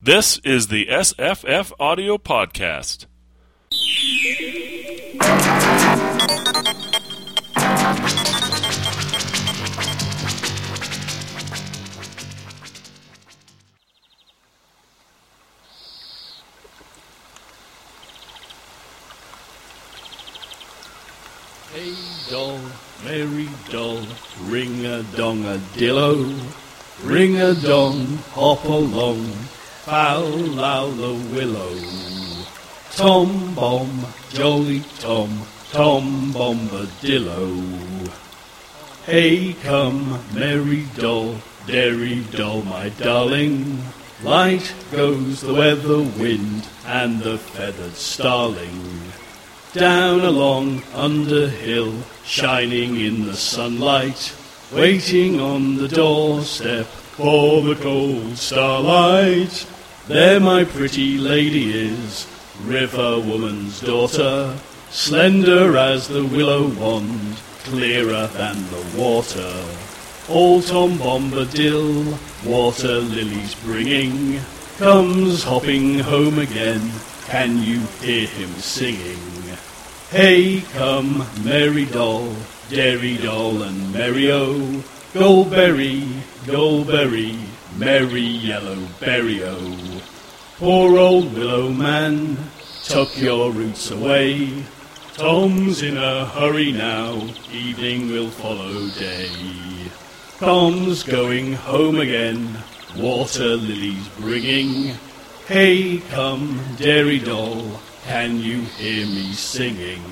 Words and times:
This 0.00 0.38
is 0.44 0.68
the 0.68 0.86
SFF 0.86 1.72
Audio 1.80 2.18
Podcast. 2.18 3.06
Hey 21.72 21.92
doll, 22.30 22.60
Mary 23.04 23.48
doll, 23.68 24.00
ring 24.44 24.86
a 24.86 25.02
dong 25.16 25.44
a 25.44 25.58
dillo, 25.74 26.40
ring 27.02 27.40
a 27.40 27.52
dong, 27.54 28.18
hop 28.32 28.62
along, 28.62 29.26
foul 29.88 30.28
low 30.28 30.90
the 30.90 31.34
willow. 31.34 31.74
Tom 32.90 33.54
bomb, 33.54 34.04
jolly 34.28 34.84
Tom, 34.98 35.46
Tom 35.70 36.30
bombadillo. 36.30 38.12
Hey 39.06 39.54
come, 39.54 40.22
Mary 40.34 40.84
doll, 40.94 41.36
dairy 41.66 42.22
doll, 42.32 42.60
my 42.64 42.90
darling. 42.90 43.82
Light 44.22 44.74
goes 44.92 45.40
the 45.40 45.54
weather 45.54 46.02
wind 46.02 46.68
and 46.84 47.22
the 47.22 47.38
feathered 47.38 47.94
starling 47.94 49.00
down 49.72 50.20
along 50.20 50.82
under 50.92 51.48
hill, 51.48 51.94
shining 52.26 53.00
in 53.00 53.24
the 53.24 53.36
sunlight, 53.36 54.36
waiting 54.70 55.40
on 55.40 55.76
the 55.76 55.88
doorstep 55.88 56.84
for 56.84 57.62
the 57.62 57.74
cold 57.76 58.36
starlight. 58.36 59.66
There 60.08 60.40
my 60.40 60.64
pretty 60.64 61.18
lady 61.18 61.86
is, 61.86 62.26
river 62.64 63.20
woman's 63.20 63.82
daughter, 63.82 64.58
slender 64.88 65.76
as 65.76 66.08
the 66.08 66.24
willow 66.24 66.66
wand, 66.66 67.36
clearer 67.64 68.26
than 68.28 68.56
the 68.70 68.98
water. 68.98 69.52
Old 70.26 70.66
Tom 70.66 70.92
Bombadil, 70.92 72.16
water 72.46 73.00
lilies 73.00 73.54
bringing, 73.56 74.40
comes 74.78 75.44
hopping 75.44 75.98
home 75.98 76.38
again. 76.38 76.90
Can 77.26 77.62
you 77.62 77.80
hear 78.00 78.26
him 78.28 78.48
singing? 78.54 79.18
Hey, 80.08 80.62
come, 80.72 81.26
merry 81.44 81.84
doll, 81.84 82.34
dairy 82.70 83.18
doll, 83.18 83.60
and 83.60 83.92
merry-o, 83.92 84.82
goldberry, 85.12 86.08
goldberry, 86.46 87.36
merry 87.76 88.20
yellow 88.20 88.78
berry-o. 89.00 89.97
Poor 90.58 90.98
old 90.98 91.34
willow 91.34 91.70
man, 91.70 92.36
tuck 92.82 93.16
your 93.16 93.52
roots 93.52 93.92
away. 93.92 94.64
Tom's 95.14 95.84
in 95.84 95.96
a 95.96 96.24
hurry 96.24 96.72
now, 96.72 97.14
evening 97.52 98.08
will 98.08 98.28
follow 98.28 98.88
day. 98.98 99.30
Tom's 100.38 101.04
going 101.04 101.52
home 101.52 102.00
again, 102.00 102.58
water 102.96 103.54
lilies 103.54 104.08
bringing. 104.18 104.96
Hey, 105.46 105.98
come, 106.10 106.60
dairy 106.76 107.20
doll, 107.20 107.80
can 108.08 108.40
you 108.40 108.62
hear 108.62 109.06
me 109.06 109.32
singing? 109.34 110.02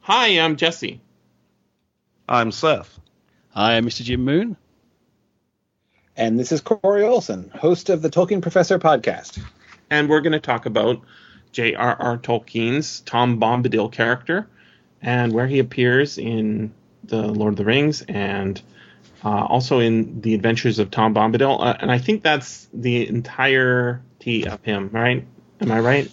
Hi, 0.00 0.28
I'm 0.40 0.56
Jesse. 0.56 1.02
I'm 2.32 2.50
Seth. 2.50 2.98
Hi, 3.50 3.76
I'm 3.76 3.84
Mr. 3.84 4.02
Jim 4.02 4.24
Moon. 4.24 4.56
And 6.16 6.38
this 6.38 6.50
is 6.50 6.62
Corey 6.62 7.04
Olsen, 7.04 7.50
host 7.54 7.90
of 7.90 8.00
the 8.00 8.08
Tolkien 8.08 8.40
Professor 8.40 8.78
podcast. 8.78 9.38
And 9.90 10.08
we're 10.08 10.22
going 10.22 10.32
to 10.32 10.40
talk 10.40 10.64
about 10.64 11.02
J.R.R. 11.52 12.16
Tolkien's 12.16 13.00
Tom 13.00 13.38
Bombadil 13.38 13.92
character 13.92 14.48
and 15.02 15.34
where 15.34 15.46
he 15.46 15.58
appears 15.58 16.16
in 16.16 16.72
The 17.04 17.20
Lord 17.20 17.52
of 17.52 17.58
the 17.58 17.66
Rings 17.66 18.00
and 18.00 18.62
uh, 19.22 19.44
also 19.44 19.80
in 19.80 20.22
The 20.22 20.32
Adventures 20.32 20.78
of 20.78 20.90
Tom 20.90 21.14
Bombadil. 21.14 21.60
Uh, 21.60 21.76
and 21.80 21.92
I 21.92 21.98
think 21.98 22.22
that's 22.22 22.66
the 22.72 23.06
entirety 23.06 24.46
of 24.46 24.64
him, 24.64 24.88
right? 24.90 25.26
Am 25.60 25.70
I 25.70 25.80
right? 25.80 26.10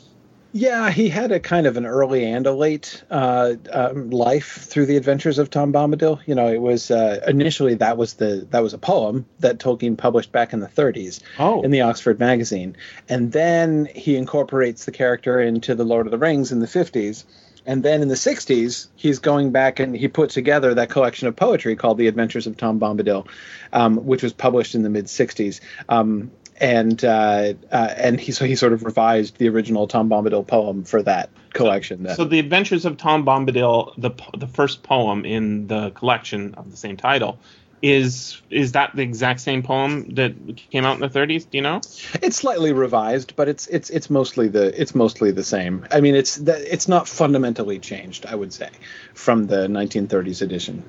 Yeah, 0.52 0.90
he 0.90 1.10
had 1.10 1.32
a 1.32 1.40
kind 1.40 1.68
of 1.68 1.78
an 1.78 1.86
early 1.86 2.26
and 2.26 2.48
a 2.48 2.52
late 2.52 3.04
uh, 3.12 3.54
um, 3.72 4.10
life 4.10 4.66
through 4.68 4.88
the 4.88 4.98
Adventures 4.98 5.38
of 5.38 5.52
Tom 5.52 5.72
Bombadil. 5.72 6.22
You 6.26 6.34
know, 6.34 6.48
it 6.48 6.62
was 6.62 6.90
uh, 6.90 7.24
initially 7.28 7.76
that 7.76 7.98
was 7.98 8.14
the 8.16 8.48
that 8.50 8.64
was 8.64 8.74
a 8.74 8.80
poem 8.80 9.26
that 9.40 9.60
Tolkien 9.60 9.96
published 9.96 10.32
back 10.32 10.52
in 10.52 10.60
the 10.60 10.68
30s 10.68 11.22
Oh. 11.38 11.62
in 11.62 11.70
the 11.70 11.82
Oxford 11.82 12.20
Magazine, 12.20 12.76
and 13.08 13.32
then 13.32 13.88
he 13.94 14.16
incorporates 14.16 14.86
the 14.86 14.92
character 14.92 15.40
into 15.40 15.76
the 15.76 15.84
Lord 15.86 16.08
of 16.08 16.12
the 16.12 16.18
Rings 16.18 16.52
in 16.52 16.60
the 16.60 16.68
50s. 16.68 17.26
And 17.66 17.84
then 17.84 18.02
in 18.02 18.08
the 18.08 18.16
60s, 18.16 18.88
he's 18.96 19.20
going 19.20 19.52
back 19.52 19.80
and 19.80 19.96
he 19.96 20.08
put 20.08 20.32
together 20.32 20.74
that 20.74 20.90
collection 20.90 21.28
of 21.28 21.36
poetry 21.36 21.76
called 21.76 22.00
The 22.00 22.08
Adventures 22.08 22.48
of 22.48 22.58
Tom 22.58 22.80
Bombadil, 22.80 23.28
um, 23.74 23.98
which 24.06 24.24
was 24.24 24.34
published 24.34 24.74
in 24.74 24.82
the 24.82 24.90
mid 24.90 25.06
60s. 25.06 25.60
Um, 25.88 26.32
and 26.60 27.04
uh, 27.04 27.54
uh, 27.72 27.94
and 27.98 28.20
he 28.20 28.32
so 28.32 28.46
he 28.46 28.56
sort 28.56 28.74
of 28.74 28.84
revised 28.84 29.38
the 29.38 29.50
original 29.50 29.88
Tom 29.88 30.10
Bombadil 30.10 30.46
poem 30.46 30.84
for 30.84 31.02
that 31.04 31.30
collection. 31.54 32.04
That, 32.04 32.18
So, 32.18 32.26
The 32.26 32.40
Adventures 32.40 32.86
of 32.86 32.98
Tom 32.98 33.26
Bombadil, 33.26 33.94
the 33.98 34.12
the 34.38 34.48
first 34.48 34.84
poem 34.84 35.26
in 35.26 35.68
the 35.68 35.92
collection 35.92 36.56
of 36.56 36.72
the 36.72 36.78
same 36.78 36.98
title, 36.98 37.40
is 37.82 38.42
is 38.50 38.74
that 38.74 38.96
the 38.96 39.02
exact 39.02 39.40
same 39.40 39.64
poem 39.64 40.10
that 40.16 40.34
came 40.70 40.86
out 40.86 40.96
in 40.96 41.02
the 41.02 41.10
30s? 41.10 41.50
Do 41.50 41.58
you 41.58 41.62
know? 41.62 41.78
it's 42.22 42.36
slightly 42.36 42.74
revised, 42.74 43.36
but 43.36 43.48
it's 43.48 43.68
it's 43.68 43.90
it's 43.90 44.10
mostly 44.10 44.50
the 44.50 44.80
it's 44.80 44.94
mostly 44.94 45.32
the 45.32 45.44
same. 45.44 45.86
I 45.92 46.02
mean, 46.02 46.16
it's 46.16 46.38
it's 46.38 46.88
not 46.88 47.08
fundamentally 47.08 47.80
changed. 47.80 48.26
I 48.26 48.36
would 48.36 48.54
say 48.54 48.70
from 49.14 49.48
the 49.48 49.68
1930s 49.68 50.42
edition. 50.42 50.84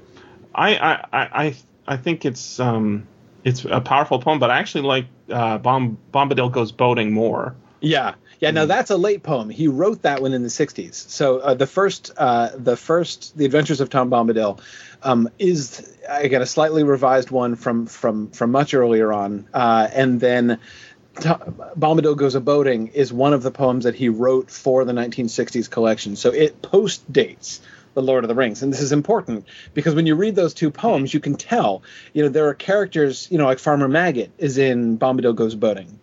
I 0.54 0.76
I 0.76 0.92
I 0.92 1.44
I, 1.44 1.56
I 1.86 1.96
think 1.96 2.24
it's 2.24 2.58
um 2.58 3.06
it's 3.44 3.64
a 3.64 3.80
powerful 3.80 4.18
poem, 4.18 4.38
but 4.38 4.50
I 4.50 4.58
actually 4.58 4.82
like 4.82 5.06
uh, 5.30 5.58
Bomb 5.58 5.98
Bombadil 6.12 6.52
goes 6.52 6.72
boating 6.72 7.12
more. 7.12 7.54
Yeah, 7.80 8.14
yeah. 8.40 8.50
Now 8.50 8.66
that's 8.66 8.90
a 8.90 8.96
late 8.96 9.22
poem. 9.22 9.48
He 9.48 9.68
wrote 9.68 10.02
that 10.02 10.20
one 10.20 10.32
in 10.32 10.42
the 10.42 10.48
'60s. 10.48 10.94
So 10.94 11.38
uh, 11.38 11.54
the 11.54 11.66
first, 11.66 12.10
uh, 12.16 12.50
the 12.54 12.76
first, 12.76 13.36
The 13.36 13.46
Adventures 13.46 13.80
of 13.80 13.88
Tom 13.90 14.10
Bombadil, 14.10 14.60
um, 15.02 15.28
is 15.38 15.96
again 16.08 16.42
a 16.42 16.46
slightly 16.46 16.84
revised 16.84 17.30
one 17.30 17.56
from 17.56 17.86
from 17.86 18.30
from 18.30 18.50
much 18.50 18.74
earlier 18.74 19.12
on, 19.12 19.48
uh, 19.52 19.88
and 19.92 20.20
then. 20.20 20.58
Tom, 21.16 21.60
Bombadil 21.76 22.16
Goes 22.16 22.36
a 22.36 22.40
Boating 22.40 22.86
is 22.86 23.12
one 23.12 23.32
of 23.32 23.42
the 23.42 23.50
poems 23.50 23.82
that 23.82 23.96
he 23.96 24.08
wrote 24.08 24.48
for 24.48 24.84
the 24.84 24.92
1960s 24.92 25.68
collection. 25.68 26.14
So 26.14 26.30
it 26.30 26.62
post 26.62 27.12
dates 27.12 27.60
The 28.00 28.06
Lord 28.06 28.24
of 28.24 28.28
the 28.28 28.34
Rings. 28.34 28.62
And 28.62 28.72
this 28.72 28.80
is 28.80 28.92
important 28.92 29.46
because 29.74 29.94
when 29.94 30.06
you 30.06 30.14
read 30.14 30.34
those 30.34 30.54
two 30.54 30.70
poems, 30.70 31.12
you 31.12 31.20
can 31.20 31.34
tell, 31.36 31.82
you 32.12 32.22
know, 32.22 32.28
there 32.28 32.46
are 32.48 32.54
characters, 32.54 33.28
you 33.30 33.38
know, 33.38 33.44
like 33.44 33.58
Farmer 33.58 33.88
Maggot 33.88 34.30
is 34.38 34.58
in 34.58 34.98
Bombadil 34.98 35.34
Goes 35.34 35.54
Boating. 35.54 35.98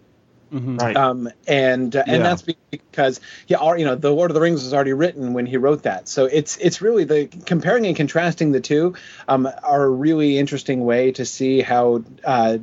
Right. 0.49 0.95
Um, 0.95 1.29
and 1.45 1.93
uh, 1.93 2.03
and 2.07 2.17
Yeah. 2.17 2.23
that's 2.23 2.41
because 2.71 3.19
yeah, 3.47 3.57
al- 3.59 3.77
you 3.77 3.83
know, 3.83 3.95
the 3.95 4.11
Lord 4.11 4.31
of 4.31 4.35
the 4.35 4.39
Rings 4.39 4.63
was 4.63 4.73
already 4.73 4.93
written 4.93 5.33
when 5.33 5.45
he 5.45 5.57
wrote 5.57 5.83
that. 5.83 6.07
So 6.07 6.23
it's 6.25 6.55
it's 6.57 6.81
really 6.81 7.03
the 7.03 7.27
comparing 7.45 7.85
and 7.85 7.97
contrasting 7.97 8.53
the 8.53 8.61
two 8.61 8.95
um, 9.27 9.49
are 9.61 9.83
a 9.83 9.89
really 9.89 10.37
interesting 10.37 10.85
way 10.85 11.11
to 11.11 11.25
see 11.25 11.59
how. 11.61 12.03
Uh, 12.23 12.59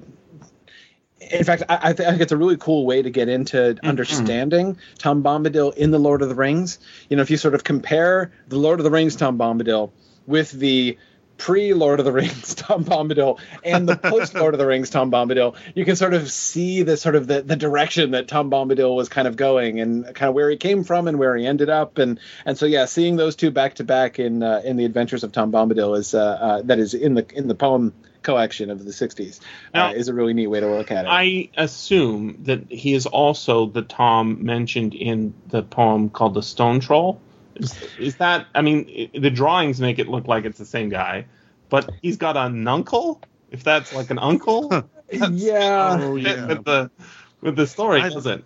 in 1.31 1.45
fact, 1.45 1.63
I, 1.69 1.79
I 1.83 1.93
think 1.93 2.21
it's 2.21 2.33
a 2.33 2.37
really 2.37 2.57
cool 2.57 2.87
way 2.87 3.03
to 3.03 3.11
get 3.11 3.29
into 3.29 3.77
understanding 3.83 4.79
Tom 4.99 5.23
Bombadil 5.23 5.75
in 5.75 5.91
the 5.91 5.99
Lord 5.99 6.23
of 6.23 6.29
the 6.29 6.35
Rings. 6.35 6.79
You 7.09 7.17
know, 7.17 7.23
if 7.23 7.31
you 7.31 7.37
sort 7.37 7.55
of 7.55 7.65
compare 7.65 8.33
the 8.49 8.59
Lord 8.59 8.81
of 8.81 8.85
the 8.85 8.91
Rings 8.91 9.17
Tom 9.17 9.39
Bombadil 9.39 9.91
with 10.27 10.51
the 10.51 10.99
pre 11.37 11.75
Lord 11.75 11.99
of 11.99 12.05
the 12.05 12.13
Rings 12.13 12.55
Tom 12.55 12.85
Bombadil 12.85 13.39
and 13.65 13.89
the 13.89 13.97
post 13.97 14.35
Lord 14.35 14.55
of 14.55 14.59
the 14.59 14.67
Rings 14.67 14.91
Tom 14.91 15.11
Bombadil, 15.11 15.57
you 15.75 15.85
can 15.85 15.97
sort 15.97 16.15
of 16.15 16.31
see 16.31 16.83
the 16.83 16.97
sort 16.97 17.15
of 17.15 17.27
the, 17.27 17.43
the 17.43 17.57
direction 17.57 18.13
that 18.13 18.29
Tom 18.29 18.51
Bombadil 18.51 18.95
was 18.95 19.09
kind 19.09 19.27
of 19.29 19.37
going 19.37 19.81
and 19.81 20.05
kind 20.05 20.29
of 20.29 20.35
where 20.35 20.51
he 20.51 20.57
came 20.57 20.85
from 20.85 21.09
and 21.09 21.19
where 21.19 21.37
he 21.37 21.47
ended 21.47 21.69
up 21.69 21.99
and 21.99 22.21
and 22.45 22.57
so 22.57 22.67
yeah, 22.67 22.85
seeing 22.85 23.17
those 23.17 23.37
two 23.37 23.51
back 23.51 23.75
to 23.75 23.85
back 23.85 24.19
in 24.19 24.43
uh, 24.43 24.63
in 24.65 24.77
the 24.77 24.85
Adventures 24.85 25.25
of 25.25 25.33
Tom 25.33 25.53
Bombadil 25.53 25.99
is 25.99 26.15
uh, 26.15 26.21
uh, 26.21 26.63
that 26.63 26.79
is 26.79 26.95
in 26.95 27.15
the 27.15 27.27
in 27.35 27.49
the 27.49 27.55
poem 27.55 27.93
collection 28.25 28.71
of 28.71 28.85
the 28.85 28.91
60s 28.91 29.39
Now- 29.73 29.91
uh, 29.91 29.93
is 29.93 30.09
a 30.09 30.15
really 30.15 30.35
neat 30.35 30.49
way 30.49 30.59
to 30.61 30.67
look 30.69 30.91
at 30.91 31.05
it. 31.05 31.09
I 31.09 31.51
assume 31.57 32.39
that 32.45 32.71
he 32.71 32.95
is 32.95 33.07
also 33.07 33.67
the 33.67 33.83
Tom 33.83 34.45
mentioned 34.45 34.95
in 34.95 35.33
the 35.49 35.63
poem 35.63 36.11
called 36.11 36.35
the 36.35 36.43
Stone 36.43 36.81
Troll. 36.81 37.21
Is, 37.55 37.73
is 38.01 38.17
that? 38.17 38.47
I 38.55 38.63
mean, 38.63 39.11
i 39.15 39.19
the 39.19 39.31
drawings 39.31 39.81
make 39.81 40.01
it 40.01 40.09
look 40.09 40.27
like 40.27 40.45
it's 40.45 40.59
the 40.59 40.67
same 40.67 40.89
guy, 40.89 41.27
but 41.69 41.89
he's 42.03 42.17
got 42.17 42.37
an 42.37 42.67
uncle. 42.67 43.21
If 43.53 43.63
that's 43.63 43.95
like 43.95 44.11
an 44.11 44.19
uncle, 44.19 44.73
yeah. 45.13 45.99
Oh, 46.01 46.17
yeah. 46.17 46.47
with 46.47 46.65
the 46.65 46.91
with 47.41 47.55
the 47.55 47.69
story, 47.69 48.01
I- 48.01 48.09
does 48.09 48.27
it? 48.27 48.45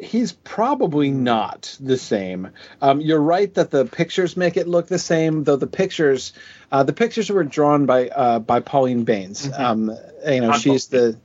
He's 0.00 0.32
probably 0.32 1.10
not 1.10 1.76
the 1.80 1.96
same. 1.96 2.50
Um, 2.80 3.00
you're 3.00 3.20
right 3.20 3.52
that 3.54 3.70
the 3.70 3.84
pictures 3.84 4.36
make 4.36 4.56
it 4.56 4.68
look 4.68 4.86
the 4.86 4.98
same, 4.98 5.42
though 5.44 5.56
the 5.56 5.66
pictures, 5.66 6.32
uh, 6.70 6.84
the 6.84 6.92
pictures 6.92 7.30
were 7.30 7.44
drawn 7.44 7.86
by 7.86 8.08
uh, 8.08 8.38
by 8.38 8.60
Pauline 8.60 9.04
Baynes. 9.04 9.50
Um, 9.52 9.90
you 10.26 10.40
know, 10.40 10.48
Not 10.48 10.60
she's 10.60 10.86
both. 10.86 10.90
the 10.90 11.18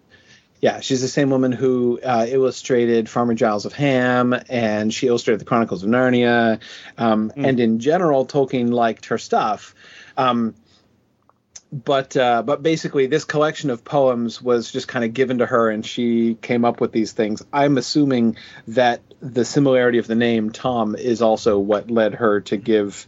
yeah, 0.63 0.79
she's 0.79 1.01
the 1.01 1.09
same 1.09 1.29
woman 1.29 1.51
who 1.51 1.99
uh, 2.01 2.25
illustrated 2.27 3.09
Farmer 3.09 3.33
Giles 3.33 3.65
of 3.65 3.73
Ham, 3.73 4.33
and 4.47 4.93
she 4.93 5.07
illustrated 5.07 5.41
the 5.41 5.45
Chronicles 5.45 5.83
of 5.83 5.89
Narnia. 5.89 6.61
Um, 6.97 7.33
And 7.35 7.59
in 7.59 7.79
general, 7.79 8.25
Tolkien 8.25 8.71
liked 8.71 9.07
her 9.07 9.17
stuff. 9.17 9.75
Um, 10.15 10.55
but 11.73 12.15
uh, 12.15 12.43
but 12.43 12.61
basically, 12.61 13.07
this 13.07 13.25
collection 13.25 13.71
of 13.71 13.83
poems 13.83 14.39
was 14.41 14.71
just 14.71 14.87
kind 14.87 15.03
of 15.03 15.13
given 15.13 15.39
to 15.39 15.45
her, 15.47 15.69
and 15.69 15.83
she 15.83 16.35
came 16.35 16.65
up 16.65 16.79
with 16.79 16.91
these 16.91 17.13
things. 17.13 17.43
I'm 17.51 17.77
assuming 17.79 18.37
that 18.67 19.01
the 19.21 19.43
similarity 19.43 19.97
of 19.97 20.05
the 20.05 20.15
name 20.15 20.51
Tom 20.51 20.95
is 20.95 21.21
also 21.21 21.57
what 21.57 21.89
led 21.89 22.13
her 22.15 22.41
to 22.41 22.57
give 22.57 23.07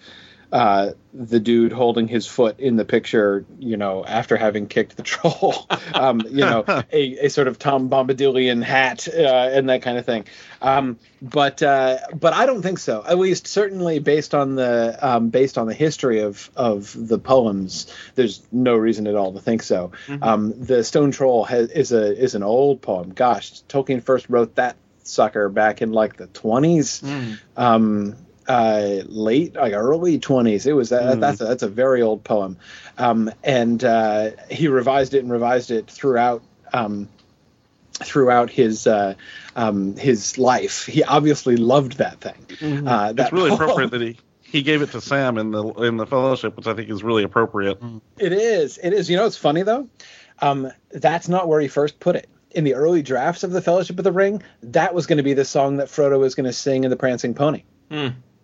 uh, 0.51 0.91
the 1.13 1.39
dude 1.39 1.71
holding 1.71 2.07
his 2.07 2.27
foot 2.27 2.59
in 2.59 2.75
the 2.75 2.85
picture, 2.85 3.45
you 3.59 3.77
know, 3.77 4.05
after 4.05 4.37
having 4.37 4.67
kicked 4.67 4.97
the 4.97 5.03
troll, 5.11 5.67
um, 5.93 6.21
you 6.21 6.41
know, 6.41 6.63
a, 6.67 7.25
a 7.25 7.29
sort 7.29 7.47
of 7.47 7.57
Tom 7.57 7.89
Bombadilian 7.89 8.63
hat 8.63 9.07
uh, 9.07 9.49
and 9.53 9.69
that 9.69 9.81
kind 9.81 9.97
of 9.97 10.05
thing. 10.05 10.25
Um, 10.61 10.97
but 11.21 11.61
uh, 11.63 11.97
but 12.13 12.33
I 12.33 12.45
don't 12.45 12.61
think 12.61 12.79
so. 12.79 13.03
At 13.05 13.17
least 13.17 13.47
certainly 13.47 13.99
based 13.99 14.33
on 14.35 14.55
the 14.55 14.97
um, 15.01 15.29
based 15.29 15.57
on 15.57 15.67
the 15.67 15.73
history 15.73 16.21
of 16.21 16.49
of 16.55 16.95
the 16.95 17.19
poems, 17.19 17.87
there's 18.15 18.41
no 18.51 18.75
reason 18.75 19.07
at 19.07 19.15
all 19.15 19.33
to 19.33 19.41
think 19.41 19.63
so. 19.63 19.91
Um, 20.21 20.53
the 20.57 20.83
Stone 20.83 21.11
Troll 21.11 21.43
has, 21.45 21.69
is 21.71 21.91
a 21.91 22.17
is 22.17 22.35
an 22.35 22.43
old 22.43 22.81
poem. 22.81 23.11
Gosh, 23.11 23.61
Tolkien 23.63 24.03
first 24.03 24.29
wrote 24.29 24.55
that 24.55 24.75
sucker 25.03 25.49
back 25.49 25.81
in 25.81 25.91
like 25.91 26.17
the 26.17 26.25
20s 26.27 27.37
um 27.55 28.15
uh 28.47 29.01
late 29.07 29.55
like 29.55 29.73
early 29.73 30.19
20s 30.19 30.65
it 30.67 30.73
was 30.73 30.89
that, 30.89 31.19
that's 31.19 31.41
a, 31.41 31.45
that's 31.45 31.63
a 31.63 31.67
very 31.67 32.01
old 32.01 32.23
poem 32.23 32.57
um 32.97 33.31
and 33.43 33.83
uh 33.83 34.31
he 34.51 34.67
revised 34.67 35.13
it 35.13 35.19
and 35.23 35.31
revised 35.31 35.71
it 35.71 35.89
throughout 35.89 36.43
um 36.73 37.09
throughout 37.93 38.49
his 38.49 38.85
uh 38.87 39.13
um 39.55 39.95
his 39.95 40.37
life 40.37 40.85
he 40.85 41.03
obviously 41.03 41.55
loved 41.55 41.97
that 41.97 42.19
thing 42.21 42.87
uh 42.87 43.13
that 43.13 43.19
It's 43.27 43.31
really 43.33 43.49
poem. 43.49 43.61
appropriate 43.61 43.91
that 43.91 44.01
he, 44.01 44.17
he 44.41 44.61
gave 44.61 44.81
it 44.81 44.91
to 44.91 45.01
Sam 45.01 45.37
in 45.37 45.51
the 45.51 45.63
in 45.83 45.97
the 45.97 46.05
fellowship, 46.05 46.55
which 46.55 46.67
I 46.67 46.73
think 46.75 46.89
is 46.89 47.03
really 47.03 47.23
appropriate. 47.23 47.77
It 48.17 48.31
is. 48.31 48.77
It 48.81 48.93
is. 48.93 49.09
You 49.09 49.17
know, 49.17 49.25
it's 49.25 49.35
funny 49.35 49.63
though. 49.63 49.89
Um, 50.39 50.71
that's 50.91 51.27
not 51.27 51.47
where 51.49 51.59
he 51.59 51.67
first 51.67 51.99
put 51.99 52.15
it. 52.15 52.29
In 52.51 52.63
the 52.63 52.75
early 52.75 53.01
drafts 53.01 53.43
of 53.43 53.51
the 53.51 53.61
Fellowship 53.61 53.97
of 53.97 54.03
the 54.05 54.13
Ring, 54.13 54.41
that 54.63 54.93
was 54.93 55.07
going 55.07 55.17
to 55.17 55.23
be 55.23 55.33
the 55.33 55.43
song 55.43 55.77
that 55.77 55.87
Frodo 55.89 56.17
was 56.19 56.35
going 56.35 56.45
to 56.45 56.53
sing 56.53 56.85
in 56.85 56.89
the 56.89 56.95
Prancing 56.95 57.33
Pony. 57.33 57.63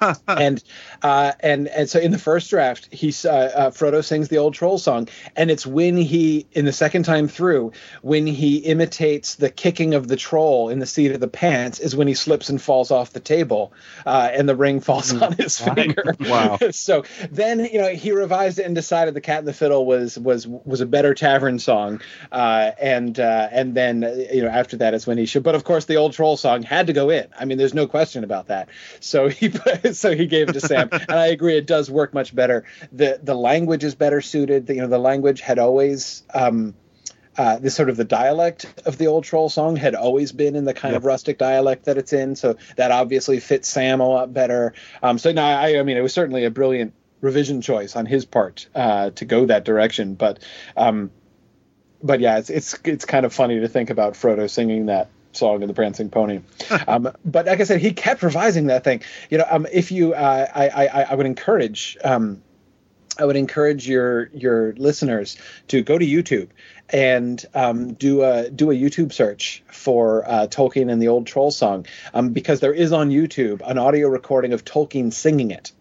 and 0.28 0.62
uh, 1.02 1.32
and 1.40 1.68
and 1.68 1.88
so 1.88 1.98
in 1.98 2.10
the 2.10 2.18
first 2.18 2.50
draft, 2.50 2.92
he 2.92 3.08
uh, 3.24 3.30
uh, 3.30 3.70
Frodo 3.70 4.04
sings 4.04 4.28
the 4.28 4.38
old 4.38 4.54
troll 4.54 4.78
song, 4.78 5.08
and 5.36 5.50
it's 5.50 5.66
when 5.66 5.96
he 5.96 6.46
in 6.52 6.64
the 6.64 6.72
second 6.72 7.04
time 7.04 7.28
through 7.28 7.72
when 8.02 8.26
he 8.26 8.58
imitates 8.58 9.36
the 9.36 9.50
kicking 9.50 9.94
of 9.94 10.08
the 10.08 10.16
troll 10.16 10.68
in 10.68 10.78
the 10.78 10.86
seat 10.86 11.12
of 11.12 11.20
the 11.20 11.28
pants 11.28 11.78
is 11.78 11.96
when 11.96 12.08
he 12.08 12.14
slips 12.14 12.48
and 12.48 12.60
falls 12.60 12.90
off 12.90 13.12
the 13.12 13.20
table, 13.20 13.72
uh, 14.04 14.28
and 14.32 14.48
the 14.48 14.56
ring 14.56 14.80
falls 14.80 15.14
on 15.14 15.32
his 15.32 15.58
finger. 15.58 16.04
Wow. 16.26 16.58
so 16.70 17.04
then 17.30 17.60
you 17.60 17.78
know 17.78 17.88
he 17.88 18.10
revised 18.10 18.58
it 18.58 18.64
and 18.64 18.74
decided 18.74 19.14
the 19.14 19.20
Cat 19.20 19.40
and 19.40 19.48
the 19.48 19.52
Fiddle 19.52 19.86
was 19.86 20.18
was 20.18 20.46
was 20.46 20.80
a 20.80 20.86
better 20.86 21.14
tavern 21.14 21.58
song, 21.58 22.00
uh, 22.32 22.72
and 22.80 23.18
uh, 23.20 23.48
and 23.52 23.74
then 23.74 24.02
you 24.32 24.42
know 24.42 24.48
after 24.48 24.76
that 24.78 24.94
is 24.94 25.06
when 25.06 25.18
he 25.18 25.26
should. 25.26 25.42
But 25.42 25.54
of 25.54 25.64
course 25.64 25.84
the 25.84 25.96
old 25.96 26.12
troll 26.12 26.36
song 26.36 26.62
had 26.62 26.88
to 26.88 26.92
go 26.92 27.10
in. 27.10 27.26
I 27.38 27.44
mean, 27.44 27.58
there's 27.58 27.74
no 27.74 27.86
question 27.86 28.24
about 28.24 28.48
that. 28.48 28.68
So 29.00 29.28
he 29.28 29.48
put, 29.50 29.85
so 29.92 30.14
he 30.14 30.26
gave 30.26 30.48
it 30.48 30.52
to 30.52 30.60
Sam, 30.60 30.88
and 30.92 31.10
I 31.10 31.26
agree 31.26 31.56
it 31.56 31.66
does 31.66 31.90
work 31.90 32.14
much 32.14 32.34
better. 32.34 32.64
the 32.92 33.20
The 33.22 33.34
language 33.34 33.84
is 33.84 33.94
better 33.94 34.20
suited. 34.20 34.68
You 34.68 34.82
know, 34.82 34.88
the 34.88 34.98
language 34.98 35.40
had 35.40 35.58
always. 35.58 36.22
Um, 36.32 36.74
uh, 37.38 37.58
this 37.58 37.74
sort 37.74 37.90
of 37.90 37.98
the 37.98 38.04
dialect 38.04 38.64
of 38.86 38.96
the 38.96 39.08
old 39.08 39.22
troll 39.22 39.50
song 39.50 39.76
had 39.76 39.94
always 39.94 40.32
been 40.32 40.56
in 40.56 40.64
the 40.64 40.72
kind 40.72 40.96
of 40.96 41.04
rustic 41.04 41.36
dialect 41.36 41.84
that 41.84 41.98
it's 41.98 42.14
in, 42.14 42.34
so 42.34 42.56
that 42.76 42.90
obviously 42.90 43.40
fits 43.40 43.68
Sam 43.68 44.00
a 44.00 44.08
lot 44.08 44.32
better. 44.32 44.72
Um, 45.02 45.18
so 45.18 45.32
no, 45.32 45.42
I, 45.42 45.78
I 45.78 45.82
mean, 45.82 45.98
it 45.98 46.00
was 46.00 46.14
certainly 46.14 46.46
a 46.46 46.50
brilliant 46.50 46.94
revision 47.20 47.60
choice 47.60 47.94
on 47.94 48.06
his 48.06 48.24
part 48.24 48.66
uh, 48.74 49.10
to 49.10 49.26
go 49.26 49.44
that 49.44 49.66
direction. 49.66 50.14
But, 50.14 50.38
um, 50.78 51.10
but 52.02 52.20
yeah, 52.20 52.38
it's 52.38 52.48
it's 52.48 52.78
it's 52.84 53.04
kind 53.04 53.26
of 53.26 53.34
funny 53.34 53.60
to 53.60 53.68
think 53.68 53.90
about 53.90 54.14
Frodo 54.14 54.48
singing 54.48 54.86
that 54.86 55.10
song 55.36 55.62
in 55.62 55.68
the 55.68 55.74
Prancing 55.74 56.10
Pony. 56.10 56.40
um, 56.88 57.12
but 57.24 57.46
like 57.46 57.60
I 57.60 57.64
said, 57.64 57.80
he 57.80 57.92
kept 57.92 58.22
revising 58.22 58.66
that 58.66 58.84
thing. 58.84 59.02
You 59.30 59.38
know, 59.38 59.46
um, 59.50 59.66
if 59.72 59.92
you, 59.92 60.14
uh, 60.14 60.46
I, 60.54 60.68
I, 60.68 61.02
I 61.10 61.14
would 61.14 61.26
encourage. 61.26 61.96
Um, 62.02 62.42
I 63.18 63.24
would 63.24 63.36
encourage 63.36 63.88
your 63.88 64.28
your 64.34 64.74
listeners 64.74 65.38
to 65.68 65.80
go 65.82 65.96
to 65.96 66.04
YouTube 66.04 66.48
and 66.90 67.42
um, 67.54 67.94
do 67.94 68.22
a 68.22 68.50
do 68.50 68.70
a 68.70 68.74
YouTube 68.74 69.12
search 69.12 69.62
for 69.68 70.28
uh, 70.28 70.46
Tolkien 70.48 70.92
and 70.92 71.00
the 71.00 71.08
Old 71.08 71.26
Troll 71.26 71.50
Song, 71.50 71.86
um, 72.12 72.30
because 72.30 72.60
there 72.60 72.74
is 72.74 72.92
on 72.92 73.10
YouTube 73.10 73.62
an 73.64 73.78
audio 73.78 74.08
recording 74.08 74.52
of 74.52 74.64
Tolkien 74.64 75.12
singing 75.12 75.50
it. 75.50 75.72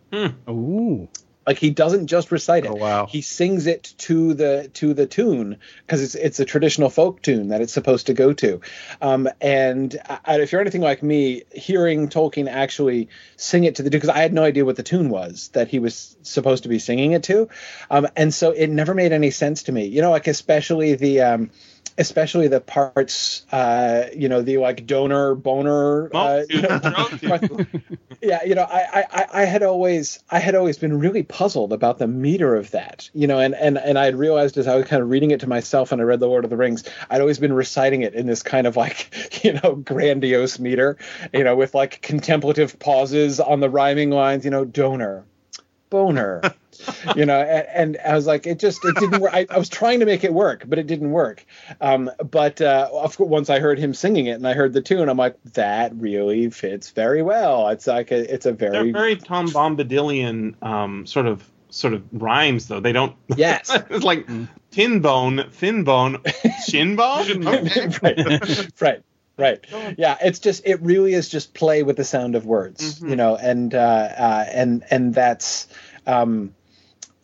Ooh. 0.50 1.10
Like 1.48 1.60
he 1.60 1.70
doesn't 1.70 2.08
just 2.08 2.32
recite 2.32 2.66
it. 2.66 2.72
Oh, 2.72 2.76
wow. 2.76 3.06
He 3.06 3.22
sings 3.22 3.68
it 3.68 3.94
to 4.00 4.34
the 4.34 4.70
to 4.76 4.94
the 4.94 5.06
tune 5.06 5.58
because 5.86 6.02
it's 6.02 6.16
it's 6.16 6.40
a 6.40 6.46
traditional 6.46 6.90
folk 6.90 7.22
tune 7.22 7.50
that 7.50 7.62
it's 7.62 7.74
supposed 7.74 8.08
to 8.08 8.14
go 8.14 8.34
to. 8.34 8.62
Um, 9.02 9.30
and 9.40 9.96
I, 10.26 10.40
if 10.40 10.52
you're 10.52 10.62
anything 10.62 10.82
like 10.82 11.04
me, 11.04 11.44
hearing 11.52 12.10
Tolkien 12.10 12.50
actually 12.50 13.10
sing 13.38 13.64
it 13.64 13.76
to 13.76 13.84
the 13.84 13.90
tune 13.90 14.00
because 14.00 14.16
I 14.16 14.20
had 14.20 14.34
no 14.34 14.44
idea 14.44 14.66
what 14.66 14.76
the 14.76 14.84
tune 14.84 15.10
was 15.10 15.50
that 15.50 15.68
he 15.68 15.80
was 15.80 16.18
supposed 16.24 16.64
to 16.64 16.70
be 16.70 16.80
singing 16.80 17.12
it 17.12 17.24
to, 17.24 17.50
um, 17.90 18.08
and 18.16 18.34
so 18.34 18.52
it 18.52 18.68
never 18.68 18.94
made 18.94 19.12
any 19.12 19.32
sense 19.32 19.64
to 19.64 19.72
me. 19.72 19.86
You 19.86 20.02
know, 20.02 20.12
like 20.12 20.28
especially 20.28 20.96
the. 20.96 21.22
Um, 21.22 21.52
Especially 21.98 22.48
the 22.48 22.60
parts, 22.60 23.46
uh, 23.52 24.06
you 24.14 24.28
know, 24.28 24.42
the 24.42 24.58
like 24.58 24.86
donor 24.86 25.36
boner. 25.36 26.14
Uh, 26.14 26.44
you 26.50 26.62
know, 26.62 27.66
yeah 28.26 28.44
you 28.44 28.56
know 28.56 28.64
I, 28.64 29.06
I 29.12 29.26
i 29.42 29.46
had 29.46 29.64
always 29.64 30.20
i 30.30 30.40
had 30.40 30.56
always 30.56 30.78
been 30.78 30.98
really 30.98 31.24
puzzled 31.24 31.72
about 31.72 32.00
the 32.00 32.08
meter 32.08 32.56
of 32.56 32.72
that 32.72 33.10
you 33.14 33.28
know 33.28 33.40
and 33.40 33.54
and 33.56 33.78
and 33.78 33.98
i 33.98 34.06
had 34.06 34.16
realized 34.16 34.58
as 34.58 34.68
i 34.68 34.76
was 34.76 34.86
kind 34.86 35.02
of 35.02 35.10
reading 35.10 35.32
it 35.32 35.42
to 35.42 35.48
myself 35.48 35.92
and 35.92 36.02
i 36.02 36.04
read 36.04 36.20
the 36.20 36.28
lord 36.28 36.44
of 36.44 36.50
the 36.50 36.58
rings 36.58 36.84
i'd 37.10 37.22
always 37.22 37.40
been 37.40 37.54
reciting 37.54 38.02
it 38.02 38.14
in 38.14 38.26
this 38.26 38.44
kind 38.44 38.68
of 38.68 38.76
like 38.76 39.44
you 39.44 39.54
know 39.54 39.76
grandiose 39.76 40.60
meter 40.60 40.98
you 41.34 41.44
know 41.44 41.56
with 41.56 41.74
like 41.76 42.02
contemplative 42.02 42.80
pauses 42.80 43.40
on 43.40 43.60
the 43.60 43.70
rhyming 43.70 44.10
lines 44.10 44.44
you 44.44 44.52
know 44.52 44.66
donor 44.66 45.26
boner 45.90 46.42
you 47.16 47.26
know 47.26 47.40
and, 47.40 47.96
and 47.96 47.98
i 48.06 48.14
was 48.14 48.28
like 48.28 48.46
it 48.46 48.60
just 48.60 48.84
it 48.84 48.96
didn't 48.96 49.22
work 49.22 49.34
I, 49.34 49.46
I 49.50 49.58
was 49.58 49.70
trying 49.70 50.00
to 50.02 50.06
make 50.06 50.24
it 50.24 50.34
work 50.34 50.64
but 50.68 50.78
it 50.78 50.88
didn't 50.88 51.12
work 51.12 51.46
um, 51.80 52.12
but 52.30 52.60
uh, 52.62 52.90
of 52.92 53.16
course 53.16 53.30
once 53.30 53.50
i 53.50 53.60
heard 53.60 53.80
him 53.80 53.94
singing 53.94 54.26
it 54.26 54.32
and 54.32 54.48
i 54.48 54.54
heard 54.54 54.74
the 54.74 54.82
tune 54.82 55.08
i'm 55.08 55.18
like 55.18 55.38
that 55.54 55.96
really 55.96 56.50
fits 56.50 56.92
very 56.92 57.22
well 57.22 57.70
it's 57.70 57.88
like 57.88 58.12
a, 58.12 58.34
it's 58.34 58.46
a 58.46 58.52
very 58.52 58.72
They're 58.72 58.92
very 58.92 59.06
very 59.06 59.16
Tom 59.16 59.48
Bombadilian 59.48 60.62
um, 60.64 61.06
sort 61.06 61.28
of 61.28 61.48
sort 61.70 61.94
of 61.94 62.04
rhymes 62.12 62.68
though. 62.68 62.80
They 62.80 62.92
don't. 62.92 63.16
yes 63.38 63.72
it's 63.90 64.06
like 64.06 64.28
tin 64.72 65.02
bone, 65.02 65.50
thin 65.52 65.84
bone, 65.84 66.22
shin 66.68 66.96
bone. 66.96 67.48
Okay. 67.48 67.90
right 68.02 68.82
right 68.82 69.04
right. 69.38 69.66
Yeah 69.98 70.18
it's 70.22 70.40
just 70.40 70.64
it 70.66 70.82
really 70.82 71.14
is 71.14 71.30
just 71.30 71.54
play 71.54 71.84
with 71.84 71.98
the 71.98 72.04
sound 72.04 72.36
of 72.36 72.46
words 72.46 73.02
you 73.02 73.16
know 73.16 73.36
and 73.36 73.74
uh, 73.74 73.78
uh 73.78 74.46
and 74.52 74.84
and 74.90 75.14
that's 75.14 75.68
um 76.08 76.54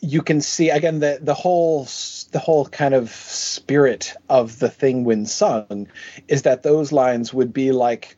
you 0.02 0.22
can 0.22 0.42
see 0.42 0.70
again 0.70 1.00
the 1.00 1.20
the 1.22 1.34
whole 1.34 1.86
the 2.32 2.40
whole 2.40 2.66
kind 2.66 2.94
of 2.94 3.10
spirit 3.12 4.14
of 4.30 4.60
the 4.60 4.70
thing 4.70 5.04
when 5.04 5.26
sung 5.26 5.88
is 6.28 6.42
that 6.42 6.64
those 6.64 6.92
lines 6.92 7.34
would 7.34 7.54
be 7.54 7.72
like 7.72 8.18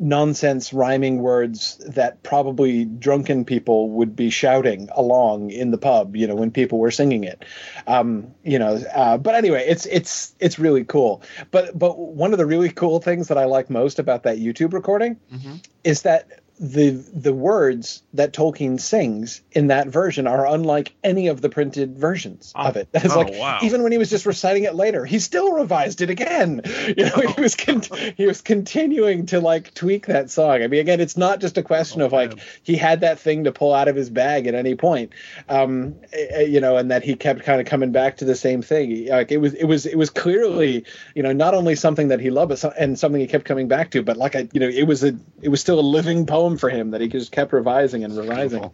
nonsense 0.00 0.72
rhyming 0.72 1.18
words 1.20 1.76
that 1.86 2.22
probably 2.22 2.86
drunken 2.86 3.44
people 3.44 3.90
would 3.90 4.16
be 4.16 4.30
shouting 4.30 4.88
along 4.96 5.50
in 5.50 5.70
the 5.70 5.78
pub 5.78 6.16
you 6.16 6.26
know 6.26 6.34
when 6.34 6.50
people 6.50 6.78
were 6.78 6.90
singing 6.90 7.22
it. 7.24 7.44
Um 7.86 8.34
you 8.42 8.58
know 8.58 8.82
uh, 8.94 9.18
but 9.18 9.34
anyway 9.34 9.64
it's 9.68 9.86
it's 9.86 10.34
it's 10.40 10.58
really 10.58 10.84
cool. 10.84 11.22
But 11.50 11.78
but 11.78 11.98
one 11.98 12.32
of 12.32 12.38
the 12.38 12.46
really 12.46 12.70
cool 12.70 12.98
things 13.00 13.28
that 13.28 13.38
i 13.38 13.44
like 13.44 13.68
most 13.68 13.98
about 13.98 14.22
that 14.22 14.38
youtube 14.38 14.72
recording 14.72 15.18
is 15.84 16.02
that 16.02 16.40
the 16.62 16.90
the 16.90 17.32
words 17.32 18.02
that 18.12 18.34
Tolkien 18.34 18.78
sings 18.78 19.40
in 19.50 19.68
that 19.68 19.88
version 19.88 20.26
are 20.26 20.46
unlike 20.46 20.92
any 21.02 21.28
of 21.28 21.40
the 21.40 21.48
printed 21.48 21.96
versions 21.96 22.52
of 22.54 22.76
it. 22.76 22.88
It's 22.94 23.14
Oh, 23.14 23.20
like 23.20 23.32
wow. 23.32 23.60
even 23.62 23.82
when 23.82 23.92
he 23.92 23.98
was 23.98 24.10
just 24.10 24.26
reciting 24.26 24.64
it 24.64 24.74
later, 24.74 25.06
he 25.06 25.20
still 25.20 25.52
revised 25.52 26.02
it 26.02 26.10
again. 26.10 26.60
You 26.96 27.04
know, 27.06 27.16
he 27.34 27.40
was 27.40 27.54
con- 27.56 27.82
he 28.16 28.26
was 28.26 28.42
continuing 28.42 29.26
to 29.26 29.40
like 29.40 29.72
tweak 29.74 30.06
that 30.06 30.28
song. 30.30 30.62
I 30.62 30.66
mean, 30.66 30.80
again, 30.80 31.00
it's 31.00 31.16
not 31.16 31.40
just 31.40 31.56
a 31.56 31.62
question 31.62 32.02
Oh, 32.02 32.06
of 32.06 32.12
like 32.12 32.36
man. 32.36 32.44
he 32.62 32.76
had 32.76 33.00
that 33.00 33.18
thing 33.20 33.44
to 33.44 33.52
pull 33.52 33.72
out 33.72 33.88
of 33.88 33.96
his 33.96 34.10
bag 34.10 34.46
at 34.46 34.54
any 34.54 34.74
point, 34.74 35.12
um, 35.48 35.94
eh, 36.12 36.42
you 36.42 36.60
know, 36.60 36.76
and 36.76 36.90
that 36.90 37.04
he 37.04 37.14
kept 37.16 37.42
kind 37.44 37.60
of 37.60 37.66
coming 37.66 37.92
back 37.92 38.18
to 38.18 38.24
the 38.26 38.34
same 38.34 38.60
thing. 38.60 39.06
Like 39.08 39.32
it 39.32 39.38
was 39.38 39.54
it 39.54 39.64
was 39.64 39.86
it 39.86 39.96
was 39.96 40.10
clearly 40.10 40.84
you 41.14 41.22
know 41.22 41.32
not 41.32 41.54
only 41.54 41.74
something 41.74 42.08
that 42.08 42.20
he 42.20 42.28
loved 42.30 42.50
but 42.50 42.58
so- 42.58 42.74
and 42.78 42.98
something 42.98 43.20
he 43.20 43.26
kept 43.26 43.46
coming 43.46 43.68
back 43.68 43.92
to, 43.92 44.02
but 44.02 44.16
like 44.18 44.36
I 44.36 44.48
you 44.52 44.60
know 44.60 44.68
it 44.68 44.84
was 44.84 45.02
a 45.04 45.16
it 45.40 45.48
was 45.48 45.60
still 45.62 45.78
a 45.80 45.88
living 45.96 46.26
poem 46.26 46.49
for 46.56 46.68
him 46.70 46.90
that 46.90 47.00
he 47.00 47.08
just 47.08 47.32
kept 47.32 47.52
revising 47.52 48.04
and 48.04 48.16
revising. 48.16 48.70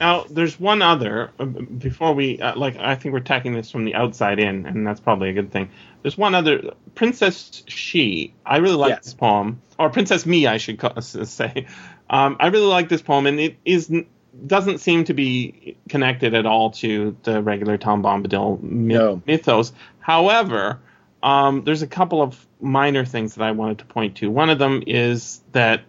Now, 0.00 0.24
there's 0.28 0.58
one 0.58 0.82
other. 0.82 1.30
uh, 1.38 1.44
Before 1.44 2.14
we 2.14 2.40
uh, 2.40 2.56
like, 2.56 2.76
I 2.78 2.96
think 2.96 3.12
we're 3.12 3.20
attacking 3.20 3.54
this 3.54 3.70
from 3.70 3.84
the 3.84 3.94
outside 3.94 4.40
in, 4.40 4.66
and 4.66 4.84
that's 4.86 4.98
probably 5.00 5.30
a 5.30 5.32
good 5.32 5.52
thing. 5.52 5.70
There's 6.02 6.18
one 6.18 6.34
other, 6.34 6.72
Princess 6.96 7.62
She. 7.68 8.34
I 8.44 8.56
really 8.56 8.74
like 8.76 8.90
Yes. 8.90 9.04
this 9.04 9.14
poem, 9.14 9.62
or 9.78 9.90
Princess 9.90 10.26
Mee, 10.26 10.46
I 10.48 10.56
should 10.56 10.78
call, 10.78 11.00
say. 11.00 11.66
Um, 12.10 12.36
I 12.40 12.48
really 12.48 12.66
like 12.66 12.88
this 12.88 13.02
poem, 13.02 13.26
and 13.26 13.38
it 13.38 13.56
is 13.64 13.90
doesn't 14.46 14.78
seem 14.78 15.04
to 15.04 15.14
be 15.14 15.76
connected 15.88 16.34
at 16.34 16.44
all 16.44 16.70
to 16.72 17.16
the 17.22 17.40
regular 17.40 17.78
Tom 17.78 18.02
Bombadil 18.02 18.60
myth- 18.62 18.96
No. 19.00 19.22
mythos. 19.26 19.72
However, 20.00 20.80
um, 21.22 21.62
there's 21.62 21.82
a 21.82 21.86
couple 21.86 22.20
of 22.20 22.44
minor 22.60 23.04
things 23.04 23.36
that 23.36 23.44
I 23.44 23.52
wanted 23.52 23.78
to 23.78 23.84
point 23.84 24.16
to. 24.16 24.28
One 24.30 24.50
of 24.50 24.58
them 24.58 24.82
is 24.88 25.40
that 25.52 25.82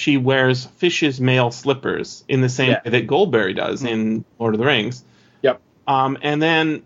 she 0.00 0.16
wears 0.16 0.64
fish's 0.78 1.20
mail 1.20 1.50
slippers 1.50 2.24
in 2.26 2.40
the 2.40 2.48
same 2.48 2.70
Yeah. 2.70 2.80
way 2.84 2.90
that 2.92 3.06
Goldberry 3.06 3.52
does 3.54 3.84
in 3.84 4.24
Lord 4.38 4.54
of 4.54 4.58
the 4.60 4.64
Rings. 4.66 5.04
Yep. 5.42 5.60
Um, 5.86 6.16
and 6.22 6.40
then 6.40 6.82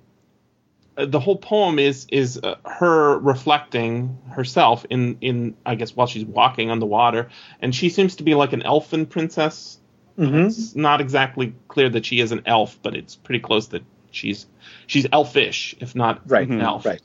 uh, 0.96 1.06
the 1.06 1.20
whole 1.20 1.36
poem 1.36 1.78
is 1.78 2.06
is 2.10 2.40
uh, 2.42 2.56
her 2.64 3.16
reflecting 3.18 4.18
herself 4.30 4.84
in 4.90 5.16
in 5.20 5.54
I 5.64 5.76
guess 5.76 5.94
while 5.94 6.08
she's 6.08 6.24
walking 6.24 6.70
on 6.70 6.80
the 6.80 6.86
water, 6.86 7.28
and 7.60 7.72
she 7.74 7.88
seems 7.88 8.16
to 8.16 8.24
be 8.24 8.34
like 8.34 8.52
an 8.52 8.62
elfin 8.62 9.06
princess. 9.06 9.78
Mhm. 10.18 10.46
It's 10.46 10.74
not 10.76 11.00
exactly 11.00 11.54
clear 11.68 11.88
that 11.90 12.04
she 12.06 12.20
is 12.20 12.32
an 12.32 12.42
elf, 12.46 12.78
but 12.82 12.94
it's 12.96 13.14
pretty 13.16 13.40
close 13.40 13.68
that 13.68 13.82
she's 14.10 14.46
she's 14.86 15.06
elfish, 15.12 15.74
if 15.80 15.94
not 15.94 16.20
Right. 16.28 16.48
an 16.48 16.60
elf. 16.60 16.84
Right. 16.84 17.02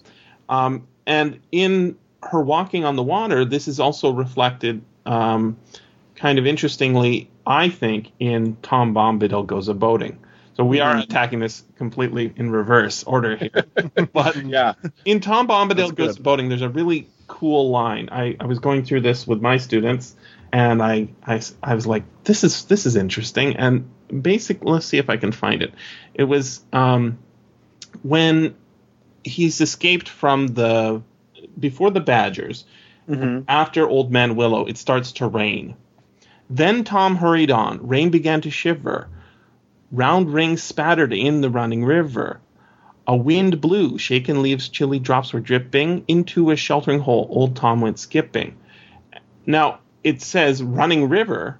Um, 0.47 0.87
and 1.05 1.39
in 1.51 1.95
her 2.23 2.41
walking 2.41 2.83
on 2.85 2.95
the 2.95 3.03
water, 3.03 3.45
this 3.45 3.67
is 3.67 3.79
also 3.79 4.11
reflected, 4.11 4.81
um, 5.05 5.55
kind 6.19 6.37
of 6.37 6.45
interestingly, 6.45 7.29
I 7.47 7.69
think, 7.69 8.11
in 8.19 8.57
Tom 8.61 8.93
Bombadil 8.93 9.47
Goes 9.47 9.67
a 9.69 9.73
Boating. 9.73 10.19
So 10.55 10.65
we 10.65 10.81
are 10.81 10.97
attacking 10.97 11.39
this 11.39 11.63
completely 11.77 12.33
in 12.35 12.51
reverse 12.51 13.03
order 13.05 13.37
here. 13.37 13.63
but 14.13 14.35
Yeah. 14.45 14.73
in 15.05 15.21
Tom 15.21 15.47
Bombadil 15.47 15.95
Goes. 15.95 16.17
Boating, 16.17 16.49
there's 16.49 16.61
a 16.61 16.69
really 16.69 17.07
cool 17.27 17.69
line. 17.69 18.09
I, 18.11 18.35
I 18.39 18.45
was 18.45 18.59
going 18.59 18.83
through 18.83 19.01
this 19.01 19.25
with 19.25 19.41
my 19.41 19.57
students, 19.57 20.13
and 20.51 20.81
I, 20.81 21.07
I, 21.25 21.41
I 21.63 21.75
was 21.75 21.87
like, 21.87 22.03
this 22.25 22.43
is 22.43 22.65
this 22.65 22.85
is 22.85 22.97
interesting. 22.97 23.55
And 23.55 23.89
basically, 24.21 24.69
let's 24.71 24.85
see 24.85 24.97
if 24.97 25.09
I 25.09 25.15
can 25.15 25.31
find 25.31 25.61
it. 25.61 25.73
It 26.13 26.25
was 26.25 26.61
um, 26.73 27.19
when 28.03 28.55
he's 29.23 29.61
escaped 29.61 30.09
from 30.09 30.47
the 30.47 31.01
before 31.57 31.91
the 31.91 32.01
Badgers. 32.01 32.65
Mhm. 33.07 33.45
After 33.47 33.87
Old 33.87 34.11
Man 34.11 34.35
Willow, 34.35 34.65
it 34.65 34.77
starts 34.77 35.13
to 35.13 35.27
rain. 35.27 35.75
Then 36.49 36.83
Tom 36.83 37.15
hurried 37.15 37.51
on. 37.51 37.87
Rain 37.87 38.09
began 38.09 38.41
to 38.41 38.49
shiver. 38.49 39.07
Round 39.91 40.33
rings 40.33 40.63
spattered 40.63 41.13
in 41.13 41.41
the 41.41 41.49
running 41.49 41.85
river. 41.85 42.41
A 43.07 43.15
wind 43.15 43.59
blew, 43.61 43.97
shaken 43.97 44.41
leaves, 44.41 44.69
chilly 44.69 44.99
drops 44.99 45.33
were 45.33 45.39
dripping. 45.39 46.05
Into 46.07 46.51
a 46.51 46.55
sheltering 46.55 46.99
hole, 46.99 47.27
old 47.29 47.55
Tom 47.55 47.81
went 47.81 47.99
skipping. 47.99 48.57
Now, 49.45 49.79
it 50.03 50.21
says 50.21 50.61
running 50.61 51.09
river, 51.09 51.59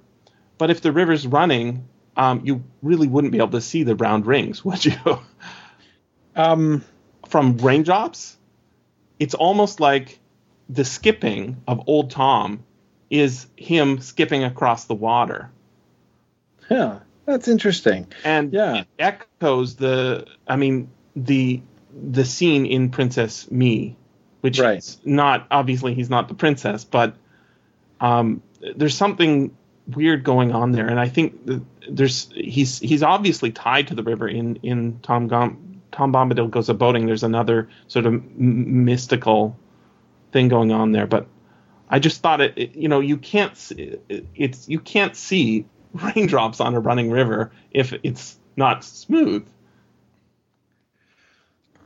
but 0.58 0.70
if 0.70 0.80
the 0.80 0.92
river's 0.92 1.26
running, 1.26 1.88
um, 2.16 2.42
you 2.44 2.62
really 2.82 3.08
wouldn't 3.08 3.32
be 3.32 3.38
able 3.38 3.50
to 3.50 3.60
see 3.60 3.82
the 3.82 3.96
round 3.96 4.26
rings, 4.26 4.64
would 4.64 4.84
you? 4.84 4.94
Um. 6.36 6.84
From 7.28 7.58
raindrops, 7.58 8.36
it's 9.20 9.34
almost 9.34 9.78
like 9.78 10.18
the 10.68 10.84
skipping 10.84 11.62
of 11.68 11.84
old 11.86 12.10
Tom 12.10 12.64
is 13.10 13.46
him 13.56 14.00
skipping 14.00 14.44
across 14.44 14.84
the 14.86 14.94
water. 14.94 15.50
Yeah. 16.70 17.00
That's 17.26 17.48
interesting. 17.48 18.06
and 18.24 18.52
Yeah. 18.52 18.76
it 18.80 18.86
echoes 18.98 19.76
the 19.76 20.26
i 20.48 20.56
mean 20.56 20.88
the 21.14 21.60
the 21.92 22.24
scene 22.24 22.66
in 22.66 22.90
princess 22.90 23.50
mee 23.50 23.96
which 24.40 24.58
Right. 24.58 24.78
is 24.78 24.98
not 25.04 25.46
obviously 25.50 25.94
he's 25.94 26.08
not 26.10 26.28
the 26.28 26.34
princess 26.34 26.84
but 26.84 27.14
um 28.00 28.42
there's 28.76 28.96
something 28.96 29.54
weird 29.88 30.22
going 30.24 30.52
on 30.52 30.72
there 30.72 30.86
and 30.88 30.98
i 31.00 31.08
think 31.08 31.38
there's 31.88 32.30
he's 32.34 32.78
he's 32.78 33.02
obviously 33.02 33.50
tied 33.52 33.88
to 33.88 33.94
the 33.94 34.02
river 34.02 34.28
in 34.28 34.56
in 34.62 34.98
tom 35.02 35.28
Gom, 35.28 35.80
tom 35.92 36.12
bombadil 36.12 36.50
goes 36.50 36.68
a 36.68 36.74
boating 36.74 37.06
there's 37.06 37.22
another 37.24 37.68
sort 37.88 38.06
of 38.06 38.14
m- 38.14 38.84
mystical 38.84 39.56
thing 40.32 40.48
going 40.48 40.72
on 40.72 40.92
there 40.92 41.06
but 41.06 41.26
i 41.90 41.98
just 41.98 42.22
thought 42.22 42.40
it, 42.40 42.54
it 42.56 42.76
you 42.76 42.88
know 42.88 43.00
you 43.00 43.16
can't 43.16 43.56
see, 43.56 43.98
it, 44.08 44.26
it's 44.34 44.68
you 44.68 44.80
can't 44.80 45.16
see 45.16 45.66
raindrops 45.92 46.60
on 46.60 46.74
a 46.74 46.80
running 46.80 47.10
river 47.10 47.50
if 47.72 47.92
it's 48.02 48.38
not 48.56 48.84
smooth 48.84 49.46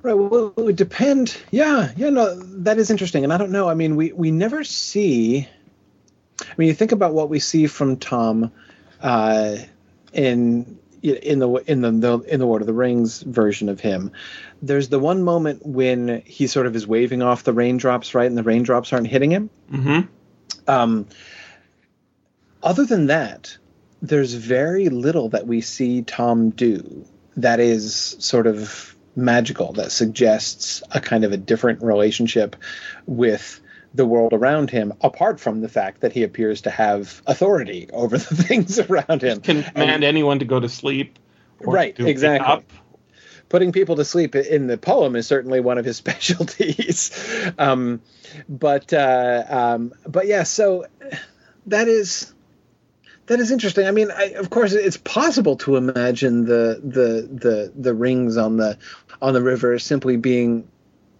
Right. 0.04 0.12
Well, 0.12 0.52
it 0.54 0.60
would 0.60 0.76
depend. 0.76 1.34
Yeah. 1.50 1.90
Yeah. 1.96 2.10
No, 2.10 2.34
that 2.34 2.76
is 2.76 2.90
interesting. 2.90 3.24
And 3.24 3.32
I 3.32 3.38
don't 3.38 3.50
know. 3.50 3.70
I 3.70 3.74
mean, 3.74 3.96
we 3.96 4.12
we 4.12 4.30
never 4.30 4.62
see. 4.62 5.48
I 6.42 6.54
mean, 6.58 6.68
you 6.68 6.74
think 6.74 6.92
about 6.92 7.14
what 7.14 7.30
we 7.30 7.38
see 7.38 7.66
from 7.66 7.96
Tom, 7.96 8.52
uh, 9.00 9.56
in 10.12 10.78
in 11.04 11.38
the 11.38 11.48
in 11.66 11.82
the, 11.82 11.90
the 11.90 12.18
in 12.20 12.40
the 12.40 12.46
Lord 12.46 12.62
of 12.62 12.66
the 12.66 12.72
Rings 12.72 13.20
version 13.22 13.68
of 13.68 13.80
him. 13.80 14.12
There's 14.62 14.88
the 14.88 14.98
one 14.98 15.22
moment 15.22 15.64
when 15.64 16.22
he 16.24 16.46
sort 16.46 16.66
of 16.66 16.74
is 16.74 16.86
waving 16.86 17.22
off 17.22 17.44
the 17.44 17.52
raindrops, 17.52 18.14
right, 18.14 18.26
and 18.26 18.36
the 18.36 18.42
raindrops 18.42 18.92
aren't 18.92 19.06
hitting 19.06 19.30
him. 19.30 19.50
mm-hmm. 19.70 20.00
Um, 20.66 21.06
other 22.62 22.86
than 22.86 23.08
that, 23.08 23.58
there's 24.00 24.32
very 24.32 24.88
little 24.88 25.28
that 25.30 25.46
we 25.46 25.60
see 25.60 26.00
Tom 26.02 26.50
do 26.50 27.04
that 27.36 27.60
is 27.60 28.16
sort 28.18 28.46
of 28.46 28.96
magical, 29.14 29.74
that 29.74 29.92
suggests 29.92 30.82
a 30.90 31.00
kind 31.00 31.24
of 31.24 31.32
a 31.32 31.36
different 31.36 31.82
relationship 31.82 32.56
with 33.06 33.60
the 33.94 34.04
world 34.04 34.32
around 34.32 34.70
him, 34.70 34.92
apart 35.00 35.38
from 35.38 35.60
the 35.60 35.68
fact 35.68 36.00
that 36.00 36.12
he 36.12 36.24
appears 36.24 36.62
to 36.62 36.70
have 36.70 37.22
authority 37.26 37.88
over 37.92 38.18
the 38.18 38.34
things 38.36 38.78
around 38.80 39.22
him. 39.22 39.40
can 39.40 39.62
command 39.62 40.02
anyone 40.04 40.40
to 40.40 40.44
go 40.44 40.58
to 40.60 40.68
sleep 40.68 41.18
or 41.60 41.72
Right, 41.72 41.94
to 41.96 42.06
exactly. 42.06 42.46
up. 42.52 42.64
putting 43.48 43.70
people 43.72 43.96
to 43.96 44.04
sleep 44.04 44.34
in 44.34 44.66
the 44.66 44.76
poem 44.76 45.14
is 45.16 45.26
certainly 45.26 45.60
one 45.60 45.78
of 45.78 45.84
his 45.84 45.96
specialties. 46.04 47.10
um, 47.58 48.00
but 48.48 48.92
uh, 48.92 49.44
um, 49.48 49.92
but 50.06 50.26
yeah, 50.26 50.42
so 50.42 50.86
that 51.66 51.86
is 51.88 52.32
that 53.26 53.38
is 53.40 53.50
interesting. 53.52 53.86
I 53.86 53.90
mean, 53.92 54.10
I, 54.10 54.34
of 54.36 54.50
course, 54.50 54.72
it's 54.72 54.96
possible 54.96 55.56
to 55.58 55.76
imagine 55.76 56.44
the 56.44 56.80
the 56.82 57.28
the 57.32 57.72
the 57.76 57.94
rings 57.94 58.36
on 58.36 58.56
the 58.56 58.76
on 59.22 59.34
the 59.34 59.42
river 59.42 59.78
simply 59.78 60.16
being 60.16 60.68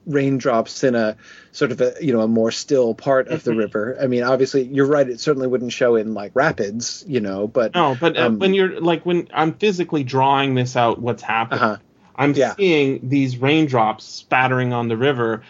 raindrops 0.07 0.85
in 0.85 0.95
a 0.95 1.17
sort 1.53 1.73
of 1.73 1.81
a 1.81 1.95
you 2.01 2.13
know 2.13 2.21
a 2.21 2.29
more 2.29 2.51
still 2.51 2.95
part 2.95 3.29
of 3.29 3.45
the 3.45 3.55
river. 3.55 3.97
I 4.01 4.07
mean, 4.07 4.23
obviously, 4.23 4.63
you're 4.65 4.87
right. 4.87 5.09
It 5.09 5.21
certainly 5.21 5.49
wouldn't 5.49 5.73
show 5.73 5.97
in 5.97 6.15
like 6.15 6.33
rapids, 6.35 7.05
you 7.07 7.21
know. 7.21 7.47
But 7.49 7.75
No, 7.75 7.97
but 7.99 8.17
uh, 8.17 8.27
Um, 8.27 8.39
when 8.39 8.55
you're 8.55 8.81
like 8.81 9.05
when 9.07 9.29
I'm 9.33 9.55
physically 9.55 10.05
drawing 10.05 10.55
this 10.55 10.77
out, 10.77 11.01
what's 11.01 11.23
happening? 11.23 11.63
uh-huh. 11.63 11.77
I'm 12.17 12.33
Yeah. 12.35 12.55
seeing 12.55 13.09
these 13.09 13.39
raindrops 13.39 14.05
spattering 14.05 14.73
on 14.73 14.89
the 14.89 14.97
river. 14.97 15.43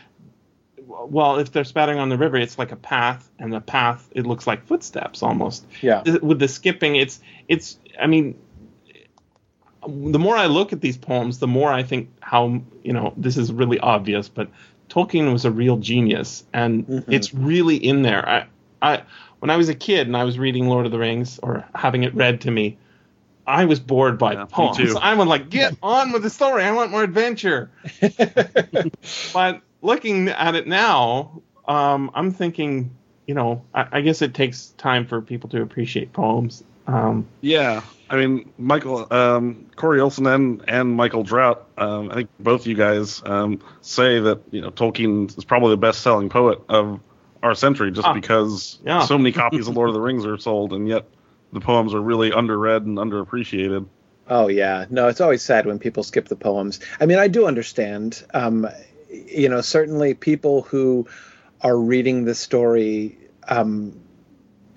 Well, 0.86 1.38
if 1.38 1.50
they're 1.52 1.64
spattering 1.64 1.98
on 1.98 2.08
the 2.08 2.16
river, 2.16 2.36
it's 2.36 2.58
like 2.58 2.72
a 2.72 2.76
path, 2.76 3.28
and 3.38 3.52
the 3.52 3.60
path 3.60 4.08
it 4.12 4.26
looks 4.26 4.46
like 4.46 4.64
footsteps 4.66 5.22
almost. 5.22 5.66
yeah, 5.80 6.02
With 6.22 6.38
the 6.38 6.48
skipping, 6.48 6.96
it's 6.96 7.20
it's. 7.48 7.78
I 8.00 8.06
mean, 8.06 8.36
the 9.86 10.18
more 10.18 10.36
I 10.36 10.46
look 10.46 10.72
at 10.72 10.80
these 10.80 10.96
poems, 10.96 11.38
the 11.38 11.46
more 11.46 11.72
I 11.72 11.82
think 11.82 12.10
how 12.20 12.60
you 12.82 12.92
know 12.92 13.12
this 13.16 13.36
is 13.36 13.52
really 13.52 13.78
obvious, 13.80 14.28
but 14.28 14.48
Tolkien 14.88 15.32
was 15.32 15.44
a 15.44 15.50
real 15.50 15.76
genius, 15.78 16.44
and 16.52 16.86
Mhm. 16.86 17.04
it's 17.08 17.34
really 17.34 17.76
in 17.76 18.02
there. 18.02 18.28
I, 18.28 18.46
I 18.82 19.02
when 19.40 19.50
I 19.50 19.56
was 19.56 19.68
a 19.68 19.74
kid 19.74 20.06
and 20.06 20.16
I 20.16 20.24
was 20.24 20.38
reading 20.38 20.68
Lord 20.68 20.86
of 20.86 20.92
the 20.92 20.98
Rings 20.98 21.38
or 21.42 21.64
having 21.74 22.02
it 22.02 22.14
read 22.14 22.42
to 22.42 22.50
me, 22.50 22.78
I 23.46 23.64
was 23.64 23.80
bored 23.80 24.18
by 24.18 24.34
Yeah, 24.34 24.44
poems. 24.46 24.76
too. 24.76 24.96
I 25.00 25.14
was 25.14 25.26
like, 25.26 25.50
get 25.50 25.74
on 25.82 26.12
with 26.12 26.22
the 26.22 26.30
story. 26.30 26.64
I 26.64 26.72
want 26.72 26.90
more 26.90 27.02
adventure. 27.02 27.70
but 29.32 29.60
looking 29.82 30.28
at 30.28 30.54
it 30.54 30.66
now, 30.66 31.42
um, 31.66 32.10
I'm 32.14 32.30
thinking 32.30 32.90
you 33.26 33.34
know, 33.34 33.64
I, 33.72 33.86
I 33.92 34.00
guess 34.02 34.22
it 34.22 34.34
takes 34.34 34.68
time 34.76 35.06
for 35.06 35.20
people 35.22 35.48
to 35.50 35.62
appreciate 35.62 36.12
poems. 36.12 36.62
Um, 36.86 37.26
Yeah, 37.40 37.82
I 38.10 38.16
mean 38.16 38.52
Michael, 38.58 39.06
um, 39.12 39.66
Corey 39.76 40.00
Olsen 40.00 40.26
and 40.26 40.64
and 40.68 40.94
Michael 40.94 41.24
Drout. 41.24 41.60
Um, 41.78 42.10
I 42.10 42.14
think 42.16 42.30
both 42.38 42.66
you 42.66 42.74
guys 42.74 43.22
um, 43.24 43.60
say 43.80 44.20
that 44.20 44.40
you 44.50 44.60
know 44.60 44.70
Tolkien 44.70 45.36
is 45.36 45.44
probably 45.44 45.70
the 45.70 45.78
best-selling 45.78 46.28
poet 46.28 46.60
of 46.68 47.00
our 47.42 47.54
century, 47.54 47.90
just 47.90 48.06
Ah, 48.06 48.12
because 48.14 48.78
yeah. 48.84 49.04
so 49.04 49.18
many 49.18 49.32
copies 49.32 49.68
of 49.68 49.76
Lord 49.76 49.88
of 49.88 49.94
the 49.94 50.00
Rings 50.00 50.24
are 50.26 50.38
sold, 50.38 50.72
and 50.72 50.88
yet 50.88 51.06
the 51.52 51.60
poems 51.60 51.94
are 51.94 52.00
really 52.00 52.30
underread 52.30 52.84
and 52.84 52.98
underappreciated. 52.98 53.86
Oh 54.28 54.48
yeah, 54.48 54.86
no, 54.90 55.08
it's 55.08 55.20
always 55.20 55.42
sad 55.42 55.66
when 55.66 55.78
people 55.78 56.02
skip 56.02 56.28
the 56.28 56.36
poems. 56.36 56.80
I 57.00 57.06
mean, 57.06 57.18
I 57.18 57.28
do 57.28 57.46
understand. 57.46 58.22
Um, 58.32 58.66
you 59.10 59.48
know, 59.48 59.60
certainly 59.60 60.14
people 60.14 60.62
who 60.62 61.06
are 61.60 61.76
reading 61.76 62.24
the 62.24 62.34
story, 62.34 63.18
um, 63.46 64.00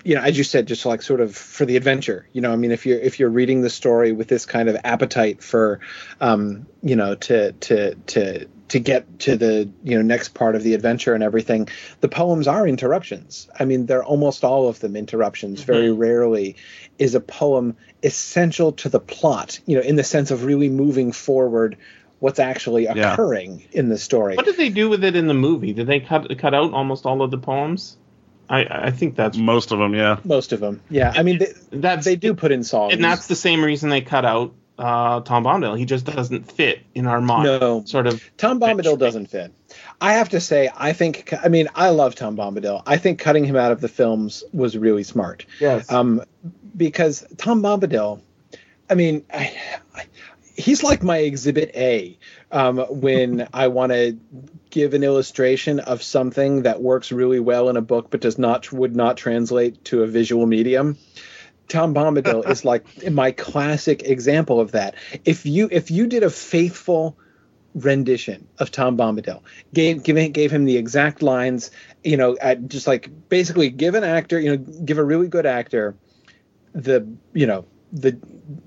you 0.04 0.14
know, 0.14 0.22
as 0.22 0.38
you 0.38 0.44
said, 0.44 0.66
just 0.66 0.86
like 0.86 1.02
sort 1.02 1.20
of 1.20 1.34
for 1.36 1.64
the 1.64 1.76
adventure. 1.76 2.28
You 2.32 2.40
know, 2.40 2.52
I 2.52 2.56
mean, 2.56 2.70
if 2.70 2.86
you're 2.86 2.98
if 2.98 3.18
you're 3.18 3.30
reading 3.30 3.62
the 3.62 3.70
story 3.70 4.12
with 4.12 4.28
this 4.28 4.46
kind 4.46 4.68
of 4.68 4.76
appetite 4.84 5.42
for, 5.42 5.80
um, 6.20 6.66
you 6.82 6.96
know, 6.96 7.14
to 7.16 7.52
to 7.52 7.94
to 7.94 8.46
to 8.68 8.78
get 8.78 9.18
to 9.20 9.36
the 9.36 9.68
you 9.82 9.96
know 9.96 10.02
next 10.02 10.34
part 10.34 10.54
of 10.54 10.62
the 10.62 10.74
adventure 10.74 11.14
and 11.14 11.22
everything, 11.22 11.68
the 12.00 12.08
poems 12.08 12.46
are 12.46 12.66
interruptions. 12.66 13.48
I 13.58 13.64
mean, 13.64 13.86
they're 13.86 14.04
almost 14.04 14.44
all 14.44 14.68
of 14.68 14.78
them 14.80 14.94
interruptions. 14.96 15.62
Very 15.62 15.90
rarely 15.90 16.56
is 16.98 17.14
a 17.14 17.20
poem 17.20 17.76
essential 18.02 18.72
to 18.72 18.88
the 18.88 19.00
plot. 19.00 19.58
You 19.66 19.76
know, 19.76 19.82
in 19.82 19.96
the 19.96 20.04
sense 20.04 20.30
of 20.30 20.44
really 20.44 20.68
moving 20.68 21.12
forward 21.12 21.76
what's 22.20 22.40
actually 22.40 22.84
Yeah. 22.84 23.12
occurring 23.12 23.64
in 23.72 23.88
the 23.88 23.98
story. 23.98 24.36
what 24.36 24.44
did 24.46 24.56
they 24.56 24.70
do 24.70 24.88
with 24.88 25.04
it 25.04 25.14
in 25.14 25.28
the 25.28 25.34
movie? 25.34 25.72
Did 25.72 25.86
they 25.86 26.00
cut 26.00 26.36
cut 26.38 26.54
out 26.54 26.72
almost 26.72 27.06
all 27.06 27.22
of 27.22 27.30
the 27.30 27.38
poems? 27.38 27.96
I 28.48 28.86
I 28.86 28.90
think 28.90 29.16
that's 29.16 29.36
Most 29.36 29.72
of 29.72 29.78
them, 29.78 29.94
yeah. 29.94 30.18
Most 30.24 30.52
of 30.52 30.60
them, 30.60 30.80
yeah. 30.90 31.12
I 31.14 31.22
mean, 31.22 31.38
they, 31.38 31.52
that's 31.70 32.04
they 32.04 32.16
do 32.16 32.34
put 32.34 32.52
in 32.52 32.64
songs. 32.64 32.94
and 32.94 33.02
that's 33.02 33.26
the 33.26 33.36
same 33.36 33.64
reason 33.64 33.90
they 33.90 34.00
cut 34.00 34.24
out 34.24 34.54
uh, 34.78 35.20
Tom 35.20 35.44
Bombadil. 35.44 35.76
He 35.76 35.84
just 35.84 36.04
doesn't 36.04 36.50
fit 36.50 36.80
in 36.94 37.06
our 37.06 37.20
mind. 37.20 37.44
No. 37.44 37.82
Sort 37.84 38.06
of. 38.06 38.22
Tom 38.36 38.60
Bombadil 38.60 38.98
doesn't 38.98 39.26
fit. 39.26 39.52
I 40.00 40.14
have 40.14 40.28
to 40.30 40.40
say, 40.40 40.70
I 40.74 40.92
think. 40.92 41.32
I 41.32 41.48
mean, 41.48 41.68
I 41.74 41.90
love 41.90 42.14
Tom 42.14 42.36
Bombadil. 42.36 42.82
I 42.86 42.96
think 42.96 43.18
cutting 43.18 43.44
him 43.44 43.56
out 43.56 43.72
of 43.72 43.80
the 43.80 43.88
films 43.88 44.44
was 44.52 44.76
really 44.76 45.02
smart. 45.02 45.46
Yes. 45.60 45.90
Um, 45.90 46.22
because 46.76 47.26
Tom 47.36 47.62
Bombadil, 47.62 48.20
I 48.88 48.94
mean, 48.94 49.24
I, 49.32 49.56
I, 49.94 50.04
he's 50.54 50.82
like 50.82 51.02
my 51.02 51.18
Exhibit 51.18 51.72
A 51.74 52.16
um, 52.52 52.78
when 52.78 53.48
I 53.52 53.68
want 53.68 53.92
to 53.92 54.16
give 54.70 54.94
an 54.94 55.02
illustration 55.02 55.80
of 55.80 56.02
something 56.02 56.62
that 56.62 56.80
works 56.80 57.12
really 57.12 57.40
well 57.40 57.68
in 57.68 57.76
a 57.76 57.82
book 57.82 58.10
but 58.10 58.20
does 58.20 58.38
not 58.38 58.70
would 58.72 58.94
not 58.94 59.16
translate 59.16 59.84
to 59.86 60.02
a 60.02 60.06
visual 60.06 60.46
medium. 60.46 60.98
Tom 61.68 61.94
Bombadil 61.94 62.48
is 62.48 62.64
like 62.64 63.10
my 63.10 63.32
classic 63.32 64.02
example 64.02 64.60
of 64.60 64.72
that. 64.72 64.94
If 65.24 65.44
you 65.46 65.68
if 65.70 65.90
you 65.90 66.06
did 66.06 66.22
a 66.22 66.30
faithful 66.30 67.18
rendition 67.74 68.48
of 68.58 68.70
Tom 68.70 68.96
Bombadil, 68.96 69.42
gave 69.72 70.02
gave, 70.02 70.32
gave 70.32 70.50
him 70.50 70.64
the 70.64 70.76
exact 70.76 71.22
lines, 71.22 71.70
you 72.02 72.16
know, 72.16 72.36
just 72.66 72.86
like 72.86 73.28
basically 73.28 73.70
give 73.70 73.94
an 73.94 74.04
actor, 74.04 74.40
you 74.40 74.56
know, 74.56 74.56
give 74.56 74.98
a 74.98 75.04
really 75.04 75.28
good 75.28 75.46
actor 75.46 75.96
the 76.74 77.06
you 77.32 77.46
know 77.46 77.66
the 77.92 78.18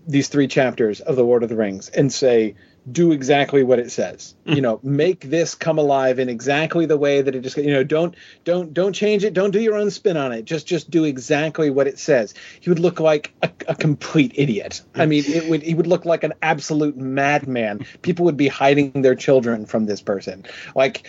these 0.07 0.27
three 0.27 0.47
chapters 0.47 0.99
of 0.99 1.15
the 1.15 1.23
Lord 1.23 1.43
of 1.43 1.49
the 1.49 1.55
Rings 1.55 1.89
and 1.89 2.11
say 2.11 2.55
do 2.89 3.11
exactly 3.11 3.63
what 3.63 3.79
it 3.79 3.91
says. 3.91 4.35
You 4.45 4.55
mm. 4.55 4.61
know 4.61 4.79
make 4.81 5.21
this 5.29 5.53
come 5.53 5.77
alive 5.77 6.17
in 6.19 6.29
exactly 6.29 6.85
the 6.85 6.97
way 6.97 7.21
that 7.21 7.35
it 7.35 7.41
just 7.41 7.57
you 7.57 7.71
know 7.71 7.83
don't 7.83 8.15
don't 8.43 8.73
don't 8.73 8.93
change 8.93 9.23
it. 9.23 9.33
Don't 9.33 9.51
do 9.51 9.59
your 9.59 9.75
own 9.75 9.91
spin 9.91 10.17
on 10.17 10.31
it. 10.31 10.45
Just 10.45 10.65
just 10.65 10.89
do 10.89 11.03
exactly 11.03 11.69
what 11.69 11.87
it 11.87 11.99
says. 11.99 12.33
He 12.59 12.69
would 12.69 12.79
look 12.79 12.99
like 12.99 13.33
a, 13.43 13.51
a 13.67 13.75
complete 13.75 14.33
idiot. 14.35 14.81
I 14.95 15.05
mean 15.05 15.23
it 15.27 15.47
would 15.49 15.61
he 15.61 15.75
would 15.75 15.87
look 15.87 16.05
like 16.05 16.23
an 16.23 16.33
absolute 16.41 16.97
madman. 16.97 17.85
People 18.01 18.25
would 18.25 18.37
be 18.37 18.47
hiding 18.47 19.01
their 19.01 19.15
children 19.15 19.65
from 19.65 19.85
this 19.85 20.01
person. 20.01 20.45
Like 20.75 21.07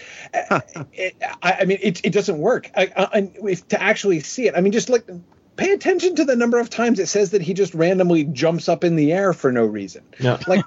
it, 0.93 1.17
I, 1.43 1.59
I 1.61 1.65
mean 1.65 1.79
it, 1.81 2.05
it 2.05 2.13
doesn't 2.13 2.39
work. 2.39 2.71
I, 2.77 2.93
I, 2.97 3.09
and 3.15 3.37
if, 3.49 3.67
to 3.69 3.83
actually 3.83 4.21
see 4.21 4.47
it 4.47 4.55
i 4.57 4.61
mean 4.61 4.73
just 4.73 4.89
like 4.89 5.07
pay 5.57 5.73
attention 5.73 6.17
to 6.17 6.25
the 6.25 6.37
number 6.37 6.59
of 6.59 6.71
times 6.71 6.99
it 6.99 7.07
says 7.07 7.31
that 7.31 7.43
he 7.43 7.55
just 7.55 7.75
randomly 7.75 8.25
jumps 8.25 8.69
up 8.69 8.85
in 8.85 8.97
the 8.97 9.13
air 9.13 9.33
for 9.33 9.53
no 9.53 9.65
reason. 9.65 10.03
Yeah. 10.19 10.39
Like 10.53 10.65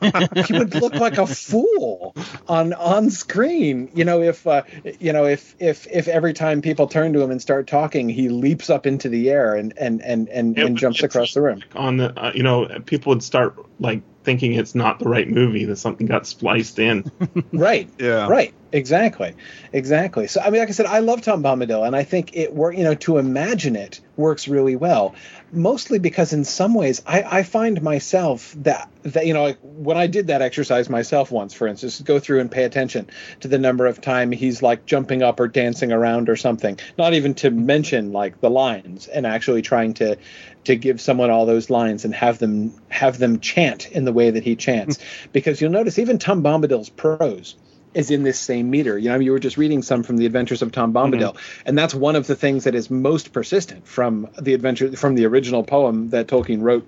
he 0.47 0.57
would 0.57 0.73
look 0.73 0.95
like 0.95 1.17
a 1.17 1.27
fool 1.27 2.15
on 2.47 2.73
on 2.73 3.09
screen. 3.09 3.91
You 3.93 4.05
know, 4.05 4.21
if 4.21 4.47
uh, 4.47 4.63
you 4.99 5.13
know 5.13 5.25
if 5.25 5.55
if 5.59 5.85
if 5.87 6.07
every 6.07 6.33
time 6.33 6.61
people 6.61 6.87
turn 6.87 7.13
to 7.13 7.21
him 7.21 7.29
and 7.29 7.41
start 7.41 7.67
talking, 7.67 8.09
he 8.09 8.29
leaps 8.29 8.69
up 8.69 8.87
into 8.87 9.09
the 9.09 9.29
air 9.29 9.53
and 9.55 9.73
and 9.77 10.01
and 10.01 10.29
and, 10.29 10.57
and 10.57 10.77
jumps 10.77 11.03
across 11.03 11.33
the 11.33 11.41
room. 11.41 11.61
on 11.75 11.97
the 11.97 12.19
uh, 12.19 12.31
you 12.33 12.41
know 12.41 12.67
people 12.85 13.11
would 13.11 13.21
start 13.21 13.55
like 13.79 14.01
thinking 14.25 14.53
it's 14.53 14.75
not 14.75 14.99
the 14.99 15.07
right 15.07 15.29
movie 15.29 15.65
that 15.65 15.77
something 15.77 16.07
got 16.07 16.27
spliced 16.27 16.79
in. 16.79 17.05
Right. 17.51 17.89
Yeah. 17.99 18.27
Right. 18.27 18.53
Exactly. 18.71 19.33
Exactly. 19.71 20.27
So 20.27 20.41
I 20.41 20.49
mean, 20.49 20.59
like 20.59 20.67
I 20.67 20.73
said, 20.73 20.85
I 20.85 20.99
love 20.99 21.21
Tom 21.21 21.41
Bombadil, 21.41 21.87
and 21.87 21.95
I 21.95 22.03
think 22.03 22.35
it 22.35 22.53
work. 22.53 22.75
You 22.75 22.83
know, 22.83 22.95
to 22.95 23.17
imagine 23.17 23.77
it 23.77 24.01
works 24.17 24.47
really 24.49 24.75
well. 24.75 25.15
Mostly 25.53 25.99
because 25.99 26.33
in 26.33 26.43
some 26.43 26.73
ways, 26.73 27.01
I, 27.05 27.23
I 27.23 27.43
find 27.43 27.81
myself 27.81 28.53
that 28.57 28.89
that 29.03 29.25
you 29.25 29.33
know, 29.33 29.43
like 29.43 29.59
when 29.61 29.95
I 29.95 30.07
did 30.07 30.27
that 30.27 30.41
exercise 30.41 30.89
myself 30.89 31.31
once, 31.31 31.53
for 31.53 31.67
instance, 31.67 32.01
go 32.01 32.19
through 32.19 32.41
and 32.41 32.51
pay 32.51 32.63
attention 32.63 33.09
to 33.39 33.47
the 33.47 33.59
number 33.59 33.85
of 33.85 34.01
time 34.01 34.31
he's 34.31 34.61
like 34.61 34.85
jumping 34.85 35.21
up 35.21 35.39
or 35.39 35.47
dancing 35.47 35.93
around 35.93 36.27
or 36.27 36.35
something. 36.35 36.77
Not 36.97 37.13
even 37.13 37.33
to 37.35 37.51
mention 37.51 38.11
like 38.11 38.41
the 38.41 38.49
lines 38.49 39.07
and 39.07 39.25
actually 39.25 39.61
trying 39.61 39.93
to 39.95 40.17
to 40.65 40.75
give 40.75 40.99
someone 40.99 41.29
all 41.29 41.45
those 41.45 41.69
lines 41.69 42.05
and 42.05 42.13
have 42.13 42.39
them 42.39 42.73
have 42.89 43.17
them 43.17 43.39
chant 43.39 43.87
in 43.91 44.05
the 44.05 44.13
way 44.13 44.31
that 44.31 44.43
he 44.43 44.55
chants. 44.55 44.99
because 45.31 45.61
you'll 45.61 45.71
notice 45.71 45.97
even 45.97 46.19
Tom 46.19 46.43
Bombadil's 46.43 46.89
prose 46.89 47.55
is 47.95 48.11
in 48.11 48.23
this 48.23 48.37
same 48.39 48.69
meter. 48.69 48.97
You 48.97 49.09
know, 49.09 49.19
you 49.19 49.31
were 49.31 49.39
just 49.39 49.57
reading 49.57 49.81
some 49.81 50.03
from 50.03 50.17
the 50.17 50.25
Adventures 50.25 50.61
of 50.61 50.71
Tom 50.71 50.93
Bombadil, 50.93 51.37
and 51.65 51.77
that's 51.77 51.95
one 51.95 52.15
of 52.15 52.27
the 52.27 52.35
things 52.35 52.65
that 52.65 52.75
is 52.75 52.91
most 52.91 53.31
persistent 53.31 53.87
from 53.87 54.27
the 54.39 54.53
adventure 54.53 54.95
from 54.95 55.15
the 55.15 55.25
original 55.25 55.63
poem 55.63 56.09
that 56.09 56.27
Tolkien 56.27 56.61
wrote. 56.61 56.87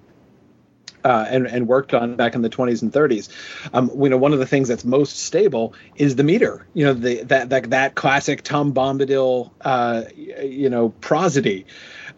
Uh, 1.03 1.25
and, 1.29 1.47
and 1.47 1.67
worked 1.67 1.93
on 1.93 2.17
back 2.17 2.35
in 2.35 2.41
the 2.41 2.49
20s 2.49 2.81
and 2.81 2.91
30s. 2.91 3.29
Um, 3.71 3.89
you 4.01 4.09
know, 4.09 4.17
one 4.17 4.33
of 4.33 4.39
the 4.39 4.47
things 4.47 4.67
that's 4.67 4.83
most 4.83 5.17
stable 5.17 5.73
is 5.95 6.17
the 6.17 6.23
meter. 6.23 6.67
You 6.73 6.85
know, 6.85 6.93
the 6.93 7.23
that 7.23 7.49
that 7.51 7.69
that 7.69 7.95
classic 7.95 8.41
Tom 8.41 8.73
Bombadil, 8.73 9.51
uh, 9.61 10.03
you 10.15 10.69
know, 10.69 10.89
prosody. 10.89 11.65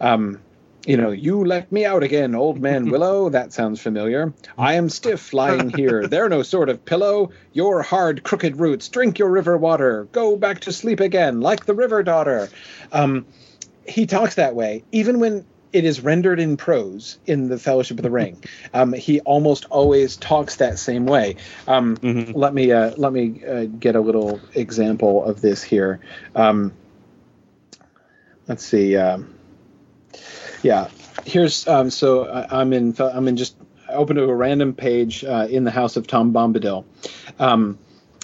Um, 0.00 0.40
you 0.86 0.96
know, 0.96 1.10
you 1.10 1.44
let 1.44 1.70
me 1.70 1.84
out 1.84 2.02
again, 2.02 2.34
old 2.34 2.60
man 2.60 2.90
Willow. 2.90 3.28
That 3.28 3.52
sounds 3.52 3.80
familiar. 3.80 4.32
I 4.56 4.74
am 4.74 4.88
stiff 4.88 5.32
lying 5.32 5.70
here. 5.70 6.06
There 6.06 6.24
are 6.24 6.28
no 6.28 6.42
sort 6.42 6.68
of 6.68 6.84
pillow. 6.84 7.30
Your 7.52 7.82
hard, 7.82 8.22
crooked 8.22 8.58
roots. 8.58 8.88
Drink 8.88 9.18
your 9.18 9.30
river 9.30 9.56
water. 9.56 10.08
Go 10.12 10.36
back 10.36 10.60
to 10.60 10.72
sleep 10.72 11.00
again, 11.00 11.40
like 11.40 11.66
the 11.66 11.74
river 11.74 12.02
daughter. 12.02 12.48
Um, 12.92 13.26
he 13.86 14.06
talks 14.06 14.36
that 14.36 14.54
way, 14.54 14.84
even 14.92 15.20
when 15.20 15.44
it 15.72 15.84
is 15.84 16.00
rendered 16.00 16.40
in 16.40 16.56
prose 16.56 17.18
in 17.26 17.48
the 17.48 17.58
Fellowship 17.58 17.98
of 17.98 18.02
the 18.02 18.10
Ring. 18.10 18.42
Um, 18.72 18.92
he 18.92 19.18
almost 19.20 19.64
always 19.64 20.16
talks 20.16 20.56
that 20.56 20.78
same 20.78 21.04
way. 21.04 21.34
Um, 21.66 21.96
Let 22.34 22.54
me 22.54 22.70
uh, 22.70 22.92
let 22.96 23.12
me 23.12 23.44
uh, 23.44 23.64
get 23.64 23.96
a 23.96 24.00
little 24.00 24.40
example 24.54 25.24
of 25.24 25.40
this 25.40 25.60
here. 25.60 25.98
Um, 26.36 26.72
let's 28.46 28.64
see. 28.64 28.96
Um, 28.96 29.34
yeah, 30.62 30.88
here's 31.24 31.66
um, 31.66 31.90
so 31.90 32.26
I, 32.26 32.60
I'm 32.60 32.72
in 32.72 32.94
I'm 32.98 33.28
in 33.28 33.36
just 33.36 33.56
I 33.88 33.94
open 33.94 34.16
to 34.16 34.24
a 34.24 34.34
random 34.34 34.74
page 34.74 35.24
uh, 35.24 35.46
in 35.50 35.64
the 35.64 35.70
House 35.70 35.96
of 35.96 36.06
Tom 36.06 36.32
Bombadil. 36.32 36.84
Um, 37.38 37.78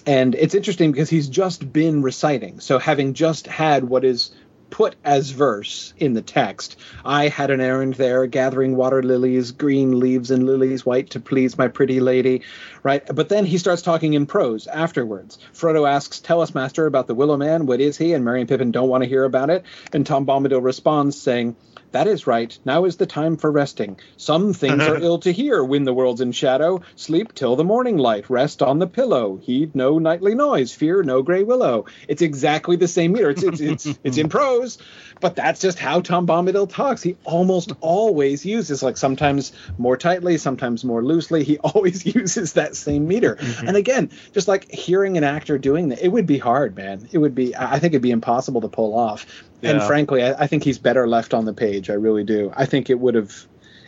and 0.06 0.34
it's 0.36 0.54
interesting 0.54 0.92
because 0.92 1.10
he's 1.10 1.28
just 1.28 1.72
been 1.72 2.02
reciting. 2.02 2.60
So 2.60 2.78
having 2.78 3.14
just 3.14 3.46
had 3.48 3.84
what 3.84 4.04
is 4.04 4.30
put 4.70 4.96
as 5.04 5.30
verse 5.30 5.94
in 5.96 6.12
the 6.12 6.22
text, 6.22 6.76
I 7.04 7.28
had 7.28 7.50
an 7.50 7.60
errand 7.60 7.94
there, 7.94 8.26
gathering 8.26 8.76
water 8.76 9.02
lilies, 9.02 9.52
green 9.52 9.98
leaves 9.98 10.30
and 10.30 10.44
lilies 10.46 10.84
white 10.84 11.10
to 11.10 11.20
please 11.20 11.58
my 11.58 11.68
pretty 11.68 12.00
lady, 12.00 12.42
right? 12.82 13.02
But 13.12 13.28
then 13.28 13.44
he 13.44 13.58
starts 13.58 13.82
talking 13.82 14.14
in 14.14 14.26
prose 14.26 14.66
afterwards. 14.66 15.38
Frodo 15.52 15.88
asks, 15.88 16.20
"Tell 16.20 16.40
us, 16.40 16.54
master, 16.54 16.86
about 16.86 17.06
the 17.06 17.14
Willow 17.14 17.36
Man. 17.36 17.66
What 17.66 17.80
is 17.80 17.96
he?" 17.96 18.12
And 18.12 18.24
Merry 18.24 18.40
and 18.40 18.48
Pippin 18.48 18.70
don't 18.70 18.88
want 18.88 19.02
to 19.02 19.08
hear 19.08 19.24
about 19.24 19.50
it. 19.50 19.64
And 19.92 20.06
Tom 20.06 20.26
Bombadil 20.26 20.62
responds, 20.62 21.20
saying. 21.20 21.56
That 21.92 22.06
is 22.06 22.26
right. 22.26 22.58
Now 22.64 22.84
is 22.84 22.96
the 22.96 23.06
time 23.06 23.36
for 23.36 23.50
resting. 23.50 23.98
Some 24.16 24.52
things 24.52 24.82
are 24.82 24.96
ill 25.02 25.18
to 25.20 25.32
hear 25.32 25.64
when 25.64 25.84
the 25.84 25.94
world's 25.94 26.20
in 26.20 26.32
shadow. 26.32 26.82
Sleep 26.94 27.34
till 27.34 27.56
the 27.56 27.64
morning 27.64 27.96
light. 27.96 28.28
Rest 28.28 28.62
on 28.62 28.78
the 28.78 28.86
pillow. 28.86 29.38
Heed 29.42 29.74
no 29.74 29.98
nightly 29.98 30.34
noise. 30.34 30.74
Fear 30.74 31.04
no 31.04 31.22
gray 31.22 31.42
willow. 31.42 31.86
It's 32.08 32.22
exactly 32.22 32.76
the 32.76 32.88
same 32.88 33.12
meter. 33.12 33.30
It's 33.30 33.42
it's 33.42 33.60
it's, 33.60 33.86
it's 34.04 34.18
in 34.18 34.28
prose. 34.28 34.78
but 35.20 35.36
that's 35.36 35.60
just 35.60 35.78
how 35.78 36.00
Tom 36.00 36.26
Bombadil 36.26 36.68
talks. 36.68 37.02
He 37.02 37.16
almost 37.24 37.72
always 37.80 38.44
uses 38.44 38.82
like 38.82 38.96
sometimes 38.96 39.52
more 39.78 39.96
tightly, 39.96 40.38
sometimes 40.38 40.84
more 40.84 41.02
loosely. 41.02 41.44
He 41.44 41.58
always 41.64 42.04
uses 42.04 42.54
that 42.54 42.76
same 42.76 43.08
meter. 43.08 43.36
Mm-hmm. 43.36 43.68
And 43.68 43.76
again, 43.76 44.10
just 44.32 44.48
like 44.48 44.70
hearing 44.70 45.16
an 45.16 45.24
actor 45.24 45.58
doing 45.58 45.88
that, 45.90 46.02
it 46.02 46.08
would 46.08 46.26
be 46.26 46.38
hard, 46.38 46.76
man. 46.76 47.08
It 47.12 47.18
would 47.18 47.34
be. 47.34 47.56
I 47.56 47.78
think 47.78 47.92
it'd 47.94 48.02
be 48.02 48.10
impossible 48.10 48.60
to 48.62 48.68
pull 48.68 48.94
off. 48.94 49.26
And 49.62 49.82
frankly, 49.82 50.22
I, 50.22 50.44
I 50.44 50.46
think 50.46 50.64
he's 50.64 50.78
better 50.78 51.06
left 51.08 51.34
on 51.34 51.44
the 51.44 51.52
page. 51.52 51.90
I 51.90 51.94
really 51.94 52.24
do. 52.24 52.52
I 52.54 52.66
think 52.66 52.90
it 52.90 52.98
would 53.00 53.14
have 53.14 53.46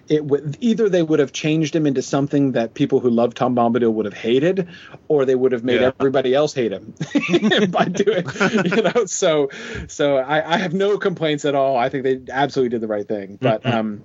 it 0.09 0.25
would 0.25 0.57
either 0.61 0.89
they 0.89 1.03
would 1.03 1.19
have 1.19 1.33
changed 1.33 1.77
him 1.77 1.87
into 1.87 2.01
something 2.03 2.53
that 2.53 2.73
people 2.75 3.01
who 3.01 3.11
love 3.11 3.35
Tom 3.35 3.55
Bombadil 3.55 3.93
would 3.93 4.07
have 4.07 4.15
hated, 4.15 4.69
or 5.07 5.25
they 5.27 5.35
would 5.35 5.53
have 5.53 5.65
made 5.65 5.81
Yeah. 5.83 5.91
everybody 6.01 6.35
else 6.35 6.55
hate 6.55 6.73
him 6.73 6.95
by 7.71 7.85
doing, 7.85 8.25
you 8.65 8.83
know. 8.83 9.05
So, 9.05 9.51
so 9.87 10.17
I, 10.17 10.55
I 10.55 10.57
have 10.59 10.73
no 10.73 10.97
complaints 10.97 11.45
at 11.45 11.55
all. 11.55 11.77
I 11.77 11.91
think 11.91 12.05
they 12.05 12.21
absolutely 12.33 12.71
did 12.71 12.81
the 12.81 12.87
right 12.87 13.07
thing, 13.07 13.39
but 13.41 13.67
um, 13.67 14.03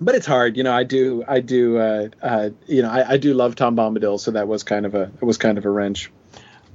but 0.00 0.14
it's 0.14 0.26
hard, 0.26 0.56
you 0.58 0.64
know. 0.64 0.72
I 0.74 0.84
do, 0.84 1.24
I 1.26 1.40
do, 1.40 1.78
uh, 1.78 2.08
uh, 2.20 2.50
you 2.66 2.82
know, 2.82 2.90
I, 2.90 3.12
I 3.12 3.16
do 3.16 3.32
love 3.32 3.54
Tom 3.54 3.74
Bombadil, 3.74 4.20
so 4.20 4.32
that 4.32 4.48
was 4.48 4.64
kind 4.64 4.84
of 4.84 4.94
a, 4.94 5.04
it 5.04 5.22
was 5.24 5.38
kind 5.38 5.56
of 5.56 5.64
a 5.64 5.70
wrench. 5.70 6.10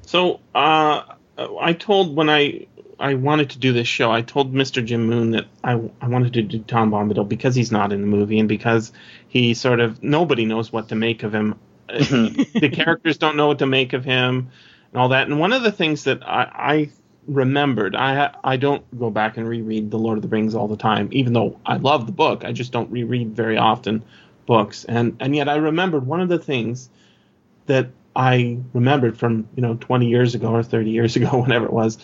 So 0.03 0.39
uh, 0.55 1.03
I 1.37 1.73
told 1.73 2.15
when 2.15 2.29
I 2.29 2.67
I 2.99 3.13
wanted 3.13 3.51
to 3.51 3.59
do 3.59 3.73
this 3.73 3.87
show, 3.87 4.11
I 4.11 4.21
told 4.21 4.53
Mr. 4.53 4.83
Jim 4.83 5.05
Moon 5.05 5.31
that 5.31 5.45
I, 5.63 5.73
I 6.01 6.07
wanted 6.07 6.33
to 6.33 6.41
do 6.41 6.59
Tom 6.59 6.91
Bombadil 6.91 7.27
because 7.27 7.55
he's 7.55 7.71
not 7.71 7.93
in 7.93 8.01
the 8.01 8.07
movie 8.07 8.39
and 8.39 8.49
because 8.49 8.91
he 9.27 9.53
sort 9.53 9.79
of 9.79 10.01
nobody 10.01 10.45
knows 10.45 10.71
what 10.71 10.89
to 10.89 10.95
make 10.95 11.23
of 11.23 11.33
him. 11.33 11.55
the 11.87 12.71
characters 12.73 13.17
don't 13.17 13.37
know 13.37 13.47
what 13.47 13.59
to 13.59 13.65
make 13.67 13.93
of 13.93 14.03
him 14.03 14.49
and 14.91 15.01
all 15.01 15.09
that. 15.09 15.27
And 15.27 15.39
one 15.39 15.53
of 15.53 15.63
the 15.63 15.71
things 15.71 16.05
that 16.05 16.27
I, 16.27 16.49
I 16.53 16.89
remembered, 17.27 17.95
I 17.95 18.35
I 18.43 18.57
don't 18.57 18.83
go 18.99 19.09
back 19.09 19.37
and 19.37 19.47
reread 19.47 19.91
The 19.91 19.99
Lord 19.99 20.17
of 20.17 20.21
the 20.21 20.27
Rings 20.27 20.55
all 20.55 20.67
the 20.67 20.77
time, 20.77 21.09
even 21.11 21.33
though 21.33 21.59
I 21.65 21.77
love 21.77 22.05
the 22.05 22.11
book. 22.11 22.43
I 22.45 22.51
just 22.51 22.71
don't 22.71 22.91
reread 22.91 23.35
very 23.35 23.57
often 23.57 24.03
books. 24.45 24.85
And 24.85 25.17
and 25.19 25.35
yet 25.35 25.47
I 25.47 25.55
remembered 25.55 26.05
one 26.07 26.21
of 26.21 26.29
the 26.29 26.39
things 26.39 26.89
that 27.67 27.89
I 28.15 28.57
remembered 28.73 29.17
from 29.17 29.47
you 29.55 29.61
know 29.61 29.75
20 29.75 30.07
years 30.07 30.33
ago 30.33 30.49
or 30.49 30.63
30 30.63 30.89
years 30.89 31.15
ago, 31.15 31.29
whenever 31.41 31.65
it 31.65 31.73
was, 31.73 31.99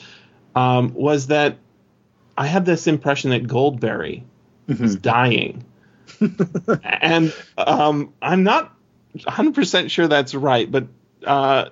um, 0.56 0.94
was 0.94 1.28
that 1.28 1.58
I 2.38 2.48
had 2.48 2.66
this 2.66 2.88
impression 2.88 3.32
that 3.32 3.48
Goldberry 3.48 4.24
was 4.68 4.96
dying, 4.96 5.64
and 6.84 7.34
um, 7.58 8.14
I'm 8.22 8.44
not 8.44 8.74
100 9.24 9.54
percent 9.56 9.92
sure 9.92 10.08
that's 10.08 10.36
right, 10.36 10.70
but. 10.70 10.88
Uh, 11.26 11.70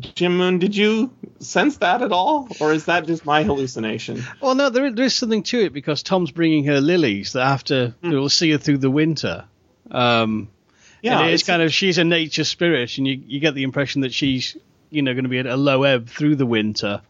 Jim 0.00 0.36
Moon, 0.36 0.60
did 0.60 0.76
you 0.76 1.10
sense 1.40 1.78
that 1.78 2.00
at 2.00 2.12
all, 2.12 2.46
or 2.60 2.72
is 2.72 2.84
that 2.84 3.08
just 3.08 3.26
my 3.26 3.42
hallucination? 3.42 4.22
Well, 4.40 4.54
no, 4.54 4.70
there, 4.70 4.88
there 4.92 5.04
is 5.04 5.14
something 5.14 5.42
to 5.44 5.58
it 5.64 5.72
because 5.72 6.04
Tom's 6.04 6.30
bringing 6.30 6.64
her 6.66 6.80
lilies 6.80 7.32
that 7.32 7.42
after 7.42 7.92
we'll 8.00 8.28
see 8.28 8.52
her 8.52 8.58
through 8.58 8.78
the 8.78 8.88
winter. 8.90 9.44
Um, 9.90 10.48
Yeah, 11.02 11.18
and 11.22 11.30
it's, 11.30 11.42
it's- 11.42 11.46
kind 11.52 11.60
of 11.60 11.74
she's 11.74 11.98
a 11.98 12.04
nature 12.04 12.44
spirit, 12.44 12.96
and 12.98 13.06
you 13.08 13.20
you 13.26 13.40
get 13.40 13.54
the 13.56 13.64
impression 13.64 14.02
that 14.02 14.14
she's 14.14 14.56
you 14.90 15.02
know 15.02 15.12
going 15.12 15.24
to 15.24 15.28
be 15.28 15.40
at 15.40 15.46
a 15.46 15.56
low 15.56 15.82
ebb 15.82 16.08
through 16.08 16.36
the 16.36 16.46
winter. 16.46 17.02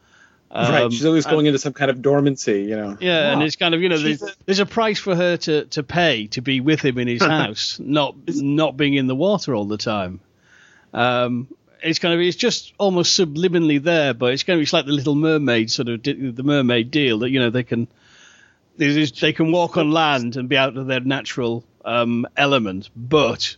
Right, 0.54 0.82
Um, 0.84 0.90
she's 0.90 1.04
always 1.04 1.26
going 1.26 1.46
into 1.46 1.58
some 1.58 1.72
kind 1.72 1.90
of 1.90 2.00
dormancy, 2.00 2.62
you 2.62 2.76
know. 2.76 2.96
Yeah, 3.00 3.32
and 3.32 3.42
it's 3.42 3.56
kind 3.56 3.74
of 3.74 3.82
you 3.82 3.88
know 3.88 3.98
there's, 3.98 4.22
a- 4.22 4.32
there's 4.46 4.58
a 4.60 4.66
price 4.66 4.98
for 5.00 5.14
her 5.16 5.36
to, 5.38 5.64
to 5.66 5.82
pay 5.82 6.28
to 6.28 6.40
be 6.42 6.60
with 6.60 6.80
him 6.84 6.98
in 6.98 7.08
his 7.08 7.22
house, 7.26 7.80
not 7.82 8.14
not 8.28 8.76
being 8.76 8.94
in 8.94 9.06
the 9.06 9.14
water 9.16 9.54
all 9.54 9.64
the 9.66 9.78
time. 9.78 10.20
Um, 10.92 11.48
it's 11.82 11.98
kind 11.98 12.14
of 12.14 12.20
it's 12.20 12.36
just 12.36 12.72
almost 12.78 13.18
subliminally 13.18 13.82
there, 13.82 14.14
but 14.14 14.32
it's 14.32 14.42
kind 14.42 14.56
of 14.58 14.62
it's 14.62 14.72
like 14.72 14.86
the 14.86 14.92
Little 14.92 15.14
Mermaid 15.16 15.70
sort 15.70 15.88
of 15.88 16.02
the 16.02 16.42
mermaid 16.44 16.90
deal 16.90 17.18
that 17.20 17.30
you 17.30 17.40
know 17.40 17.50
they 17.50 17.64
can 17.64 17.88
they 18.76 19.04
they 19.04 19.32
can 19.32 19.52
walk 19.52 19.76
on 19.76 19.90
land 19.90 20.36
and 20.36 20.48
be 20.48 20.56
out 20.56 20.76
of 20.76 20.86
their 20.86 21.00
natural 21.00 21.64
um, 21.84 22.26
element, 22.36 22.90
but 22.96 23.56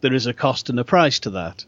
there 0.00 0.14
is 0.14 0.26
a 0.26 0.32
cost 0.32 0.70
and 0.70 0.80
a 0.80 0.84
price 0.84 1.20
to 1.20 1.30
that. 1.30 1.64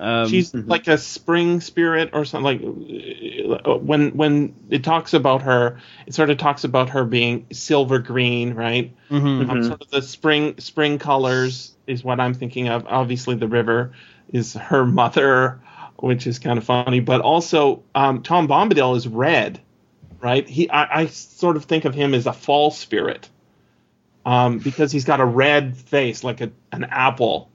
Um, 0.00 0.28
She's 0.28 0.52
like 0.52 0.88
a 0.88 0.98
spring 0.98 1.60
spirit 1.60 2.10
or 2.12 2.24
something. 2.24 3.48
Like 3.48 3.60
uh, 3.64 3.76
when 3.76 4.10
when 4.16 4.54
it 4.70 4.82
talks 4.82 5.14
about 5.14 5.42
her, 5.42 5.78
it 6.06 6.14
sort 6.14 6.30
of 6.30 6.38
talks 6.38 6.64
about 6.64 6.90
her 6.90 7.04
being 7.04 7.46
silver 7.52 8.00
green, 8.00 8.54
right? 8.54 8.92
mhm. 9.10 9.48
Um, 9.48 9.62
sort 9.62 9.82
of 9.82 9.90
the 9.90 10.02
spring 10.02 10.58
spring 10.58 10.98
colors 10.98 11.74
is 11.86 12.02
what 12.02 12.18
I'm 12.20 12.34
thinking 12.34 12.68
of. 12.68 12.86
Obviously, 12.88 13.36
the 13.36 13.46
river 13.48 13.92
is 14.32 14.54
her 14.54 14.84
mother, 14.84 15.60
which 15.96 16.26
is 16.26 16.38
kind 16.40 16.58
of 16.58 16.64
funny. 16.64 17.00
But 17.00 17.20
also, 17.20 17.84
um, 17.94 18.22
Tom 18.22 18.48
Bombadil 18.48 18.96
is 18.96 19.06
red, 19.06 19.60
right? 20.20 20.48
He 20.48 20.68
I, 20.70 21.02
I 21.02 21.06
sort 21.06 21.56
of 21.56 21.66
think 21.66 21.84
of 21.84 21.94
him 21.94 22.14
as 22.14 22.26
a 22.26 22.32
fall 22.32 22.72
spirit, 22.72 23.28
um, 24.26 24.58
because 24.58 24.90
he's 24.90 25.04
got 25.04 25.20
a 25.20 25.24
red 25.24 25.76
face 25.76 26.24
like 26.24 26.40
a, 26.40 26.50
an 26.72 26.84
apple. 26.84 27.50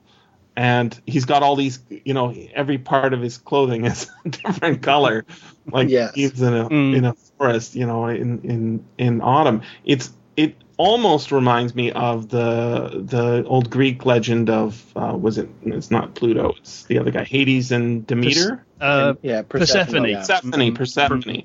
And 0.55 0.99
he's 1.05 1.25
got 1.25 1.41
all 1.43 1.55
these, 1.55 1.79
you 1.89 2.13
know, 2.13 2.33
every 2.53 2.77
part 2.77 3.13
of 3.13 3.21
his 3.21 3.37
clothing 3.37 3.85
is 3.91 4.09
a 4.25 4.29
different 4.29 4.81
color, 4.81 5.25
like 5.71 5.89
Yes. 5.89 6.15
leaves 6.17 6.41
in 6.41 6.53
a 6.53 6.69
Mm. 6.69 6.95
in 6.97 7.05
a 7.05 7.13
forest, 7.37 7.75
you 7.75 7.85
know, 7.85 8.07
in 8.07 8.41
in 8.41 8.85
in 8.97 9.21
autumn. 9.21 9.61
It's 9.85 10.11
it 10.35 10.55
almost 10.77 11.31
reminds 11.31 11.75
me 11.75 11.91
of 11.91 12.29
the 12.29 13.03
the 13.05 13.43
old 13.45 13.69
Greek 13.69 14.05
legend 14.05 14.49
of 14.49 14.83
uh, 14.95 15.15
was 15.15 15.37
it? 15.37 15.49
It's 15.63 15.91
not 15.91 16.15
Pluto. 16.15 16.53
It's 16.59 16.83
the 16.85 16.99
other 16.99 17.11
guy, 17.11 17.23
Hades 17.23 17.71
and 17.71 18.05
Demeter. 18.07 18.65
uh, 18.81 19.13
yeah, 19.21 19.41
Persephone. 19.43 20.05
yeah. 20.09 20.19
Persephone, 20.19 20.73
Persephone. 20.75 21.43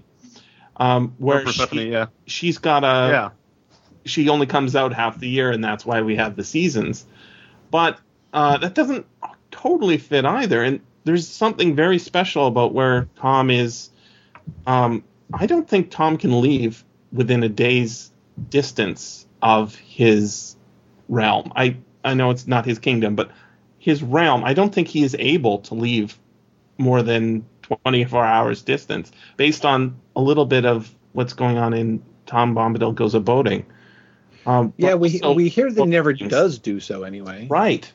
Um, 0.77 1.14
where 1.19 1.45
Persephone, 1.45 1.79
she, 1.79 1.90
yeah. 1.90 2.07
she's 2.27 2.59
got 2.59 2.83
a 2.85 3.11
yeah. 3.12 3.31
she 4.05 4.29
only 4.29 4.47
comes 4.47 4.75
out 4.75 4.93
half 4.93 5.19
the 5.21 5.29
year, 5.29 5.51
and 5.53 5.62
that's 5.62 5.87
why 5.87 6.03
we 6.03 6.17
have 6.17 6.35
the 6.37 6.45
seasons. 6.45 7.07
But 7.71 7.99
uh, 8.35 8.59
that 8.59 8.75
doesn't 8.75 9.07
totally 9.51 9.97
fit 9.97 10.25
either. 10.27 10.62
And 10.62 10.81
there's 11.05 11.27
something 11.27 11.75
very 11.75 11.99
special 11.99 12.47
about 12.47 12.75
where 12.75 13.09
Tom 13.16 13.51
is. 13.51 13.90
Um, 14.66 15.03
I 15.33 15.47
don't 15.47 15.68
think 15.68 15.90
Tom 15.90 16.18
can 16.18 16.40
leave 16.40 16.85
within 17.12 17.42
a 17.42 17.49
day's 17.49 18.11
distance 18.51 19.27
of 19.40 19.75
his 19.77 20.57
realm. 21.09 21.53
I 21.57 21.77
I 22.05 22.12
know 22.14 22.31
it's 22.31 22.47
not 22.47 22.66
his 22.66 22.79
kingdom, 22.79 23.14
but 23.14 23.31
his 23.79 24.03
realm. 24.03 24.44
I 24.44 24.53
don't 24.53 24.75
think 24.75 24.88
he 24.88 25.03
is 25.05 25.16
able 25.18 25.59
to 25.61 25.75
leave 25.75 26.18
more 26.77 27.03
than 27.03 27.47
24 27.62 28.25
hours 28.25 28.62
distance 28.62 29.11
based 29.37 29.64
on 29.64 29.97
a 30.16 30.20
little 30.20 30.44
bit 30.44 30.66
of 30.66 30.94
what's 31.12 31.33
going 31.33 31.57
on 31.57 31.73
in 31.73 32.03
Tom 32.27 32.55
Bombadil 32.55 32.94
goes 32.94 33.14
a 33.14 33.20
boating. 33.20 33.64
Um, 34.47 34.73
Yeah, 34.77 34.94
we 34.94 35.20
also- 35.20 35.35
we 35.35 35.49
hear 35.49 35.70
that 35.70 35.81
he 35.81 35.87
never 35.87 36.12
does 36.12 36.59
do 36.59 36.81
so 36.81 37.05
anyway. 37.05 37.47
Right. 37.49 37.90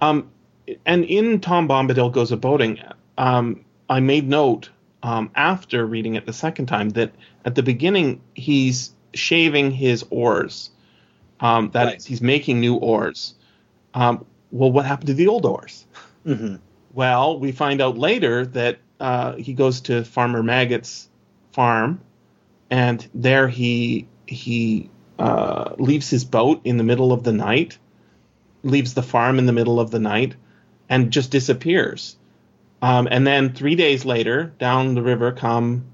Um, 0.00 0.30
and 0.86 1.04
in 1.04 1.40
Tom 1.40 1.68
Bombadil 1.68 2.12
Goes 2.12 2.32
a 2.32 2.36
Boating, 2.36 2.78
um, 3.16 3.64
I 3.88 4.00
made 4.00 4.28
note 4.28 4.70
um, 5.02 5.30
after 5.34 5.86
reading 5.86 6.14
it 6.14 6.26
the 6.26 6.32
second 6.32 6.66
time 6.66 6.90
that 6.90 7.12
at 7.44 7.54
the 7.54 7.62
beginning 7.62 8.20
he's 8.34 8.92
shaving 9.14 9.70
his 9.70 10.04
oars. 10.10 10.70
Um, 11.40 11.70
that 11.72 11.84
Right. 11.84 12.04
he's 12.04 12.20
making 12.20 12.60
new 12.60 12.74
oars. 12.76 13.34
Um, 13.94 14.24
well, 14.50 14.72
what 14.72 14.84
happened 14.86 15.06
to 15.08 15.14
the 15.14 15.28
old 15.28 15.46
oars? 15.46 15.86
hmm 16.24 16.56
Well, 16.92 17.38
we 17.38 17.52
find 17.52 17.80
out 17.80 17.96
later 17.96 18.44
that 18.46 18.78
uh, 19.00 19.34
he 19.36 19.52
goes 19.54 19.80
to 19.82 20.04
Farmer 20.04 20.42
Maggot's 20.42 21.08
farm, 21.52 22.00
and 22.70 23.06
there 23.14 23.48
he 23.48 24.06
he 24.26 24.90
uh, 25.18 25.74
leaves 25.78 26.10
his 26.10 26.24
boat 26.24 26.60
in 26.64 26.76
the 26.76 26.84
middle 26.84 27.12
of 27.12 27.22
the 27.22 27.32
night, 27.32 27.78
leaves 28.62 28.94
the 28.94 29.02
farm 29.02 29.38
in 29.38 29.46
the 29.46 29.52
middle 29.52 29.80
of 29.80 29.90
the 29.90 29.98
night, 29.98 30.34
and 30.88 31.10
just 31.10 31.30
disappears. 31.30 32.16
Um, 32.80 33.08
and 33.10 33.26
then 33.26 33.52
three 33.54 33.74
days 33.74 34.04
later, 34.04 34.52
down 34.58 34.94
the 34.94 35.02
river 35.02 35.32
come 35.32 35.84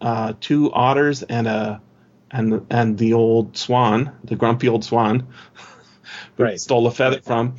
uh, 0.00 0.32
two 0.40 0.72
otters 0.72 1.22
and 1.22 1.46
a 1.46 1.82
and 2.30 2.66
and 2.70 2.96
the 2.96 3.12
old 3.12 3.56
swan, 3.56 4.12
the 4.24 4.36
grumpy 4.36 4.68
old 4.68 4.84
swan, 4.84 5.28
who 6.36 6.44
Right. 6.44 6.60
stole 6.60 6.86
a 6.86 6.90
feather 6.90 7.20
from, 7.20 7.56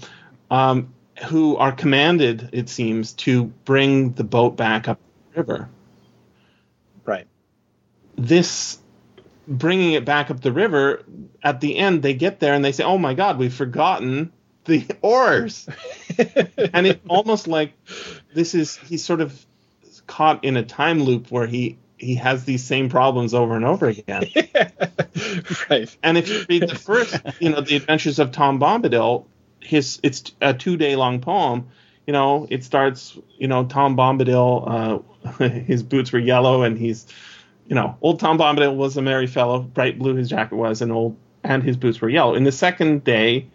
um, 0.49 0.93
who 1.25 1.57
are 1.57 1.71
commanded, 1.71 2.49
it 2.53 2.69
seems, 2.69 3.13
to 3.13 3.45
bring 3.45 4.13
the 4.13 4.23
boat 4.23 4.55
back 4.57 4.87
up 4.87 4.99
the 5.33 5.41
river. 5.41 5.69
Right. 7.05 7.27
This 8.15 8.79
bringing 9.47 9.93
it 9.93 10.05
back 10.05 10.31
up 10.31 10.41
the 10.41 10.51
river, 10.51 11.03
at 11.43 11.61
the 11.61 11.77
end 11.77 12.01
they 12.01 12.13
get 12.13 12.39
there 12.39 12.53
and 12.53 12.63
they 12.63 12.71
say, 12.71 12.83
"Oh 12.83 12.97
my 12.97 13.13
God, 13.13 13.37
we've 13.37 13.53
forgotten 13.53 14.31
the 14.65 14.85
oars," 15.01 15.67
and 16.73 16.87
it's 16.87 16.99
almost 17.07 17.47
like 17.47 17.73
this 18.33 18.55
is 18.55 18.75
he's 18.75 19.03
sort 19.03 19.21
of 19.21 19.45
caught 20.07 20.43
in 20.43 20.57
a 20.57 20.63
time 20.63 21.03
loop 21.03 21.31
where 21.31 21.47
he 21.47 21.77
he 21.97 22.15
has 22.15 22.45
these 22.45 22.63
same 22.63 22.89
problems 22.89 23.33
over 23.33 23.55
and 23.55 23.65
over 23.65 23.87
again. 23.87 24.25
right. 25.69 25.95
And 26.01 26.17
if 26.17 26.27
you 26.29 26.45
read 26.49 26.67
the 26.67 26.75
first, 26.75 27.15
you 27.39 27.49
know, 27.49 27.61
the 27.61 27.75
Adventures 27.75 28.17
of 28.19 28.31
Tom 28.31 28.59
Bombadil, 28.59 29.25
his 29.59 29.99
it's 30.01 30.31
a 30.41 30.53
two 30.53 30.77
day 30.77 30.95
long 30.95 31.21
poem. 31.21 31.67
You 32.07 32.13
know, 32.13 32.47
it 32.49 32.63
starts, 32.63 33.17
you 33.37 33.47
know, 33.47 33.65
Tom 33.65 33.95
Bombadil, 33.95 35.03
uh, 35.39 35.47
his 35.49 35.83
boots 35.83 36.11
were 36.11 36.19
yellow 36.19 36.63
and 36.63 36.77
he's 36.77 37.05
you 37.71 37.75
know, 37.75 37.95
old 38.01 38.19
Tom 38.19 38.37
Bombadil 38.37 38.75
was 38.75 38.97
a 38.97 39.01
merry 39.01 39.27
fellow, 39.27 39.59
bright 39.59 39.97
blue 39.97 40.15
his 40.15 40.27
jacket 40.27 40.55
was, 40.55 40.81
and 40.81 40.91
old 40.91 41.15
and 41.41 41.63
his 41.63 41.77
boots 41.77 42.01
were 42.01 42.09
yellow. 42.09 42.35
In 42.35 42.43
the 42.43 42.51
second 42.51 43.05
day, 43.05 43.47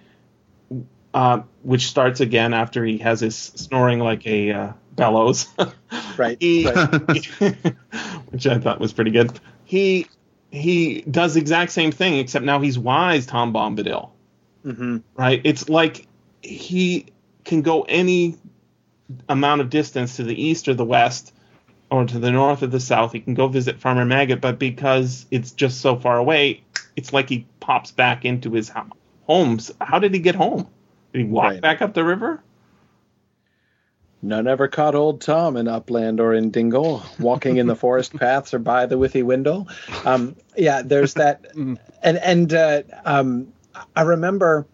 uh, 1.16 1.42
which 1.62 1.86
starts 1.86 2.20
again 2.20 2.52
after 2.52 2.84
he 2.84 2.98
has 2.98 3.20
his 3.20 3.34
snoring 3.36 4.00
like 4.00 4.26
a 4.26 4.52
uh, 4.52 4.72
bellows, 4.92 5.48
Right. 6.18 6.36
he, 6.38 6.66
right. 6.66 6.76
which 8.30 8.46
I 8.46 8.58
thought 8.58 8.80
was 8.80 8.92
pretty 8.92 9.10
good. 9.12 9.40
He 9.64 10.08
he 10.50 11.00
does 11.02 11.34
the 11.34 11.40
exact 11.40 11.72
same 11.72 11.90
thing, 11.90 12.18
except 12.18 12.44
now 12.44 12.60
he's 12.60 12.78
wise 12.78 13.26
Tom 13.26 13.52
Bombadil 13.52 14.10
hmm 14.62 14.98
right? 15.16 15.40
It's 15.44 15.68
like 15.68 16.06
he 16.42 17.06
can 17.44 17.62
go 17.62 17.82
any 17.82 18.36
amount 19.28 19.60
of 19.62 19.70
distance 19.70 20.16
to 20.16 20.22
the 20.24 20.40
east 20.40 20.68
or 20.68 20.74
the 20.74 20.84
west 20.84 21.32
or 21.90 22.04
to 22.04 22.18
the 22.18 22.30
north 22.30 22.62
or 22.62 22.66
the 22.66 22.80
south. 22.80 23.12
He 23.12 23.20
can 23.20 23.34
go 23.34 23.48
visit 23.48 23.78
Farmer 23.80 24.04
Maggot, 24.04 24.40
but 24.40 24.58
because 24.58 25.26
it's 25.30 25.52
just 25.52 25.80
so 25.80 25.96
far 25.96 26.18
away, 26.18 26.62
it's 26.96 27.12
like 27.12 27.28
he 27.28 27.46
pops 27.60 27.92
back 27.92 28.24
into 28.24 28.52
his 28.52 28.68
ho- 28.68 28.90
homes. 29.26 29.70
How 29.80 29.98
did 29.98 30.12
he 30.12 30.20
get 30.20 30.34
home? 30.34 30.68
Did 31.16 31.24
he 31.24 31.32
walk 31.32 31.44
Right. 31.44 31.60
back 31.62 31.80
up 31.80 31.94
the 31.94 32.04
river? 32.04 32.42
None 34.20 34.46
ever 34.46 34.68
caught 34.68 34.94
old 34.94 35.22
Tom 35.22 35.56
in 35.56 35.66
Upland 35.66 36.20
or 36.20 36.34
in 36.34 36.50
Dingle, 36.50 37.02
walking 37.18 37.56
in 37.56 37.66
the 37.66 37.74
forest 37.84 38.14
paths 38.14 38.52
or 38.52 38.58
by 38.58 38.84
the 38.84 38.96
Withywindle. 38.96 39.66
Um, 40.04 40.36
yeah, 40.58 40.82
there's 40.82 41.14
that, 41.14 41.46
and 41.54 41.78
and 42.02 42.52
uh, 42.52 42.82
um, 43.06 43.50
I 43.94 44.02
remember 44.02 44.66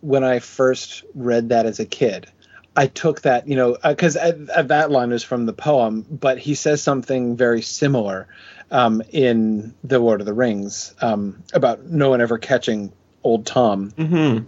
when 0.00 0.22
I 0.22 0.38
first 0.38 1.02
read 1.14 1.48
that 1.48 1.66
as 1.66 1.80
a 1.80 1.84
kid. 1.86 2.28
I 2.76 2.86
took 2.86 3.22
that, 3.22 3.48
you 3.48 3.56
know, 3.56 3.76
because 3.82 4.14
that 4.14 4.88
line 4.92 5.10
is 5.10 5.24
from 5.24 5.46
the 5.46 5.52
poem, 5.52 6.06
but 6.08 6.38
he 6.38 6.54
says 6.54 6.80
something 6.80 7.36
very 7.36 7.60
similar 7.60 8.28
um, 8.70 9.02
in 9.10 9.74
The 9.82 9.98
Lord 9.98 10.20
of 10.20 10.26
the 10.26 10.32
Rings 10.34 10.94
um, 11.00 11.42
about 11.52 11.86
no 11.86 12.10
one 12.10 12.20
ever 12.20 12.38
catching 12.38 12.92
old 13.24 13.46
Tom. 13.46 13.90
Mm-hmm. 13.90 14.44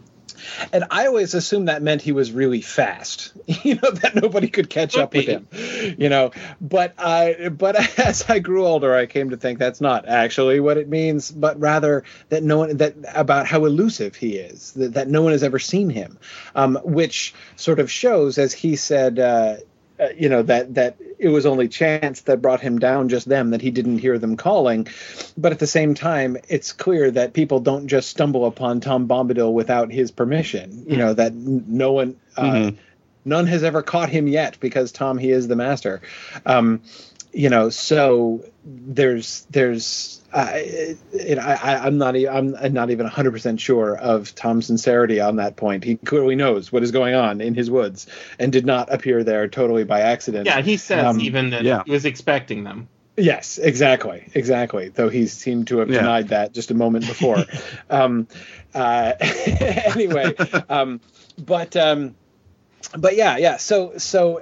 And 0.73 0.85
I 0.91 1.07
always 1.07 1.35
assumed 1.35 1.69
that 1.69 1.83
meant 1.83 2.03
he 2.03 2.13
was 2.13 2.33
really 2.33 2.61
fast, 2.61 3.33
you 3.47 3.77
know, 3.77 3.91
that 3.91 4.15
nobody 4.15 4.49
could 4.49 4.71
catch 4.71 4.97
up 4.97 5.15
with 5.15 5.27
him, 5.27 5.49
you 5.99 6.09
know. 6.09 6.33
But 6.61 6.95
I, 6.99 7.49
but 7.49 7.99
as 7.99 8.29
I 8.29 8.39
grew 8.39 8.67
older, 8.67 8.95
I 8.95 9.07
came 9.07 9.31
to 9.31 9.37
think 9.37 9.59
that's 9.59 9.81
not 9.81 10.09
actually 10.09 10.61
what 10.61 10.77
it 10.77 10.89
means, 10.89 11.31
but 11.31 11.59
rather 11.59 12.05
that 12.29 12.43
no 12.43 12.59
one 12.59 12.77
that 12.79 12.95
about 13.15 13.47
how 13.47 13.65
elusive 13.65 14.15
he 14.17 14.37
is, 14.37 14.73
that, 14.73 14.95
that 14.95 15.09
no 15.09 15.23
one 15.23 15.33
has 15.33 15.43
ever 15.43 15.59
seen 15.59 15.91
him, 15.91 16.19
um, 16.55 16.79
which 16.85 17.35
sort 17.57 17.81
of 17.81 17.91
shows, 17.91 18.39
as 18.39 18.53
he 18.53 18.77
said. 18.77 19.19
Uh, 19.19 19.57
uh, 20.01 20.09
you 20.17 20.29
know 20.29 20.43
that 20.43 20.75
that 20.75 20.97
it 21.19 21.29
was 21.29 21.47
only 21.47 21.69
chance 21.69 22.23
that 22.23 22.41
brought 22.41 22.61
him 22.61 22.79
down 22.79 23.09
just 23.09 23.29
them 23.29 23.51
that 23.51 23.61
he 23.61 23.71
didn't 23.71 23.99
hear 23.99 24.19
them 24.19 24.37
calling. 24.37 24.87
But 25.37 25.53
at 25.53 25.59
the 25.59 25.67
same 25.67 25.95
time 25.95 26.37
it's 26.49 26.73
clear 26.73 27.11
that 27.11 27.33
people 27.33 27.61
don't 27.61 27.87
just 27.87 28.09
stumble 28.09 28.47
upon 28.47 28.81
tom 28.81 29.07
bombadil 29.07 29.53
without 29.53 29.91
his 29.91 30.11
permission. 30.11 30.85
You 30.87 30.97
know 30.97 31.15
that 31.15 31.35
no 31.35 31.93
one 31.93 32.17
uh, 32.37 32.71
none 33.25 33.47
has 33.47 33.63
ever 33.63 33.83
caught 33.83 34.09
him 34.09 34.27
yet 34.27 34.59
because 34.61 34.93
tom 34.93 35.19
he 35.19 35.31
is 35.31 35.49
the 35.49 35.57
master. 35.57 36.01
Um, 36.47 36.83
you 37.33 37.51
know 37.51 37.71
so 37.71 38.45
there's 38.65 39.47
there's 39.51 40.20
uh, 40.33 40.51
it, 40.55 41.39
I, 41.39 41.55
I, 41.55 41.87
I'm 41.87 41.99
not 41.99 42.15
e- 42.17 42.29
I'm 42.29 42.55
not 42.73 42.91
even 42.91 43.05
100 43.05 43.31
percent 43.33 43.61
sure 43.61 43.97
of 43.97 44.35
Tom's 44.35 44.67
sincerity 44.67 45.21
on 45.21 45.37
that 45.37 45.57
point. 45.57 45.85
He 45.85 45.97
clearly 45.97 46.37
knows 46.37 46.71
what 46.71 46.83
is 46.83 46.91
going 46.93 47.15
on 47.15 47.41
in 47.41 47.55
his 47.55 47.71
woods 47.71 48.07
and 48.39 48.53
did 48.53 48.65
not 48.67 48.93
appear 48.93 49.25
there 49.25 49.49
totally 49.49 49.85
by 49.85 50.01
accident. 50.01 50.47
Yeah, 50.47 50.61
he 50.63 50.77
says 50.77 51.05
Um, 51.05 51.21
even 51.21 51.51
that 51.51 51.65
yeah. 51.65 51.83
he 51.85 51.91
was 51.93 52.05
expecting 52.05 52.65
them. 52.65 52.89
Yes, 53.17 53.59
exactly, 53.59 54.29
exactly. 54.35 54.89
Though 54.89 55.09
he 55.09 55.27
seemed 55.27 55.67
to 55.69 55.79
have 55.79 55.91
Yeah. 55.91 55.99
denied 56.01 56.29
that 56.29 56.55
just 56.55 56.71
a 56.71 56.75
moment 56.75 57.07
before. 57.07 57.45
um, 57.91 58.29
uh, 58.75 59.13
anyway, 59.21 60.35
um, 60.69 61.01
but 61.37 61.77
um, 61.77 62.15
but 62.97 63.17
yeah, 63.17 63.37
yeah. 63.37 63.57
So 63.57 63.99
so. 63.99 64.41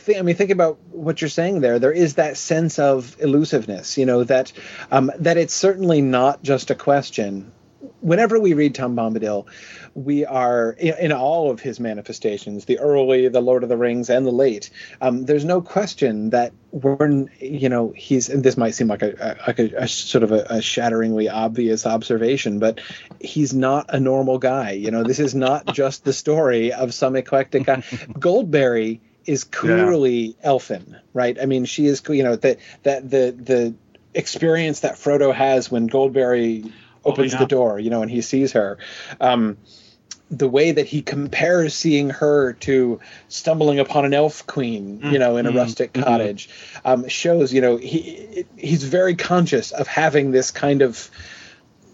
Thi- 0.00 0.16
I 0.16 0.22
mean, 0.22 0.34
think 0.34 0.50
about 0.50 0.78
what 0.90 1.20
you're 1.20 1.28
saying 1.28 1.60
there. 1.60 1.78
There 1.78 1.92
is 1.92 2.14
that 2.14 2.36
sense 2.36 2.78
of 2.78 3.16
elusiveness, 3.20 3.98
you 3.98 4.06
know, 4.06 4.24
that 4.24 4.52
um, 4.90 5.12
that 5.18 5.36
it's 5.36 5.54
certainly 5.54 6.00
not 6.00 6.42
just 6.42 6.70
a 6.70 6.74
question. 6.74 7.52
Whenever 8.00 8.40
we 8.40 8.54
read 8.54 8.74
Tom 8.74 8.96
Bombadil, 8.96 9.46
we 9.94 10.24
are 10.24 10.72
in, 10.72 10.94
in 10.98 11.12
all 11.12 11.50
of 11.50 11.60
his 11.60 11.80
manifestations, 11.80 12.64
the 12.64 12.78
early, 12.78 13.28
the 13.28 13.42
Lord 13.42 13.62
of 13.62 13.68
the 13.68 13.76
Rings, 13.76 14.08
and 14.08 14.26
the 14.26 14.30
late. 14.30 14.70
Um, 15.02 15.26
there's 15.26 15.44
no 15.44 15.60
question 15.60 16.30
that 16.30 16.52
we're, 16.70 17.26
you 17.38 17.68
know, 17.68 17.92
he's. 17.94 18.30
And 18.30 18.42
this 18.42 18.56
might 18.56 18.74
seem 18.74 18.88
like 18.88 19.02
a, 19.02 19.12
a 19.20 19.46
like 19.46 19.58
a, 19.58 19.82
a 19.82 19.88
sort 19.88 20.24
of 20.24 20.32
a, 20.32 20.46
a 20.48 20.62
shatteringly 20.62 21.28
obvious 21.28 21.84
observation, 21.84 22.58
but 22.58 22.80
he's 23.20 23.52
not 23.52 23.86
a 23.90 24.00
normal 24.00 24.38
guy. 24.38 24.70
You 24.70 24.90
know, 24.90 25.02
this 25.02 25.18
is 25.18 25.34
not 25.34 25.66
just 25.74 26.04
the 26.04 26.12
story 26.14 26.72
of 26.72 26.94
some 26.94 27.16
eclectic 27.16 27.64
guy. 27.64 27.76
Goldberry 28.18 29.00
is 29.26 29.44
clearly 29.44 30.36
elfin, 30.42 30.96
right? 31.12 31.36
I 31.40 31.46
mean, 31.46 31.64
she 31.64 31.86
is, 31.86 32.02
you 32.08 32.22
know, 32.22 32.36
that 32.36 32.58
that 32.82 33.08
the 33.08 33.34
the 33.36 33.74
experience 34.14 34.80
that 34.80 34.96
Frodo 34.96 35.32
has 35.32 35.70
when 35.70 35.86
Goldberry 35.86 36.64
opens 37.04 37.32
yeah. 37.32 37.38
the 37.38 37.46
door, 37.46 37.78
you 37.78 37.90
know, 37.90 38.02
and 38.02 38.10
he 38.10 38.20
sees 38.22 38.52
her. 38.52 38.78
Um, 39.20 39.56
the 40.30 40.48
way 40.48 40.70
that 40.70 40.86
he 40.86 41.02
compares 41.02 41.74
seeing 41.74 42.10
her 42.10 42.52
to 42.52 43.00
stumbling 43.28 43.80
upon 43.80 44.04
an 44.04 44.14
elf 44.14 44.46
queen, 44.46 45.00
you 45.02 45.18
know, 45.18 45.36
in 45.36 45.46
a 45.46 45.50
rustic 45.50 45.92
cottage, 45.92 46.48
um, 46.84 47.08
shows, 47.08 47.52
you 47.52 47.60
know, 47.60 47.76
he 47.76 48.44
he's 48.56 48.84
very 48.84 49.16
conscious 49.16 49.72
of 49.72 49.88
having 49.88 50.30
this 50.30 50.52
kind 50.52 50.82
of 50.82 51.10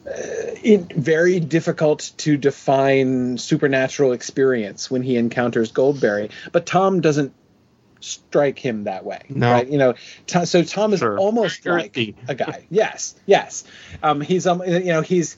uh, 0.06 0.54
in, 0.62 0.84
very 0.94 1.40
difficult 1.40 2.12
to 2.18 2.36
define 2.36 3.38
supernatural 3.38 4.12
experience 4.12 4.90
when 4.90 5.02
he 5.02 5.16
encounters 5.16 5.72
Goldberry. 5.72 6.30
But 6.52 6.66
Tom 6.66 7.00
doesn't 7.00 7.32
strike 8.00 8.58
him 8.58 8.84
that 8.84 9.04
way, 9.04 9.20
No. 9.28 9.50
right? 9.50 9.68
You 9.68 9.78
know, 9.78 9.94
Tom, 10.26 10.46
so 10.46 10.62
Tom 10.62 10.92
is 10.92 11.00
Sure. 11.00 11.18
almost 11.18 11.64
like 11.66 11.86
Earthy. 11.86 12.14
a 12.28 12.34
guy. 12.34 12.66
Yes, 12.70 13.14
yes. 13.26 13.64
Um, 14.02 14.20
he's 14.20 14.46
um, 14.46 14.62
you 14.66 14.84
know, 14.84 15.00
he's 15.02 15.36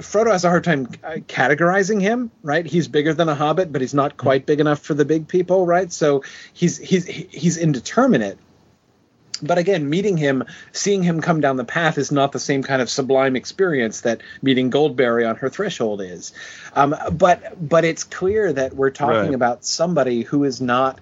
Frodo 0.00 0.30
has 0.32 0.44
a 0.44 0.48
hard 0.50 0.64
time 0.64 0.88
uh, 1.02 1.12
categorizing 1.26 2.00
him, 2.00 2.30
right? 2.42 2.66
He's 2.66 2.88
bigger 2.88 3.14
than 3.14 3.28
a 3.28 3.34
hobbit, 3.34 3.72
but 3.72 3.80
he's 3.80 3.94
not 3.94 4.16
quite 4.16 4.44
big 4.44 4.60
enough 4.60 4.80
for 4.80 4.94
the 4.94 5.04
big 5.04 5.28
people, 5.28 5.66
right? 5.66 5.90
So 5.92 6.24
he's 6.52 6.78
he's 6.78 7.06
he's 7.06 7.56
indeterminate. 7.56 8.38
But 9.38 9.58
again, 9.58 9.88
meeting 9.88 10.16
him, 10.16 10.44
seeing 10.72 11.02
him 11.02 11.20
come 11.20 11.40
down 11.40 11.56
the 11.56 11.64
path 11.64 11.98
is 11.98 12.12
not 12.12 12.32
the 12.32 12.38
same 12.38 12.62
kind 12.62 12.82
of 12.82 12.90
sublime 12.90 13.36
experience 13.36 14.02
that 14.02 14.22
meeting 14.42 14.70
Goldberry 14.70 15.24
on 15.24 15.36
her 15.36 15.48
threshold 15.48 16.00
is. 16.00 16.32
Um, 16.74 16.94
but 17.12 17.68
but 17.68 17.84
it's 17.84 18.04
clear 18.04 18.52
that 18.52 18.74
we're 18.74 18.90
talking 18.90 19.14
Right. 19.14 19.34
about 19.34 19.64
somebody 19.64 20.22
who 20.22 20.44
is 20.44 20.60
not 20.60 21.00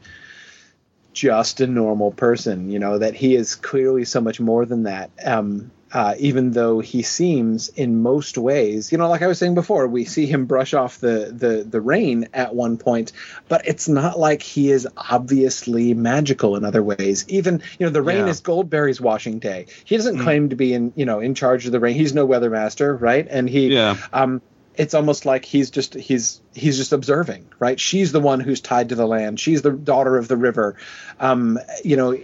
just 1.13 1.61
a 1.61 1.67
normal 1.67 2.13
person, 2.13 2.71
you 2.71 2.79
know, 2.79 2.99
that 2.99 3.15
he 3.15 3.35
is 3.35 3.55
clearly 3.55 4.05
so 4.05 4.21
much 4.21 4.39
more 4.39 4.67
than 4.67 4.83
that. 4.83 5.11
Um, 5.25 5.71
uh, 5.93 6.15
even 6.19 6.51
though 6.51 6.81
he 6.81 7.03
seems 7.03 7.69
in 7.69 8.03
most 8.03 8.37
ways, 8.37 8.91
you 8.91 8.99
know, 8.99 9.09
like 9.09 9.23
I 9.23 9.29
was 9.29 9.39
saying 9.39 9.55
before, 9.55 9.87
we 9.87 10.05
see 10.05 10.27
him 10.27 10.47
brush 10.47 10.75
off 10.75 10.99
the, 10.99 11.33
the, 11.33 11.65
the 11.69 11.81
rain 11.81 12.29
at 12.35 12.55
one 12.55 12.77
point, 12.77 13.13
but 13.49 13.67
it's 13.67 13.89
not 13.89 14.19
like 14.19 14.43
he 14.43 14.71
is 14.71 14.87
obviously 14.97 15.95
magical 15.95 16.57
in 16.57 16.65
other 16.65 16.83
ways. 16.83 17.25
Even, 17.29 17.63
you 17.79 17.87
know, 17.87 17.91
the 17.91 18.03
rain 18.03 18.27
Yeah. 18.27 18.31
is 18.31 18.41
Goldberry's 18.41 19.01
washing 19.01 19.39
day. 19.39 19.67
He 19.85 19.97
doesn't 19.97 20.19
claim 20.19 20.49
to 20.49 20.57
be 20.57 20.75
in, 20.75 20.93
you 20.97 21.05
know, 21.07 21.21
in 21.21 21.35
charge 21.35 21.67
of 21.67 21.73
the 21.73 21.81
rain. 21.81 21.95
He's 21.95 22.15
no 22.15 22.27
weather 22.27 22.51
master, 22.51 22.95
right? 22.95 23.27
And 23.29 23.49
he, 23.49 23.69
Yeah. 23.69 23.97
um, 24.13 24.43
it's 24.75 24.93
almost 24.93 25.25
like 25.25 25.47
he's 25.47 25.71
just 25.71 25.95
he's 25.95 26.41
he's 26.53 26.77
just 26.77 26.93
observing, 26.93 27.47
right? 27.59 27.81
She's 27.81 28.13
the 28.13 28.21
one 28.21 28.41
who's 28.41 28.61
tied 28.61 28.91
to 28.91 28.95
the 28.95 29.07
land. 29.07 29.41
She's 29.41 29.63
the 29.63 29.71
daughter 29.71 30.19
of 30.19 30.29
the 30.29 30.37
river. 30.37 30.77
Um, 31.19 31.59
you 31.83 31.97
know, 31.97 32.19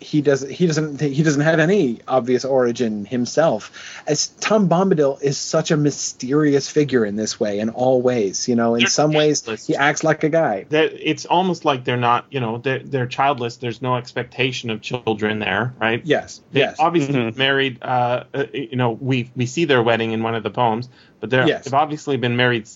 he 0.00 0.20
does 0.22 0.42
he 0.42 0.66
doesn't 0.66 1.00
he 1.00 1.22
doesn't 1.22 1.42
have 1.42 1.58
any 1.58 2.00
obvious 2.06 2.44
origin 2.44 3.04
himself. 3.04 3.70
As 4.06 4.28
Tom 4.28 4.68
Bombadil 4.68 5.20
is 5.22 5.36
such 5.38 5.70
a 5.70 5.76
mysterious 5.76 6.68
figure 6.68 7.04
in 7.04 7.16
this 7.16 7.40
way, 7.40 7.58
in 7.58 7.70
all 7.70 8.00
ways. 8.00 8.48
You 8.48 8.54
know, 8.54 8.74
in 8.74 8.80
They're 8.80 8.88
some 8.88 9.12
ways 9.12 9.44
he 9.66 9.74
acts 9.76 10.04
like 10.04 10.24
a 10.24 10.28
guy. 10.28 10.66
They're, 10.68 10.90
it's 10.92 11.26
almost 11.26 11.64
like 11.64 11.84
they're 11.84 11.96
not, 11.96 12.26
you 12.30 12.40
know, 12.40 12.58
they're, 12.58 12.78
they're 12.78 13.06
childless. 13.06 13.56
There's 13.56 13.82
no 13.82 13.96
expectation 13.96 14.70
of 14.70 14.80
children 14.80 15.38
there, 15.38 15.74
right? 15.80 16.00
Yes, 16.04 16.42
They 16.52 16.60
yes, 16.60 16.76
obviously 16.78 17.30
married. 17.32 17.78
Uh, 17.82 18.24
uh, 18.32 18.44
you 18.52 18.76
know, 18.76 18.92
we 18.92 19.30
we 19.34 19.46
see 19.46 19.64
their 19.64 19.82
wedding 19.82 20.12
in 20.12 20.22
one 20.22 20.34
of 20.34 20.42
the 20.42 20.50
poems, 20.50 20.88
but 21.20 21.30
they're, 21.30 21.46
Yes. 21.46 21.64
they've 21.64 21.74
obviously 21.74 22.16
been 22.16 22.36
married 22.36 22.68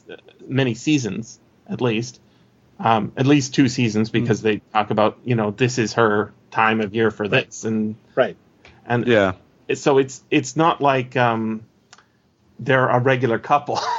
many 0.47 0.75
seasons, 0.75 1.39
at 1.69 1.81
least, 1.81 2.21
um, 2.81 3.13
at 3.17 3.27
least 3.27 3.55
two 3.55 3.69
seasons, 3.69 4.11
because 4.11 4.43
they 4.43 4.59
talk 4.73 4.91
about, 4.91 5.19
you 5.25 5.35
know, 5.37 5.51
this 5.53 5.79
is 5.79 5.93
her 5.95 6.33
time 6.53 6.81
of 6.81 6.95
year 6.95 7.11
for 7.11 7.27
Right. 7.29 7.47
this, 7.49 7.65
and 7.65 7.97
right. 8.15 8.37
and 8.87 9.07
Yeah. 9.07 9.33
so 9.75 9.99
it's 9.99 10.23
it's 10.31 10.57
not 10.57 10.81
like 10.81 11.17
um, 11.17 11.65
they're 12.59 12.89
a 12.89 13.01
regular 13.01 13.39
couple. 13.39 13.79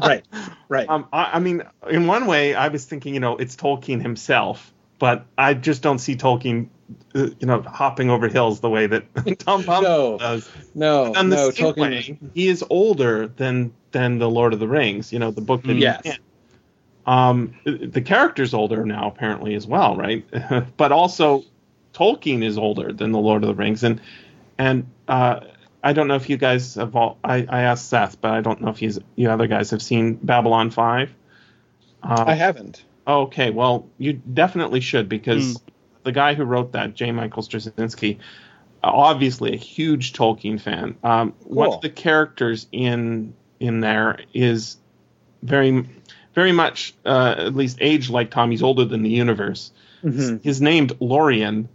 Right, 0.00 0.24
right. 0.68 0.88
Um, 0.88 1.08
I, 1.12 1.32
I 1.32 1.38
mean, 1.40 1.64
in 1.90 2.06
one 2.06 2.26
way, 2.26 2.54
I 2.54 2.68
was 2.68 2.84
thinking, 2.84 3.12
you 3.12 3.18
know, 3.18 3.36
it's 3.36 3.56
Tolkien 3.56 4.00
himself, 4.00 4.72
but 5.00 5.26
I 5.36 5.52
just 5.54 5.82
don't 5.82 5.98
see 5.98 6.14
Tolkien 6.14 6.68
uh, 7.14 7.30
you 7.40 7.46
know, 7.46 7.60
hopping 7.62 8.08
over 8.08 8.28
hills 8.28 8.60
the 8.60 8.70
way 8.70 8.86
that 8.86 9.04
Tom 9.40 9.64
Bombadil 9.64 9.82
No. 9.82 10.18
does. 10.18 10.48
No, 10.74 11.12
And 11.16 11.32
the 11.32 11.36
no, 11.36 11.50
same 11.50 11.74
Tolkien. 11.74 11.80
way, 11.80 12.18
he 12.34 12.46
is 12.46 12.64
older 12.70 13.26
than 13.26 13.72
than 13.90 14.18
the 14.18 14.30
Lord 14.30 14.52
of 14.52 14.60
the 14.60 14.68
Rings. 14.68 15.12
You 15.12 15.18
know, 15.18 15.32
the 15.32 15.40
book 15.40 15.62
that 15.64 15.74
he 15.74 15.82
Yes. 15.82 16.02
in. 16.04 16.16
Um, 17.04 17.54
the 17.64 18.00
character's 18.00 18.54
older 18.54 18.84
now 18.86 19.08
apparently 19.08 19.54
as 19.56 19.66
well, 19.66 19.96
right? 19.96 20.24
but 20.76 20.92
also 20.92 21.44
Tolkien 21.94 22.42
is 22.44 22.56
older 22.58 22.92
than 22.92 23.12
the 23.12 23.18
Lord 23.18 23.42
of 23.42 23.48
the 23.48 23.54
Rings, 23.54 23.82
and 23.84 24.00
and 24.58 24.86
uh, 25.08 25.40
I 25.82 25.92
don't 25.92 26.08
know 26.08 26.14
if 26.16 26.28
you 26.30 26.36
guys 26.36 26.74
have 26.74 26.94
all. 26.96 27.18
I, 27.24 27.46
I 27.48 27.62
asked 27.62 27.88
Seth, 27.88 28.20
but 28.20 28.32
I 28.32 28.40
don't 28.40 28.60
know 28.60 28.68
if 28.70 28.78
he's 28.78 28.98
you 29.16 29.30
other 29.30 29.46
guys 29.46 29.70
have 29.70 29.82
seen 29.82 30.14
Babylon 30.14 30.70
Five. 30.70 31.10
Uh, 32.02 32.24
I 32.26 32.34
haven't. 32.34 32.84
Okay, 33.06 33.50
well, 33.50 33.88
you 33.98 34.12
definitely 34.12 34.80
should 34.80 35.08
because 35.08 35.56
the 36.04 36.12
guy 36.12 36.34
who 36.34 36.44
wrote 36.44 36.72
that, 36.72 36.94
J. 36.94 37.12
Michael 37.12 37.42
Straczynski, 37.42 38.18
obviously 38.82 39.52
a 39.52 39.56
huge 39.56 40.12
Tolkien 40.12 40.60
fan. 40.60 40.96
Um, 41.02 41.34
One 41.44 41.68
of 41.76 41.80
the 41.82 41.90
characters 41.90 42.66
in 42.72 43.34
in 43.58 43.80
there 43.80 44.20
is 44.32 44.76
very, 45.42 45.86
very 46.34 46.52
much 46.52 46.94
uh, 47.04 47.34
at 47.38 47.54
least 47.56 47.78
age 47.80 48.08
like 48.10 48.30
Tom. 48.30 48.50
He's 48.50 48.62
older 48.62 48.84
than 48.84 49.02
the 49.02 49.10
universe. 49.10 49.72
Mhm. 50.04 50.40
He's 50.42 50.60
named 50.62 50.92
Lorien 51.00 51.68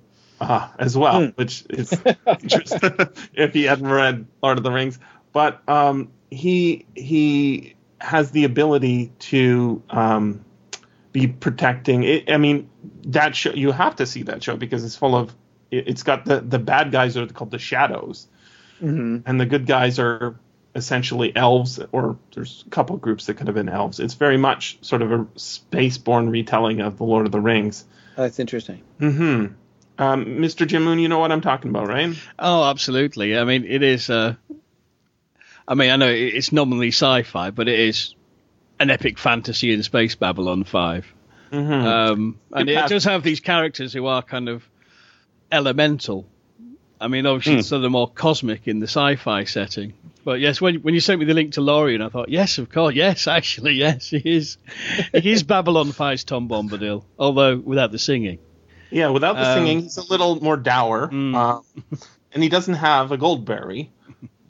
uh, 0.50 0.70
as 0.80 0.98
well, 0.98 1.26
Hmm. 1.26 1.30
which 1.36 1.64
is 1.70 1.94
interesting 2.28 2.92
if 3.34 3.54
he 3.54 3.64
hadn't 3.64 3.88
read 3.88 4.26
Lord 4.42 4.58
of 4.58 4.64
the 4.64 4.72
Rings. 4.72 5.00
But 5.34 5.62
um, 5.68 6.10
he 6.32 6.86
he 6.96 7.76
has 8.00 8.32
the 8.32 8.44
ability 8.46 9.12
to 9.20 9.82
um, 9.90 10.46
be 11.12 11.28
protecting. 11.28 12.04
It, 12.04 12.32
I 12.32 12.38
mean, 12.38 12.70
that 13.08 13.36
show 13.36 13.52
you 13.54 13.72
have 13.72 13.96
to 13.98 14.06
see 14.06 14.24
that 14.24 14.44
show 14.44 14.56
because 14.56 14.84
it's 14.84 14.96
full 14.96 15.16
of. 15.16 15.34
It, 15.72 15.88
it's 15.88 16.04
got 16.04 16.26
the 16.26 16.40
the 16.42 16.60
bad 16.60 16.92
guys 16.92 17.18
are 17.18 17.26
called 17.28 17.52
the 17.52 17.60
shadows, 17.60 18.28
Mhm. 18.82 19.24
and 19.26 19.40
the 19.40 19.46
good 19.46 19.66
guys 19.66 20.00
are 20.00 20.36
essentially 20.76 21.34
elves, 21.36 21.80
or 21.94 22.18
there's 22.34 22.64
a 22.68 22.70
couple 22.70 22.98
groups 22.98 23.26
that 23.28 23.36
could 23.36 23.48
have 23.48 23.56
been 23.56 23.70
elves. 23.70 24.00
It's 24.02 24.16
very 24.16 24.36
much 24.38 24.78
sort 24.82 25.02
of 25.02 25.12
a 25.12 25.26
space-born 25.38 26.30
retelling 26.30 26.82
of 26.82 26.98
the 26.98 27.06
Lord 27.06 27.26
of 27.26 27.32
the 27.32 27.40
Rings. 27.40 27.86
That's 28.18 28.40
interesting. 28.40 28.82
Hmm. 29.00 29.46
Um, 29.98 30.26
Mr. 30.26 30.68
Jim 30.68 30.84
Moon, 30.84 31.00
you 31.00 31.08
know 31.08 31.20
what 31.20 31.32
I'm 31.32 31.42
talking 31.42 31.70
about, 31.70 31.88
right? 31.88 32.16
Oh, 32.38 32.64
absolutely. 32.70 33.38
I 33.38 33.44
mean, 33.46 33.64
it 33.66 33.82
is. 33.84 34.10
Uh, 34.10 34.36
I 35.68 35.74
mean, 35.76 35.90
I 35.92 35.96
know 35.96 36.10
it's 36.10 36.52
nominally 36.52 36.90
sci-fi, 36.90 37.52
but 37.52 37.68
it 37.68 37.80
is 37.80 38.14
an 38.80 38.90
epic 38.90 39.18
fantasy 39.18 39.74
in 39.74 39.84
space. 39.84 40.16
Babylon 40.16 40.64
Five, 40.64 41.06
Mm-hmm. 41.52 41.72
um, 41.88 42.40
and 42.52 42.70
it 42.70 42.76
pass. 42.76 42.90
does 42.90 43.04
have 43.06 43.24
these 43.24 43.40
characters 43.40 43.94
who 43.94 44.06
are 44.08 44.22
kind 44.22 44.50
of 44.50 44.64
elemental. 45.52 46.28
I 47.00 47.08
mean, 47.08 47.26
obviously, 47.26 47.60
it's 47.60 47.68
sort 47.70 47.84
of 47.84 47.92
more 47.92 48.10
cosmic 48.10 48.68
in 48.68 48.80
the 48.80 48.88
sci-fi 48.88 49.44
setting. 49.46 49.94
But 50.24 50.40
yes, 50.40 50.60
when 50.60 50.76
when 50.82 50.94
you 50.94 51.00
sent 51.00 51.20
me 51.20 51.26
the 51.26 51.34
link 51.34 51.54
to 51.54 51.62
Lorien, 51.62 52.02
I 52.02 52.10
thought, 52.10 52.30
yes, 52.30 52.58
of 52.58 52.70
course, 52.70 52.96
yes, 52.96 53.28
actually, 53.38 53.74
yes, 53.76 54.10
he 54.10 54.18
is. 54.24 54.58
he 55.14 55.32
is 55.32 55.44
Babylon 55.44 55.88
5's 55.88 56.24
Tom 56.24 56.50
Bombadil, 56.50 57.04
although 57.20 57.58
without 57.58 57.92
the 57.92 58.00
singing. 58.00 58.40
Yeah, 58.96 59.10
without 59.10 59.36
the 59.36 59.46
Um, 59.46 59.54
singing, 59.58 59.80
he's 59.82 59.98
a 59.98 60.04
little 60.10 60.42
more 60.42 60.56
dour, 60.58 61.10
Mm. 61.10 61.36
uh, 61.36 61.60
and 62.34 62.42
he 62.42 62.48
doesn't 62.50 62.76
have 62.76 63.12
a 63.12 63.18
Goldberry. 63.18 63.90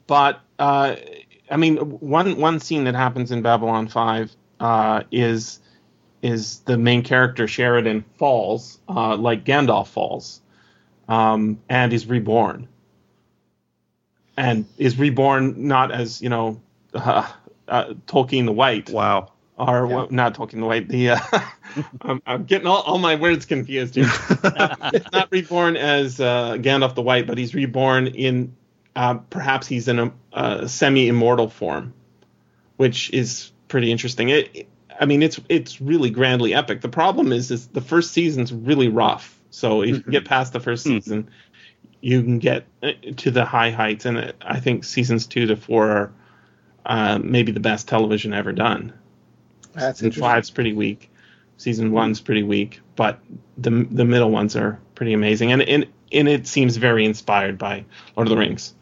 But 0.06 0.40
uh, 0.58 0.94
I 1.50 1.56
mean, 1.56 1.76
one 1.78 2.38
one 2.40 2.60
scene 2.60 2.84
that 2.84 2.94
happens 2.94 3.32
in 3.32 3.42
Babylon 3.42 3.88
Five 3.88 4.30
uh, 4.60 5.02
is 5.10 5.58
is 6.22 6.60
the 6.60 6.78
main 6.78 7.02
character 7.02 7.48
Sheridan 7.48 8.04
falls, 8.18 8.78
uh, 8.88 9.16
like 9.16 9.44
Gandalf 9.44 9.88
falls, 9.88 10.40
um, 11.08 11.58
and 11.68 11.92
is 11.92 12.06
reborn, 12.06 12.68
and 14.36 14.64
is 14.78 14.96
reborn 14.98 15.66
not 15.66 15.90
as 15.90 16.22
you 16.22 16.28
know 16.28 16.60
uh, 16.94 17.28
uh, 17.68 17.94
Tolkien 18.06 18.44
the 18.46 18.52
White, 18.52 18.90
Wow. 18.90 19.32
or 19.58 19.88
Yeah. 19.90 20.06
not 20.10 20.34
Tolkien 20.34 20.60
the 20.60 20.66
White. 20.66 20.88
The 20.88 21.10
uh, 21.10 21.18
I'm, 22.02 22.22
I'm 22.26 22.44
getting 22.44 22.66
all, 22.66 22.82
all 22.82 22.98
my 22.98 23.16
words 23.16 23.46
confused 23.46 23.94
here. 23.94 24.06
It's 24.92 25.10
not 25.12 25.28
reborn 25.30 25.76
as 25.76 26.20
uh, 26.20 26.54
Gandalf 26.54 26.94
the 26.94 27.02
White, 27.02 27.26
but 27.26 27.38
he's 27.38 27.54
reborn 27.54 28.06
in 28.08 28.54
uh, 28.94 29.14
perhaps 29.14 29.66
he's 29.66 29.88
in 29.88 29.98
a, 29.98 30.12
a 30.32 30.68
semi-immortal 30.68 31.50
form, 31.50 31.92
which 32.76 33.10
is 33.10 33.52
pretty 33.68 33.92
interesting. 33.92 34.30
It, 34.30 34.68
I 34.98 35.04
mean, 35.04 35.22
it's 35.22 35.38
it's 35.48 35.80
really 35.80 36.10
grandly 36.10 36.54
epic. 36.54 36.80
The 36.80 36.88
problem 36.88 37.32
is, 37.32 37.50
is 37.50 37.66
the 37.68 37.82
first 37.82 38.12
season's 38.12 38.52
really 38.52 38.88
rough. 38.88 39.38
So 39.50 39.82
if 39.82 39.88
you 39.88 40.02
get 40.12 40.24
past 40.24 40.52
the 40.52 40.60
first 40.60 40.84
season, 40.84 41.30
you 42.00 42.22
can 42.22 42.38
get 42.38 42.64
uh, 42.82 42.92
to 43.16 43.30
the 43.30 43.44
high 43.44 43.70
heights, 43.70 44.06
and 44.06 44.18
uh, 44.18 44.32
I 44.40 44.60
think 44.60 44.84
seasons 44.84 45.26
two 45.26 45.46
to 45.46 45.56
four 45.56 45.90
are 45.90 46.12
uh, 46.86 47.18
maybe 47.18 47.52
the 47.52 47.60
best 47.60 47.88
television 47.88 48.32
ever 48.32 48.52
done. 48.52 48.92
That's 49.72 49.98
Season 49.98 50.06
interesting. 50.06 50.20
five's 50.22 50.50
pretty 50.50 50.72
weak. 50.72 51.10
Season 51.58 51.90
one's 51.92 52.20
pretty 52.20 52.42
weak, 52.42 52.80
but 52.96 53.18
the 53.58 53.86
the 53.90 54.04
middle 54.04 54.30
ones 54.30 54.56
are 54.56 54.78
pretty 54.94 55.12
amazing, 55.12 55.52
and 55.52 55.62
and, 55.62 55.86
and 56.12 56.28
it 56.28 56.46
seems 56.46 56.76
very 56.76 57.04
inspired 57.04 57.58
by 57.58 57.84
Lord 58.16 58.28
of 58.28 58.30
the 58.30 58.36
Rings. 58.36 58.74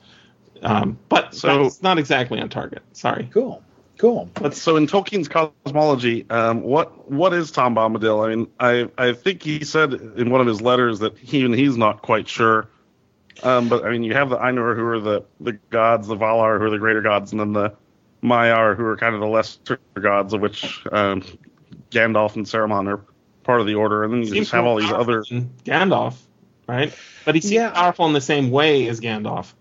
Um, 0.62 0.98
but 1.08 1.34
So- 1.34 1.62
that's 1.64 1.82
not 1.82 1.98
exactly 1.98 2.40
on 2.40 2.48
target. 2.48 2.82
Sorry. 2.92 3.28
Cool. 3.32 3.62
Cool. 3.96 4.28
But 4.34 4.56
so 4.56 4.74
in 4.76 4.88
Tolkien's 4.88 5.28
cosmology, 5.28 6.26
um, 6.28 6.62
what 6.62 7.08
what 7.10 7.32
is 7.32 7.52
Tom 7.52 7.76
Bombadil? 7.76 8.26
I 8.26 8.34
mean, 8.34 8.48
I 8.58 8.88
I 8.98 9.12
think 9.12 9.42
he 9.42 9.64
said 9.64 9.92
in 9.92 10.30
one 10.30 10.40
of 10.40 10.48
his 10.48 10.60
letters 10.60 10.98
that 10.98 11.16
he, 11.16 11.38
even 11.38 11.52
he's 11.52 11.76
not 11.76 12.02
quite 12.02 12.28
sure. 12.28 12.66
Um, 13.44 13.68
but 13.68 13.84
I 13.84 13.90
mean, 13.90 14.02
you 14.02 14.14
have 14.14 14.30
the 14.30 14.37
Ainur 14.37 14.74
who 14.74 14.84
are 14.84 14.98
the 14.98 15.24
the 15.40 15.52
gods, 15.70 16.08
the 16.08 16.16
Valar 16.16 16.58
who 16.58 16.64
are 16.64 16.70
the 16.70 16.78
greater 16.78 17.02
gods, 17.02 17.30
and 17.30 17.40
then 17.40 17.52
the 17.52 17.72
Maiar 18.22 18.76
who 18.76 18.84
are 18.84 18.96
kind 18.96 19.14
of 19.14 19.20
the 19.20 19.28
lesser 19.28 19.78
gods, 20.00 20.32
of 20.32 20.40
which 20.40 20.84
um, 20.90 21.22
Gandalf 21.94 22.37
and 22.37 22.44
Saruman 22.46 22.88
are 22.88 23.00
part 23.44 23.61
of 23.61 23.66
the 23.66 23.74
order, 23.74 24.04
and 24.04 24.12
then 24.12 24.20
you 24.20 24.26
Seems 24.26 24.38
just 24.38 24.52
have 24.52 24.64
all 24.66 24.76
these 24.76 24.90
other. 24.90 25.22
Gandalf, 25.22 26.14
right? 26.66 26.92
But 27.24 27.35
he 27.35 27.40
seems 27.40 27.52
Yeah. 27.52 27.70
powerful 27.70 28.07
in 28.07 28.12
the 28.12 28.20
same 28.20 28.50
way 28.50 28.88
as 28.88 29.00
Gandalf. 29.00 29.52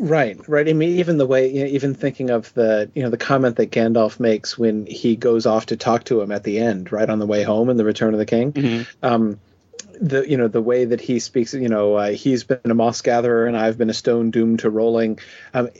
Right, 0.00 0.38
right. 0.48 0.68
I 0.68 0.72
mean, 0.74 0.98
even 1.00 1.18
the 1.18 1.26
way, 1.26 1.52
you 1.52 1.60
know, 1.64 1.70
even 1.70 1.92
thinking 1.94 2.30
of 2.30 2.54
the, 2.54 2.88
you 2.94 3.02
know, 3.02 3.10
the 3.10 3.16
comment 3.16 3.56
that 3.56 3.72
Gandalf 3.72 4.20
makes 4.20 4.56
when 4.56 4.86
he 4.86 5.16
goes 5.16 5.44
off 5.44 5.66
to 5.66 5.76
talk 5.76 6.04
to 6.04 6.20
him 6.20 6.30
at 6.30 6.44
the 6.44 6.58
end, 6.60 6.92
right 6.92 7.08
on 7.10 7.18
the 7.18 7.26
way 7.26 7.42
home 7.42 7.68
in 7.68 7.76
the 7.76 7.84
Return 7.84 8.14
of 8.14 8.18
the 8.18 8.26
King. 8.26 8.52
Mhm. 8.52 8.86
Um, 9.02 9.40
the, 10.00 10.28
you 10.30 10.36
know, 10.36 10.46
the 10.46 10.62
way 10.62 10.84
that 10.84 11.00
he 11.00 11.18
speaks, 11.18 11.52
you 11.52 11.68
know, 11.68 11.96
uh, 11.96 12.10
he's 12.10 12.44
been 12.44 12.60
a 12.64 12.74
moss 12.74 13.02
gatherer 13.02 13.46
and 13.46 13.56
I've 13.56 13.76
been 13.76 13.90
a 13.90 13.94
stone 13.94 14.30
doomed 14.30 14.60
to 14.60 14.70
rolling. 14.70 15.18
Um, 15.52 15.70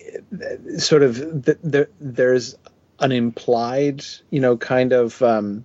sort 0.78 1.04
of, 1.04 1.44
th- 1.44 1.58
there, 1.62 1.88
there's 2.00 2.56
an 2.98 3.12
implied, 3.12 4.04
you 4.30 4.40
know, 4.40 4.56
kind 4.56 4.92
of. 4.92 5.22
Um, 5.22 5.64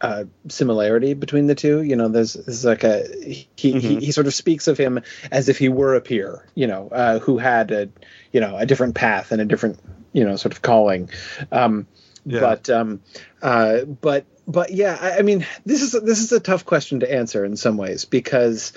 uh, 0.00 0.24
similarity 0.48 1.14
between 1.14 1.46
the 1.46 1.54
two. 1.54 1.82
You 1.82 1.96
know, 1.96 2.08
there's, 2.08 2.34
there's 2.34 2.64
like 2.64 2.84
a 2.84 3.06
he, 3.22 3.48
he 3.56 3.72
Mhm. 3.72 4.00
he 4.02 4.12
sort 4.12 4.26
of 4.26 4.34
speaks 4.34 4.68
of 4.68 4.78
him 4.78 5.00
as 5.30 5.48
if 5.48 5.58
he 5.58 5.68
were 5.68 5.94
a 5.94 6.00
peer. 6.00 6.46
You 6.54 6.66
know, 6.66 6.88
uh, 6.88 7.18
who 7.18 7.38
had 7.38 7.70
a 7.70 7.88
you 8.32 8.40
know 8.40 8.56
a 8.56 8.66
different 8.66 8.94
path 8.94 9.32
and 9.32 9.40
a 9.40 9.44
different 9.44 9.80
you 10.12 10.24
know 10.24 10.36
sort 10.36 10.52
of 10.52 10.62
calling. 10.62 11.10
Um, 11.52 11.86
Yeah. 12.24 12.40
But 12.40 12.68
um, 12.68 13.00
uh, 13.40 13.84
but 13.84 14.26
but 14.46 14.70
yeah, 14.70 14.98
I, 15.00 15.18
I 15.18 15.22
mean, 15.22 15.46
this 15.64 15.82
is 15.82 15.92
this 15.92 16.20
is 16.20 16.32
a 16.32 16.40
tough 16.40 16.64
question 16.66 17.00
to 17.00 17.10
answer 17.10 17.44
in 17.44 17.56
some 17.56 17.76
ways 17.78 18.04
because 18.04 18.72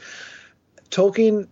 Tolkien, 0.89 1.47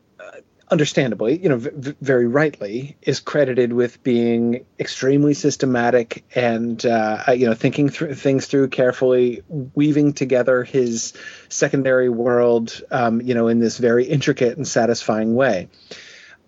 understandably, 0.72 1.42
you 1.42 1.50
know, 1.50 1.58
v- 1.58 1.96
very 2.02 2.28
rightly, 2.28 2.98
is 3.02 3.20
credited 3.20 3.74
with 3.74 4.02
being 4.04 4.66
extremely 4.80 5.34
systematic 5.34 6.24
and 6.36 6.86
uh, 6.86 7.24
uh, 7.28 7.32
you 7.32 7.48
know 7.48 7.54
thinking 7.54 7.90
through 7.90 8.16
things 8.16 8.48
through 8.48 8.70
carefully, 8.70 9.44
weaving 9.48 10.14
together 10.14 10.64
his 10.64 11.14
secondary 11.50 12.10
world, 12.10 12.82
um, 12.92 13.22
you 13.22 13.34
know, 13.34 13.48
in 13.48 13.60
this 13.60 13.78
very 13.78 14.06
intricate 14.06 14.58
and 14.58 14.68
satisfying 14.68 15.36
way. 15.36 15.70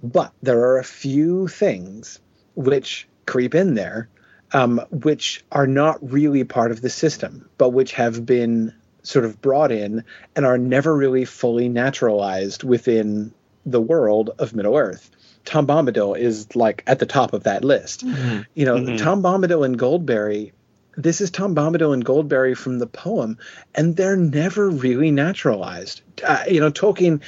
But 0.04 0.34
there 0.42 0.60
are 0.60 0.78
a 0.78 0.84
few 0.84 1.48
things 1.48 2.20
which 2.56 3.08
creep 3.26 3.56
in 3.56 3.76
there, 3.76 4.10
um, 4.52 4.80
which 4.90 5.44
are 5.52 5.68
not 5.68 6.12
really 6.12 6.44
part 6.44 6.72
of 6.72 6.82
the 6.82 6.90
system, 6.90 7.50
but 7.58 7.70
which 7.70 7.94
have 7.94 8.26
been 8.26 8.74
sort 9.04 9.26
of 9.26 9.42
brought 9.42 9.72
in 9.72 10.04
and 10.36 10.46
are 10.46 10.58
never 10.58 10.96
really 10.96 11.26
fully 11.26 11.70
naturalized 11.70 12.64
within 12.64 13.34
the 13.66 13.82
world 13.82 14.32
of 14.40 14.54
Middle 14.56 14.76
Earth. 14.76 15.10
Tom 15.46 15.66
Bombadil 15.66 16.18
is 16.18 16.56
like 16.56 16.84
at 16.86 17.00
the 17.00 17.06
top 17.06 17.34
of 17.34 17.44
that 17.44 17.64
list. 17.64 18.04
You 18.04 18.66
know, 18.66 18.76
Mhm. 18.78 18.98
Tom 19.00 19.24
Bombadil 19.24 19.66
and 19.66 19.78
Goldberry. 19.78 20.52
This 20.98 21.22
is 21.22 21.32
Tom 21.32 21.56
Bombadil 21.56 21.94
and 21.94 22.04
Goldberry 22.04 22.54
from 22.56 22.78
the 22.78 22.86
poem, 22.86 23.38
and 23.74 23.96
they're 23.96 24.18
never 24.18 24.70
really 24.70 25.10
naturalized. 25.10 26.02
Uh, 26.24 26.44
you 26.50 26.60
know, 26.60 26.70
Tolkien 26.70 27.22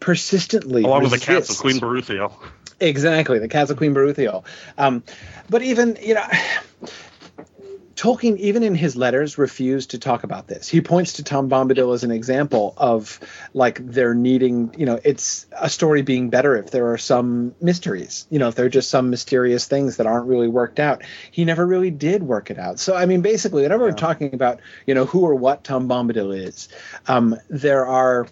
persistently 0.00 0.82
Along 0.82 1.02
with 1.02 1.12
the 1.12 1.18
cats 1.18 1.50
of 1.50 1.58
Queen 1.58 1.78
Beruthiel. 1.80 2.32
Exactly, 2.78 3.38
the 3.38 3.48
Cats 3.48 3.70
of 3.70 3.78
Queen 3.78 3.94
Beruthiel. 3.94 4.44
Um, 4.76 5.02
but 5.48 5.62
even 5.62 5.96
you 6.02 6.14
know, 6.14 6.26
Tolkien, 7.96 8.36
even 8.36 8.62
in 8.62 8.74
his 8.74 8.94
letters, 8.94 9.38
refused 9.38 9.92
to 9.92 9.98
talk 9.98 10.22
about 10.22 10.46
this. 10.46 10.68
He 10.68 10.82
points 10.82 11.14
to 11.14 11.24
Tom 11.24 11.48
Bombadil 11.48 11.94
as 11.94 12.04
an 12.04 12.10
example 12.10 12.74
of 12.76 13.18
like 13.54 13.80
they're 13.84 14.14
needing, 14.14 14.74
you 14.76 14.84
know, 14.84 15.00
it's 15.02 15.46
a 15.52 15.70
story 15.70 16.02
being 16.02 16.28
better 16.28 16.56
if 16.56 16.70
there 16.70 16.92
are 16.92 16.98
some 16.98 17.54
mysteries, 17.58 18.26
you 18.28 18.38
know, 18.38 18.48
if 18.48 18.54
there 18.54 18.66
are 18.66 18.70
just 18.70 18.90
some 18.90 19.08
mysterious 19.08 19.66
things 19.66 19.96
that 19.96 20.06
aren't 20.06 20.26
really 20.26 20.48
worked 20.48 20.78
out. 20.78 21.04
He 21.30 21.46
never 21.46 21.66
really 21.66 21.90
did 21.90 22.22
work 22.22 22.50
it 22.50 22.58
out. 22.58 22.78
So, 22.78 22.94
I 22.94 23.06
mean, 23.06 23.22
basically, 23.22 23.62
whenever 23.62 23.84
we're 23.84 23.92
talking 23.92 24.34
about, 24.34 24.60
you 24.86 24.94
know, 24.94 25.06
who 25.06 25.22
or 25.22 25.34
what 25.34 25.64
Tom 25.64 25.88
Bombadil 25.88 26.36
is, 26.36 26.68
um, 27.08 27.36
there 27.48 27.86
are. 27.86 28.28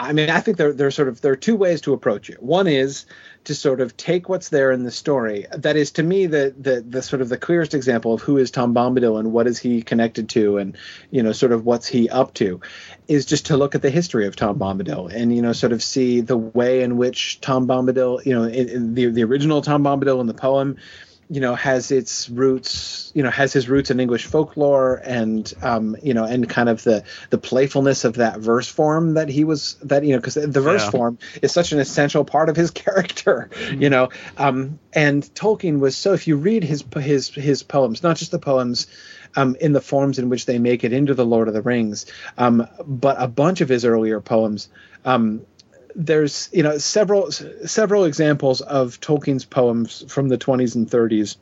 I 0.00 0.12
mean, 0.12 0.30
I 0.30 0.40
think 0.40 0.58
there, 0.58 0.72
there 0.72 0.86
are 0.86 0.92
sort 0.92 1.08
of 1.08 1.20
there 1.20 1.32
are 1.32 1.36
two 1.36 1.56
ways 1.56 1.80
to 1.82 1.92
approach 1.92 2.30
it. 2.30 2.40
One 2.40 2.68
is 2.68 3.04
to 3.48 3.54
sort 3.54 3.80
of 3.80 3.96
take 3.96 4.28
what's 4.28 4.50
there 4.50 4.70
in 4.72 4.84
the 4.84 4.90
story. 4.90 5.46
That 5.50 5.74
is, 5.74 5.92
to 5.92 6.02
me, 6.02 6.26
the 6.26 6.54
the 6.58 6.82
the 6.82 7.02
sort 7.02 7.22
of 7.22 7.30
the 7.30 7.38
clearest 7.38 7.72
example 7.72 8.12
of 8.12 8.20
who 8.20 8.36
is 8.36 8.50
Tom 8.50 8.74
Bombadil 8.74 9.18
and 9.18 9.32
what 9.32 9.46
is 9.46 9.58
he 9.58 9.80
connected 9.80 10.28
to, 10.30 10.58
and 10.58 10.76
you 11.10 11.22
know, 11.22 11.32
sort 11.32 11.52
of 11.52 11.64
what's 11.64 11.86
he 11.86 12.10
up 12.10 12.34
to, 12.34 12.60
is 13.08 13.24
just 13.24 13.46
to 13.46 13.56
look 13.56 13.74
at 13.74 13.80
the 13.80 13.88
history 13.88 14.26
of 14.26 14.36
Tom 14.36 14.58
Bombadil 14.58 15.10
and 15.10 15.34
you 15.34 15.40
know, 15.40 15.54
sort 15.54 15.72
of 15.72 15.82
see 15.82 16.20
the 16.20 16.36
way 16.36 16.82
in 16.82 16.98
which 16.98 17.40
Tom 17.40 17.66
Bombadil, 17.66 18.26
you 18.26 18.34
know, 18.34 18.44
in, 18.44 18.68
in 18.68 18.94
the 18.94 19.06
the 19.06 19.24
original 19.24 19.62
Tom 19.62 19.82
Bombadil 19.82 20.20
in 20.20 20.26
the 20.26 20.34
poem 20.34 20.76
you 21.30 21.40
know 21.40 21.54
has 21.54 21.90
its 21.90 22.28
roots 22.30 23.12
you 23.14 23.22
know 23.22 23.30
has 23.30 23.52
his 23.52 23.68
roots 23.68 23.90
in 23.90 24.00
english 24.00 24.24
folklore 24.26 25.00
and 25.04 25.52
um 25.62 25.96
you 26.02 26.14
know 26.14 26.24
and 26.24 26.48
kind 26.48 26.68
of 26.68 26.82
the 26.84 27.04
the 27.30 27.38
playfulness 27.38 28.04
of 28.04 28.14
that 28.14 28.38
verse 28.40 28.68
form 28.68 29.14
that 29.14 29.28
he 29.28 29.44
was 29.44 29.74
that 29.82 30.04
you 30.04 30.12
know 30.12 30.18
because 30.18 30.34
the 30.34 30.46
verse 30.60 30.84
Yeah. 30.84 30.90
form 30.90 31.18
is 31.42 31.52
such 31.52 31.72
an 31.72 31.78
essential 31.80 32.24
part 32.24 32.48
of 32.48 32.56
his 32.56 32.70
character 32.82 33.50
you 33.70 33.90
know 33.90 34.08
um 34.38 34.78
and 34.92 35.22
tolkien 35.34 35.80
was 35.80 35.96
so 35.96 36.12
if 36.14 36.26
you 36.26 36.36
read 36.36 36.64
his 36.64 36.84
his 36.96 37.28
his 37.28 37.62
poems 37.62 38.02
not 38.02 38.16
just 38.16 38.30
the 38.30 38.38
poems 38.38 38.86
um, 39.36 39.56
in 39.60 39.72
the 39.74 39.80
forms 39.80 40.18
in 40.18 40.30
which 40.30 40.46
they 40.46 40.58
make 40.58 40.84
it 40.84 40.92
into 40.92 41.12
the 41.12 41.24
Lord 41.26 41.48
of 41.48 41.54
the 41.54 41.60
Rings, 41.60 42.06
um, 42.38 42.66
but 42.86 43.16
a 43.20 43.28
bunch 43.28 43.60
of 43.60 43.68
his 43.68 43.84
earlier 43.84 44.22
poems. 44.22 44.70
Um, 45.04 45.42
there's 45.98 46.48
you 46.52 46.62
know 46.62 46.78
several 46.78 47.30
several 47.32 48.04
examples 48.04 48.60
of 48.60 49.00
Tolkien's 49.00 49.44
poems 49.44 50.04
from 50.08 50.28
the 50.28 50.38
20s 50.38 50.76
and 50.76 50.88
30s. 50.88 51.36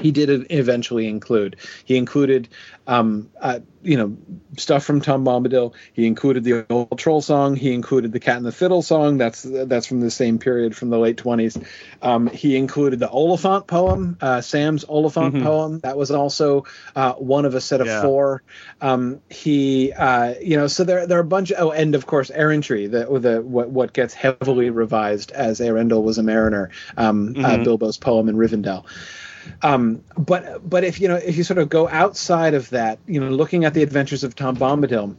He 0.00 0.10
did 0.10 0.46
eventually 0.50 1.08
include. 1.08 1.56
He 1.84 1.96
included, 1.96 2.48
um, 2.86 3.30
uh, 3.40 3.60
you 3.82 3.96
know, 3.96 4.16
stuff 4.58 4.84
from 4.84 5.00
Tom 5.00 5.24
Bombadil. 5.24 5.74
He 5.94 6.06
included 6.06 6.44
the 6.44 6.66
old 6.68 6.98
troll 6.98 7.22
song. 7.22 7.56
He 7.56 7.72
included 7.72 8.12
the 8.12 8.20
Cat 8.20 8.36
and 8.36 8.44
the 8.44 8.52
Fiddle 8.52 8.82
song. 8.82 9.16
That's 9.16 9.42
that's 9.42 9.86
from 9.86 10.00
the 10.00 10.10
same 10.10 10.38
period 10.38 10.76
from 10.76 10.90
the 10.90 10.98
late 10.98 11.16
20s. 11.16 11.64
Um, 12.02 12.26
he 12.26 12.56
included 12.56 12.98
the 12.98 13.08
Oliphant 13.08 13.66
poem, 13.66 14.18
uh, 14.20 14.40
Sam's 14.42 14.84
Oliphant 14.84 15.42
poem. 15.42 15.78
That 15.80 15.96
was 15.96 16.10
also 16.10 16.64
uh, 16.94 17.14
one 17.14 17.46
of 17.46 17.54
a 17.54 17.60
set 17.60 17.80
of 17.80 17.86
Yeah. 17.86 18.02
four. 18.02 18.42
Um, 18.82 19.20
he, 19.30 19.92
uh, 19.92 20.34
you 20.42 20.56
know, 20.58 20.66
so 20.66 20.84
there 20.84 21.06
there 21.06 21.18
are 21.18 21.22
a 21.22 21.24
bunch. 21.24 21.52
Of, 21.52 21.68
oh, 21.68 21.70
and 21.70 21.94
of 21.94 22.06
course, 22.06 22.30
Errantry, 22.30 22.86
the 22.86 23.06
the 23.18 23.40
what 23.40 23.70
what 23.70 23.92
gets 23.94 24.12
heavily 24.12 24.68
revised 24.68 25.30
as 25.32 25.60
Eärendil 25.60 26.02
was 26.02 26.18
a 26.18 26.22
mariner, 26.22 26.70
um, 26.98 27.34
uh, 27.38 27.56
Bilbo's 27.58 27.96
poem 27.96 28.28
in 28.28 28.36
Rivendell. 28.36 28.84
Um, 29.62 30.02
but 30.16 30.68
but 30.68 30.84
if 30.84 31.00
you 31.00 31.08
know 31.08 31.16
if 31.16 31.36
you 31.36 31.44
sort 31.44 31.58
of 31.58 31.68
go 31.68 31.88
outside 31.88 32.54
of 32.54 32.70
that, 32.70 32.98
you 33.06 33.20
know, 33.20 33.30
looking 33.30 33.64
at 33.64 33.74
the 33.74 33.82
adventures 33.82 34.24
of 34.24 34.34
Tom 34.34 34.56
Bombadil, 34.56 35.16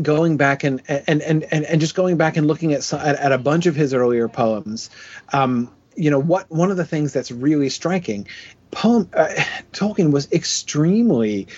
going 0.00 0.36
back 0.36 0.64
and 0.64 0.82
and 0.88 1.22
and 1.22 1.44
and, 1.44 1.64
and 1.64 1.80
just 1.80 1.94
going 1.94 2.16
back 2.16 2.36
and 2.36 2.46
looking 2.46 2.72
at, 2.72 2.92
at 2.92 3.16
at 3.16 3.32
a 3.32 3.38
bunch 3.38 3.66
of 3.66 3.74
his 3.74 3.94
earlier 3.94 4.28
poems, 4.28 4.90
um, 5.32 5.70
you 5.96 6.10
know 6.10 6.18
what 6.18 6.50
one 6.50 6.70
of 6.70 6.76
the 6.76 6.84
things 6.84 7.12
that's 7.12 7.30
really 7.30 7.68
striking, 7.68 8.26
poem 8.70 9.08
uh, 9.14 9.28
Tolkien 9.72 10.12
was 10.12 10.30
extremely 10.32 11.48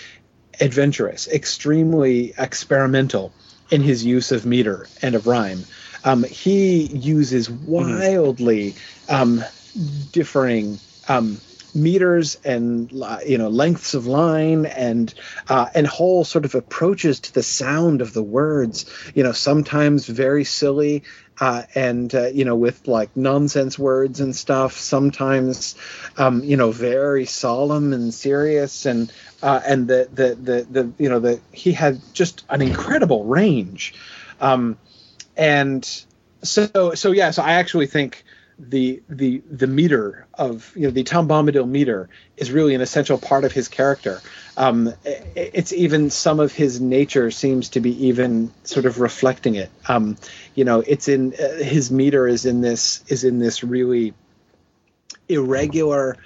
adventurous, 0.60 1.28
extremely 1.28 2.34
experimental 2.38 3.32
in 3.70 3.82
his 3.82 4.04
use 4.04 4.32
of 4.32 4.46
meter 4.46 4.86
and 5.02 5.14
of 5.14 5.26
rhyme. 5.26 5.64
Um, 6.04 6.24
he 6.24 6.86
uses 6.86 7.50
wildly 7.50 8.74
um, 9.08 9.44
differing 10.12 10.78
um, 11.08 11.40
meters 11.78 12.36
and 12.44 12.90
you 13.26 13.38
know 13.38 13.48
lengths 13.48 13.94
of 13.94 14.06
line 14.06 14.66
and 14.66 15.12
uh, 15.48 15.66
and 15.74 15.86
whole 15.86 16.24
sort 16.24 16.44
of 16.44 16.54
approaches 16.54 17.20
to 17.20 17.34
the 17.34 17.42
sound 17.42 18.00
of 18.00 18.12
the 18.12 18.22
words. 18.22 18.86
You 19.14 19.22
know, 19.22 19.32
sometimes 19.32 20.06
very 20.06 20.44
silly. 20.44 21.04
Uh, 21.40 21.62
and 21.76 22.12
uh, 22.16 22.26
you 22.26 22.44
know, 22.44 22.56
with 22.56 22.88
like 22.88 23.16
nonsense 23.16 23.78
words 23.78 24.18
and 24.18 24.34
stuff. 24.34 24.72
Sometimes, 24.72 25.76
um, 26.16 26.42
you 26.42 26.56
know, 26.56 26.72
very 26.72 27.26
solemn 27.26 27.92
and 27.92 28.12
serious, 28.12 28.86
and 28.86 29.12
uh, 29.40 29.60
and 29.64 29.86
the, 29.86 30.08
the 30.12 30.34
the 30.34 30.66
the 30.68 30.92
you 30.98 31.08
know 31.08 31.20
the 31.20 31.40
he 31.52 31.70
had 31.70 32.00
just 32.12 32.44
an 32.48 32.60
incredible 32.60 33.24
range, 33.24 33.94
um, 34.40 34.76
and 35.36 36.04
so 36.42 36.94
so 36.94 37.12
yeah. 37.12 37.30
So 37.30 37.44
I 37.44 37.52
actually 37.52 37.86
think 37.86 38.24
the 38.58 39.00
the 39.08 39.40
the 39.50 39.66
meter 39.66 40.26
of 40.34 40.72
you 40.74 40.82
know 40.82 40.90
the 40.90 41.04
Tom 41.04 41.28
Bombadil 41.28 41.68
meter 41.68 42.08
is 42.36 42.50
really 42.50 42.74
an 42.74 42.80
essential 42.80 43.16
part 43.16 43.44
of 43.44 43.52
his 43.52 43.68
character. 43.68 44.20
Um, 44.56 44.92
it's 45.04 45.72
even 45.72 46.10
some 46.10 46.40
of 46.40 46.52
his 46.52 46.80
nature 46.80 47.30
seems 47.30 47.68
to 47.70 47.80
be 47.80 48.06
even 48.06 48.52
sort 48.64 48.86
of 48.86 48.98
reflecting 48.98 49.54
it. 49.54 49.70
Um, 49.86 50.16
you 50.54 50.64
know, 50.64 50.82
it's 50.86 51.06
in 51.06 51.34
uh, 51.34 51.62
his 51.62 51.90
meter 51.92 52.26
is 52.26 52.44
in 52.46 52.60
this 52.60 53.04
is 53.06 53.22
in 53.22 53.38
this 53.38 53.62
really 53.62 54.14
irregular 55.28 56.16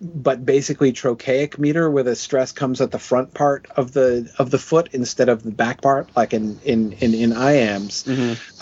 but 0.00 0.46
basically 0.46 0.92
trochaic 0.92 1.58
meter 1.58 1.90
where 1.90 2.02
the 2.02 2.16
stress 2.16 2.52
comes 2.52 2.80
at 2.80 2.90
the 2.90 2.98
front 2.98 3.34
part 3.34 3.66
of 3.76 3.92
the 3.92 4.32
of 4.38 4.50
the 4.50 4.58
foot 4.58 4.88
instead 4.92 5.28
of 5.28 5.42
the 5.42 5.50
back 5.50 5.82
part 5.82 6.08
like 6.16 6.32
in 6.32 6.58
in 6.64 6.92
in, 6.94 7.14
in 7.14 7.30
iambs 7.32 8.06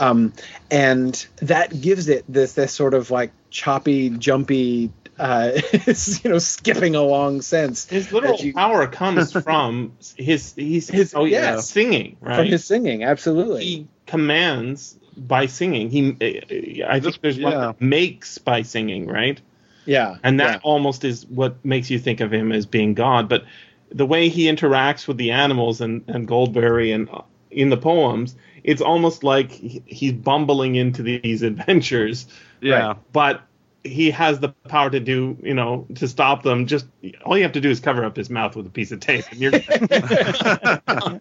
um, 0.00 0.32
and 0.70 1.26
that 1.42 1.80
gives 1.80 2.08
it 2.08 2.24
this 2.28 2.54
this 2.54 2.72
sort 2.72 2.94
of 2.94 3.10
like 3.10 3.30
choppy 3.50 4.10
jumpy 4.10 4.90
uh, 5.18 5.52
you 6.22 6.30
know 6.30 6.38
skipping 6.38 6.94
along 6.96 7.40
sense 7.42 7.86
His 7.88 8.12
literal 8.12 8.36
you- 8.36 8.54
power 8.54 8.86
comes 8.86 9.32
from 9.44 9.92
his 10.16 10.54
he's 10.54 10.88
His- 10.88 11.14
oh 11.14 11.24
yeah 11.24 11.54
yes. 11.54 11.70
singing 11.70 12.16
right. 12.20 12.36
from 12.36 12.46
his 12.46 12.64
singing 12.64 13.04
absolutely 13.04 13.64
he 13.64 13.88
commands 14.06 14.98
by 15.16 15.46
singing. 15.46 15.90
He 15.90 16.10
I 16.86 17.00
think 17.00 17.04
Just- 17.04 17.22
there's 17.22 17.40
one 17.40 17.52
yeah. 17.52 17.58
that 17.58 17.80
makes 17.80 18.38
by 18.38 18.62
singing, 18.62 19.06
right? 19.08 19.40
Yeah 19.88 20.16
And 20.22 20.38
that 20.40 20.52
yeah. 20.52 20.60
almost 20.62 21.04
is 21.04 21.26
what 21.26 21.64
makes 21.64 21.90
you 21.90 21.98
think 21.98 22.20
of 22.20 22.32
him 22.32 22.52
as 22.52 22.66
being 22.66 22.94
God. 22.94 23.28
But 23.28 23.44
the 23.90 24.04
way 24.06 24.28
he 24.28 24.44
interacts 24.44 25.08
with 25.08 25.16
the 25.16 25.30
animals 25.30 25.80
and, 25.80 26.04
and 26.08 26.28
Goldberry 26.28 26.92
and 26.92 27.08
uh, 27.08 27.22
in 27.50 27.70
the 27.70 27.78
poems, 27.78 28.36
it's 28.62 28.82
almost 28.82 29.24
like 29.24 29.50
he's 29.50 30.12
bumbling 30.12 30.74
into 30.76 31.02
these 31.02 31.42
adventures. 31.50 32.26
Yeah. 32.60 32.88
Right. 32.88 32.96
But 33.12 33.42
he 33.84 34.10
has 34.10 34.40
the 34.40 34.50
power 34.68 34.90
to 34.90 35.00
do, 35.00 35.38
you 35.42 35.54
know, 35.54 35.86
to 35.94 36.06
stop 36.06 36.42
them. 36.42 36.66
Just 36.66 36.84
all 37.24 37.36
you 37.38 37.44
have 37.44 37.52
to 37.52 37.60
do 37.60 37.70
is 37.70 37.80
cover 37.80 38.04
up 38.04 38.16
his 38.16 38.28
mouth 38.28 38.56
with 38.56 38.66
a 38.66 38.70
piece 38.70 38.92
of 38.92 39.00
tape, 39.00 39.24
and 39.30 39.40
you're 39.40 39.50
the 39.52 41.20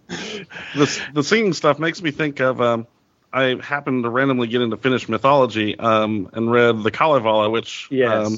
the 1.13 1.23
singing 1.23 1.53
stuff 1.53 1.79
makes 1.79 2.01
me 2.01 2.11
think 2.11 2.41
of 2.41 2.59
um, 2.59 2.87
I 3.31 3.57
happened 3.61 4.03
to 4.03 4.09
randomly 4.09 4.47
get 4.47 4.61
into 4.61 4.77
Finnish 4.77 5.07
mythology 5.07 5.77
um, 5.77 6.29
and 6.33 6.51
read 6.51 6.83
the 6.83 6.91
Kalevala, 6.91 7.49
which 7.49 7.87
Yes. 7.91 8.27
um, 8.27 8.37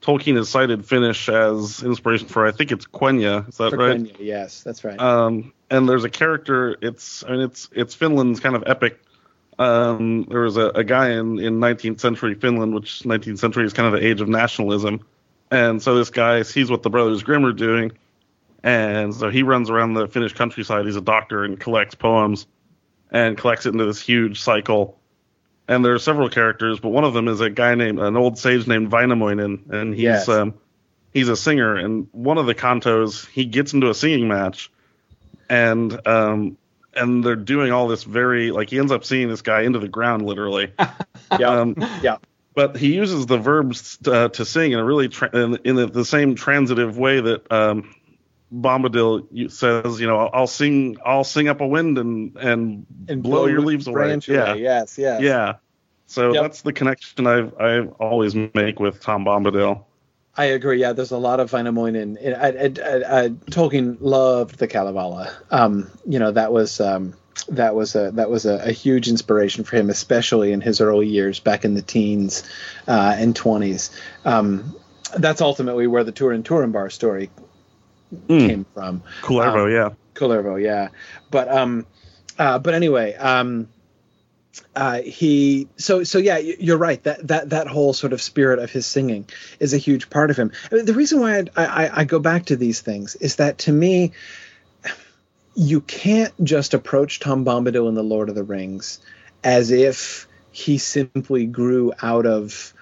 Tolkien 0.00 0.36
has 0.36 0.48
cited 0.48 0.86
Finnish 0.86 1.28
as 1.28 1.82
inspiration 1.82 2.26
for. 2.28 2.46
I 2.46 2.52
think 2.52 2.72
it's 2.72 2.86
Quenya. 2.86 3.48
Is 3.48 3.58
that 3.58 3.70
For 3.70 3.76
right? 3.76 4.00
Quenya, 4.00 4.16
yes 4.18 4.62
that's 4.62 4.82
right 4.82 4.98
Um, 4.98 5.52
and 5.70 5.88
there's 5.88 6.04
a 6.04 6.10
character. 6.10 6.76
It's 6.80 7.24
I 7.24 7.32
mean 7.32 7.40
it's 7.40 7.68
it's 7.72 7.94
Finland's 7.94 8.40
kind 8.40 8.56
of 8.56 8.64
epic. 8.66 9.00
Um, 9.58 10.24
there 10.30 10.40
was 10.40 10.56
a, 10.56 10.68
a 10.68 10.84
guy 10.84 11.10
in, 11.10 11.38
in 11.38 11.60
19th 11.60 12.00
century 12.00 12.34
Finland, 12.34 12.74
which 12.74 13.00
19th 13.00 13.38
century 13.38 13.66
is 13.66 13.74
kind 13.74 13.92
of 13.92 14.00
the 14.00 14.06
age 14.06 14.22
of 14.22 14.28
nationalism. 14.28 15.06
And 15.50 15.82
so 15.82 15.96
this 15.96 16.08
guy 16.08 16.42
sees 16.42 16.70
what 16.70 16.82
the 16.82 16.90
Brothers 16.90 17.22
Grimm 17.22 17.44
are 17.44 17.52
doing, 17.52 17.92
and 18.62 19.12
so 19.14 19.30
he 19.30 19.42
runs 19.42 19.68
around 19.68 19.94
the 19.94 20.06
Finnish 20.06 20.32
countryside. 20.32 20.86
He's 20.86 20.96
a 20.96 21.00
doctor 21.00 21.44
and 21.44 21.58
collects 21.58 21.94
poems, 21.94 22.46
and 23.10 23.36
collects 23.36 23.66
it 23.66 23.72
into 23.72 23.84
this 23.84 24.00
huge 24.00 24.40
cycle. 24.40 24.99
And 25.70 25.84
there 25.84 25.94
are 25.94 25.98
several 26.00 26.28
characters, 26.28 26.80
but 26.80 26.88
one 26.88 27.04
of 27.04 27.14
them 27.14 27.28
is 27.28 27.40
a 27.40 27.48
guy 27.48 27.76
named 27.76 28.00
an 28.00 28.16
old 28.16 28.38
sage 28.38 28.66
named 28.66 28.90
Vainamoinen, 28.90 29.70
and 29.70 29.94
he's 29.94 30.02
Yes. 30.02 30.28
um, 30.28 30.54
he's 31.14 31.28
a 31.28 31.36
singer. 31.36 31.76
And 31.76 32.08
one 32.10 32.38
of 32.38 32.46
the 32.46 32.56
cantos, 32.56 33.26
he 33.28 33.44
gets 33.44 33.72
into 33.72 33.88
a 33.88 33.94
singing 33.94 34.26
match, 34.26 34.68
and 35.48 36.06
um, 36.08 36.56
and 36.92 37.22
they're 37.22 37.36
doing 37.36 37.70
all 37.70 37.86
this 37.86 38.02
very 38.02 38.50
like 38.50 38.68
he 38.70 38.78
ends 38.80 38.90
up 38.90 39.04
seeing 39.04 39.28
this 39.28 39.42
guy 39.42 39.62
into 39.62 39.78
the 39.78 39.88
ground 39.88 40.26
literally. 40.26 40.72
yeah 41.38 41.60
um, 41.60 41.76
yeah 42.02 42.16
but 42.54 42.76
he 42.76 42.94
uses 42.94 43.26
the 43.26 43.38
verbs 43.38 43.96
uh, 44.06 44.28
to 44.28 44.44
sing 44.44 44.72
in 44.72 44.78
a 44.80 44.84
really 44.84 45.08
tra- 45.08 45.30
in, 45.32 45.56
in 45.62 45.76
the, 45.76 45.86
the 45.86 46.04
same 46.04 46.34
transitive 46.34 46.98
way 46.98 47.20
that 47.20 47.50
um, 47.52 47.94
Bombadil 48.52 49.50
says, 49.50 50.00
you 50.00 50.06
know, 50.06 50.18
I'll 50.18 50.46
sing, 50.46 50.96
I'll 51.04 51.24
sing 51.24 51.48
up 51.48 51.60
a 51.60 51.66
wind 51.66 51.98
and 51.98 52.36
and, 52.36 52.86
and 53.08 53.22
blow 53.22 53.46
your 53.46 53.60
leaves 53.60 53.86
away. 53.86 53.94
branch 53.94 54.28
Yeah, 54.28 54.52
away. 54.52 54.62
yes 54.62 54.98
yes 54.98 55.22
yeah. 55.22 55.54
So 56.06 56.32
Yep. 56.32 56.42
that's 56.42 56.62
the 56.62 56.72
connection 56.72 57.26
I 57.26 57.48
I 57.58 57.86
always 57.86 58.34
make 58.34 58.80
with 58.80 59.00
Tom 59.00 59.24
Bombadil. 59.24 59.84
I 60.36 60.46
agree. 60.46 60.80
Yeah, 60.80 60.92
there's 60.92 61.10
a 61.10 61.18
lot 61.18 61.40
of 61.40 61.50
Wainamoinen. 61.50 62.16
In, 62.16 62.34
I, 62.34 62.46
I, 62.46 63.24
I, 63.24 63.28
Tolkien 63.28 63.98
loved 64.00 64.58
the 64.58 64.68
Kalevala. 64.68 65.32
Um, 65.50 65.90
you 66.06 66.18
know, 66.18 66.32
that 66.32 66.52
was 66.52 66.80
um, 66.80 67.14
that 67.48 67.74
was 67.74 67.94
a 67.94 68.12
that 68.12 68.30
was 68.30 68.46
a, 68.46 68.68
a, 68.68 68.72
huge 68.72 69.08
inspiration 69.08 69.64
for 69.64 69.76
him, 69.76 69.90
especially 69.90 70.52
in 70.52 70.60
his 70.60 70.80
early 70.80 71.08
years, 71.08 71.40
back 71.40 71.64
in 71.64 71.74
the 71.74 71.82
teens 71.82 72.44
uh, 72.86 73.14
and 73.18 73.34
twenties. 73.34 73.90
Um, 74.24 74.76
that's 75.16 75.40
ultimately 75.40 75.86
where 75.86 76.04
the 76.04 76.12
Turin 76.12 76.42
Turambar 76.42 76.90
story 76.92 77.30
mm. 78.14 78.48
came 78.48 78.66
from. 78.74 79.02
Kullervo, 79.22 79.64
um, 79.64 79.72
yeah. 79.72 79.90
Kullervo, 80.14 80.62
yeah. 80.62 80.88
But 81.30 81.48
um, 81.48 81.86
uh, 82.38 82.58
but 82.58 82.74
anyway, 82.74 83.14
um, 83.14 83.68
uh, 84.74 85.00
he 85.02 85.68
so 85.76 86.04
so 86.04 86.18
yeah 86.18 86.38
you're 86.38 86.78
right 86.78 87.02
that 87.04 87.26
that 87.28 87.50
that 87.50 87.66
whole 87.66 87.92
sort 87.92 88.12
of 88.12 88.20
spirit 88.20 88.58
of 88.58 88.70
his 88.70 88.86
singing 88.86 89.26
is 89.58 89.74
a 89.74 89.78
huge 89.78 90.10
part 90.10 90.30
of 90.30 90.36
him 90.36 90.50
I 90.70 90.76
mean, 90.76 90.84
the 90.86 90.94
reason 90.94 91.20
why 91.20 91.38
I, 91.38 91.44
I, 91.56 92.00
I 92.00 92.04
go 92.04 92.18
back 92.18 92.46
to 92.46 92.56
these 92.56 92.80
things 92.80 93.14
is 93.16 93.36
that 93.36 93.58
to 93.58 93.72
me 93.72 94.12
you 95.54 95.80
can't 95.80 96.32
just 96.42 96.74
approach 96.74 97.20
tom 97.20 97.44
bombadil 97.44 97.88
in 97.88 97.94
the 97.94 98.02
lord 98.02 98.28
of 98.28 98.34
the 98.34 98.44
rings 98.44 99.00
as 99.44 99.70
if 99.70 100.26
he 100.50 100.78
simply 100.78 101.46
grew 101.46 101.92
out 102.02 102.26
of 102.26 102.74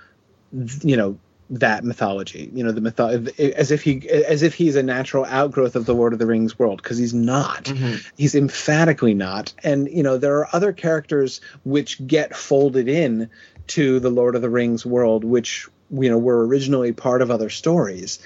you 0.82 0.96
know 0.96 1.18
that 1.51 1.82
mythology 1.82 2.51
you 2.53 2.62
know 2.62 2.72
the 2.72 2.80
myth 2.80 3.01
as 3.01 3.70
if 3.70 3.82
he 3.82 4.09
as 4.09 4.42
if 4.42 4.55
he's 4.55 4.76
a 4.76 4.82
natural 4.82 5.24
outgrowth 5.26 5.76
of 5.76 5.86
the 5.86 5.94
lord 5.94 6.12
of 6.12 6.18
the 6.18 6.26
rings 6.26 6.59
world 6.59 6.82
because 6.82 6.99
he's 6.99 7.14
not. 7.14 7.64
Mm-hmm. 7.64 7.96
he's 8.16 8.34
emphatically 8.34 9.14
not. 9.14 9.53
And 9.62 9.88
you 9.88 10.03
know 10.03 10.18
there 10.18 10.38
are 10.38 10.49
other 10.53 10.72
characters 10.72 11.40
which 11.64 12.05
get 12.07 12.36
folded 12.36 12.88
in 12.88 13.30
to 13.68 14.01
the 14.01 14.11
lord 14.11 14.34
of 14.34 14.42
the 14.42 14.51
rings 14.51 14.84
world 14.84 15.24
which 15.24 15.68
you 15.90 16.11
know 16.11 16.18
were 16.18 16.46
originally 16.46 16.92
part 16.92 17.22
of 17.22 17.30
other 17.30 17.51
stories. 17.51 18.18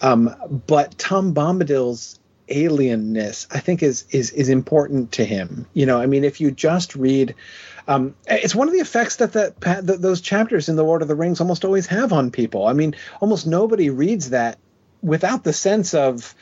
Um, 0.00 0.34
but 0.66 0.96
tom 0.96 1.34
bombadil's 1.34 2.19
alienness 2.50 3.46
i 3.50 3.58
think 3.58 3.82
is 3.82 4.04
is 4.10 4.30
is 4.32 4.48
important 4.48 5.12
to 5.12 5.24
him 5.24 5.66
you 5.72 5.86
know 5.86 6.00
i 6.00 6.06
mean 6.06 6.24
if 6.24 6.40
you 6.40 6.50
just 6.50 6.94
read 6.94 7.34
um, 7.88 8.14
it's 8.28 8.54
one 8.54 8.68
of 8.68 8.74
the 8.74 8.80
effects 8.80 9.16
that, 9.16 9.32
that, 9.32 9.60
that 9.60 10.00
those 10.00 10.20
chapters 10.20 10.68
in 10.68 10.76
the 10.76 10.84
Lord 10.84 11.02
of 11.02 11.08
the 11.08 11.16
Rings 11.16 11.40
almost 11.40 11.64
always 11.64 11.86
have 11.86 12.12
on 12.12 12.30
people. 12.30 12.66
I 12.66 12.72
mean, 12.72 12.94
almost 13.20 13.48
nobody 13.48 13.90
reads 13.90 14.30
that 14.30 14.58
without 15.02 15.42
the 15.44 15.52
sense 15.52 15.94
of 15.94 16.34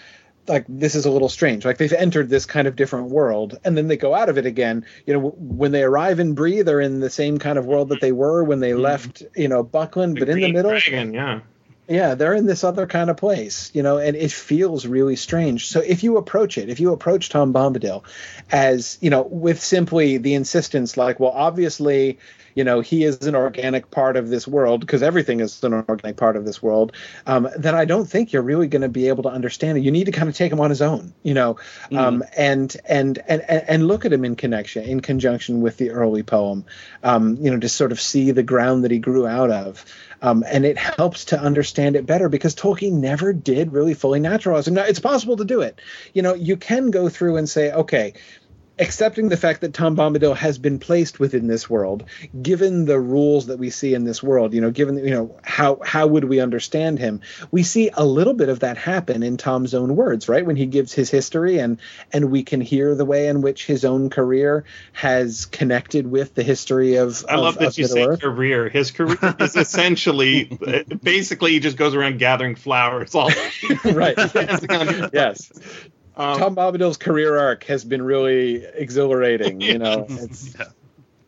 like 0.47 0.65
this 0.69 0.95
is 0.95 1.05
a 1.05 1.11
little 1.11 1.29
strange 1.29 1.65
like 1.65 1.79
they've 1.79 1.93
entered 1.93 2.29
this 2.29 2.47
kind 2.47 2.67
of 2.67 2.75
different 2.75 3.11
world 3.11 3.59
and 3.65 3.77
then 3.77 3.87
they 3.87 3.97
go 3.97 4.15
out 4.15 4.29
of 4.29 4.39
it 4.39 4.47
again 4.47 4.85
you 5.07 5.13
know 5.13 5.29
when 5.37 5.73
they 5.73 5.83
arrive 5.83 6.21
in 6.21 6.35
Bree 6.35 6.63
they're 6.63 6.81
in 6.81 7.01
the 7.01 7.11
same 7.11 7.39
kind 7.39 7.59
of 7.59 7.67
world 7.67 7.91
that 7.91 8.01
they 8.01 8.13
were 8.13 8.43
when 8.43 8.61
they 8.61 8.71
mm-hmm. 8.71 8.81
left 8.81 9.23
you 9.37 9.49
know 9.49 9.63
Buckland 9.63 10.17
the 10.17 10.21
but 10.21 10.29
in 10.31 10.41
the 10.41 10.53
middle 10.53 10.71
dragon, 10.71 11.13
yeah 11.13 11.41
yeah 11.89 12.15
they're 12.15 12.35
in 12.35 12.47
this 12.47 12.65
other 12.65 12.87
kind 12.87 13.11
of 13.11 13.17
place 13.17 13.71
you 13.75 13.83
know 13.83 13.99
and 13.99 14.17
it 14.17 14.31
feels 14.33 14.87
really 14.87 15.17
strange. 15.17 15.69
So 15.69 15.81
if 15.81 16.03
you 16.03 16.17
approach 16.17 16.59
it 16.59 16.69
if 16.69 16.81
you 16.81 16.93
approach 16.93 17.29
tom 17.29 17.53
bombadil 17.53 18.05
as 18.51 18.99
you 19.01 19.11
know 19.11 19.23
with 19.23 19.61
simply 19.61 20.19
the 20.19 20.35
insistence 20.35 20.97
like 20.97 21.19
well 21.19 21.33
obviously 21.33 22.19
you 22.59 22.65
know 22.65 22.81
he 22.81 23.05
is 23.05 23.25
an 23.27 23.37
organic 23.37 23.89
part 23.91 24.17
of 24.17 24.29
this 24.29 24.49
world 24.49 24.81
because 24.81 25.01
everything 25.01 25.39
is 25.39 25.63
an 25.63 25.73
organic 25.73 26.17
part 26.17 26.35
of 26.35 26.45
this 26.45 26.61
world 26.61 26.93
um, 27.27 27.49
then 27.57 27.77
i 27.77 27.85
don't 27.85 28.07
think 28.07 28.33
you're 28.33 28.43
really 28.43 28.67
going 28.67 28.83
to 28.83 28.89
be 28.89 29.07
able 29.09 29.23
to 29.23 29.29
understand 29.29 29.79
it. 29.79 29.83
You 29.83 29.93
need 29.93 30.07
to 30.07 30.13
kind 30.13 30.29
of 30.29 30.35
take 30.35 30.51
him 30.51 30.61
on 30.61 30.71
his 30.71 30.83
own 30.83 31.15
you 31.23 31.35
know? 31.35 31.59
Mm. 31.91 31.99
um, 31.99 32.25
and, 32.37 32.77
and 32.85 33.19
and 33.29 33.43
and 33.43 33.87
look 33.87 34.05
at 34.05 34.13
him 34.13 34.25
in 34.25 34.35
connection 34.35 34.83
in 34.85 35.01
conjunction 35.01 35.61
with 35.61 35.77
the 35.77 35.91
early 35.91 36.25
poem 36.25 36.65
um, 37.05 37.37
you 37.41 37.51
know 37.51 37.61
to 37.61 37.69
sort 37.69 37.93
of 37.93 38.01
see 38.01 38.33
the 38.33 38.43
ground 38.43 38.83
that 38.83 38.91
he 38.91 38.99
grew 38.99 39.27
out 39.27 39.51
of 39.51 39.85
um, 40.23 40.45
and 40.47 40.65
it 40.65 40.79
helps 40.79 41.25
to 41.27 41.41
understand 41.41 41.97
it 41.97 42.07
better 42.07 42.29
because 42.29 42.55
Tolkien 42.55 42.95
never 42.95 43.33
did 43.33 43.73
really 43.73 43.95
fully 43.95 44.21
naturalize 44.21 44.67
him. 44.67 44.75
Now 44.75 44.85
it's 44.85 45.01
possible 45.01 45.37
to 45.37 45.45
do 45.45 45.61
it. 45.61 45.81
You 46.15 46.23
know, 46.23 46.35
you 46.35 46.57
can 46.57 46.91
go 46.91 47.09
through 47.09 47.37
and 47.37 47.49
say, 47.49 47.73
okay, 47.73 48.15
accepting 48.79 49.29
the 49.29 49.37
fact 49.37 49.61
that 49.61 49.75
Tom 49.75 49.97
Bombadil 49.97 50.37
has 50.37 50.59
been 50.59 50.79
placed 50.79 51.21
within 51.21 51.47
this 51.47 51.69
world, 51.69 52.05
given 52.41 52.85
the 52.85 52.99
rules 52.99 53.47
that 53.47 53.59
we 53.59 53.71
see 53.71 53.95
in 53.95 54.05
this 54.05 54.23
world, 54.23 54.55
you 54.55 54.61
know, 54.61 54.71
given 54.71 54.99
you 54.99 55.11
know 55.11 55.37
how 55.43 55.81
how 55.85 56.07
would 56.07 56.25
we 56.25 56.41
understand 56.41 56.99
him? 56.99 57.21
We 57.51 57.63
see 57.63 57.91
a 57.93 58.05
little 58.05 58.35
bit 58.35 58.49
of 58.49 58.61
that 58.61 58.79
happen 58.79 59.23
in 59.23 59.37
Tom's 59.37 59.75
own 59.75 59.97
words, 59.97 60.29
right? 60.29 60.45
When 60.45 60.57
he 60.57 60.67
gives 60.67 60.93
his 60.93 61.11
history 61.11 61.59
and 61.59 61.79
and 62.13 62.31
we 62.31 62.43
can 62.43 62.61
hear 62.61 62.95
the 62.95 63.05
way 63.05 63.29
in 63.29 63.43
which 63.43 63.67
his 63.67 63.85
own 63.85 64.11
career 64.11 64.65
has 64.93 65.47
connected 65.47 66.07
with 66.07 66.35
the 66.35 66.43
history 66.43 66.97
of. 66.97 67.25
I 67.29 67.37
love 67.37 67.57
of, 67.57 67.61
that 67.61 67.69
of 67.69 67.79
you 67.79 67.87
say 67.87 68.07
Earth. 68.07 68.21
career. 68.21 68.69
His 68.69 68.91
career 68.91 69.37
is 69.41 69.57
essentially 69.57 70.45
basically 71.03 71.53
he 71.53 71.61
just 71.61 71.77
goes 71.77 71.95
around 71.95 72.19
gathering 72.19 72.55
flowers 72.55 73.15
all 73.15 73.31
right. 73.85 74.17
yes. 75.13 75.51
Um, 76.19 76.39
Tom 76.39 76.57
Bombadil's 76.57 76.97
career 76.97 77.39
arc 77.39 77.65
has 77.65 77.85
been 77.85 78.03
really 78.03 78.65
exhilarating. 78.65 79.61
You 79.61 79.79
know, 79.79 80.07
it's, 80.11 80.55
yeah. 80.59 80.65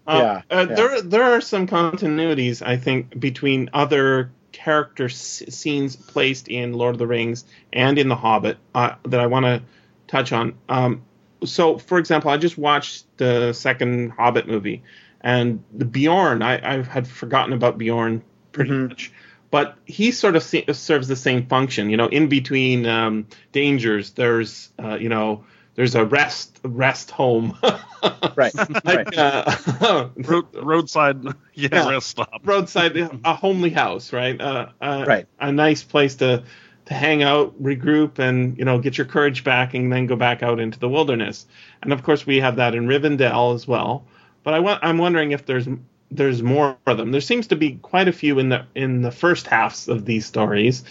Uh, 0.07 0.43
yeah, 0.51 0.57
uh, 0.57 0.67
yeah. 0.69 0.75
There, 0.75 1.03
there 1.03 1.23
are 1.23 1.41
some 1.41 1.69
continuities, 1.69 2.67
I 2.67 2.77
think, 2.77 3.19
between 3.19 3.71
other 3.73 4.33
character 4.51 5.05
s- 5.05 5.43
scenes 5.49 5.95
placed 5.95 6.49
in 6.49 6.73
Lord 6.73 6.97
of 6.97 6.99
the 6.99 7.07
Rings 7.07 7.45
and 7.73 7.99
in 7.99 8.09
The 8.09 8.17
Hobbit 8.17 8.59
uh, 8.75 8.97
that 9.05 9.21
I 9.21 9.27
want 9.27 9.47
to 9.47 9.63
touch 10.09 10.33
on. 10.33 10.55
Um, 10.69 11.03
so, 11.45 11.79
for 11.79 11.99
example, 11.99 12.31
I 12.31 12.37
just 12.37 12.59
watched 12.59 13.07
the 13.17 13.53
second 13.53 14.11
Hobbit 14.11 14.49
movie, 14.49 14.83
and 15.21 15.63
the 15.73 15.85
Beorn. 15.85 16.43
I, 16.43 16.79
I 16.79 16.83
had 16.83 17.07
forgotten 17.07 17.53
about 17.53 17.79
Beorn 17.79 18.23
pretty 18.53 18.71
mm-hmm. 18.71 18.89
much 18.89 19.13
but 19.51 19.77
he 19.85 20.13
sort 20.13 20.37
of 20.37 20.43
se- 20.43 20.73
serves 20.73 21.09
the 21.09 21.17
same 21.17 21.47
function. 21.47 21.91
You 21.91 21.97
know, 21.97 22.07
in 22.07 22.29
between 22.29 22.87
um, 22.87 23.27
dangers, 23.53 24.13
there's 24.13 24.71
uh, 24.83 24.97
you 24.97 25.09
know 25.09 25.45
there's 25.75 25.95
a 25.95 26.05
rest 26.05 26.61
rest 26.63 27.11
home. 27.11 27.57
right. 28.37 28.53
right. 28.85 29.17
Uh, 29.17 30.09
Road, 30.17 30.47
roadside 30.55 31.25
yeah, 31.55 31.69
yeah, 31.73 31.91
rest 31.91 32.09
stop. 32.09 32.41
Roadside 32.45 32.97
a 33.25 33.35
homely 33.35 33.71
house, 33.71 34.13
right? 34.13 34.41
Uh, 34.41 34.69
uh, 34.81 35.05
right. 35.07 35.27
A 35.39 35.53
nice 35.53 35.83
place 35.83 36.17
to 36.17 36.45
to 36.87 36.95
hang 36.95 37.23
out, 37.23 37.61
regroup, 37.63 38.19
and 38.19 38.59
you 38.59 38.65
know 38.65 38.79
get 38.79 38.99
your 38.99 39.07
courage 39.07 39.45
back, 39.45 39.75
and 39.75 39.93
then 39.93 40.07
go 40.07 40.17
back 40.17 40.43
out 40.43 40.61
into 40.61 40.79
the 40.79 40.89
wilderness. 40.89 41.47
And 41.83 41.93
of 41.93 42.03
course, 42.03 42.27
we 42.27 42.41
have 42.41 42.57
that 42.57 42.75
in 42.75 42.87
Rivendell 42.87 43.55
as 43.55 43.67
well. 43.67 44.07
But 44.43 44.55
I 44.55 44.61
want, 44.61 44.83
I'm 44.83 44.99
wondering 44.99 45.33
if 45.33 45.45
there's 45.47 45.69
there's 46.11 46.43
more 46.43 46.77
of 46.87 46.97
them. 46.97 47.13
There 47.13 47.21
seems 47.21 47.49
to 47.49 47.57
be 47.57 47.73
quite 47.77 48.09
a 48.09 48.13
few 48.13 48.39
in 48.39 48.49
the 48.49 48.67
in 48.75 49.03
the 49.03 49.11
first 49.11 49.47
halves 49.47 49.89
of 49.89 50.05
these 50.05 50.27
stories, 50.27 50.85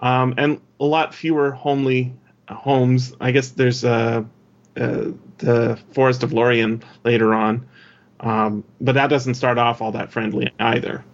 um, 0.00 0.34
and 0.36 0.60
a 0.78 0.84
lot 0.84 1.14
fewer 1.14 1.50
homely 1.52 2.14
homes. 2.48 3.14
I 3.20 3.30
guess 3.30 3.50
there's 3.50 3.84
uh, 3.84 4.24
uh, 4.76 5.04
the 5.38 5.78
Forest 5.92 6.22
of 6.22 6.32
Lorien 6.32 6.82
later 7.04 7.34
on, 7.34 7.66
um, 8.20 8.64
but 8.80 8.96
that 8.96 9.08
doesn't 9.08 9.34
start 9.34 9.58
off 9.58 9.80
all 9.80 9.92
that 9.92 10.12
friendly 10.12 10.52
either. 10.58 11.04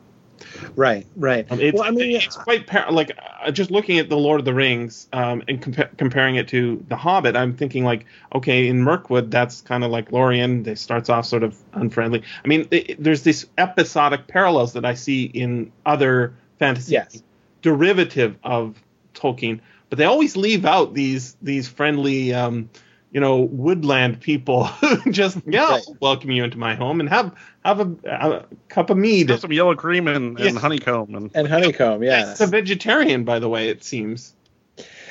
Right, 0.76 1.06
right. 1.16 1.50
Um, 1.50 1.60
it's, 1.60 1.78
well, 1.78 1.88
I 1.88 1.90
mean, 1.90 2.16
it's 2.16 2.36
quite 2.36 2.66
par- 2.66 2.90
like 2.90 3.16
uh, 3.42 3.50
just 3.50 3.70
looking 3.70 3.98
at 3.98 4.08
the 4.08 4.16
Lord 4.16 4.40
of 4.40 4.44
the 4.44 4.54
Rings 4.54 5.08
um, 5.12 5.42
and 5.48 5.60
compa- 5.62 5.96
comparing 5.96 6.36
it 6.36 6.48
to 6.48 6.84
The 6.88 6.96
Hobbit. 6.96 7.36
I'm 7.36 7.56
thinking 7.56 7.84
like, 7.84 8.06
okay, 8.34 8.68
in 8.68 8.82
Mirkwood, 8.82 9.30
that's 9.30 9.60
kind 9.60 9.84
of 9.84 9.90
like 9.90 10.12
Lorien. 10.12 10.62
They 10.62 10.74
starts 10.74 11.08
off 11.08 11.26
sort 11.26 11.42
of 11.42 11.56
unfriendly. 11.72 12.22
I 12.44 12.48
mean, 12.48 12.68
it, 12.70 13.02
there's 13.02 13.22
these 13.22 13.46
episodic 13.58 14.26
parallels 14.26 14.72
that 14.74 14.84
I 14.84 14.94
see 14.94 15.24
in 15.24 15.72
other 15.86 16.34
fantasy 16.58 16.92
yes. 16.92 17.22
derivative 17.62 18.36
of 18.44 18.82
Tolkien, 19.14 19.60
but 19.90 19.98
they 19.98 20.04
always 20.04 20.36
leave 20.36 20.64
out 20.64 20.94
these 20.94 21.36
these 21.42 21.68
friendly. 21.68 22.32
Um, 22.32 22.70
you 23.12 23.20
know, 23.20 23.40
woodland 23.40 24.20
people 24.20 24.68
just 25.10 25.38
yeah, 25.46 25.68
right. 25.68 25.82
welcome 26.00 26.30
you 26.30 26.44
into 26.44 26.58
my 26.58 26.74
home 26.74 26.98
and 26.98 27.08
have 27.08 27.34
have 27.64 27.80
a, 27.80 27.96
a 28.06 28.44
cup 28.68 28.90
of 28.90 28.96
mead. 28.96 29.28
Have 29.28 29.40
some 29.40 29.52
yellow 29.52 29.74
cream 29.74 30.08
and, 30.08 30.38
and 30.40 30.58
honeycomb 30.58 31.14
and, 31.14 31.30
and 31.34 31.46
honeycomb. 31.46 32.02
Yeah, 32.02 32.30
it's 32.30 32.40
a 32.40 32.46
vegetarian, 32.46 33.24
by 33.24 33.38
the 33.38 33.48
way. 33.48 33.68
It 33.68 33.84
seems. 33.84 34.34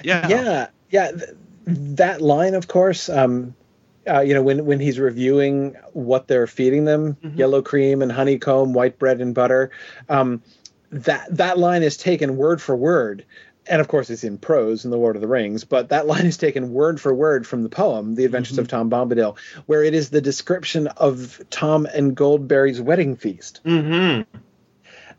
Yeah, 0.03 0.27
yeah, 0.27 0.67
yeah. 0.89 1.11
Th- 1.11 1.29
that 1.65 2.21
line, 2.21 2.55
of 2.55 2.67
course. 2.67 3.07
Um, 3.07 3.55
uh, 4.09 4.21
you 4.21 4.33
know, 4.33 4.41
when 4.41 4.65
when 4.65 4.79
he's 4.79 4.97
reviewing 4.97 5.75
what 5.93 6.27
they're 6.27 6.47
feeding 6.47 6.85
them, 6.85 7.15
mm-hmm. 7.23 7.37
yellow 7.37 7.61
cream 7.61 8.01
and 8.01 8.11
honeycomb, 8.11 8.73
white 8.73 8.97
bread 8.97 9.21
and 9.21 9.35
butter. 9.35 9.69
Um, 10.09 10.41
that 10.89 11.27
that 11.37 11.59
line 11.59 11.83
is 11.83 11.97
taken 11.97 12.35
word 12.35 12.61
for 12.61 12.75
word 12.75 13.23
and 13.67 13.81
of 13.81 13.87
course 13.87 14.09
it's 14.09 14.23
in 14.23 14.37
prose 14.37 14.85
in 14.85 14.91
the 14.91 14.97
Lord 14.97 15.15
of 15.15 15.21
the 15.21 15.27
Rings, 15.27 15.63
but 15.63 15.89
that 15.89 16.07
line 16.07 16.25
is 16.25 16.37
taken 16.37 16.73
word 16.73 16.99
for 16.99 17.13
word 17.13 17.45
from 17.47 17.63
the 17.63 17.69
poem, 17.69 18.15
The 18.15 18.25
Adventures 18.25 18.53
mm-hmm. 18.53 18.61
of 18.61 18.67
Tom 18.67 18.89
Bombadil, 18.89 19.37
where 19.65 19.83
it 19.83 19.93
is 19.93 20.09
the 20.09 20.21
description 20.21 20.87
of 20.87 21.41
Tom 21.49 21.85
and 21.85 22.15
Goldberry's 22.15 22.81
wedding 22.81 23.15
feast. 23.15 23.61
Mm-hmm. 23.65 24.37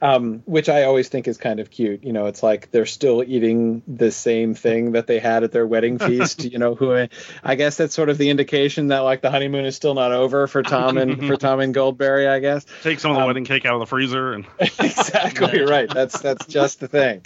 Um, 0.02 0.42
which 0.46 0.68
I 0.68 0.82
always 0.82 1.08
think 1.08 1.28
is 1.28 1.38
kind 1.38 1.60
of 1.60 1.70
cute. 1.70 2.02
You 2.02 2.12
know, 2.12 2.26
it's 2.26 2.42
like 2.42 2.72
they're 2.72 2.86
still 2.86 3.22
eating 3.22 3.82
the 3.86 4.10
same 4.10 4.54
thing 4.54 4.92
that 4.92 5.06
they 5.06 5.20
had 5.20 5.44
at 5.44 5.52
their 5.52 5.64
wedding 5.64 5.98
feast. 5.98 6.44
you 6.52 6.58
know, 6.58 6.74
who 6.74 7.06
I 7.44 7.54
guess 7.54 7.76
that's 7.76 7.94
sort 7.94 8.08
of 8.08 8.18
the 8.18 8.28
indication 8.28 8.88
that 8.88 8.98
like 8.98 9.20
the 9.20 9.30
honeymoon 9.30 9.64
is 9.64 9.76
still 9.76 9.94
not 9.94 10.10
over 10.10 10.48
for 10.48 10.64
Tom 10.64 10.98
and 10.98 11.24
for 11.24 11.36
Tom 11.36 11.60
and 11.60 11.72
Goldberry. 11.72 12.26
I 12.26 12.40
guess 12.40 12.66
Take 12.82 12.98
some 12.98 13.12
of 13.12 13.16
the 13.16 13.20
Um, 13.22 13.28
wedding 13.28 13.44
cake 13.44 13.64
out 13.64 13.74
of 13.74 13.80
the 13.80 13.86
freezer 13.86 14.32
and 14.32 14.44
exactly 14.58 15.60
right. 15.60 15.88
That's 15.88 16.18
that's 16.20 16.46
just 16.46 16.80
the 16.80 16.88
thing. 16.88 17.24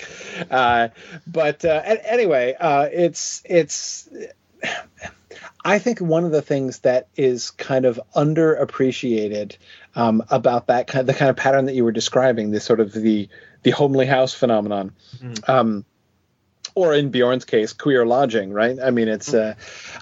Uh, 0.50 0.88
but 1.26 1.64
uh, 1.64 1.80
anyway, 2.04 2.54
uh, 2.60 2.88
it's 2.92 3.42
it's. 3.46 4.08
I 5.66 5.80
think 5.80 6.00
one 6.00 6.24
of 6.24 6.30
the 6.30 6.42
things 6.42 6.78
that 6.80 7.08
is 7.16 7.50
kind 7.50 7.84
of 7.86 7.98
underappreciated 8.14 9.56
um, 9.96 10.22
about 10.30 10.68
that 10.68 10.86
kind 10.86 11.00
of, 11.00 11.06
the 11.06 11.14
kind 11.14 11.28
of 11.30 11.36
pattern 11.36 11.64
that 11.66 11.74
you 11.74 11.82
were 11.84 11.92
describing, 11.92 12.50
this 12.50 12.64
sort 12.64 12.80
of 12.80 12.92
the 12.92 13.28
the 13.62 13.70
homely 13.72 14.06
house 14.06 14.32
phenomenon, 14.32 14.92
um, 15.48 15.84
or 16.76 16.94
in 16.94 17.10
Bjorn's 17.10 17.44
case, 17.44 17.72
queer 17.72 18.06
lodging, 18.06 18.52
right? 18.52 18.78
I 18.80 18.90
mean, 18.90 19.08
it's 19.08 19.34
uh, 19.34 19.54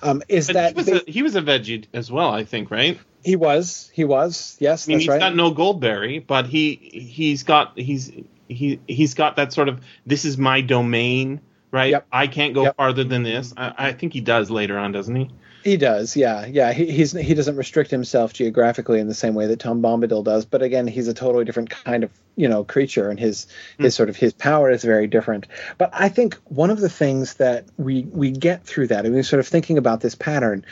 um, 0.02 0.22
is 0.28 0.48
But 0.48 0.52
that 0.54 0.68
he 0.72 0.74
was, 0.74 0.86
they- 0.86 0.96
a, 0.96 1.02
he 1.10 1.22
was 1.22 1.34
a 1.36 1.40
veggie 1.42 1.86
as 1.94 2.12
well, 2.12 2.30
I 2.30 2.44
think, 2.44 2.70
right? 2.70 2.98
he 3.24 3.36
was 3.36 3.90
he 3.94 4.04
was 4.04 4.56
yes, 4.60 4.86
I 4.86 4.90
mean, 4.90 4.98
that's 4.98 5.02
he's 5.04 5.08
right. 5.08 5.20
got 5.20 5.34
no 5.34 5.50
Goldberry, 5.50 6.18
but 6.18 6.44
he 6.46 6.74
he's 6.74 7.42
got 7.42 7.78
he's 7.78 8.12
he 8.48 8.80
he's 8.86 9.14
got 9.14 9.36
that 9.36 9.54
sort 9.54 9.70
of 9.70 9.80
this 10.04 10.26
is 10.26 10.36
my 10.36 10.60
domain, 10.60 11.40
right? 11.70 11.92
Yep. 11.92 12.06
I 12.12 12.26
can't 12.26 12.52
go 12.52 12.64
Yep. 12.64 12.76
farther 12.76 13.04
than 13.04 13.22
this. 13.22 13.54
I, 13.56 13.72
I 13.78 13.92
think 13.94 14.12
he 14.12 14.20
does 14.20 14.50
later 14.50 14.76
on, 14.76 14.92
doesn't 14.92 15.16
he? 15.16 15.30
He 15.64 15.78
does, 15.78 16.14
yeah, 16.14 16.44
yeah. 16.44 16.74
He, 16.74 16.90
he's 16.90 17.12
he 17.12 17.32
doesn't 17.32 17.56
restrict 17.56 17.90
himself 17.90 18.34
geographically 18.34 19.00
in 19.00 19.08
the 19.08 19.14
same 19.14 19.34
way 19.34 19.46
that 19.46 19.60
Tom 19.60 19.80
Bombadil 19.80 20.22
does, 20.22 20.44
but 20.44 20.60
again, 20.60 20.86
he's 20.86 21.08
a 21.08 21.14
totally 21.14 21.46
different 21.46 21.70
kind 21.70 22.04
of 22.04 22.10
you 22.36 22.48
know 22.48 22.64
creature, 22.64 23.08
and 23.08 23.18
his 23.18 23.46
his 23.78 23.94
sort 23.94 24.10
of 24.10 24.16
his 24.16 24.34
power 24.34 24.70
is 24.70 24.84
very 24.84 25.06
different. 25.06 25.46
But 25.78 25.88
I 25.94 26.10
think 26.10 26.34
one 26.44 26.68
of 26.68 26.80
the 26.80 26.90
things 26.90 27.34
that 27.34 27.64
we 27.78 28.02
we 28.02 28.30
get 28.30 28.64
through 28.64 28.88
that, 28.88 29.06
and 29.06 29.14
we're 29.14 29.22
sort 29.22 29.40
of 29.40 29.48
thinking 29.48 29.78
about 29.78 30.02
this 30.02 30.14
pattern. 30.14 30.66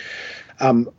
Um, 0.60 0.90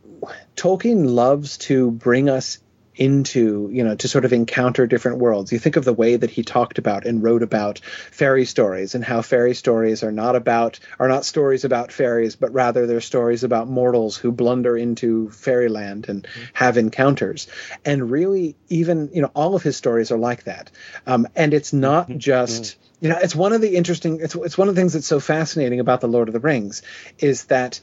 Tolkien 0.56 1.14
loves 1.14 1.56
to 1.58 1.92
bring 1.92 2.28
us 2.28 2.58
into 2.96 3.68
you 3.72 3.82
know 3.82 3.94
to 3.96 4.08
sort 4.08 4.24
of 4.24 4.32
encounter 4.32 4.86
different 4.86 5.18
worlds. 5.18 5.52
You 5.52 5.58
think 5.58 5.76
of 5.76 5.84
the 5.84 5.92
way 5.92 6.16
that 6.16 6.30
he 6.30 6.42
talked 6.42 6.78
about 6.78 7.06
and 7.06 7.22
wrote 7.22 7.42
about 7.42 7.80
fairy 8.10 8.44
stories 8.44 8.94
and 8.94 9.04
how 9.04 9.22
fairy 9.22 9.54
stories 9.54 10.02
are 10.02 10.12
not 10.12 10.36
about 10.36 10.78
are 10.98 11.08
not 11.08 11.24
stories 11.24 11.64
about 11.64 11.92
fairies 11.92 12.36
but 12.36 12.52
rather 12.52 12.86
they're 12.86 13.00
stories 13.00 13.44
about 13.44 13.68
mortals 13.68 14.16
who 14.16 14.32
blunder 14.32 14.76
into 14.76 15.30
fairyland 15.30 16.08
and 16.08 16.22
mm-hmm. 16.22 16.44
have 16.52 16.76
encounters. 16.76 17.48
And 17.84 18.10
really 18.10 18.56
even 18.68 19.10
you 19.12 19.22
know 19.22 19.30
all 19.34 19.54
of 19.54 19.62
his 19.62 19.76
stories 19.76 20.10
are 20.10 20.18
like 20.18 20.44
that. 20.44 20.70
Um, 21.06 21.26
and 21.34 21.52
it's 21.54 21.72
not 21.72 22.08
mm-hmm. 22.08 22.18
just 22.18 22.62
mm-hmm. 22.62 23.06
you 23.06 23.10
know 23.10 23.18
it's 23.20 23.34
one 23.34 23.52
of 23.52 23.60
the 23.60 23.74
interesting 23.74 24.20
it's, 24.20 24.34
it's 24.34 24.58
one 24.58 24.68
of 24.68 24.74
the 24.74 24.80
things 24.80 24.92
that's 24.92 25.06
so 25.06 25.20
fascinating 25.20 25.80
about 25.80 26.00
the 26.00 26.08
lord 26.08 26.28
of 26.28 26.34
the 26.34 26.40
rings 26.40 26.82
is 27.18 27.46
that 27.46 27.80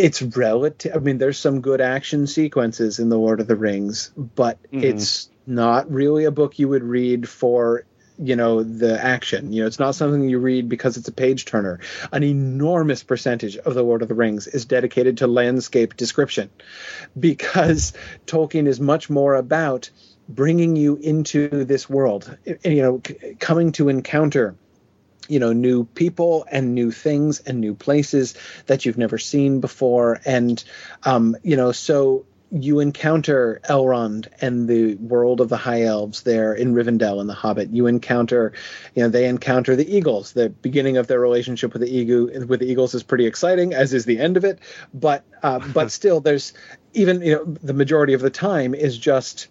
it's 0.00 0.22
relative. 0.22 0.96
I 0.96 0.98
mean, 0.98 1.18
there's 1.18 1.38
some 1.38 1.60
good 1.60 1.80
action 1.80 2.26
sequences 2.26 2.98
in 2.98 3.10
the 3.10 3.18
Lord 3.18 3.40
of 3.40 3.46
the 3.46 3.56
Rings, 3.56 4.10
but 4.16 4.62
mm-hmm. 4.64 4.82
it's 4.82 5.28
not 5.46 5.90
really 5.90 6.24
a 6.24 6.30
book 6.30 6.58
you 6.58 6.68
would 6.68 6.82
read 6.82 7.28
for 7.28 7.84
you 8.22 8.36
know 8.36 8.62
the 8.62 9.02
action 9.02 9.50
you 9.50 9.62
know 9.62 9.66
it's 9.66 9.78
not 9.78 9.94
something 9.94 10.28
you 10.28 10.38
read 10.38 10.68
because 10.68 10.98
it's 10.98 11.08
a 11.08 11.12
page 11.12 11.46
turner 11.46 11.80
an 12.12 12.22
enormous 12.22 13.02
percentage 13.02 13.56
of 13.56 13.72
the 13.72 13.82
lord 13.82 14.02
of 14.02 14.08
the 14.08 14.14
rings 14.14 14.46
is 14.46 14.66
dedicated 14.66 15.16
to 15.16 15.26
landscape 15.26 15.96
description 15.96 16.50
because 17.18 17.94
tolkien 18.26 18.66
is 18.66 18.78
much 18.78 19.08
more 19.08 19.34
about 19.34 19.88
bringing 20.28 20.76
you 20.76 20.96
into 20.96 21.64
this 21.64 21.88
world 21.88 22.36
you 22.62 22.82
know 22.82 23.00
c- 23.06 23.36
coming 23.38 23.72
to 23.72 23.88
encounter 23.88 24.54
you 25.30 25.38
know 25.38 25.52
new 25.52 25.84
people 25.84 26.46
and 26.50 26.74
new 26.74 26.90
things 26.90 27.40
and 27.40 27.60
new 27.60 27.74
places 27.74 28.34
that 28.66 28.84
you've 28.84 28.98
never 28.98 29.18
seen 29.18 29.60
before 29.60 30.20
and 30.24 30.64
um, 31.04 31.36
you 31.42 31.56
know 31.56 31.72
so 31.72 32.24
you 32.52 32.80
encounter 32.80 33.60
Elrond 33.68 34.26
and 34.40 34.68
the 34.68 34.96
world 34.96 35.40
of 35.40 35.48
the 35.48 35.56
High 35.56 35.82
Elves 35.82 36.22
there 36.22 36.52
in 36.52 36.74
Rivendell 36.74 37.20
and 37.20 37.28
the 37.28 37.34
Hobbit. 37.34 37.70
You 37.70 37.86
encounter, 37.86 38.52
you 38.94 39.02
know, 39.02 39.08
they 39.08 39.28
encounter 39.28 39.76
the 39.76 39.96
Eagles. 39.96 40.32
The 40.32 40.48
beginning 40.48 40.96
of 40.96 41.06
their 41.06 41.20
relationship 41.20 41.72
with 41.72 41.82
the 41.82 41.96
Eagle 41.96 42.28
with 42.46 42.60
the 42.60 42.66
Eagles 42.66 42.94
is 42.94 43.04
pretty 43.04 43.26
exciting, 43.26 43.72
as 43.72 43.94
is 43.94 44.04
the 44.04 44.18
end 44.18 44.36
of 44.36 44.44
it. 44.44 44.58
But 44.92 45.24
uh, 45.42 45.60
but 45.72 45.92
still, 45.92 46.20
there's 46.20 46.52
even 46.92 47.22
you 47.22 47.36
know 47.36 47.44
the 47.44 47.74
majority 47.74 48.14
of 48.14 48.20
the 48.20 48.30
time 48.30 48.74
is 48.74 48.98
just 48.98 49.46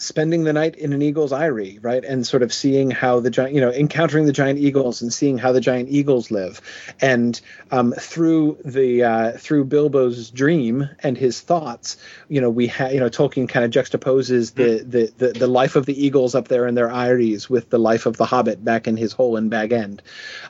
spending 0.00 0.44
the 0.44 0.52
night 0.52 0.76
in 0.76 0.94
an 0.94 1.02
eagle's 1.02 1.30
eyrie, 1.30 1.78
right, 1.82 2.02
and 2.04 2.26
sort 2.26 2.42
of 2.42 2.52
seeing 2.54 2.90
how 2.90 3.20
the 3.20 3.28
giant, 3.28 3.54
you 3.54 3.60
know, 3.60 3.70
encountering 3.70 4.24
the 4.24 4.32
giant 4.32 4.58
eagles 4.58 5.02
and 5.02 5.12
seeing 5.12 5.36
how 5.36 5.52
the 5.52 5.60
giant 5.60 5.90
eagles 5.90 6.30
live, 6.30 6.60
and 7.00 7.40
um, 7.70 7.92
through 7.92 8.58
the 8.64 9.04
uh, 9.04 9.32
through 9.32 9.66
Bilbo's 9.66 10.30
dream 10.30 10.88
and 11.00 11.18
his 11.18 11.40
thoughts, 11.40 11.98
you 12.28 12.40
know, 12.40 12.48
we 12.48 12.66
have, 12.68 12.92
you 12.94 12.98
know, 12.98 13.10
Tolkien 13.10 13.46
kind 13.46 13.64
of 13.64 13.70
juxtaposes 13.70 14.54
the, 14.54 14.82
the 14.84 15.12
the 15.18 15.38
the 15.38 15.46
life 15.46 15.76
of 15.76 15.84
the 15.84 16.06
eagles 16.06 16.34
up 16.34 16.48
there 16.48 16.66
in 16.66 16.74
their 16.74 16.90
eyries 16.90 17.50
with 17.50 17.68
the 17.68 17.78
life 17.78 18.06
of 18.06 18.16
the 18.16 18.24
Hobbit 18.24 18.64
back 18.64 18.88
in 18.88 18.96
his 18.96 19.12
hole 19.12 19.36
in 19.36 19.50
Bag 19.50 19.72
End, 19.72 20.02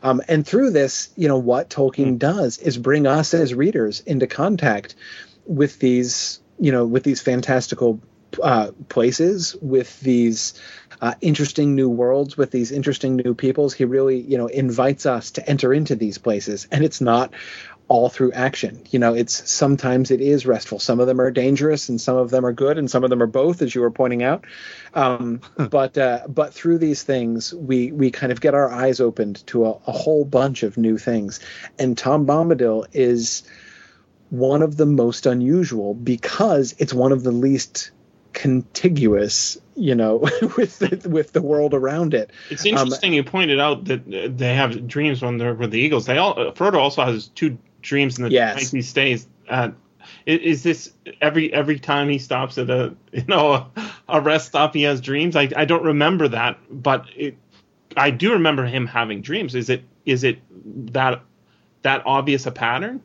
um, 0.04 0.22
and 0.28 0.46
through 0.46 0.70
this, 0.70 1.10
you 1.16 1.26
know, 1.26 1.38
what 1.38 1.68
Tolkien 1.70 2.18
does 2.18 2.58
is 2.58 2.78
bring 2.78 3.06
us 3.06 3.34
as 3.34 3.52
readers 3.52 4.00
into 4.00 4.28
contact 4.28 4.94
with 5.44 5.80
these, 5.80 6.38
you 6.60 6.70
know, 6.70 6.86
with 6.86 7.02
these 7.02 7.20
fantastical 7.20 8.00
uh, 8.42 8.70
places 8.88 9.56
with 9.60 9.98
these 10.00 10.54
uh, 11.00 11.14
interesting 11.20 11.74
new 11.74 11.88
worlds 11.88 12.36
with 12.36 12.50
these 12.50 12.72
interesting 12.72 13.16
new 13.16 13.34
peoples. 13.34 13.74
He 13.74 13.84
really 13.84 14.20
you 14.20 14.38
know 14.38 14.46
invites 14.46 15.06
us 15.06 15.32
to 15.32 15.48
enter 15.48 15.72
into 15.72 15.94
these 15.94 16.18
places 16.18 16.68
and 16.70 16.84
it's 16.84 17.00
not 17.00 17.32
all 17.88 18.08
through 18.08 18.32
action. 18.32 18.82
You 18.90 18.98
know 18.98 19.14
it's 19.14 19.50
sometimes 19.50 20.10
it 20.10 20.20
is 20.20 20.46
restful. 20.46 20.78
Some 20.78 21.00
of 21.00 21.06
them 21.06 21.20
are 21.20 21.30
dangerous 21.30 21.88
and 21.88 22.00
some 22.00 22.16
of 22.16 22.30
them 22.30 22.46
are 22.46 22.52
good 22.52 22.78
and 22.78 22.90
some 22.90 23.02
of 23.02 23.10
them 23.10 23.22
are 23.22 23.26
both 23.26 23.62
as 23.62 23.74
you 23.74 23.80
were 23.80 23.90
pointing 23.90 24.22
out. 24.22 24.44
Um, 24.94 25.40
but 25.56 25.98
uh, 25.98 26.26
but 26.28 26.54
through 26.54 26.78
these 26.78 27.02
things 27.02 27.52
we 27.52 27.92
we 27.92 28.10
kind 28.10 28.30
of 28.30 28.40
get 28.40 28.54
our 28.54 28.70
eyes 28.70 29.00
opened 29.00 29.46
to 29.48 29.66
a, 29.66 29.70
a 29.70 29.92
whole 29.92 30.24
bunch 30.24 30.62
of 30.62 30.76
new 30.76 30.98
things. 30.98 31.40
And 31.78 31.96
tom 31.96 32.26
bombadil 32.26 32.86
is 32.92 33.42
one 34.30 34.62
of 34.62 34.76
the 34.76 34.86
most 34.86 35.26
unusual 35.26 35.92
because 35.92 36.74
it's 36.78 36.94
one 36.94 37.10
of 37.12 37.24
the 37.24 37.32
least 37.32 37.90
contiguous, 38.32 39.58
you 39.76 39.94
know, 39.94 40.16
with 40.56 40.78
the, 40.78 41.08
with 41.08 41.32
the 41.32 41.42
world 41.42 41.74
around 41.74 42.14
it. 42.14 42.30
It's 42.50 42.64
Um, 42.64 42.70
interesting 42.70 43.12
you 43.12 43.24
pointed 43.24 43.60
out 43.60 43.84
that 43.86 44.36
they 44.38 44.54
have 44.54 44.86
dreams 44.86 45.22
when 45.22 45.38
they're 45.38 45.54
with 45.54 45.70
the 45.70 45.78
Eagles. 45.80 46.06
They 46.06 46.18
all 46.18 46.34
Frodo 46.52 46.74
also 46.78 47.04
has 47.04 47.28
two 47.28 47.58
dreams 47.82 48.18
in 48.18 48.24
the 48.24 48.30
Yes. 48.30 48.56
night 48.56 48.70
he 48.70 48.82
stays. 48.82 49.26
Uh, 49.48 49.70
is 50.26 50.62
this 50.62 50.92
every 51.20 51.52
every 51.52 51.78
time 51.78 52.08
he 52.08 52.18
stops 52.18 52.58
at 52.58 52.70
a 52.70 52.94
you 53.12 53.24
know 53.28 53.52
a, 53.52 53.70
a 54.08 54.20
rest 54.20 54.48
stop 54.48 54.74
he 54.74 54.82
has 54.82 55.00
dreams? 55.00 55.36
I 55.36 55.48
I 55.56 55.64
don't 55.64 55.84
remember 55.84 56.28
that, 56.28 56.58
but 56.70 57.06
it, 57.16 57.36
I 57.96 58.10
do 58.10 58.32
remember 58.32 58.64
him 58.66 58.86
having 58.86 59.22
dreams. 59.22 59.54
Is 59.54 59.70
it 59.70 59.82
is 60.04 60.24
it 60.24 60.38
that 60.92 61.22
that 61.82 62.02
obvious 62.06 62.46
a 62.46 62.50
pattern? 62.50 63.00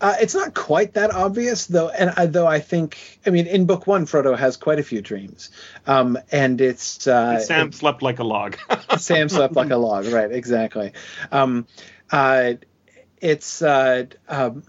Uh, 0.00 0.14
it's 0.20 0.34
not 0.34 0.54
quite 0.54 0.94
that 0.94 1.12
obvious 1.14 1.66
though, 1.66 1.90
and 1.90 2.10
I, 2.16 2.26
though 2.26 2.46
I 2.46 2.60
think, 2.60 3.20
I 3.26 3.30
mean, 3.30 3.46
in 3.46 3.66
book 3.66 3.86
one, 3.86 4.06
Frodo 4.06 4.36
has 4.36 4.56
quite 4.56 4.78
a 4.78 4.82
few 4.82 5.02
dreams, 5.02 5.50
um, 5.86 6.18
and 6.32 6.60
it's 6.60 7.06
uh, 7.06 7.38
Sam 7.40 7.70
slept 7.72 8.00
like 8.00 8.18
a 8.18 8.24
log. 8.24 8.56
Sam 8.98 9.28
slept 9.28 9.54
like 9.54 9.70
a 9.70 9.76
log, 9.76 10.06
right? 10.06 10.32
Exactly. 10.32 10.92
Um, 11.30 11.66
uh, 12.10 12.54
it's 13.20 13.60
uh, 13.60 14.06
um, 14.28 14.62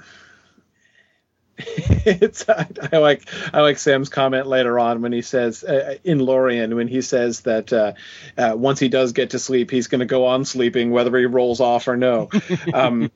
it's 2.06 2.48
I, 2.50 2.68
I 2.92 2.98
like 2.98 3.28
I 3.54 3.62
like 3.62 3.78
Sam's 3.78 4.10
comment 4.10 4.48
later 4.48 4.80
on 4.80 5.02
when 5.02 5.12
he 5.12 5.22
says 5.22 5.64
uh, 5.64 5.96
in 6.04 6.20
Lorien 6.20 6.76
when 6.76 6.88
he 6.88 7.02
says 7.02 7.42
that 7.42 7.72
uh, 7.72 7.94
uh, 8.38 8.56
once 8.56 8.80
he 8.80 8.90
does 8.90 9.14
get 9.14 9.32
to 9.32 9.40
sleep 9.40 9.72
he's 9.72 9.88
going 9.88 10.00
to 10.00 10.06
go 10.06 10.26
on 10.26 10.46
sleeping 10.46 10.92
whether 10.92 11.16
he 11.18 11.26
rolls 11.26 11.60
off 11.60 11.88
or 11.88 11.98
no. 11.98 12.30
Um, 12.74 13.12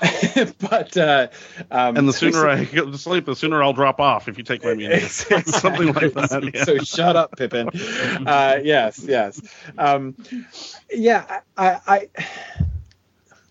but 0.58 0.96
uh, 0.96 1.28
um, 1.70 1.96
And 1.96 2.08
the 2.08 2.12
sooner 2.12 2.46
I 2.46 2.64
get 2.64 2.84
to 2.84 2.98
sleep, 2.98 3.24
the 3.24 3.36
sooner 3.36 3.62
I'll 3.62 3.72
drop 3.72 4.00
off 4.00 4.28
if 4.28 4.38
you 4.38 4.44
take 4.44 4.64
my 4.64 4.74
music. 4.74 5.46
Something 5.46 5.92
like 5.92 6.12
that. 6.14 6.50
yeah. 6.54 6.64
So 6.64 6.78
shut 6.78 7.16
up, 7.16 7.36
Pippin. 7.36 7.68
Uh, 8.26 8.60
yes, 8.62 9.02
yes. 9.02 9.40
Um, 9.78 10.14
yeah, 10.92 11.40
I, 11.56 11.80
I, 11.86 12.08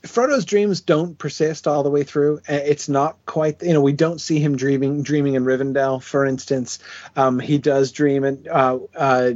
Frodo's 0.05 0.45
dreams 0.45 0.81
don't 0.81 1.17
persist 1.17 1.67
all 1.67 1.83
the 1.83 1.89
way 1.89 2.03
through. 2.03 2.37
Uh, 2.49 2.53
It's 2.53 2.87
not 2.87 3.17
quite, 3.25 3.61
you 3.61 3.73
know, 3.73 3.81
we 3.81 3.93
don't 3.93 4.19
see 4.21 4.39
him 4.39 4.55
dreaming, 4.55 5.03
dreaming 5.03 5.33
in 5.35 5.43
Rivendell, 5.45 6.01
for 6.01 6.25
instance. 6.25 6.79
Um, 7.15 7.39
he 7.39 7.57
does 7.57 7.91
dream 7.91 8.23
in, 8.23 8.45
uh, 8.49 8.77
uh, 8.95 9.31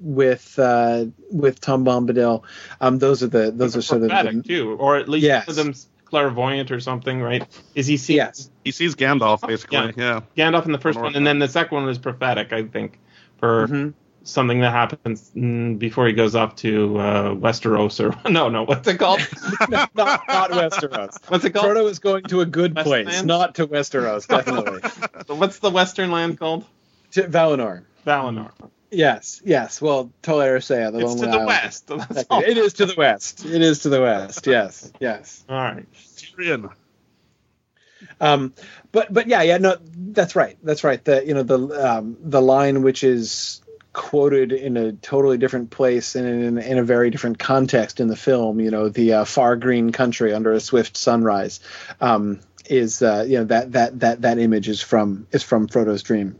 with 0.00 0.58
uh, 0.58 1.06
with 1.30 1.60
Tom 1.60 1.84
Bombadil. 1.84 2.42
Um, 2.80 2.98
those 2.98 3.22
are 3.22 3.28
the 3.28 3.50
those 3.50 3.76
are 3.76 3.82
sort 3.82 4.02
of 4.02 4.08
the, 4.08 4.42
too, 4.46 4.74
or 4.76 4.96
at 4.96 5.08
least 5.08 5.24
Yes. 5.24 5.46
one 5.46 5.52
of 5.52 5.56
them's 5.64 5.88
clairvoyant 6.04 6.70
or 6.70 6.80
something, 6.80 7.20
right? 7.20 7.46
Is 7.74 7.86
he 7.86 7.96
seeing 7.96 8.18
yes. 8.18 8.50
He 8.64 8.70
sees 8.70 8.94
Gandalf 8.94 9.46
basically. 9.46 9.92
Yeah. 9.96 10.20
Gandalf 10.36 10.64
in 10.66 10.72
the 10.72 10.78
first 10.78 10.98
one, 10.98 11.14
and 11.16 11.26
then 11.26 11.38
the 11.38 11.48
second 11.48 11.74
one 11.76 11.86
was 11.86 11.98
prophetic, 11.98 12.52
I 12.52 12.62
think, 12.64 12.98
for 13.38 13.66
Mhm. 13.68 13.94
Something 14.24 14.60
that 14.60 14.72
happens 14.72 15.30
mm, 15.36 15.78
before 15.78 16.06
he 16.06 16.12
goes 16.12 16.34
up 16.34 16.56
to 16.56 16.98
uh, 16.98 17.34
Westeros 17.34 18.00
or 18.00 18.30
no, 18.30 18.48
no, 18.48 18.64
what's 18.64 18.88
it 18.88 18.98
called? 18.98 19.20
not, 19.68 19.94
not 19.94 20.50
Westeros. 20.50 21.18
What's 21.30 21.44
it 21.44 21.50
called? 21.50 21.66
Frodo 21.66 21.88
is 21.88 21.98
going 21.98 22.24
to 22.24 22.40
a 22.40 22.46
good 22.46 22.74
place, 22.74 23.06
Westland? 23.06 23.26
not 23.28 23.54
to 23.56 23.66
Westeros, 23.66 24.26
definitely. 24.26 24.80
What's 25.36 25.58
the 25.60 25.70
Western 25.70 26.10
land 26.10 26.38
called? 26.38 26.64
to 27.12 27.22
Valinor. 27.24 27.84
Valinor. 28.06 28.50
Yes, 28.90 29.40
yes. 29.44 29.80
Well, 29.80 30.12
Tol 30.22 30.38
Eressëa, 30.38 30.92
the 30.92 30.98
It's 30.98 31.04
Lonely 31.06 31.20
to 31.20 31.26
the 31.26 31.32
Island. 31.32 31.46
west. 31.46 31.86
That's 31.88 32.04
Exactly. 32.10 32.26
all. 32.30 32.42
It 32.42 32.58
is 32.58 32.72
to 32.74 32.86
the 32.86 32.94
west. 32.96 33.44
It 33.44 33.62
is 33.62 33.78
to 33.80 33.88
the 33.88 34.00
west. 34.00 34.46
Yes, 34.46 34.92
yes. 35.00 35.44
All 35.48 35.56
right. 35.56 35.86
Tyrion. 35.92 36.70
Um, 38.20 38.52
but 38.92 39.12
but 39.12 39.26
yeah, 39.26 39.42
yeah, 39.42 39.58
no, 39.58 39.76
that's 39.96 40.36
right. 40.36 40.56
That's 40.62 40.84
right. 40.84 41.02
The 41.04 41.26
you 41.26 41.34
know 41.34 41.42
the 41.42 41.58
um, 41.88 42.16
the 42.20 42.40
line 42.42 42.82
which 42.82 43.02
is 43.02 43.62
quoted 43.94 44.52
in 44.52 44.76
a 44.76 44.92
totally 44.92 45.38
different 45.38 45.70
place 45.70 46.14
and 46.14 46.26
in, 46.26 46.58
in 46.58 46.78
a 46.78 46.82
very 46.82 47.08
different 47.08 47.38
context 47.38 48.00
in 48.00 48.08
the 48.08 48.16
film. 48.16 48.60
You 48.60 48.70
know, 48.70 48.90
the 48.90 49.14
uh, 49.14 49.24
far 49.24 49.56
green 49.56 49.92
country 49.92 50.34
under 50.34 50.52
a 50.52 50.60
swift 50.60 50.98
sunrise. 50.98 51.60
Um, 52.00 52.40
is 52.66 53.02
uh, 53.02 53.24
you 53.26 53.38
know 53.38 53.44
that 53.44 53.72
that 53.72 54.00
that 54.00 54.22
that 54.22 54.38
image 54.38 54.68
is 54.68 54.80
from 54.80 55.26
is 55.32 55.42
from 55.42 55.68
Frodo's 55.68 56.02
dream. 56.02 56.36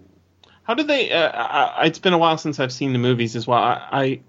How 0.63 0.75
did 0.75 0.87
they? 0.87 1.13
Uh, 1.13 1.31
I, 1.31 1.87
it's 1.87 1.99
been 1.99 2.15
a 2.15 2.19
while 2.19 2.39
since 2.39 2.59
I've 2.59 2.73
seen 2.73 2.93
the 2.93 2.99
movies 2.99 3.37
as 3.37 3.47
well. 3.47 3.63
I, 3.63 4.21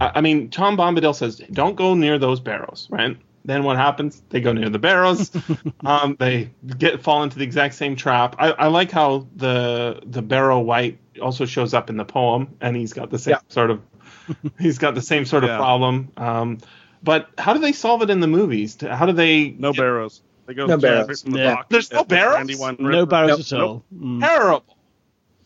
I, 0.00 0.10
I 0.16 0.20
mean, 0.20 0.50
Tom 0.50 0.76
Bombadil 0.76 1.14
says, 1.14 1.40
"Don't 1.52 1.76
go 1.76 1.94
near 1.94 2.18
those 2.18 2.40
barrows." 2.40 2.88
Right? 2.90 3.16
Then 3.44 3.62
what 3.62 3.76
happens? 3.76 4.22
They 4.30 4.40
go 4.40 4.52
near 4.52 4.70
the 4.70 4.78
barrows. 4.78 5.30
um, 5.84 6.16
they 6.18 6.50
get 6.78 7.02
fall 7.02 7.22
into 7.22 7.38
the 7.38 7.44
exact 7.44 7.74
same 7.74 7.94
trap. 7.94 8.36
I, 8.38 8.50
I 8.50 8.66
like 8.68 8.90
how 8.90 9.28
the 9.36 10.00
the 10.04 10.22
barrow 10.22 10.60
wight 10.60 10.98
also 11.20 11.44
shows 11.44 11.74
up 11.74 11.90
in 11.90 11.96
the 11.96 12.04
poem, 12.04 12.56
and 12.60 12.76
he's 12.76 12.92
got 12.92 13.10
the 13.10 13.18
same 13.18 13.32
Yeah. 13.32 13.38
sort 13.48 13.70
of 13.70 13.80
he's 14.58 14.78
got 14.78 14.94
the 14.94 15.02
same 15.02 15.24
sort 15.24 15.44
of 15.44 15.50
problem. 15.50 16.10
Um, 16.16 16.58
but 17.02 17.28
how 17.38 17.52
do 17.54 17.60
they 17.60 17.72
solve 17.72 18.02
it 18.02 18.10
in 18.10 18.20
the 18.20 18.26
movies? 18.26 18.76
How 18.80 19.06
do 19.06 19.12
they? 19.12 19.50
No 19.50 19.72
barrows. 19.72 20.22
They 20.46 20.54
go 20.54 20.66
No 20.66 20.78
straight 20.78 20.90
barrows. 20.90 21.22
from 21.22 21.32
the 21.32 21.38
Yeah. 21.38 21.54
dock 21.54 21.68
There's 21.68 21.92
no 21.92 22.00
at 22.00 22.08
barrows? 22.08 22.60
No 22.60 22.74
River. 22.78 23.06
barrows 23.06 23.52
Nope. 23.52 23.60
at 23.60 23.64
all. 23.66 23.84
Mm. 23.94 24.20
Terrible. 24.20 24.76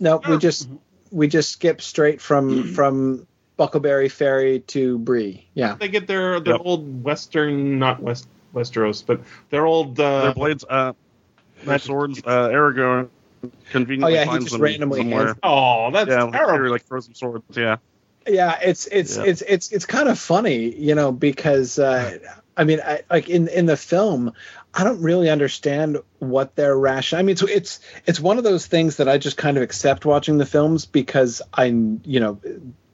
No, 0.00 0.20
we 0.28 0.38
just 0.38 0.68
we 1.10 1.26
just 1.28 1.50
skip 1.50 1.80
straight 1.80 2.20
from 2.20 2.62
from 2.74 3.26
Bucklebury 3.58 4.10
Ferry 4.10 4.60
to 4.60 4.98
Bree. 4.98 5.48
Yeah. 5.54 5.74
They 5.74 5.88
get 5.88 6.06
their 6.06 6.38
their 6.40 6.54
Yep. 6.54 6.62
old 6.64 7.02
western, 7.04 7.78
not 7.78 8.00
west 8.02 8.28
Westeros, 8.54 9.04
but 9.04 9.20
their 9.50 9.66
old. 9.66 9.98
Uh, 10.00 10.22
Their 10.22 10.34
blades, 10.34 10.64
uh, 10.68 10.92
their 11.64 11.78
swords. 11.78 12.20
Uh, 12.24 12.48
Aragorn 12.48 13.08
conveniently 13.70 14.12
Oh, 14.12 14.14
yeah, 14.16 14.24
he 14.24 14.30
finds 14.30 14.44
just 14.46 14.52
them 14.54 14.62
randomly 14.62 15.00
somewhere. 15.00 15.26
hands- 15.26 15.38
Oh, 15.42 15.90
that's 15.92 16.08
yeah, 16.10 16.22
like, 16.24 16.32
terrible. 16.32 16.70
like 16.70 16.84
throws 16.86 17.04
some 17.06 17.14
swords. 17.14 17.44
Yeah, 17.56 17.76
Yeah, 18.26 18.58
it's 18.62 18.86
it's 18.86 19.16
Yeah. 19.16 19.24
it's 19.24 19.42
it's 19.42 19.72
it's 19.72 19.86
kind 19.86 20.08
of 20.08 20.18
funny, 20.18 20.74
you 20.74 20.94
know, 20.94 21.12
because 21.12 21.78
uh, 21.78 22.18
I 22.56 22.64
mean, 22.64 22.80
I, 22.84 23.02
like 23.10 23.28
in 23.28 23.48
in 23.48 23.66
the 23.66 23.76
film, 23.76 24.32
I 24.74 24.84
don't 24.84 25.00
really 25.00 25.30
understand 25.30 25.98
what 26.18 26.54
their 26.56 26.76
ration. 26.76 27.18
I 27.18 27.22
mean, 27.22 27.32
it's 27.34 27.42
it's 27.42 27.80
it's 28.06 28.20
one 28.20 28.36
of 28.38 28.44
those 28.44 28.66
things 28.66 28.96
that 28.96 29.08
I 29.08 29.16
just 29.18 29.36
kind 29.36 29.56
of 29.56 29.62
accept 29.62 30.04
watching 30.04 30.38
the 30.38 30.46
films 30.46 30.84
because 30.84 31.40
I, 31.54 31.64
you 31.66 32.20
know, 32.20 32.40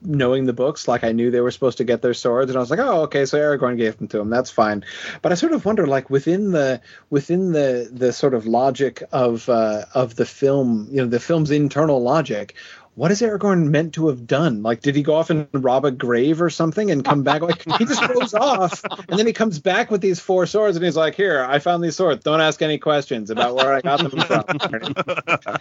knowing 0.05 0.47
the 0.47 0.53
books, 0.53 0.87
like 0.87 1.05
I 1.05 1.13
knew 1.13 1.31
they 1.31 1.41
were 1.41 1.51
supposed 1.51 1.79
to 1.79 1.85
get 1.85 2.03
their 2.03 2.15
swords, 2.15 2.51
and 2.51 2.57
I 2.57 2.61
was 2.61 2.71
like, 2.71 2.81
oh, 2.81 3.03
okay, 3.03 3.25
so 3.25 3.39
Aragorn 3.39 3.77
gave 3.77 3.97
them 3.99 4.09
to 4.09 4.21
him. 4.21 4.31
That's 4.31 4.51
fine. 4.51 4.85
But 5.23 5.33
I 5.33 5.35
sort 5.35 5.53
of 5.53 5.65
wonder, 5.65 5.87
like 5.87 6.11
within 6.11 6.53
the 6.53 6.81
within 7.11 7.53
the 7.53 7.89
the 7.93 8.13
sort 8.13 8.35
of 8.35 8.47
logic 8.47 9.03
of 9.13 9.49
uh, 9.49 9.85
of 9.95 10.17
the 10.17 10.27
film, 10.27 10.89
you 10.91 10.99
know, 10.99 11.07
the 11.07 11.21
film's 11.21 11.51
internal 11.51 12.03
logic. 12.03 12.55
What 12.97 13.11
is 13.11 13.21
Aragorn 13.23 13.71
meant 13.71 13.95
to 13.95 14.07
have 14.07 14.25
done? 14.25 14.63
Like, 14.63 14.81
did 14.81 14.95
he 14.95 15.03
go 15.03 15.17
off 15.17 15.29
and 15.29 15.49
rob 15.53 15.85
a 15.85 15.91
grave 15.91 16.41
or 16.41 16.49
something 16.49 16.93
and 16.93 17.05
come 17.05 17.25
back? 17.25 17.43
Like, 17.43 17.65
he 17.79 17.85
just 17.85 18.07
goes 18.07 18.35
off 18.35 18.85
and 19.09 19.19
then 19.19 19.27
he 19.27 19.33
comes 19.33 19.59
back 19.59 19.91
with 19.91 20.01
these 20.01 20.21
four 20.21 20.47
swords 20.47 20.77
and 20.77 20.85
he's 20.85 20.97
like, 20.97 21.17
"Here, 21.17 21.45
I 21.45 21.59
found 21.59 21.83
these 21.83 21.97
swords. 21.97 22.23
Don't 22.23 22.41
ask 22.41 22.63
any 22.63 22.79
questions 22.79 23.31
about 23.31 23.57
where 23.57 23.73
I 23.73 23.81
got 23.81 23.99
them 23.99 24.11
from." 24.13 24.45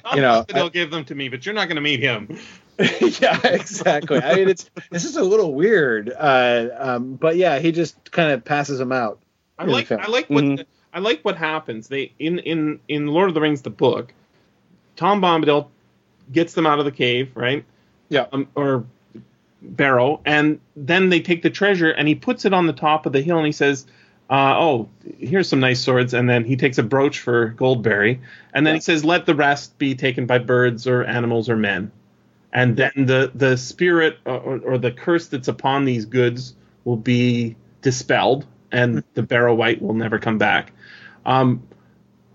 you 0.16 0.22
know, 0.22 0.46
they'll 0.48 0.70
give 0.70 0.92
them 0.92 1.06
to 1.06 1.16
me, 1.16 1.30
but 1.30 1.44
you're 1.44 1.56
not 1.56 1.68
going 1.68 1.78
to 1.78 1.82
meet 1.82 2.02
him. 2.02 2.38
yeah, 2.80 3.40
exactly. 3.44 4.22
I 4.22 4.36
mean, 4.36 4.50
it's 4.50 4.70
this 4.92 5.06
is 5.06 5.16
a 5.16 5.24
little 5.24 5.56
weird, 5.56 6.14
uh, 6.16 6.70
um, 6.78 7.16
but 7.16 7.36
yeah, 7.36 7.58
he 7.58 7.72
just 7.72 8.12
kind 8.12 8.32
of 8.32 8.46
passes 8.46 8.78
them 8.78 8.92
out. 8.92 9.20
I 9.58 9.66
like. 9.66 9.92
I 9.92 10.06
like 10.08 10.30
what 10.30 10.44
Mhm. 10.44 10.66
I 10.94 11.00
like 11.00 11.26
what 11.26 11.38
happens. 11.38 11.88
They 11.88 12.14
in 12.20 12.38
in 12.40 12.80
in 12.88 13.08
Lord 13.08 13.30
of 13.30 13.34
the 13.34 13.42
Rings 13.42 13.64
the 13.64 13.72
book, 13.72 14.14
Tom 14.96 15.20
Bombadil 15.22 15.70
gets 16.32 16.54
them 16.54 16.66
out 16.66 16.80
of 16.80 16.86
the 16.86 16.92
cave, 16.92 17.32
right? 17.36 17.66
Yeah. 18.10 18.28
Um, 18.32 18.48
or 18.56 18.86
barrow, 19.62 20.22
and 20.26 20.60
then 20.76 21.10
they 21.10 21.20
take 21.20 21.42
the 21.42 21.50
treasure 21.50 21.90
and 21.92 22.08
he 22.08 22.16
puts 22.16 22.46
it 22.46 22.54
on 22.54 22.68
the 22.68 22.74
top 22.74 23.06
of 23.06 23.14
the 23.14 23.22
hill 23.22 23.38
and 23.38 23.46
he 23.46 23.52
says. 23.52 23.86
Uh, 24.30 24.56
oh, 24.58 24.90
here's 25.20 25.50
some 25.50 25.60
nice 25.60 25.82
swords, 25.82 26.14
and 26.14 26.30
then 26.30 26.46
he 26.46 26.56
takes 26.56 26.78
a 26.78 26.84
brooch 26.84 27.20
for 27.20 27.50
Goldberry, 27.50 28.20
and 28.54 28.66
then 28.66 28.74
Yeah. 28.74 28.78
he 28.78 28.82
says, 28.82 29.04
"Let 29.06 29.26
the 29.26 29.36
rest 29.36 29.78
be 29.78 29.94
taken 29.96 30.26
by 30.26 30.38
birds 30.40 30.88
or 30.88 31.04
animals 31.04 31.50
or 31.50 31.58
men." 31.58 31.92
and 32.54 32.78
then 32.78 32.92
the 32.96 33.32
the 33.36 33.58
spirit 33.58 34.20
or, 34.26 34.60
or 34.64 34.78
the 34.78 34.92
curse 34.92 35.28
that's 35.28 35.48
upon 35.50 35.86
these 35.86 36.06
goods 36.06 36.56
will 36.86 36.96
be 36.96 37.56
dispelled, 37.82 38.46
and 38.72 39.04
the 39.16 39.24
Barrow 39.24 39.54
Wight 39.54 39.82
will 39.82 39.94
never 39.94 40.20
come 40.20 40.38
back. 40.38 40.72
Um, 41.26 41.64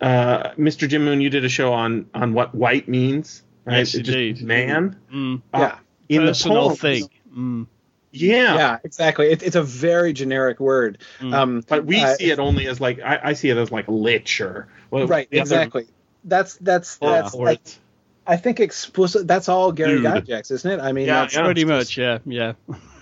uh, 0.01 0.51
Mr. 0.51 0.89
Jim 0.89 1.05
Moon, 1.05 1.21
you 1.21 1.31
did 1.31 1.45
a 1.45 1.49
show 1.49 1.73
on 1.73 2.07
on 2.15 2.33
what 2.35 2.55
wight 2.55 2.89
means, 2.89 3.43
right? 3.69 3.79
Yes, 3.79 3.95
It 3.95 4.03
just 4.03 4.17
indeed. 4.17 4.43
man. 4.43 4.97
Mm. 5.13 5.43
Uh, 5.55 5.59
Yeah. 5.59 5.79
in 6.09 6.23
Personal 6.23 6.71
the 6.71 6.77
poems- 6.77 6.81
thing. 6.81 7.11
Mm. 7.37 7.67
Yeah. 8.11 8.55
Yeah, 8.55 8.79
exactly. 8.85 9.31
It, 9.31 9.43
it's 9.43 9.57
a 9.57 9.63
very 9.63 10.13
generic 10.13 10.59
word. 10.61 10.99
Mm. 11.21 11.35
Um, 11.35 11.65
But 11.69 11.85
we 11.85 12.01
uh, 12.01 12.15
see 12.15 12.31
it 12.31 12.39
only 12.39 12.67
as 12.67 12.81
like 12.81 13.01
I, 13.01 13.21
I 13.23 13.33
see 13.35 13.51
it 13.51 13.57
as 13.57 13.71
like 13.71 13.85
lich 13.87 14.41
or 14.41 14.67
well, 14.91 15.07
right, 15.07 15.29
the 15.31 15.41
other- 15.41 15.43
exactly. 15.57 15.87
That's 16.25 16.55
that's 16.57 16.99
or- 17.01 17.11
that's. 17.11 17.35
or 17.35 17.49
I, 17.51 17.59
I 18.27 18.37
think 18.37 18.61
explicit. 18.61 19.27
That's 19.27 19.49
all 19.49 19.73
Gary 19.73 20.03
Dude. 20.03 20.05
Gygax, 20.05 20.51
isn't 20.51 20.71
it? 20.71 20.81
I 20.83 20.93
mean, 20.93 21.07
Yeah, 21.07 21.21
that's, 21.23 21.35
yeah. 21.35 21.45
Pretty 21.45 21.65
much, 21.65 21.97
yeah, 21.97 22.19
yeah. 22.27 22.53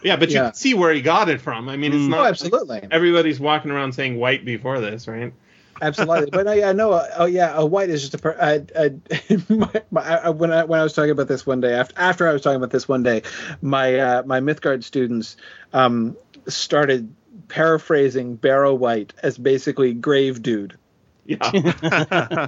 yeah, 0.03 0.15
but 0.17 0.29
you 0.31 0.37
Yeah. 0.37 0.45
can 0.45 0.55
see 0.55 0.75
where 0.75 0.93
he 0.93 1.01
got 1.01 1.29
it 1.29 1.41
from. 1.41 1.69
I 1.69 1.77
mean, 1.77 1.93
it's 1.93 2.03
Mm. 2.03 2.11
not 2.11 2.19
oh, 2.19 2.23
like 2.23 2.31
absolutely. 2.31 2.87
everybody's 2.93 3.41
walking 3.41 3.73
around 3.73 3.93
saying 3.93 4.19
wight 4.19 4.45
before 4.45 4.81
this, 4.81 5.09
right? 5.09 5.33
Absolutely. 5.81 6.31
But 6.31 6.47
no, 6.47 6.53
yeah, 6.53 6.73
no. 6.73 6.93
Uh, 6.93 7.09
oh, 7.19 7.25
yeah. 7.27 7.53
A 7.55 7.65
wight 7.65 7.91
is 7.91 8.01
just 8.03 8.15
a. 8.15 8.19
Per, 8.19 8.37
I, 8.41 8.63
I, 8.79 9.41
my, 9.49 9.83
my, 9.91 10.21
I, 10.25 10.31
when 10.31 10.53
I 10.53 10.65
when 10.65 10.81
I 10.81 10.83
was 10.83 10.93
talking 10.93 11.11
about 11.11 11.29
this 11.29 11.47
one 11.47 11.61
day 11.61 11.75
after 11.75 11.95
after 11.97 12.29
I 12.29 12.33
was 12.33 12.43
talking 12.43 12.57
about 12.57 12.71
this 12.71 12.89
one 12.89 13.03
day, 13.03 13.23
my 13.63 13.99
uh, 13.99 14.23
my 14.25 14.41
Mythgard 14.41 14.85
students 14.85 15.37
um, 15.73 16.17
started 16.49 17.15
paraphrasing 17.49 18.37
Barrow 18.37 18.75
Wight 18.75 19.13
as 19.23 19.39
basically 19.39 19.93
grave 19.95 20.43
dude. 20.43 20.77
Yeah. 21.25 21.51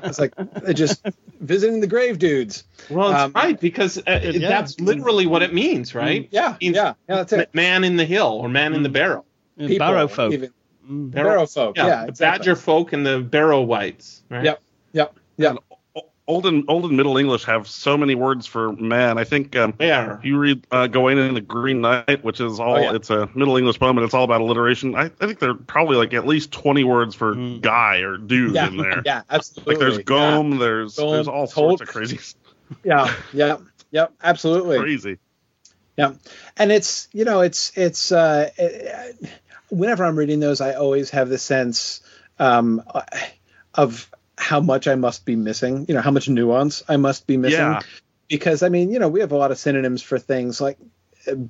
It's 0.04 0.18
like 0.20 0.34
they're 0.36 0.72
just 0.72 1.04
visiting 1.40 1.80
the 1.80 1.86
grave 1.88 2.18
dudes. 2.20 2.62
Well, 2.88 3.10
it's 3.10 3.20
Um, 3.20 3.32
right 3.34 3.58
because 3.60 3.98
uh, 3.98 4.20
Yeah. 4.22 4.48
that's 4.48 4.78
literally 4.78 5.26
what 5.26 5.42
it 5.42 5.52
means, 5.52 5.94
right? 5.96 6.28
Yeah, 6.30 6.56
Means 6.60 6.76
yeah, 6.76 6.94
yeah. 7.08 7.16
That's 7.16 7.32
it. 7.32 7.50
Man 7.54 7.82
in 7.84 7.96
the 7.96 8.04
hill 8.04 8.28
or 8.28 8.48
man 8.48 8.74
in 8.74 8.82
the 8.84 8.88
barrow. 8.88 9.24
People, 9.58 9.78
Barrow 9.78 10.06
folk. 10.06 10.32
even 10.32 10.50
Mm. 10.88 11.10
Barrow 11.10 11.46
folk. 11.46 11.76
Yeah, 11.76 12.02
the 12.04 12.08
exactly. 12.08 12.38
badger 12.38 12.56
folk 12.56 12.92
and 12.92 13.04
the 13.06 13.20
barrow 13.20 13.60
wights, 13.62 14.22
right? 14.30 14.44
Yep. 14.44 14.62
Yep. 14.92 15.14
Yep. 15.36 15.56
old 16.26 16.46
and 16.46 16.64
old 16.68 16.84
and 16.84 16.96
Middle 16.96 17.16
English 17.16 17.44
have 17.44 17.66
so 17.68 17.96
many 17.96 18.14
words 18.14 18.46
for 18.46 18.72
man. 18.72 19.16
I 19.18 19.24
think 19.24 19.54
um, 19.56 19.74
There. 19.78 20.14
if 20.18 20.24
you 20.24 20.38
read 20.38 20.66
uh, 20.70 20.86
Gawain 20.86 21.18
and 21.18 21.36
the 21.36 21.40
Green 21.40 21.80
Knight, 21.80 22.22
which 22.24 22.40
is 22.40 22.58
all 22.60 22.76
Oh, 22.76 22.78
yeah. 22.78 22.94
it's 22.94 23.10
a 23.10 23.28
Middle 23.34 23.56
English 23.56 23.78
poem 23.78 23.96
and 23.98 24.04
it's 24.04 24.14
all 24.14 24.24
about 24.24 24.40
alliteration. 24.40 24.94
I, 24.94 25.04
I 25.04 25.08
think 25.26 25.38
there 25.38 25.50
are 25.50 25.54
probably 25.54 25.96
like 25.96 26.12
at 26.14 26.26
least 26.26 26.52
twenty 26.52 26.84
words 26.84 27.14
for 27.14 27.34
Mm. 27.34 27.60
guy 27.60 27.98
or 27.98 28.16
dude 28.18 28.54
Yeah. 28.54 28.66
in 28.68 28.76
there. 28.76 29.02
Yeah. 29.06 29.22
Absolutely. 29.30 29.74
Like 29.74 29.80
there's 29.80 29.98
gome, 29.98 30.58
there's 30.58 30.96
Gome, 30.96 31.12
there's 31.12 31.28
all 31.28 31.46
Tolk. 31.46 31.78
sorts 31.78 31.82
of 31.82 31.88
crazy 31.88 32.18
Yeah. 32.84 33.12
Yeah. 33.32 33.56
Yep. 33.90 34.12
Absolutely. 34.22 34.78
crazy. 34.80 35.18
Yeah, 35.96 36.12
and 36.56 36.70
it's 36.70 37.08
you 37.12 37.24
know 37.24 37.40
it's 37.40 37.72
it's 37.76 38.12
uh, 38.12 38.50
it, 38.56 39.16
whenever 39.70 40.04
I'm 40.04 40.16
reading 40.16 40.40
those, 40.40 40.60
I 40.60 40.74
always 40.74 41.10
have 41.10 41.28
the 41.28 41.38
sense 41.38 42.00
um, 42.38 42.82
of 43.74 44.10
how 44.36 44.60
much 44.60 44.88
I 44.88 44.94
must 44.94 45.24
be 45.24 45.36
missing. 45.36 45.86
You 45.88 45.94
know, 45.94 46.00
how 46.00 46.10
much 46.10 46.28
nuance 46.28 46.82
I 46.88 46.96
must 46.96 47.26
be 47.26 47.36
missing. 47.36 47.58
Yeah. 47.58 47.80
Because 48.28 48.62
I 48.62 48.68
mean, 48.68 48.90
you 48.90 48.98
know, 48.98 49.08
we 49.08 49.20
have 49.20 49.32
a 49.32 49.36
lot 49.36 49.50
of 49.50 49.58
synonyms 49.58 50.02
for 50.02 50.18
things 50.18 50.60
like. 50.60 50.78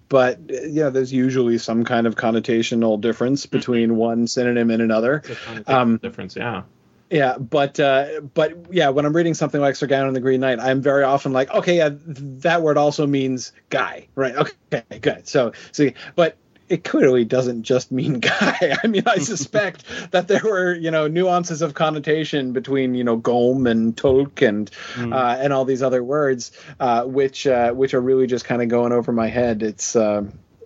But 0.08 0.40
you 0.48 0.82
know, 0.82 0.90
there's 0.90 1.12
usually 1.12 1.58
some 1.58 1.84
kind 1.84 2.08
of 2.08 2.16
connotational 2.16 3.00
difference 3.00 3.46
between 3.46 3.94
one 3.94 4.26
synonym 4.26 4.70
and 4.70 4.82
another. 4.82 5.22
It's 5.24 5.30
a 5.30 5.34
kind 5.36 5.58
of 5.60 5.68
Um, 5.68 5.96
difference, 5.98 6.34
yeah. 6.34 6.62
Yeah, 7.10 7.38
but 7.38 7.78
uh, 7.78 8.22
but 8.34 8.72
yeah, 8.72 8.88
when 8.88 9.06
I'm 9.06 9.14
reading 9.14 9.34
something 9.34 9.60
like 9.60 9.76
Sir 9.76 9.86
Gawain 9.86 10.08
and 10.08 10.16
the 10.16 10.20
Green 10.20 10.40
Knight, 10.40 10.58
I'm 10.58 10.82
very 10.82 11.04
often 11.04 11.32
like, 11.32 11.50
okay, 11.54 11.76
yeah, 11.76 11.90
that 11.92 12.60
word 12.60 12.76
also 12.76 13.06
means 13.06 13.52
guy, 13.70 14.08
right? 14.16 14.34
Okay, 14.34 14.82
good. 15.00 15.28
So 15.28 15.52
see, 15.72 15.94
but 16.16 16.36
it 16.68 16.84
clearly 16.84 17.24
doesn't 17.24 17.62
just 17.62 17.90
mean 17.90 18.14
guy. 18.20 18.76
I 18.82 18.86
mean, 18.86 19.04
I 19.06 19.18
suspect 19.18 19.84
that 20.10 20.28
there 20.28 20.42
were, 20.42 20.74
you 20.74 20.90
know, 20.90 21.08
nuances 21.08 21.62
of 21.62 21.74
connotation 21.74 22.52
between, 22.52 22.94
you 22.94 23.04
know, 23.04 23.16
Gom 23.16 23.66
and 23.66 23.96
Tolk 23.96 24.46
and 24.46 24.70
mm. 24.94 25.12
uh, 25.12 25.38
and 25.40 25.52
all 25.52 25.64
these 25.64 25.82
other 25.82 26.02
words, 26.02 26.52
uh, 26.80 27.04
which 27.04 27.46
uh, 27.46 27.72
which 27.72 27.94
are 27.94 28.00
really 28.00 28.26
just 28.26 28.44
kind 28.44 28.62
of 28.62 28.68
going 28.68 28.92
over 28.92 29.12
my 29.12 29.28
head. 29.28 29.62
It's 29.62 29.96
uh, 29.96 30.24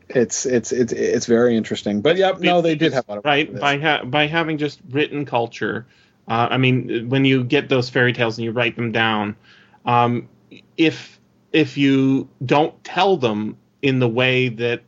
it's 0.08 0.46
it's 0.46 0.72
it's 0.72 0.92
it's 0.92 1.26
very 1.26 1.56
interesting. 1.56 2.00
But 2.00 2.16
yeah, 2.16 2.32
no, 2.38 2.60
they 2.60 2.74
did 2.74 2.92
have 2.92 3.08
a 3.08 3.12
lot 3.12 3.18
of 3.18 3.24
right 3.24 3.58
by 3.58 3.78
ha- 3.78 4.04
by 4.04 4.26
having 4.26 4.58
just 4.58 4.80
written 4.90 5.24
culture. 5.24 5.86
Uh, 6.28 6.48
I 6.50 6.56
mean, 6.58 7.08
when 7.08 7.24
you 7.24 7.42
get 7.42 7.68
those 7.68 7.90
fairy 7.90 8.12
tales 8.12 8.38
and 8.38 8.44
you 8.44 8.52
write 8.52 8.76
them 8.76 8.92
down, 8.92 9.36
um, 9.84 10.28
if 10.76 11.18
if 11.52 11.76
you 11.76 12.28
don't 12.44 12.82
tell 12.84 13.16
them 13.16 13.56
in 13.82 13.98
the 13.98 14.08
way 14.08 14.48
that 14.48 14.82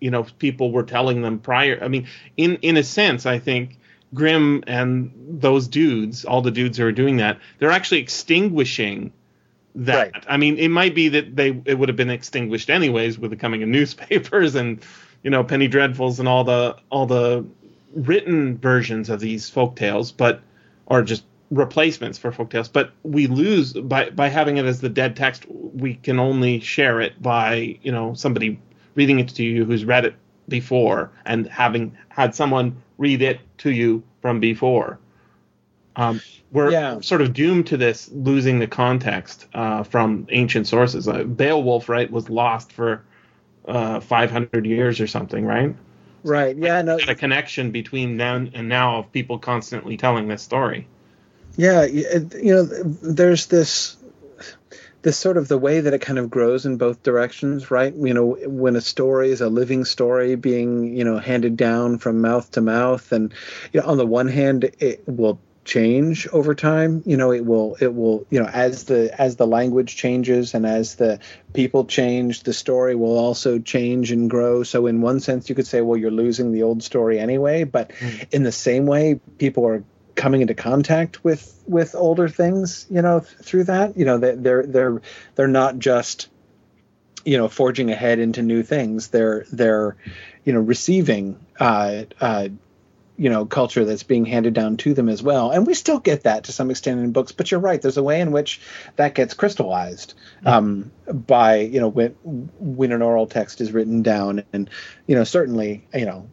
you 0.00 0.10
know 0.10 0.26
people 0.38 0.72
were 0.72 0.82
telling 0.82 1.22
them 1.22 1.38
prior. 1.38 1.78
I 1.82 1.88
mean, 1.88 2.06
in 2.36 2.56
in 2.56 2.76
a 2.76 2.82
sense, 2.82 3.26
I 3.26 3.38
think 3.38 3.78
Grimm 4.14 4.64
and 4.66 5.12
those 5.40 5.68
dudes, 5.68 6.24
all 6.24 6.42
the 6.42 6.50
dudes 6.50 6.78
who 6.78 6.86
are 6.86 6.92
doing 6.92 7.18
that, 7.18 7.38
they're 7.58 7.70
actually 7.70 8.00
extinguishing 8.00 9.12
that. 9.74 10.12
Right. 10.14 10.24
I 10.28 10.36
mean, 10.36 10.58
it 10.58 10.68
might 10.68 10.94
be 10.94 11.08
that 11.10 11.36
they 11.36 11.60
it 11.64 11.78
would 11.78 11.88
have 11.88 11.96
been 11.96 12.10
extinguished 12.10 12.70
anyways 12.70 13.18
with 13.18 13.30
the 13.30 13.36
coming 13.36 13.62
of 13.62 13.68
newspapers 13.78 14.54
and 14.54 14.84
you 15.22 15.30
know 15.30 15.44
penny 15.44 15.68
dreadfuls 15.68 16.18
and 16.18 16.28
all 16.28 16.44
the 16.44 16.76
all 16.90 17.06
the 17.06 17.44
written 17.94 18.58
versions 18.58 19.08
of 19.08 19.20
these 19.20 19.48
folk 19.48 19.76
tales, 19.76 20.12
but 20.12 20.40
or 20.86 21.02
just 21.02 21.24
replacements 21.50 22.18
for 22.18 22.32
folk 22.32 22.50
tales. 22.50 22.68
But 22.68 22.92
we 23.02 23.26
lose 23.26 23.72
by 23.72 24.10
by 24.10 24.28
having 24.28 24.56
it 24.56 24.64
as 24.66 24.80
the 24.80 24.88
dead 24.88 25.16
text. 25.16 25.46
We 25.48 25.94
can 25.94 26.18
only 26.18 26.60
share 26.60 27.00
it 27.00 27.20
by 27.20 27.78
you 27.82 27.92
know 27.92 28.14
somebody 28.14 28.60
reading 28.96 29.20
it 29.20 29.28
to 29.28 29.44
you 29.44 29.64
who's 29.64 29.84
read 29.84 30.04
it 30.04 30.14
before 30.48 31.12
and 31.24 31.46
having 31.46 31.96
had 32.08 32.34
someone 32.34 32.82
read 32.98 33.22
it 33.22 33.40
to 33.58 33.70
you 33.70 34.02
from 34.20 34.40
before. 34.40 34.98
Um, 35.94 36.20
we're 36.52 36.70
yeah. 36.70 37.00
sort 37.00 37.22
of 37.22 37.32
doomed 37.32 37.68
to 37.68 37.76
this 37.76 38.10
losing 38.12 38.58
the 38.58 38.66
context 38.66 39.46
uh, 39.54 39.82
from 39.82 40.26
ancient 40.30 40.66
sources. 40.66 41.08
Uh, 41.08 41.24
Beowulf, 41.24 41.88
right, 41.88 42.10
was 42.10 42.28
lost 42.30 42.72
for 42.72 43.02
uh, 43.66 44.00
500 44.00 44.66
years 44.66 45.00
or 45.00 45.06
something, 45.06 45.44
right? 45.44 45.74
Right. 46.22 46.56
Yeah. 46.56 46.82
No. 46.82 46.98
A 47.08 47.14
connection 47.14 47.70
between 47.70 48.16
then 48.16 48.50
and 48.54 48.68
now 48.68 48.98
of 48.98 49.12
people 49.12 49.38
constantly 49.38 49.96
telling 49.96 50.28
this 50.28 50.42
story. 50.42 50.86
Yeah. 51.56 51.84
You 51.84 52.28
know, 52.42 52.64
there's 52.64 53.46
this 53.46 53.96
this 55.06 55.16
sort 55.16 55.36
of 55.36 55.46
the 55.46 55.56
way 55.56 55.78
that 55.78 55.94
it 55.94 56.00
kind 56.00 56.18
of 56.18 56.28
grows 56.28 56.66
in 56.66 56.78
both 56.78 57.04
directions, 57.04 57.70
right? 57.70 57.94
You 57.94 58.12
know, 58.12 58.36
when 58.44 58.74
a 58.74 58.80
story 58.80 59.30
is 59.30 59.40
a 59.40 59.48
living 59.48 59.84
story 59.84 60.34
being, 60.34 60.96
you 60.96 61.04
know, 61.04 61.16
handed 61.18 61.56
down 61.56 61.98
from 61.98 62.20
mouth 62.20 62.50
to 62.50 62.60
mouth, 62.60 63.12
and 63.12 63.32
you 63.72 63.80
know, 63.80 63.86
on 63.86 63.98
the 63.98 64.06
one 64.06 64.26
hand, 64.26 64.64
it 64.80 65.04
will 65.06 65.38
change 65.64 66.26
over 66.32 66.56
time. 66.56 67.04
You 67.06 67.16
know, 67.16 67.32
it 67.32 67.46
will, 67.46 67.76
it 67.80 67.94
will, 67.94 68.26
you 68.30 68.40
know, 68.40 68.48
as 68.52 68.86
the 68.86 69.14
as 69.16 69.36
the 69.36 69.46
language 69.46 69.94
changes 69.94 70.54
and 70.54 70.66
as 70.66 70.96
the 70.96 71.20
people 71.52 71.84
change, 71.84 72.42
the 72.42 72.52
story 72.52 72.96
will 72.96 73.16
also 73.16 73.60
change 73.60 74.10
and 74.10 74.28
grow. 74.28 74.64
So, 74.64 74.88
in 74.88 75.02
one 75.02 75.20
sense, 75.20 75.48
you 75.48 75.54
could 75.54 75.68
say, 75.68 75.82
well, 75.82 75.96
you're 75.96 76.10
losing 76.10 76.50
the 76.50 76.64
old 76.64 76.82
story 76.82 77.20
anyway. 77.20 77.62
But 77.62 77.90
mm. 77.90 78.26
in 78.32 78.42
the 78.42 78.50
same 78.50 78.86
way, 78.86 79.20
people 79.38 79.68
are 79.68 79.84
coming 80.16 80.40
into 80.40 80.54
contact 80.54 81.22
with 81.22 81.62
with 81.66 81.94
older 81.94 82.28
things 82.28 82.86
you 82.90 83.02
know 83.02 83.20
through 83.20 83.64
that 83.64 83.96
you 83.96 84.04
know 84.04 84.18
they're 84.18 84.66
they're 84.66 85.02
they're 85.34 85.48
not 85.48 85.78
just 85.78 86.28
you 87.26 87.36
know 87.36 87.48
forging 87.48 87.90
ahead 87.90 88.18
into 88.18 88.40
new 88.40 88.62
things. 88.62 89.08
They're 89.08 89.44
they're 89.52 89.96
you 90.44 90.54
know 90.54 90.60
receiving 90.60 91.44
uh, 91.58 92.04
uh, 92.20 92.48
you 93.18 93.28
know 93.28 93.44
culture 93.44 93.84
that's 93.84 94.04
being 94.04 94.24
handed 94.24 94.54
down 94.54 94.78
to 94.78 94.94
them 94.94 95.08
as 95.08 95.22
well. 95.22 95.50
And 95.50 95.66
we 95.66 95.74
still 95.74 95.98
get 95.98 96.22
that 96.22 96.44
to 96.44 96.52
some 96.52 96.70
extent 96.70 97.00
in 97.00 97.12
books 97.12 97.32
but 97.32 97.50
you're 97.50 97.60
right. 97.60 97.82
There's 97.82 97.96
a 97.96 98.02
way 98.02 98.20
in 98.20 98.30
which 98.30 98.60
that 98.94 99.14
gets 99.14 99.34
crystallized 99.34 100.14
mm-hmm. 100.38 100.48
um, 100.48 100.92
by 101.12 101.56
you 101.56 101.80
know 101.80 101.88
when 101.88 102.10
when 102.58 102.92
an 102.92 103.02
oral 103.02 103.26
text 103.26 103.60
is 103.60 103.72
written 103.72 104.02
down. 104.02 104.44
And 104.52 104.70
you 105.06 105.16
know 105.16 105.24
certainly 105.24 105.86
you 105.92 106.06
know 106.06 106.28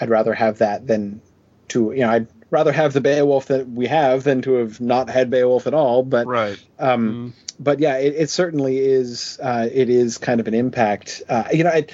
i'd 0.00 0.10
rather 0.10 0.34
have 0.34 0.58
that 0.58 0.86
than 0.86 1.20
to 1.68 1.92
you 1.92 2.00
know 2.00 2.10
i'd 2.10 2.26
rather 2.52 2.70
have 2.70 2.92
the 2.92 3.00
Beowulf 3.00 3.46
that 3.46 3.68
we 3.68 3.88
have 3.88 4.22
than 4.22 4.42
to 4.42 4.52
have 4.54 4.80
not 4.80 5.10
had 5.10 5.30
Beowulf 5.30 5.66
at 5.66 5.74
all. 5.74 6.04
But 6.04 6.28
right. 6.28 6.62
Um, 6.78 7.32
mm. 7.32 7.54
But 7.58 7.80
yeah, 7.80 7.96
it, 7.96 8.14
it 8.14 8.30
certainly 8.30 8.78
is. 8.78 9.40
Uh, 9.42 9.68
it 9.72 9.88
is 9.88 10.18
kind 10.18 10.40
of 10.40 10.46
an 10.46 10.54
impact. 10.54 11.22
Uh, 11.28 11.44
you 11.52 11.64
know, 11.64 11.70
I, 11.70 11.86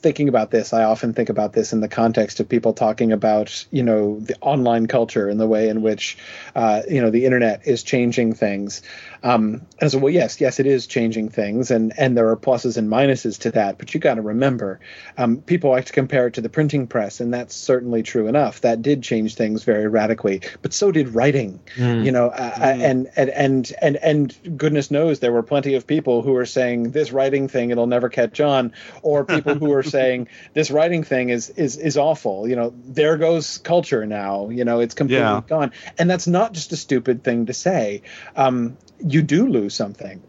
thinking 0.00 0.28
about 0.28 0.50
this, 0.50 0.72
I 0.72 0.84
often 0.84 1.12
think 1.12 1.28
about 1.28 1.52
this 1.52 1.72
in 1.72 1.80
the 1.80 1.88
context 1.88 2.40
of 2.40 2.48
people 2.48 2.72
talking 2.72 3.12
about, 3.12 3.66
you 3.70 3.82
know, 3.82 4.18
the 4.20 4.36
online 4.40 4.86
culture 4.86 5.28
and 5.28 5.38
the 5.38 5.46
way 5.46 5.68
in 5.68 5.82
which, 5.82 6.16
uh, 6.54 6.82
you 6.88 7.00
know, 7.00 7.10
the 7.10 7.26
internet 7.26 7.66
is 7.66 7.82
changing 7.82 8.34
things. 8.34 8.82
Um, 9.22 9.66
and 9.78 9.90
so, 9.90 9.98
well, 9.98 10.12
yes, 10.12 10.40
yes, 10.40 10.60
it 10.60 10.66
is 10.66 10.86
changing 10.86 11.28
things, 11.28 11.70
and 11.70 11.92
and 11.98 12.16
there 12.16 12.28
are 12.28 12.36
pluses 12.36 12.76
and 12.76 12.88
minuses 12.88 13.38
to 13.40 13.50
that. 13.52 13.78
But 13.78 13.92
you 13.92 14.00
got 14.00 14.14
to 14.14 14.22
remember, 14.22 14.80
um, 15.18 15.38
people 15.38 15.70
like 15.70 15.86
to 15.86 15.92
compare 15.92 16.26
it 16.26 16.34
to 16.34 16.40
the 16.40 16.48
printing 16.48 16.86
press, 16.86 17.20
and 17.20 17.32
that's 17.32 17.54
certainly 17.54 18.02
true 18.02 18.28
enough. 18.28 18.62
That 18.62 18.82
did 18.82 19.02
change 19.02 19.34
things 19.34 19.64
very 19.64 19.88
radically, 19.88 20.42
but 20.62 20.72
so 20.72 20.90
did 20.90 21.14
writing. 21.14 21.60
Mm. 21.76 22.04
You 22.04 22.12
know, 22.12 22.28
uh, 22.28 22.50
mm. 22.50 22.62
and, 22.62 23.10
and 23.16 23.30
and 23.30 23.72
and 23.80 23.96
and 23.96 24.58
goodness 24.58 24.90
knows 24.90 25.20
there 25.20 25.32
were 25.32 25.42
plenty 25.42 25.74
of 25.74 25.86
people 25.86 26.22
who 26.22 26.32
were 26.32 26.46
saying 26.46 26.92
this 26.92 27.12
writing 27.12 27.48
thing 27.48 27.70
it'll 27.70 27.86
never 27.86 28.08
catch 28.08 28.40
on, 28.40 28.72
or 29.02 29.24
people 29.24 29.54
who 29.54 29.66
were 29.70 29.82
saying 29.82 30.28
this 30.54 30.70
writing 30.70 31.02
thing 31.02 31.28
is 31.28 31.50
is 31.50 31.76
is 31.76 31.98
awful. 31.98 32.48
You 32.48 32.56
know, 32.56 32.72
there 32.86 33.16
goes 33.18 33.58
culture 33.58 34.06
now. 34.06 34.48
You 34.48 34.64
know, 34.64 34.80
it's 34.80 34.94
completely 34.94 35.24
yeah. 35.24 35.42
gone, 35.46 35.72
and 35.98 36.08
that's 36.08 36.26
not 36.26 36.52
just 36.52 36.72
a 36.72 36.76
stupid 36.76 37.22
thing 37.22 37.46
to 37.46 37.54
say. 37.54 38.02
Um, 38.34 38.76
you 39.02 39.22
do 39.22 39.48
lose 39.48 39.74
something 39.74 40.22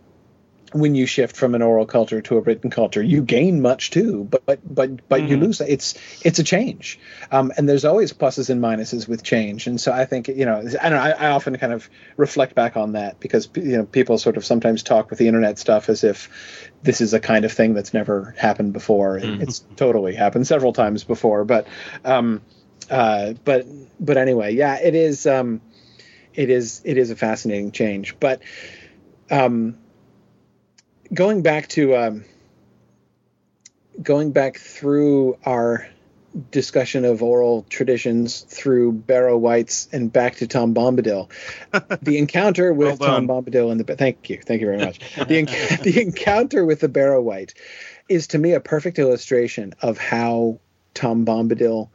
when 0.73 0.95
you 0.95 1.05
shift 1.05 1.35
from 1.35 1.53
an 1.53 1.61
oral 1.61 1.85
culture 1.85 2.21
to 2.21 2.37
a 2.37 2.41
written 2.41 2.69
culture. 2.69 3.01
You 3.01 3.21
gain 3.21 3.61
much 3.61 3.91
too 3.91 4.23
but 4.25 4.45
but 4.45 4.59
but, 4.63 5.09
but 5.09 5.21
mm-hmm. 5.21 5.29
you 5.29 5.37
lose 5.37 5.61
it's 5.61 5.95
it's 6.23 6.39
a 6.39 6.43
change. 6.43 6.99
Um, 7.31 7.51
and 7.57 7.67
there's 7.67 7.85
always 7.85 8.13
pluses 8.13 8.49
and 8.49 8.61
minuses 8.61 9.07
with 9.07 9.23
change. 9.23 9.67
And 9.67 9.79
so 9.79 9.91
i 9.91 10.05
think 10.05 10.27
you 10.27 10.45
know 10.45 10.59
i 10.81 10.89
don't 10.89 10.97
know 10.97 11.03
I, 11.03 11.11
I, 11.11 11.31
often 11.31 11.57
kind 11.57 11.73
of 11.73 11.89
reflect 12.17 12.55
back 12.55 12.77
on 12.77 12.93
that 12.93 13.19
because 13.19 13.49
you 13.55 13.77
know 13.77 13.85
people 13.85 14.17
sort 14.17 14.37
of 14.37 14.45
sometimes 14.45 14.83
talk 14.83 15.09
with 15.09 15.19
the 15.19 15.27
internet 15.27 15.59
stuff 15.59 15.89
as 15.89 16.03
if 16.03 16.29
this 16.83 17.01
is 17.01 17.13
a 17.13 17.19
kind 17.19 17.45
of 17.45 17.51
thing 17.51 17.73
that's 17.73 17.93
never 17.93 18.33
happened 18.37 18.73
before. 18.73 19.19
Mm-hmm. 19.19 19.41
it's 19.41 19.59
totally 19.75 20.15
happened 20.15 20.47
several 20.47 20.73
times 20.73 21.03
before. 21.03 21.43
But 21.43 21.67
um 22.05 22.41
uh 22.89 23.33
but 23.45 23.65
but 23.99 24.17
anyway 24.17 24.53
yeah 24.53 24.79
it 24.79 24.95
is 24.95 25.25
um 25.25 25.61
it 26.33 26.49
is 26.49 26.81
it 26.83 26.97
is 26.97 27.11
a 27.11 27.15
fascinating 27.15 27.71
change. 27.71 28.15
But 28.19 28.41
um, 29.29 29.77
going 31.13 31.41
back 31.41 31.67
to 31.69 31.95
um, 31.95 32.25
going 34.01 34.31
back 34.31 34.57
through 34.57 35.37
our 35.45 35.87
discussion 36.49 37.03
of 37.03 37.21
oral 37.21 37.65
traditions 37.69 38.41
through 38.41 38.93
Barrow 38.93 39.37
Wight's 39.37 39.89
and 39.91 40.11
back 40.11 40.35
to 40.37 40.47
Tom 40.47 40.73
Bombadil. 40.73 41.29
The 42.01 42.17
encounter 42.17 42.73
with 42.73 42.99
well 42.99 43.09
Tom 43.09 43.27
Bombadil 43.27 43.71
and 43.71 43.79
the 43.79 43.95
thank 43.95 44.29
you, 44.29 44.37
thank 44.37 44.61
you 44.61 44.67
very 44.67 44.79
much. 44.79 44.99
The, 45.17 45.45
the 45.83 46.01
encounter 46.01 46.65
with 46.65 46.79
the 46.79 46.87
Barrow 46.87 47.21
Wight 47.21 47.53
is 48.07 48.27
to 48.27 48.37
me 48.37 48.53
a 48.53 48.59
perfect 48.59 48.97
illustration 48.97 49.73
of 49.81 49.97
how 49.97 50.59
Tom 50.93 51.25
Bombadil 51.25 51.89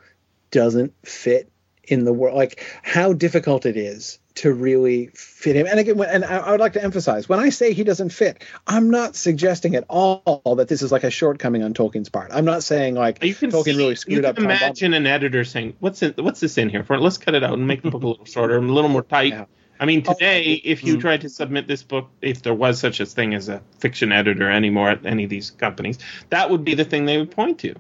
doesn't 0.51 0.95
fit 1.05 1.51
in 1.85 2.05
the 2.05 2.13
world, 2.13 2.37
like 2.37 2.65
how 2.83 3.13
difficult 3.13 3.67
it 3.67 3.77
is 3.77 4.19
to 4.37 4.53
really 4.53 5.07
fit 5.15 5.57
him. 5.57 5.67
And 5.67 5.81
again, 5.81 6.01
and 6.01 6.25
I 6.25 6.51
would 6.51 6.61
like 6.61 6.75
to 6.75 6.83
emphasize 6.83 7.29
when 7.29 7.41
I 7.41 7.49
say 7.49 7.73
he 7.73 7.85
doesn't 7.85 8.11
fit, 8.11 8.45
I'm 8.67 8.91
not 8.91 9.17
suggesting 9.17 9.75
at 9.75 9.85
all 9.89 10.55
that 10.57 10.69
this 10.69 10.83
is 10.83 10.93
like 10.93 11.05
a 11.05 11.11
shortcoming 11.11 11.63
on 11.63 11.75
Tolkien's 11.75 12.09
part. 12.09 12.31
I'm 12.33 12.45
not 12.45 12.63
saying 12.63 12.95
like 12.95 13.23
you 13.25 13.35
can 13.35 13.51
Tolkien 13.51 13.65
see, 13.65 13.77
really 13.77 13.97
screwed 13.97 14.23
you 14.23 14.29
up. 14.29 14.37
can 14.37 14.45
imagine 14.45 14.95
an 14.95 15.07
editor 15.07 15.45
saying, 15.45 15.75
"What's 15.81 16.03
in, 16.03 16.15
what's 16.19 16.41
this 16.41 16.59
in 16.59 16.69
here 16.69 16.85
for? 16.85 16.99
Let's 16.99 17.19
cut 17.19 17.35
it 17.35 17.43
out 17.43 17.55
and 17.55 17.67
make 17.67 17.83
the 17.83 17.91
book 17.91 18.03
a 18.03 18.07
little 18.07 18.25
shorter, 18.25 18.57
and 18.59 18.71
a 18.71 18.73
little 18.73 18.91
more 18.91 19.03
tight." 19.03 19.33
Yeah. 19.33 19.45
I 19.79 19.85
mean, 19.85 20.03
oh, 20.07 20.13
today, 20.13 20.53
if 20.65 20.85
you 20.85 20.97
mm. 20.97 21.01
tried 21.01 21.23
to 21.23 21.29
submit 21.29 21.67
this 21.67 21.83
book, 21.83 22.09
if 22.23 22.43
there 22.43 22.55
was 22.55 22.81
such 22.81 23.01
a 23.01 23.07
thing 23.07 23.35
as 23.35 23.49
a 23.49 23.63
fiction 23.79 24.11
editor 24.11 24.51
anymore 24.51 24.91
at 24.91 25.05
any 25.05 25.25
of 25.25 25.31
these 25.31 25.51
companies, 25.51 25.99
that 26.31 26.51
would 26.51 26.65
be 26.65 26.75
the 26.75 26.85
thing 26.85 27.05
they 27.05 27.19
would 27.19 27.31
point 27.31 27.59
to. 27.61 27.75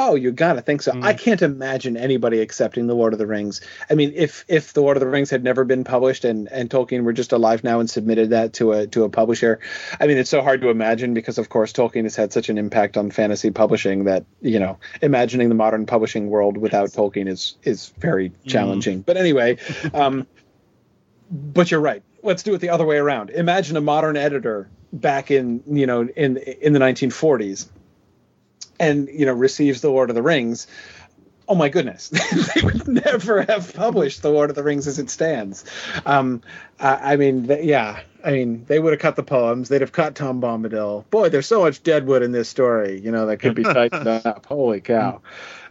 Oh, 0.00 0.14
you 0.14 0.30
gotta 0.30 0.62
think 0.62 0.82
so. 0.82 0.92
Mm. 0.92 1.02
I 1.02 1.12
can't 1.12 1.42
imagine 1.42 1.96
anybody 1.96 2.40
accepting 2.40 2.86
the 2.86 2.94
Lord 2.94 3.12
of 3.12 3.18
the 3.18 3.26
Rings. 3.26 3.60
I 3.90 3.94
mean, 3.94 4.12
if 4.14 4.44
if 4.46 4.72
the 4.72 4.80
Lord 4.80 4.96
of 4.96 5.00
the 5.00 5.08
Rings 5.08 5.28
had 5.28 5.42
never 5.42 5.64
been 5.64 5.82
published 5.82 6.24
and 6.24 6.46
and 6.52 6.70
Tolkien 6.70 7.02
were 7.02 7.12
just 7.12 7.32
alive 7.32 7.64
now 7.64 7.80
and 7.80 7.90
submitted 7.90 8.30
that 8.30 8.52
to 8.54 8.72
a 8.72 8.86
to 8.86 9.02
a 9.02 9.08
publisher, 9.08 9.58
I 10.00 10.06
mean, 10.06 10.16
it's 10.16 10.30
so 10.30 10.40
hard 10.40 10.60
to 10.60 10.70
imagine 10.70 11.14
because 11.14 11.38
of 11.38 11.48
course 11.48 11.72
Tolkien 11.72 12.04
has 12.04 12.14
had 12.14 12.32
such 12.32 12.48
an 12.48 12.58
impact 12.58 12.96
on 12.96 13.10
fantasy 13.10 13.50
publishing 13.50 14.04
that 14.04 14.24
you 14.40 14.60
know 14.60 14.78
imagining 15.02 15.48
the 15.48 15.56
modern 15.56 15.84
publishing 15.84 16.30
world 16.30 16.56
without 16.56 16.90
Tolkien 16.90 17.28
is 17.28 17.56
is 17.64 17.88
very 17.98 18.30
mm. 18.30 18.34
challenging. 18.46 19.00
Mm. 19.00 19.06
But 19.06 19.16
anyway, 19.16 19.58
um, 19.94 20.28
but 21.28 21.72
you're 21.72 21.80
right. 21.80 22.04
Let's 22.22 22.44
do 22.44 22.54
it 22.54 22.58
the 22.58 22.70
other 22.70 22.86
way 22.86 22.98
around. 22.98 23.30
Imagine 23.30 23.76
a 23.76 23.80
modern 23.80 24.16
editor 24.16 24.70
back 24.92 25.32
in 25.32 25.62
you 25.66 25.86
know 25.86 26.02
in 26.02 26.36
in 26.36 26.72
the 26.72 26.78
1940s 26.78 27.68
and 28.78 29.08
you 29.08 29.26
know 29.26 29.32
receives 29.32 29.80
the 29.80 29.90
Lord 29.90 30.10
of 30.10 30.14
the 30.14 30.22
Rings, 30.22 30.66
oh 31.48 31.54
my 31.54 31.68
goodness, 31.68 32.08
they 32.54 32.60
would 32.62 32.86
never 32.86 33.42
have 33.42 33.74
published 33.74 34.22
the 34.22 34.30
Lord 34.30 34.50
of 34.50 34.56
the 34.56 34.62
Rings 34.62 34.86
as 34.86 34.98
it 34.98 35.10
stands. 35.10 35.64
Um, 36.04 36.42
I, 36.78 37.14
I 37.14 37.16
mean, 37.16 37.48
th- 37.48 37.64
yeah, 37.64 38.00
I 38.24 38.32
mean, 38.32 38.64
they 38.66 38.78
would 38.78 38.92
have 38.92 39.00
cut 39.00 39.16
the 39.16 39.22
poems. 39.22 39.68
They'd 39.68 39.80
have 39.80 39.92
cut 39.92 40.14
Tom 40.14 40.40
Bombadil. 40.40 41.08
Boy, 41.10 41.30
there's 41.30 41.46
so 41.46 41.60
much 41.60 41.82
deadwood 41.82 42.22
in 42.22 42.32
this 42.32 42.48
story, 42.48 43.00
you 43.00 43.10
know, 43.10 43.26
that 43.26 43.38
could 43.38 43.54
be 43.54 43.62
tightened 43.62 44.06
up. 44.06 44.46
Holy 44.48 44.80
cow! 44.80 45.22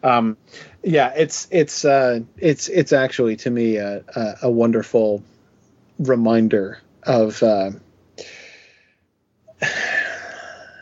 Um, 0.04 0.38
yeah, 0.84 1.14
it's 1.16 1.48
it's 1.52 1.86
uh, 1.86 2.22
it's 2.38 2.68
it's 2.70 2.94
actually 2.94 3.36
to 3.38 3.50
me 3.50 3.78
a, 3.78 4.04
a, 4.16 4.36
a 4.44 4.52
wonderful 4.52 5.24
reminder 6.00 6.82
of. 7.04 7.42
Uh, 7.44 7.72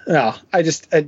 no, 0.07 0.35
I 0.53 0.61
just 0.61 0.93
I, 0.93 1.07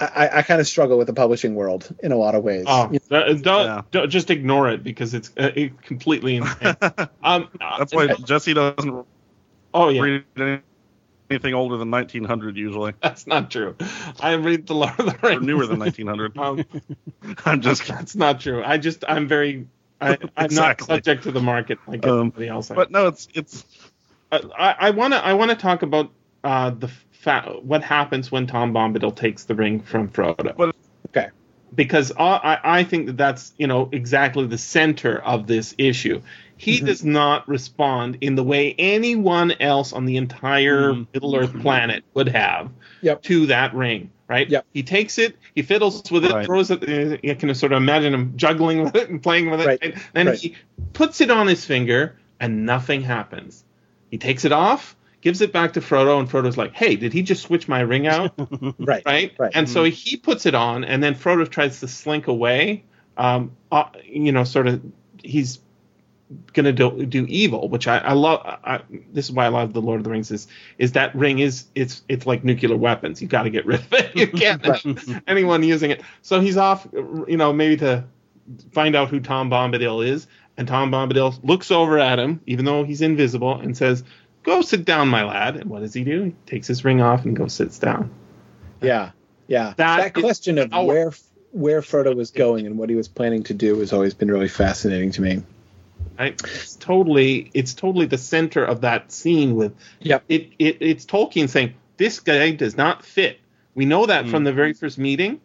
I, 0.00 0.38
I 0.38 0.42
kind 0.42 0.60
of 0.60 0.66
struggle 0.66 0.96
with 0.98 1.06
the 1.06 1.12
publishing 1.12 1.54
world 1.54 1.94
in 2.02 2.12
a 2.12 2.16
lot 2.16 2.34
of 2.34 2.42
ways. 2.42 2.64
Oh, 2.66 2.88
You 2.90 2.98
don't, 3.10 3.42
don't- 3.42 3.66
Yeah. 3.66 3.82
don't- 3.90 4.10
just 4.10 4.30
ignore 4.30 4.70
it 4.70 4.82
because 4.82 5.14
it's 5.14 5.30
uh, 5.38 5.50
it 5.54 5.82
completely 5.82 6.36
insane. 6.38 6.76
um, 7.22 7.48
That's 7.78 7.92
why 7.94 8.08
Jesse 8.08 8.54
doesn't 8.54 9.06
Oh 9.72 9.88
yeah, 9.88 10.02
read 10.36 10.62
anything 11.30 11.54
older 11.54 11.76
than 11.76 11.90
1900 11.92 12.56
usually, 12.56 12.94
that's 13.02 13.26
not 13.26 13.50
true. 13.52 13.76
I 14.18 14.32
read 14.32 14.66
the 14.66 14.74
Lord 14.74 14.98
of 14.98 15.06
the 15.06 15.16
or 15.22 15.28
Rings. 15.30 15.42
newer 15.46 15.66
than 15.66 15.78
1900. 15.78 16.36
Um, 16.38 16.64
I'm 17.44 17.60
just 17.60 17.82
kidding. 17.82 17.96
that's 17.96 18.16
not 18.16 18.40
true. 18.40 18.64
I 18.64 18.78
just 18.78 19.04
I'm 19.06 19.28
very 19.28 19.68
I, 20.00 20.16
I'm 20.36 20.52
not 20.54 20.80
subject 20.80 21.24
to 21.24 21.30
the 21.30 21.40
market 21.40 21.78
like 21.86 22.04
Um, 22.06 22.18
everybody 22.28 22.48
else. 22.48 22.68
But 22.68 22.90
no, 22.90 23.06
it's 23.08 23.28
it's 23.34 23.64
I, 24.32 24.74
I 24.78 24.90
want 24.90 25.12
to 25.12 25.24
I 25.24 25.34
want 25.34 25.50
to 25.50 25.56
talk 25.56 25.82
about 25.82 26.10
uh, 26.42 26.70
the 26.70 26.90
fa- 27.20 27.56
what 27.62 27.82
happens 27.82 28.32
when 28.32 28.46
Tom 28.46 28.72
Bombadil 28.72 29.14
takes 29.14 29.44
the 29.44 29.54
ring 29.54 29.80
from 29.80 30.08
Frodo. 30.08 30.56
What- 30.56 30.74
Okay. 31.08 31.28
Because 31.74 32.12
I, 32.16 32.24
I 32.64 32.78
I 32.80 32.84
think 32.84 33.06
that 33.06 33.16
that's 33.16 33.52
you 33.56 33.66
know 33.66 33.88
exactly 33.92 34.46
the 34.46 34.58
center 34.58 35.18
of 35.18 35.46
this 35.48 35.74
issue. 35.78 36.20
He 36.56 36.78
Mhm. 36.80 36.86
does 36.86 37.04
not 37.04 37.48
respond 37.48 38.18
in 38.20 38.34
the 38.36 38.44
way 38.44 38.74
anyone 38.78 39.52
else 39.60 39.92
on 39.92 40.04
the 40.04 40.16
entire 40.18 40.92
Mhm. 40.92 41.06
Middle 41.14 41.34
Earth 41.36 41.58
planet 41.60 42.04
would 42.14 42.28
have 42.28 42.70
Yep. 43.02 43.22
to 43.22 43.46
that 43.46 43.74
ring. 43.74 44.10
Right? 44.28 44.48
Yep. 44.48 44.66
He 44.72 44.82
takes 44.84 45.18
it, 45.18 45.36
he 45.56 45.62
fiddles 45.62 46.08
with 46.12 46.24
it, 46.24 46.30
Right. 46.32 46.46
throws 46.46 46.70
it. 46.70 46.82
uh, 46.88 47.16
You 47.22 47.34
can 47.34 47.52
sort 47.56 47.72
of 47.72 47.78
imagine 47.78 48.14
him 48.14 48.34
juggling 48.36 48.80
with 48.82 48.94
it 48.94 49.08
and 49.10 49.20
playing 49.20 49.50
with 49.50 49.60
it, 49.60 49.66
Right. 49.66 49.78
and 49.82 49.94
then 50.12 50.26
Right. 50.28 50.38
he 50.38 50.54
puts 50.92 51.20
it 51.20 51.30
on 51.32 51.48
his 51.48 51.64
finger, 51.64 52.14
and 52.38 52.64
nothing 52.64 53.02
happens. 53.02 53.64
He 54.10 54.18
takes 54.18 54.44
it 54.44 54.52
off, 54.52 54.94
gives 55.20 55.40
it 55.40 55.52
back 55.52 55.74
to 55.74 55.80
Frodo, 55.80 56.18
and 56.18 56.28
Frodo's 56.28 56.56
like, 56.56 56.72
"Hey, 56.72 56.96
did 56.96 57.12
he 57.12 57.22
just 57.22 57.42
switch 57.42 57.68
my 57.68 57.80
ring 57.80 58.06
out?" 58.06 58.34
Right. 58.78 59.02
right? 59.04 59.32
Right. 59.38 59.52
And 59.54 59.68
so 59.68 59.84
he 59.84 60.16
puts 60.16 60.46
it 60.46 60.54
on, 60.54 60.84
and 60.84 61.02
then 61.02 61.14
Frodo 61.14 61.48
tries 61.48 61.80
to 61.80 61.88
slink 61.88 62.26
away. 62.26 62.84
Um, 63.16 63.56
uh, 63.70 63.84
you 64.04 64.32
know, 64.32 64.44
sort 64.44 64.66
of, 64.66 64.82
he's 65.22 65.60
gonna 66.52 66.72
do, 66.72 67.04
do 67.06 67.26
evil, 67.26 67.68
which 67.68 67.88
I, 67.88 67.98
I 67.98 68.12
love. 68.12 68.40
I, 68.44 68.80
this 69.12 69.26
is 69.26 69.32
why 69.32 69.46
I 69.46 69.48
love 69.48 69.72
the 69.72 69.82
Lord 69.82 70.00
of 70.00 70.04
the 70.04 70.10
Rings. 70.10 70.30
Is 70.30 70.48
is 70.78 70.92
that 70.92 71.14
ring 71.14 71.40
is 71.40 71.66
it's 71.74 72.02
it's 72.08 72.26
like 72.26 72.44
nuclear 72.44 72.76
weapons. 72.76 73.20
You 73.20 73.28
got 73.28 73.42
to 73.42 73.50
get 73.50 73.66
rid 73.66 73.80
of 73.80 73.92
it. 73.92 74.10
You 74.14 74.26
can't 74.28 74.64
have 74.64 75.22
anyone 75.26 75.62
using 75.62 75.90
it. 75.90 76.02
So 76.22 76.40
he's 76.40 76.56
off. 76.56 76.86
You 76.92 77.36
know, 77.36 77.52
maybe 77.52 77.76
to 77.78 78.04
find 78.72 78.96
out 78.96 79.08
who 79.08 79.20
Tom 79.20 79.50
Bombadil 79.50 80.06
is. 80.06 80.26
And 80.56 80.68
Tom 80.68 80.90
Bombadil 80.90 81.40
looks 81.42 81.70
over 81.70 81.98
at 81.98 82.18
him, 82.18 82.40
even 82.46 82.66
though 82.66 82.84
he's 82.84 83.00
invisible, 83.00 83.58
and 83.58 83.74
says, 83.74 84.04
"Go 84.42 84.62
sit 84.62 84.84
down, 84.84 85.08
my 85.08 85.24
lad." 85.24 85.56
And 85.56 85.70
what 85.70 85.80
does 85.80 85.94
he 85.94 86.04
do? 86.04 86.24
He 86.24 86.34
takes 86.46 86.66
his 86.66 86.84
ring 86.84 87.00
off 87.00 87.24
and 87.24 87.36
goes 87.36 87.52
sits 87.54 87.78
down. 87.78 88.10
Yeah. 88.80 89.10
Yeah. 89.46 89.74
That 89.76 90.14
That, 90.14 90.14
question 90.14 90.58
of 90.58 90.72
our- 90.72 90.84
where 90.84 91.12
where 91.52 91.80
Frodo 91.80 92.14
was 92.14 92.30
going 92.30 92.66
and 92.66 92.78
what 92.78 92.88
he 92.88 92.94
was 92.94 93.08
planning 93.08 93.42
to 93.42 93.54
do 93.54 93.80
has 93.80 93.92
always 93.92 94.14
been 94.14 94.30
really 94.30 94.48
fascinating 94.48 95.10
to 95.12 95.22
me. 95.22 95.42
Right? 96.18 96.40
It's 96.44 96.76
totally 96.76 97.50
it's 97.54 97.74
totally 97.74 98.06
the 98.06 98.18
center 98.18 98.64
of 98.64 98.82
that 98.82 99.10
scene 99.10 99.56
with 99.56 99.74
Yep. 100.00 100.24
it, 100.28 100.48
it 100.58 100.76
it's 100.80 101.04
Tolkien 101.04 101.48
saying 101.48 101.74
this 101.96 102.20
guy 102.20 102.52
does 102.52 102.76
not 102.76 103.04
fit. 103.04 103.38
We 103.74 103.84
know 103.84 104.06
that 104.06 104.26
mm. 104.26 104.30
from 104.30 104.44
the 104.44 104.52
very 104.52 104.72
first 104.72 104.98
meeting. 104.98 105.40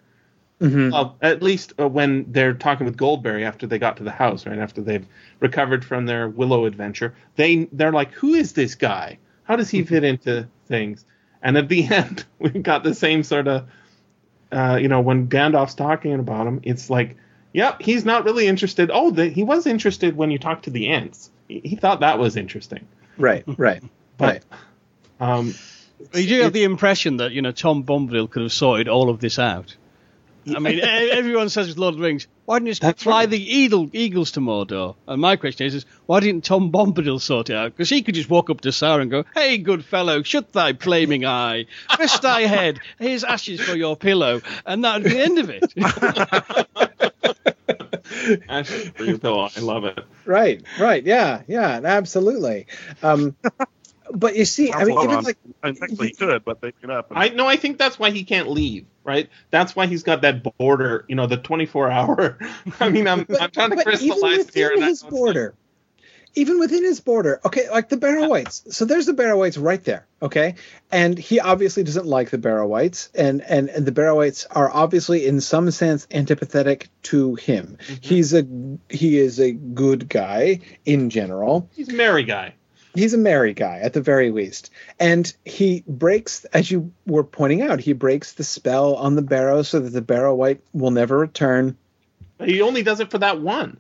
Mhm. 0.62 0.94
Uh, 0.94 1.10
at 1.22 1.44
least 1.44 1.74
uh, 1.80 1.88
when 1.88 2.32
they're 2.32 2.54
talking 2.54 2.86
with 2.86 2.96
Goldberry 2.96 3.44
after 3.44 3.68
they 3.68 3.78
got 3.78 3.98
to 3.98 4.04
the 4.04 4.12
house, 4.12 4.46
right 4.46 4.58
after 4.58 4.82
they've 4.82 5.06
recovered 5.42 5.84
from 5.84 6.06
their 6.06 6.30
Willow 6.30 6.66
adventure, 6.66 7.14
they 7.36 7.68
they're 7.74 7.92
like, 7.92 8.12
"Who 8.14 8.34
is 8.34 8.54
this 8.54 8.76
guy? 8.76 9.18
How 9.44 9.58
does 9.58 9.70
he 9.70 9.84
fit 9.84 10.04
into 10.06 10.48
things?" 10.68 11.04
And 11.42 11.58
at 11.58 11.68
the 11.68 11.86
end, 11.94 12.24
we've 12.40 12.64
got 12.64 12.84
the 12.84 12.94
same 12.96 13.24
sort 13.24 13.48
of, 13.50 13.68
uh, 14.52 14.80
you 14.82 14.88
know, 14.88 15.02
when 15.02 15.28
Gandalf's 15.28 15.76
talking 15.76 16.14
about 16.14 16.48
him, 16.48 16.62
it's 16.64 16.90
like, 16.90 17.18
"Yep, 17.52 17.82
he's 17.82 18.06
not 18.06 18.24
really 18.24 18.48
interested." 18.48 18.90
Oh, 18.94 19.12
the, 19.12 19.28
he 19.28 19.44
was 19.44 19.68
interested 19.68 20.16
when 20.16 20.32
you 20.32 20.40
talked 20.40 20.64
to 20.66 20.70
the 20.70 20.88
Ents. 20.88 21.32
He, 21.50 21.60
he 21.66 21.76
thought 21.76 22.00
that 22.00 22.18
was 22.18 22.38
interesting, 22.38 22.88
Right. 23.18 23.44
Right. 23.58 23.84
but 24.18 24.42
Right. 25.20 25.30
um, 25.32 25.54
You 26.14 26.28
do 26.28 26.42
have 26.44 26.54
the 26.54 26.64
impression 26.64 27.18
that 27.18 27.34
you 27.34 27.42
know 27.42 27.52
Tom 27.52 27.84
Bombadil 27.84 28.30
could 28.30 28.44
have 28.44 28.54
sorted 28.54 28.88
all 28.88 29.10
of 29.10 29.20
this 29.20 29.38
out. 29.38 29.76
I 30.54 30.60
mean, 30.60 30.80
e- 30.80 30.82
everyone 30.82 31.50
says 31.50 31.68
with 31.68 31.78
Lord 31.78 31.94
of 31.96 32.00
the 32.00 32.06
Rings, 32.06 32.28
why 32.46 32.58
didn't 32.58 32.68
you 32.68 32.72
just 32.72 32.82
That's 32.82 33.02
fly 33.04 33.22
right. 33.22 33.30
the 33.30 33.42
eagle, 33.58 33.90
eagles 33.94 34.32
to 34.34 34.40
Mordor? 34.42 34.96
And 35.08 35.22
my 35.22 35.36
question 35.38 35.66
is, 35.66 35.74
is 35.76 35.86
why 36.06 36.20
didn't 36.20 36.44
Tom 36.44 36.72
Bombadil 36.72 37.20
sort 37.20 37.50
it 37.50 37.56
out? 37.56 37.72
Because 37.72 37.90
he 37.90 38.04
could 38.04 38.16
just 38.16 38.30
walk 38.30 38.50
up 38.50 38.62
to 38.62 38.70
Sauron 38.70 39.02
and 39.04 39.12
go, 39.12 39.24
"Hey, 39.34 39.58
good 39.58 39.84
fellow, 39.84 40.22
shut 40.24 40.54
thy 40.54 40.74
flaming 40.74 41.26
eye, 41.26 41.66
rest 41.98 42.22
thy 42.22 42.42
head. 42.42 42.80
Here's 43.00 43.24
ashes 43.24 43.60
for 43.62 43.76
your 43.76 43.96
pillow," 43.98 44.42
and 44.66 44.84
that 44.84 44.96
would 44.96 45.04
be 45.06 45.10
the 45.12 45.22
end 45.24 45.40
of 45.40 45.50
it. 45.50 45.74
Ashes 48.50 48.90
for 48.90 49.04
your 49.04 49.18
pillow. 49.18 49.50
I 49.56 49.60
love 49.62 49.86
it. 49.86 50.00
Right. 50.26 50.62
Right. 50.80 51.04
Yeah. 51.04 51.42
Yeah. 51.48 51.82
Absolutely. 51.84 52.68
Um, 53.02 53.36
but 54.12 54.36
you 54.36 54.46
see, 54.46 54.72
I 54.72 54.84
mean, 54.84 54.98
even 54.98 55.18
on. 55.18 55.24
like 55.24 55.38
I 55.64 55.72
think 55.72 56.00
he 56.00 56.12
could, 56.12 56.46
but 56.46 56.62
they 56.62 56.72
could 56.72 56.90
up. 56.90 57.08
I 57.12 57.30
no, 57.30 57.48
I 57.48 57.56
think 57.56 57.78
that's 57.78 57.98
why 57.98 58.12
he 58.12 58.24
can't 58.24 58.50
leave, 58.50 58.86
right? 59.04 59.30
That's 59.50 59.76
why 59.76 59.88
he's 59.88 60.04
got 60.04 60.22
that 60.22 60.44
border, 60.58 61.06
you 61.08 61.16
know, 61.16 61.28
the 61.28 61.38
24 61.38 61.92
hour. 61.92 62.38
I 62.80 62.90
mean, 62.90 63.08
I'm, 63.08 63.26
I'm 63.40 63.52
trying 63.52 63.72
to 63.72 63.84
crystallize 63.84 64.50
here. 64.54 64.70
within 64.70 64.84
and 64.84 64.90
his 64.90 65.02
that's- 65.02 65.12
border, 65.12 65.56
even 66.36 66.60
within 66.60 66.84
his 66.84 67.00
border, 67.00 67.40
okay, 67.46 67.70
like 67.70 67.90
the 67.90 67.98
Barrow 67.98 68.30
Wights. 68.30 68.64
So 68.76 68.86
there's 68.86 69.06
the 69.06 69.14
Barrow 69.14 69.40
Wights 69.40 69.58
right 69.58 69.84
there, 69.84 70.06
okay, 70.22 70.56
and 70.92 71.18
he 71.18 71.40
obviously 71.40 71.84
doesn't 71.84 72.06
like 72.06 72.30
the 72.30 72.38
Barrow 72.38 72.68
Wights, 72.68 73.10
and 73.16 73.42
and, 73.42 73.70
and 73.70 73.86
the 73.86 73.92
Barrow 73.92 74.16
Wights 74.16 74.46
are 74.52 74.70
obviously 74.72 75.26
in 75.26 75.42
some 75.42 75.72
sense 75.72 76.06
antipathetic 76.08 76.90
to 77.04 77.36
him. 77.36 77.78
Mm-hmm. 77.82 77.96
He's 78.02 78.34
a 78.34 78.46
he 78.90 79.18
is 79.18 79.40
a 79.40 79.52
good 79.52 80.10
guy 80.10 80.60
in 80.86 81.10
general. 81.10 81.70
He's 81.74 81.90
a 81.90 81.94
merry 81.94 82.24
guy. 82.24 82.54
He's 82.96 83.14
a 83.14 83.18
merry 83.18 83.54
guy 83.54 83.80
at 83.80 83.94
the 83.94 84.02
very 84.02 84.32
least, 84.32 84.72
and 85.00 85.32
he 85.44 85.84
breaks, 85.88 86.46
as 86.46 86.72
you 86.72 86.92
were 87.06 87.24
pointing 87.24 87.62
out, 87.62 87.80
he 87.80 87.94
breaks 87.94 88.34
the 88.34 88.44
spell 88.44 88.96
on 88.96 89.16
the 89.16 89.22
Barrow 89.22 89.62
so 89.62 89.80
that 89.80 89.90
the 89.90 90.02
Barrow 90.02 90.34
Wight 90.34 90.62
will 90.74 90.92
never 90.92 91.18
return. 91.18 91.78
He 92.44 92.62
only 92.62 92.84
does 92.84 93.00
it 93.02 93.12
for 93.12 93.18
that 93.18 93.42
one. 93.42 93.78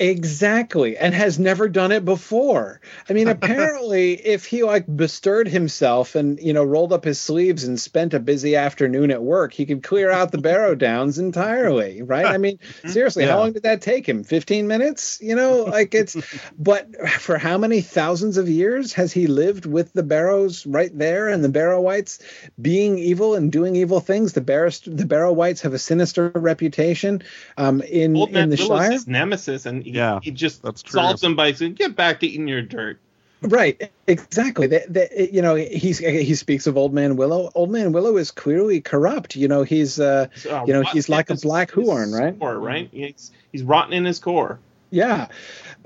Exactly, 0.00 0.96
and 0.96 1.12
has 1.12 1.40
never 1.40 1.68
done 1.68 1.90
it 1.90 2.04
before. 2.04 2.80
I 3.08 3.12
mean, 3.14 3.26
apparently, 3.28 4.12
if 4.14 4.44
he 4.44 4.62
like 4.62 4.84
bestirred 4.96 5.48
himself 5.48 6.14
and 6.14 6.38
you 6.38 6.52
know 6.52 6.62
rolled 6.62 6.92
up 6.92 7.04
his 7.04 7.18
sleeves 7.18 7.64
and 7.64 7.80
spent 7.80 8.14
a 8.14 8.20
busy 8.20 8.54
afternoon 8.54 9.10
at 9.10 9.22
work, 9.22 9.52
he 9.52 9.66
could 9.66 9.82
clear 9.82 10.10
out 10.10 10.30
the 10.30 10.38
Barrow 10.38 10.74
Downs 10.76 11.18
entirely, 11.18 12.02
right? 12.02 12.26
I 12.26 12.38
mean, 12.38 12.60
seriously, 12.86 13.24
how 13.24 13.38
long 13.38 13.52
did 13.52 13.64
that 13.64 13.82
take 13.82 14.08
him? 14.08 14.22
Fifteen 14.22 14.68
minutes? 14.68 15.18
You 15.20 15.34
know, 15.34 15.64
like 15.64 15.94
it's. 15.94 16.16
but 16.56 16.94
for 17.20 17.36
how 17.36 17.58
many 17.58 17.80
thousands 17.80 18.36
of 18.36 18.48
years 18.48 18.92
has 18.92 19.12
he 19.12 19.26
lived 19.26 19.66
with 19.66 19.92
the 19.94 20.04
Barrows 20.04 20.64
right 20.64 20.96
there 20.96 21.28
and 21.28 21.42
the 21.42 21.48
Barrow 21.48 21.80
Wights 21.80 22.20
being 22.60 22.98
evil 22.98 23.34
and 23.34 23.50
doing 23.50 23.74
evil 23.74 23.98
things? 23.98 24.32
The 24.32 24.42
Barrow 24.42 24.70
the 24.86 25.06
Barrow 25.06 25.32
Wights 25.32 25.62
have 25.62 25.74
a 25.74 25.78
sinister 25.78 26.30
reputation 26.34 27.22
um, 27.56 27.80
in 27.82 28.16
Old 28.16 28.28
in 28.28 28.34
Man 28.34 28.50
the 28.50 28.56
Willow's 28.56 29.02
Shire. 29.02 29.12
nemesis, 29.12 29.66
and 29.66 29.87
he, 29.92 29.96
Yeah, 29.96 30.20
he 30.22 30.30
just 30.30 30.62
that's 30.62 30.82
true. 30.82 31.00
solves 31.00 31.20
them 31.20 31.36
by 31.36 31.52
saying, 31.52 31.74
"Get 31.74 31.96
back 31.96 32.20
to 32.20 32.26
eating 32.26 32.48
your 32.48 32.62
dirt." 32.62 32.98
Right, 33.40 33.90
exactly. 34.08 34.66
That, 34.66 34.92
that 34.94 35.32
you 35.32 35.42
know, 35.42 35.54
he's 35.54 35.98
he 35.98 36.34
speaks 36.34 36.66
of 36.66 36.76
Old 36.76 36.92
Man 36.92 37.14
Willow. 37.16 37.50
Old 37.54 37.70
Man 37.70 37.92
Willow 37.92 38.16
is 38.16 38.32
clearly 38.32 38.80
corrupt. 38.80 39.36
You 39.36 39.46
know, 39.46 39.62
he's 39.62 40.00
uh, 40.00 40.26
Uh, 40.50 40.64
you 40.66 40.72
know, 40.72 40.82
he's 40.82 41.08
like 41.08 41.30
a 41.30 41.36
black 41.36 41.70
his 41.70 41.84
horn, 41.86 42.10
right? 42.12 42.36
Core, 42.38 42.58
right? 42.58 42.88
He's 42.92 43.30
he's 43.52 43.62
rotten 43.62 43.92
in 43.92 44.04
his 44.04 44.18
core. 44.18 44.58
yeah. 44.90 45.28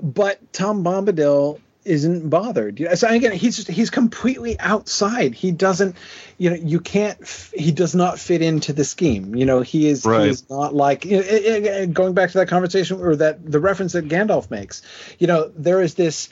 But 0.01 0.39
Tom 0.51 0.83
Bombadil 0.83 1.59
isn't 1.85 2.29
bothered. 2.29 2.81
So 2.95 3.07
again, 3.07 3.33
he's 3.33 3.55
just 3.55 3.67
he's 3.67 3.89
completely 3.89 4.59
outside. 4.59 5.33
He 5.33 5.51
doesn't, 5.51 5.95
you 6.37 6.49
know, 6.49 6.55
you 6.55 6.79
can't. 6.79 7.17
He 7.53 7.71
does 7.71 7.93
not 7.95 8.19
fit 8.19 8.41
into 8.41 8.73
the 8.73 8.83
scheme. 8.83 9.35
You 9.35 9.45
know, 9.45 9.61
he 9.61 9.87
is 9.87 10.05
Right. 10.05 10.23
he 10.23 10.29
is 10.29 10.49
not 10.49 10.73
like 10.73 11.05
you 11.05 11.17
know, 11.21 11.87
going 11.87 12.13
back 12.13 12.31
to 12.31 12.39
that 12.39 12.47
conversation 12.47 13.01
or 13.01 13.15
that 13.17 13.49
the 13.49 13.59
reference 13.59 13.93
that 13.93 14.07
Gandalf 14.07 14.49
makes. 14.49 14.81
You 15.19 15.27
know, 15.27 15.51
there 15.55 15.81
is 15.81 15.93
this 15.95 16.29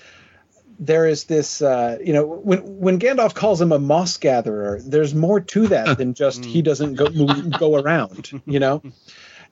there 0.79 1.05
is 1.05 1.25
this, 1.25 1.61
uh, 1.61 1.99
you 2.03 2.11
know, 2.11 2.25
when 2.25 2.79
when 2.79 2.99
Gandalf 2.99 3.35
calls 3.35 3.61
him 3.61 3.71
a 3.71 3.77
moss 3.77 4.17
gatherer, 4.17 4.79
there's 4.83 5.13
more 5.13 5.39
to 5.39 5.67
that 5.67 5.97
than 5.97 6.15
just 6.15 6.43
he 6.53 6.61
doesn't 6.61 6.95
go 6.95 7.07
go 7.57 7.75
around. 7.75 8.41
You 8.45 8.59
know, 8.59 8.81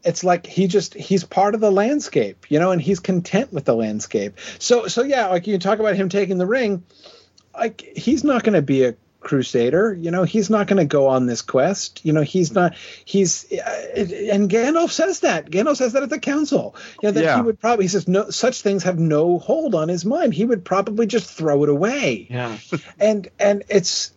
it's 0.03 0.23
like 0.23 0.45
he 0.45 0.67
just 0.67 0.93
he's 0.93 1.23
part 1.23 1.55
of 1.55 1.61
the 1.61 1.71
landscape, 1.71 2.45
you 2.49 2.59
know, 2.59 2.71
and 2.71 2.81
he's 2.81 2.99
content 2.99 3.51
with 3.51 3.65
the 3.65 3.75
landscape. 3.75 4.37
So 4.59 4.87
so 4.87 5.03
yeah, 5.03 5.27
like 5.27 5.47
you 5.47 5.57
talk 5.59 5.79
about 5.79 5.95
him 5.95 6.09
taking 6.09 6.37
the 6.37 6.45
ring, 6.47 6.83
like 7.53 7.81
he's 7.81 8.23
not 8.23 8.43
going 8.43 8.53
to 8.53 8.61
be 8.61 8.83
a 8.85 8.95
crusader 9.21 9.93
you 9.93 10.11
know 10.11 10.23
he's 10.23 10.49
not 10.49 10.65
going 10.65 10.77
to 10.77 10.85
go 10.85 11.07
on 11.07 11.25
this 11.25 11.41
quest 11.41 12.05
you 12.05 12.13
know 12.13 12.21
he's 12.21 12.53
not 12.53 12.73
he's 13.03 13.51
uh, 13.51 13.91
and 14.31 14.49
gandalf 14.49 14.91
says 14.91 15.19
that 15.19 15.51
gandalf 15.51 15.75
says 15.75 15.91
that 15.91 16.03
at 16.03 16.09
the 16.09 16.19
council 16.19 16.73
you 17.03 17.07
know 17.09 17.11
that 17.11 17.23
Yeah. 17.25 17.35
he 17.35 17.41
would 17.41 17.59
probably 17.59 17.83
he 17.83 17.89
says 17.89 18.07
no 18.07 18.29
such 18.29 18.61
things 18.61 18.83
have 18.83 18.97
no 18.97 19.37
hold 19.37 19.75
on 19.75 19.89
his 19.89 20.05
mind 20.05 20.33
he 20.33 20.45
would 20.45 20.63
probably 20.63 21.05
just 21.05 21.29
throw 21.29 21.63
it 21.63 21.69
away 21.69 22.27
Yeah. 22.29 22.57
and 22.97 23.27
and 23.37 23.63
it's 23.67 24.13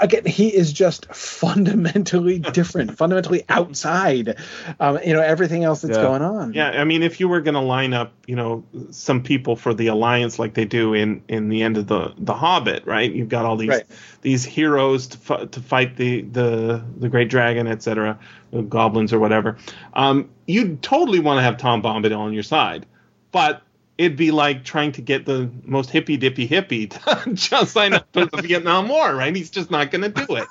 again 0.00 0.24
he 0.24 0.48
is 0.54 0.72
just 0.72 1.06
fundamentally 1.14 2.38
different 2.52 2.96
fundamentally 2.96 3.44
outside 3.48 4.36
um, 4.80 4.98
you 5.04 5.12
know 5.12 5.20
everything 5.20 5.64
else 5.64 5.80
that's 5.82 5.96
Yeah. 5.96 6.02
going 6.02 6.22
on 6.22 6.52
Yeah, 6.52 6.70
I 6.70 6.84
mean, 6.84 7.02
if 7.02 7.20
you 7.20 7.28
were 7.28 7.40
going 7.40 7.54
to 7.54 7.60
line 7.60 7.92
up, 7.92 8.12
you 8.26 8.36
know, 8.36 8.64
some 8.90 9.22
people 9.22 9.56
for 9.56 9.74
the 9.74 9.88
alliance 9.88 10.38
like 10.38 10.54
they 10.54 10.64
do 10.64 10.94
in 10.94 11.22
in 11.28 11.48
the 11.48 11.62
end 11.62 11.76
of 11.76 11.86
the 11.86 12.14
the 12.18 12.34
Hobbit, 12.34 12.86
right? 12.86 13.10
You've 13.12 13.28
got 13.28 13.44
all 13.44 13.56
these 13.56 13.68
Right. 13.70 13.84
these 14.22 14.44
heroes 14.44 15.08
to 15.08 15.18
fi- 15.18 15.44
to 15.46 15.60
fight 15.60 15.96
the 15.96 16.22
the 16.22 16.82
the 16.98 17.08
great 17.08 17.28
dragon, 17.28 17.66
etc., 17.66 18.18
the 18.50 18.62
goblins 18.62 19.12
or 19.12 19.18
whatever. 19.18 19.56
Um, 19.94 20.28
you'd 20.46 20.82
totally 20.82 21.20
want 21.20 21.38
to 21.38 21.42
have 21.42 21.56
Tom 21.58 21.82
Bombadil 21.82 22.18
on 22.18 22.32
your 22.32 22.42
side, 22.42 22.86
but 23.32 23.62
it'd 23.98 24.16
be 24.16 24.30
like 24.30 24.62
trying 24.64 24.92
to 24.92 25.02
get 25.02 25.26
the 25.26 25.50
most 25.64 25.90
hippy 25.90 26.16
dippy 26.16 26.46
hippie 26.48 26.88
to 26.90 27.32
just 27.34 27.72
sign 27.72 27.92
up 27.94 28.06
for 28.12 28.24
the 28.26 28.40
Vietnam 28.42 28.88
War, 28.88 29.14
right? 29.14 29.34
He's 29.34 29.50
just 29.50 29.70
not 29.70 29.90
going 29.90 30.02
to 30.02 30.08
do 30.26 30.36
it. 30.36 30.46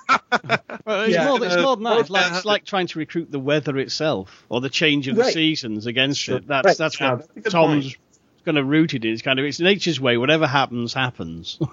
Well, 0.85 1.01
it's, 1.03 1.13
Yeah. 1.13 1.27
more, 1.29 1.43
it's 1.45 1.55
Uh, 1.55 1.61
more 1.61 1.75
than 1.77 1.83
that. 1.85 1.99
It's 2.01 2.09
like, 2.09 2.31
it's 2.33 2.45
like 2.45 2.65
trying 2.65 2.87
to 2.87 2.99
recruit 2.99 3.31
the 3.31 3.39
weather 3.39 3.77
itself 3.77 4.45
or 4.49 4.59
the 4.61 4.69
change 4.69 5.07
of 5.07 5.15
the 5.15 5.21
Right. 5.23 5.33
seasons 5.33 5.85
against 5.85 6.27
it. 6.29 6.45
That's 6.47 6.65
Right. 6.65 6.77
that's 6.77 6.99
Yeah, 6.99 7.11
what 7.11 7.19
that's 7.19 7.29
a 7.37 7.39
good 7.41 7.51
Tom's 7.51 7.85
point. 7.85 7.97
kind 8.45 8.57
of 8.57 8.67
rooted 8.67 9.05
in. 9.05 9.13
It's 9.13 9.21
kind 9.21 9.39
of 9.39 9.45
it's 9.45 9.59
nature's 9.61 9.99
way. 9.99 10.17
Whatever 10.17 10.45
happens, 10.47 10.93
happens. 10.93 11.57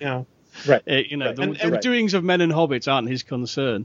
Yeah, 0.00 0.22
right 0.66 0.82
Uh, 0.88 0.94
you 0.94 1.18
know, 1.18 1.26
Right. 1.26 1.36
the, 1.36 1.42
And- 1.42 1.56
the 1.56 1.64
and- 1.74 1.80
doings 1.80 2.14
of 2.14 2.24
men 2.24 2.40
and 2.40 2.50
hobbits 2.52 2.90
aren't 2.90 3.08
his 3.10 3.22
concern. 3.22 3.84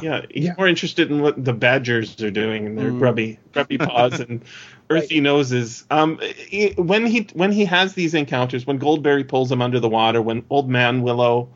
yeah. 0.00 0.22
He's 0.30 0.44
Yeah. 0.44 0.54
more 0.56 0.68
interested 0.68 1.10
in 1.10 1.20
what 1.20 1.42
the 1.44 1.52
badgers 1.52 2.20
are 2.22 2.30
doing 2.30 2.66
and 2.66 2.78
their 2.78 2.90
grubby 2.92 3.38
grubby 3.52 3.78
paws 3.78 4.20
and 4.20 4.42
earthy 4.90 5.20
noses. 5.20 5.84
Um, 5.90 6.18
he- 6.36 6.74
when 6.76 7.06
he 7.06 7.26
when 7.34 7.52
he 7.52 7.64
has 7.64 7.94
these 7.94 8.14
encounters, 8.14 8.66
when 8.66 8.78
Goldberry 8.78 9.24
pulls 9.24 9.50
him 9.50 9.62
under 9.62 9.80
the 9.80 9.88
water, 9.88 10.20
when 10.22 10.44
Old 10.50 10.68
Man 10.68 11.02
Willow, 11.02 11.50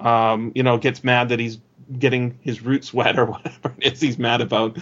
um, 0.00 0.52
you 0.54 0.62
know, 0.62 0.78
gets 0.78 1.04
mad 1.04 1.28
that 1.30 1.38
he's 1.38 1.58
getting 1.98 2.38
his 2.42 2.62
roots 2.62 2.92
wet 2.94 3.18
or 3.18 3.26
whatever 3.26 3.74
it 3.78 3.94
is 3.94 4.00
he's 4.00 4.18
mad 4.18 4.40
about. 4.40 4.78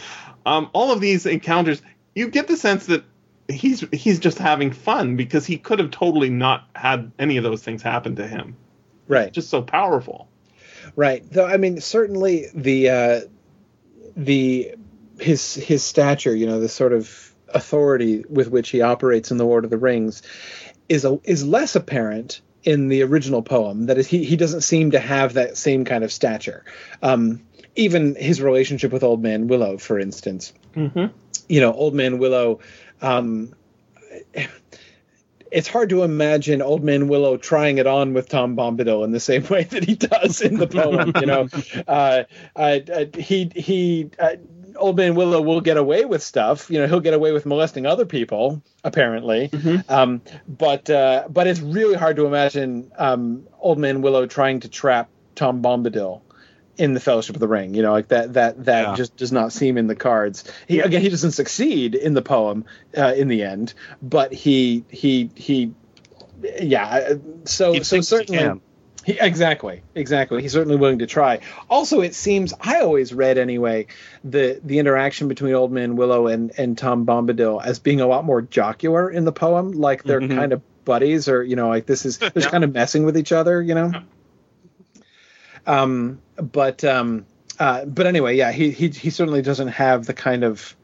Um, 0.47 0.71
all 0.73 0.93
of 0.93 1.01
these 1.01 1.27
encounters, 1.27 1.83
you 2.15 2.29
get 2.29 2.49
the 2.49 2.57
sense 2.57 2.87
that 2.87 3.05
he's 3.49 3.85
he's 3.93 4.19
just 4.19 4.39
having 4.39 4.73
fun 4.73 5.17
because 5.17 5.47
he 5.47 5.57
could 5.59 5.79
have 5.79 5.91
totally 5.91 6.31
not 6.31 6.69
had 6.75 7.11
any 7.19 7.37
of 7.37 7.45
those 7.45 7.63
things 7.63 7.83
happen 7.83 8.17
to 8.17 8.27
him. 8.27 8.57
right 9.09 9.33
Just 9.33 9.51
so 9.51 9.63
powerful. 9.63 10.29
Right. 10.97 11.23
Though 11.31 11.47
I 11.47 11.57
mean, 11.57 11.81
certainly 11.81 12.47
the 12.55 12.91
uh, 12.91 13.21
the 14.17 14.75
his 15.19 15.55
his 15.55 15.85
stature, 15.85 16.35
you 16.35 16.47
know, 16.47 16.61
the 16.61 16.69
sort 16.69 16.93
of 16.93 17.35
authority 17.55 18.25
with 18.29 18.49
which 18.49 18.71
he 18.71 18.83
operates 18.83 19.31
in 19.31 19.37
the 19.37 19.45
Lord 19.45 19.65
of 19.65 19.71
the 19.71 19.79
Rings, 19.79 20.23
is 20.89 21.05
a, 21.05 21.21
is 21.25 21.47
less 21.47 21.77
apparent 21.77 22.41
in 22.65 22.89
the 22.89 23.03
original 23.03 23.43
poem. 23.43 23.87
That 23.87 23.99
is, 23.99 24.07
he 24.07 24.25
he 24.25 24.37
doesn't 24.37 24.63
seem 24.63 24.93
to 24.93 24.99
have 24.99 25.35
that 25.35 25.57
same 25.57 25.85
kind 25.85 26.05
of 26.05 26.13
stature. 26.13 26.65
Um, 27.03 27.43
even 27.77 28.15
his 28.17 28.43
relationship 28.43 28.93
with 28.93 29.03
Old 29.03 29.23
Man 29.23 29.47
Willow, 29.47 29.79
for 29.79 29.99
instance. 29.99 30.53
Mm-hmm. 30.75 31.07
You 31.49 31.61
know, 31.61 31.73
Old 31.73 31.95
Man 31.95 32.19
Willow. 32.19 32.61
Um, 33.01 33.55
it's 35.51 35.69
hard 35.69 35.89
to 35.91 36.03
imagine 36.03 36.61
Old 36.61 36.83
Man 36.85 37.09
Willow 37.09 37.37
trying 37.37 37.79
it 37.79 37.87
on 37.87 38.15
with 38.15 38.29
Tom 38.29 38.57
Bombadil 38.57 39.05
in 39.05 39.13
the 39.13 39.21
same 39.21 39.45
way 39.45 39.65
that 39.65 39.85
he 39.85 39.95
does 39.95 40.41
in 40.41 40.59
the 40.59 40.67
poem. 40.67 41.13
You 41.21 41.27
know, 41.27 41.49
uh, 41.89 42.25
uh, 42.57 42.79
uh, 42.93 43.05
he 43.17 43.51
he. 43.55 44.11
Uh, 44.19 44.37
Old 44.79 44.97
Man 44.97 45.15
Willow 45.15 45.41
will 45.43 45.61
get 45.61 45.77
away 45.77 46.05
with 46.05 46.23
stuff. 46.23 46.71
You 46.71 46.79
know, 46.79 46.87
he'll 46.87 47.01
get 47.01 47.15
away 47.15 47.33
with 47.33 47.45
molesting 47.47 47.87
other 47.87 48.07
people, 48.07 48.63
apparently. 48.85 49.51
Um, 49.89 50.23
but 50.47 50.89
uh, 50.89 51.25
but 51.29 51.47
it's 51.47 51.61
really 51.61 51.95
hard 51.97 52.17
to 52.17 52.27
imagine 52.27 52.91
um, 52.97 53.47
Old 53.61 53.79
Man 53.79 54.03
Willow 54.03 54.27
trying 54.27 54.61
to 54.61 54.69
trap 54.69 55.09
Tom 55.35 55.63
Bombadil 55.63 56.23
in 56.77 56.95
the 56.95 57.01
Fellowship 57.01 57.35
of 57.35 57.41
the 57.41 57.49
Ring. 57.49 57.75
You 57.75 57.83
know, 57.83 57.93
like 57.93 58.09
that 58.09 58.35
that 58.35 58.65
that 58.67 58.83
Yeah. 58.89 58.95
just 58.95 59.17
does 59.17 59.33
not 59.33 59.53
seem 59.53 59.77
in 59.79 59.87
the 59.89 59.97
cards. 59.97 60.45
He 60.67 60.81
again, 60.81 61.03
he 61.03 61.09
doesn't 61.09 61.33
succeed 61.33 61.95
in 61.95 62.15
the 62.15 62.23
poem 62.23 62.65
uh, 62.97 63.15
in 63.17 63.29
the 63.29 63.43
end, 63.43 63.75
but 64.01 64.33
he 64.33 64.85
he 64.89 65.31
he 65.35 65.73
yeah. 66.61 66.87
uh, 66.87 67.15
So 67.45 67.73
He 67.73 67.83
so 67.83 68.01
certainly. 68.01 68.61
He, 69.09 69.19
exactly, 69.19 69.81
exactly. 69.95 70.43
He's 70.43 70.53
certainly 70.53 70.77
willing 70.77 70.99
to 70.99 71.07
try. 71.07 71.41
Also, 71.71 72.03
it 72.03 72.15
seems 72.15 72.53
I 72.61 72.81
always 72.81 73.15
read 73.15 73.39
anyway 73.39 73.87
the 74.23 74.61
the 74.63 74.79
interaction 74.81 75.29
between 75.29 75.55
Old 75.55 75.73
Man 75.73 75.97
Willow 75.97 76.27
and 76.27 76.53
and 76.59 76.77
Tom 76.77 77.07
Bombadil 77.07 77.65
as 77.65 77.79
being 77.79 78.03
a 78.03 78.07
lot 78.07 78.27
more 78.27 78.43
jocular 78.43 79.11
in 79.11 79.25
the 79.25 79.33
poem, 79.33 79.73
like 79.73 80.03
they're 80.05 80.21
Mhm. 80.21 80.37
kind 80.37 80.53
of 80.53 80.61
buddies, 80.85 81.27
or 81.31 81.43
you 81.43 81.57
know, 81.57 81.69
like 81.69 81.87
this 81.87 82.05
is 82.05 82.19
they're 82.19 82.29
just 82.29 82.51
kind 82.51 82.65
of 82.65 82.75
messing 82.75 83.05
with 83.05 83.17
each 83.17 83.33
other, 83.33 83.63
you 83.63 83.75
know. 83.75 83.93
Um, 85.67 86.21
but 86.37 86.85
um, 86.85 87.25
uh, 87.59 87.87
but 87.87 88.07
anyway, 88.07 88.37
yeah, 88.37 88.53
he 88.53 88.71
he 88.71 88.89
he 88.89 89.09
certainly 89.09 89.41
doesn't 89.41 89.69
have 89.69 90.05
the 90.05 90.13
kind 90.13 90.45
of. 90.45 90.77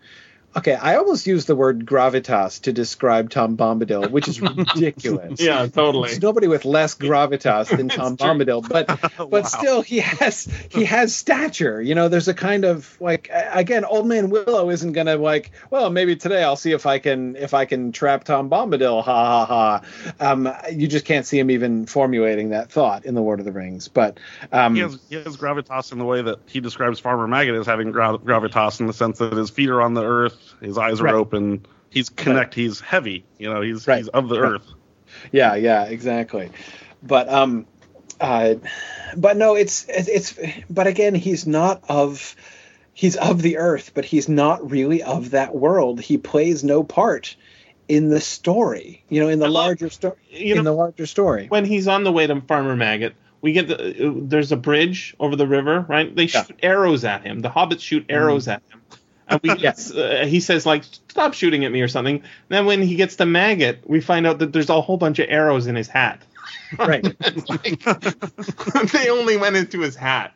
Okay, 0.57 0.75
I 0.75 0.97
almost 0.97 1.27
used 1.27 1.47
the 1.49 1.57
word 1.57 1.85
gravitas 1.85 2.61
to 2.63 2.73
describe 2.73 3.31
Tom 3.31 3.57
Bombadil, 3.57 4.11
which 4.11 4.29
is 4.29 4.41
ridiculous. 4.41 5.41
Yeah, 5.41 5.67
totally. 5.67 6.09
There's 6.11 6.23
nobody 6.23 6.47
with 6.47 6.65
less 6.65 6.95
gravitas 6.95 7.77
than 7.77 7.89
Tom 7.91 8.17
true. 8.17 8.27
Bombadil, 8.29 8.69
but 8.69 8.87
but 9.19 9.31
Wow. 9.31 9.43
still 9.43 9.83
he 9.83 9.99
has 9.99 10.49
he 10.71 10.85
has 10.85 11.15
stature. 11.15 11.81
You 11.83 11.95
know, 11.95 12.09
there's 12.09 12.29
a 12.29 12.35
kind 12.35 12.65
of 12.65 12.97
like 13.01 13.31
again, 13.33 13.85
Old 13.85 14.07
Man 14.07 14.31
Willow 14.31 14.71
isn't 14.71 14.93
gonna 14.93 15.17
like. 15.17 15.51
Well, 15.71 15.91
maybe 15.91 16.15
today 16.17 16.45
I'll 16.45 16.57
see 16.57 16.73
if 16.73 16.87
I 16.87 16.99
can 17.01 17.35
if 17.37 17.53
I 17.53 17.65
can 17.65 17.91
trap 17.93 18.25
Tom 18.25 18.49
Bombadil. 18.49 19.03
Ha 19.03 19.25
ha 19.37 19.47
ha. 19.47 19.83
Um, 20.21 20.49
you 20.73 20.87
just 20.87 21.05
can't 21.05 21.27
see 21.27 21.39
him 21.39 21.51
even 21.51 21.87
formulating 21.87 22.51
that 22.51 22.71
thought 22.71 23.05
in 23.05 23.15
the 23.15 23.23
Lord 23.23 23.41
of 23.41 23.45
the 23.45 23.53
Rings. 23.53 23.89
But 23.89 24.19
um, 24.53 24.75
He 24.77 24.81
has, 24.83 24.99
he 25.09 25.17
has 25.17 25.37
gravitas 25.37 25.91
in 25.93 25.99
the 25.99 26.05
way 26.05 26.23
that 26.23 26.39
he 26.47 26.61
describes 26.61 27.01
Farmer 27.01 27.27
Maggot 27.27 27.55
as 27.57 27.67
having 27.67 27.91
gra- 27.91 28.19
gravitas 28.19 28.81
in 28.81 28.87
the 28.87 28.93
sense 28.93 29.19
that 29.19 29.33
his 29.33 29.51
feet 29.51 29.69
are 29.71 29.83
on 29.83 29.95
the 29.95 30.05
earth, 30.05 30.44
his 30.61 30.79
eyes 30.79 31.01
are 31.01 31.05
Right. 31.05 31.15
open, 31.15 31.67
he's 31.91 32.09
connect, 32.09 32.55
he's 32.55 32.81
heavy, 32.81 33.25
you 33.39 33.53
know, 33.53 33.61
he's 33.61 33.87
Right. 33.87 33.99
he's 33.99 34.09
of 34.09 34.29
the 34.29 34.41
Right. 34.41 34.53
earth. 34.53 34.67
yeah 35.33 35.55
yeah 35.55 35.85
exactly 35.85 36.51
but 37.03 37.29
um 37.29 37.67
uh 38.21 38.55
but 39.17 39.37
no 39.37 39.55
it's 39.55 39.87
it's 39.89 40.35
but 40.69 40.87
again 40.89 41.15
he's 41.15 41.47
not 41.47 41.83
of 41.89 42.35
he's 42.95 43.15
of 43.17 43.41
the 43.41 43.59
earth 43.59 43.93
but 43.95 44.05
he's 44.05 44.29
not 44.29 44.69
really 44.71 45.03
of 45.05 45.31
that 45.31 45.55
world 45.55 46.01
he 46.01 46.19
plays 46.19 46.65
no 46.65 46.83
part 46.83 47.37
in 47.87 48.09
the 48.09 48.21
story 48.21 49.05
you 49.09 49.21
know 49.21 49.29
in 49.29 49.39
the 49.39 49.47
I 49.47 49.51
larger 49.51 49.89
story 49.89 50.17
in 50.33 50.57
know- 50.57 50.63
the 50.65 50.73
larger 50.73 51.07
story 51.07 51.47
when 51.49 51.65
he's 51.65 51.87
on 51.87 52.03
the 52.03 52.13
way 52.13 52.27
to 52.27 52.41
Farmer 52.41 52.75
Maggot, 52.77 53.15
we 53.41 53.53
get 53.53 53.69
the 53.69 54.09
uh, 54.09 54.13
there's 54.17 54.51
a 54.53 54.57
bridge 54.57 55.15
over 55.21 55.37
the 55.37 55.47
river, 55.47 55.85
right? 55.89 56.15
They 56.15 56.25
Yeah. 56.25 56.41
Mm-hmm. 56.41 56.47
shoot 56.49 56.59
arrows 56.63 57.05
at 57.05 57.23
him. 57.23 57.41
The 57.41 57.51
hobbits 57.51 57.81
shoot 57.83 58.07
arrows 58.09 58.49
at 58.49 58.63
him. 58.73 58.81
And 59.29 59.41
we 59.43 59.55
Yes. 59.59 59.91
uh, 59.93 60.27
he 60.29 60.41
says 60.41 60.67
like 60.67 60.85
stop 61.09 61.35
shooting 61.35 61.65
at 61.65 61.73
me 61.73 61.81
or 61.81 61.89
something. 61.89 62.23
Then 62.49 62.67
when 62.67 62.83
he 62.83 62.97
gets 62.97 63.17
to 63.17 63.27
Maggot, 63.27 63.89
we 63.89 64.01
find 64.01 64.27
out 64.27 64.39
that 64.41 64.53
there's 64.53 64.71
a 64.71 64.81
whole 64.81 64.97
bunch 64.97 65.19
of 65.19 65.27
arrows 65.29 65.67
in 65.67 65.75
his 65.77 65.89
hat. 65.89 66.23
right 66.79 67.05
like 67.49 67.83
they 68.93 69.09
only 69.09 69.37
went 69.37 69.57
into 69.57 69.81
his 69.81 69.97
hat. 69.97 70.35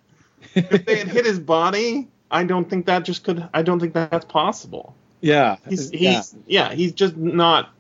If 0.55 0.87
they 0.87 0.97
had 0.99 1.09
hit 1.09 1.25
his 1.27 1.39
body, 1.39 2.09
I 2.31 2.45
don't 2.45 2.69
think 2.69 2.87
that 2.87 3.05
just 3.05 3.25
could. 3.25 3.47
I 3.53 3.63
don't 3.63 3.81
think 3.81 3.93
that's 3.93 4.25
possible. 4.25 4.95
yeah 5.21 5.57
He's 5.69 5.93
yeah. 5.93 5.99
he's 6.13 6.35
yeah, 6.47 6.73
he's 6.75 6.93
just 6.93 7.17
not. 7.17 7.71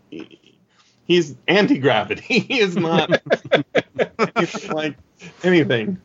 He's 1.06 1.36
anti 1.46 1.78
gravity. 1.78 2.40
He 2.40 2.60
is 2.60 2.76
not 2.76 3.22
like 4.72 4.96
anything. 5.42 5.98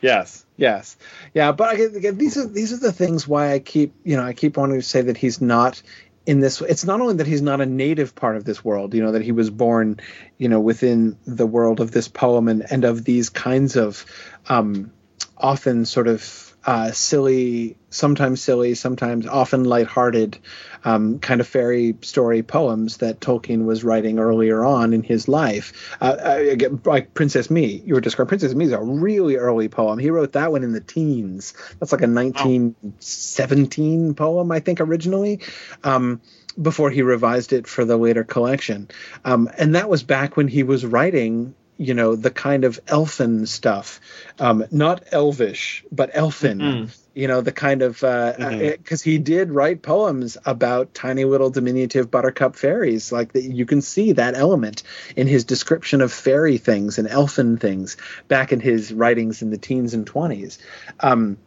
Yes, 0.00 0.44
yes, 0.58 0.98
yeah. 1.32 1.52
But 1.52 1.80
again, 1.80 2.18
these 2.18 2.36
are 2.36 2.46
these 2.46 2.74
are 2.74 2.78
the 2.78 2.92
things 2.92 3.26
why 3.26 3.54
I 3.54 3.58
keep 3.60 3.94
you 4.04 4.16
know 4.16 4.24
I 4.24 4.34
keep 4.34 4.58
wanting 4.58 4.78
to 4.78 4.82
say 4.82 5.00
that 5.00 5.16
he's 5.16 5.40
not 5.40 5.82
in 6.26 6.40
this. 6.40 6.60
It's 6.60 6.84
not 6.84 7.00
only 7.00 7.14
that 7.14 7.26
he's 7.26 7.40
not 7.40 7.62
a 7.62 7.66
native 7.66 8.14
part 8.14 8.36
of 8.36 8.44
this 8.44 8.62
world, 8.62 8.92
you 8.92 9.02
know, 9.02 9.12
that 9.12 9.22
he 9.22 9.32
was 9.32 9.48
born, 9.48 9.98
you 10.36 10.50
know, 10.50 10.60
within 10.60 11.16
the 11.26 11.46
world 11.46 11.80
of 11.80 11.90
this 11.90 12.06
poem 12.06 12.48
and 12.48 12.70
and 12.70 12.84
of 12.84 13.02
these 13.04 13.30
kinds 13.30 13.76
of 13.76 14.04
um, 14.50 14.92
often 15.38 15.86
sort 15.86 16.06
of 16.06 16.47
uh, 16.68 16.92
silly, 16.92 17.76
sometimes 17.88 18.42
silly, 18.42 18.74
sometimes 18.74 19.26
often 19.26 19.64
lighthearted, 19.64 20.38
um, 20.84 21.18
kind 21.18 21.40
of 21.40 21.48
fairy 21.48 21.96
story 22.02 22.42
poems 22.42 22.98
that 22.98 23.20
Tolkien 23.20 23.64
was 23.64 23.84
writing 23.84 24.18
earlier 24.18 24.62
on 24.62 24.92
in 24.92 25.02
his 25.02 25.28
life. 25.28 25.96
Uh, 25.98 26.04
uh, 26.04 26.56
like 26.84 27.14
Princess 27.14 27.50
Mee, 27.50 27.82
you 27.86 27.94
were 27.94 28.02
describing 28.02 28.28
Princess 28.28 28.54
Mee 28.54 28.66
is 28.66 28.72
a 28.72 28.82
really 28.82 29.36
early 29.36 29.70
poem. 29.70 29.98
He 29.98 30.10
wrote 30.10 30.32
that 30.32 30.52
one 30.52 30.62
in 30.62 30.72
the 30.72 30.82
teens. 30.82 31.54
That's 31.80 31.90
like 31.90 32.02
a 32.02 32.06
1917 32.06 34.12
poem, 34.12 34.52
I 34.52 34.60
think, 34.60 34.82
originally. 34.82 35.40
Um, 35.84 36.20
before 36.60 36.90
he 36.90 37.00
revised 37.00 37.54
it 37.54 37.66
for 37.66 37.86
the 37.86 37.96
later 37.96 38.24
collection. 38.24 38.90
Um, 39.24 39.48
and 39.56 39.74
that 39.74 39.88
was 39.88 40.02
back 40.02 40.36
when 40.36 40.48
he 40.48 40.64
was 40.64 40.84
writing 40.84 41.54
you 41.78 41.94
know 41.94 42.16
the 42.16 42.30
kind 42.30 42.64
of 42.64 42.78
elfin 42.88 43.46
stuff 43.46 44.00
um, 44.38 44.64
not 44.70 45.04
elvish 45.12 45.84
but 45.90 46.10
elfin 46.12 46.58
Mhm. 46.58 46.96
you 47.14 47.28
know 47.28 47.40
the 47.40 47.52
kind 47.52 47.82
of 47.82 47.94
because 47.94 48.04
uh, 48.04 48.76
Mhm. 48.78 49.04
he 49.04 49.18
did 49.18 49.50
write 49.50 49.80
poems 49.82 50.36
about 50.44 50.92
tiny 50.92 51.24
little 51.24 51.50
diminutive 51.50 52.10
buttercup 52.10 52.56
fairies 52.56 53.12
like 53.12 53.32
that 53.32 53.44
you 53.44 53.64
can 53.64 53.80
see 53.80 54.12
that 54.12 54.34
element 54.36 54.82
in 55.16 55.26
his 55.28 55.44
description 55.44 56.00
of 56.00 56.12
fairy 56.12 56.58
things 56.58 56.98
and 56.98 57.08
elfin 57.08 57.56
things 57.56 57.96
back 58.26 58.52
in 58.52 58.60
his 58.60 58.92
writings 58.92 59.40
in 59.40 59.50
the 59.50 59.58
teens 59.58 59.94
and 59.94 60.04
20s 60.06 60.58
um, 61.00 61.38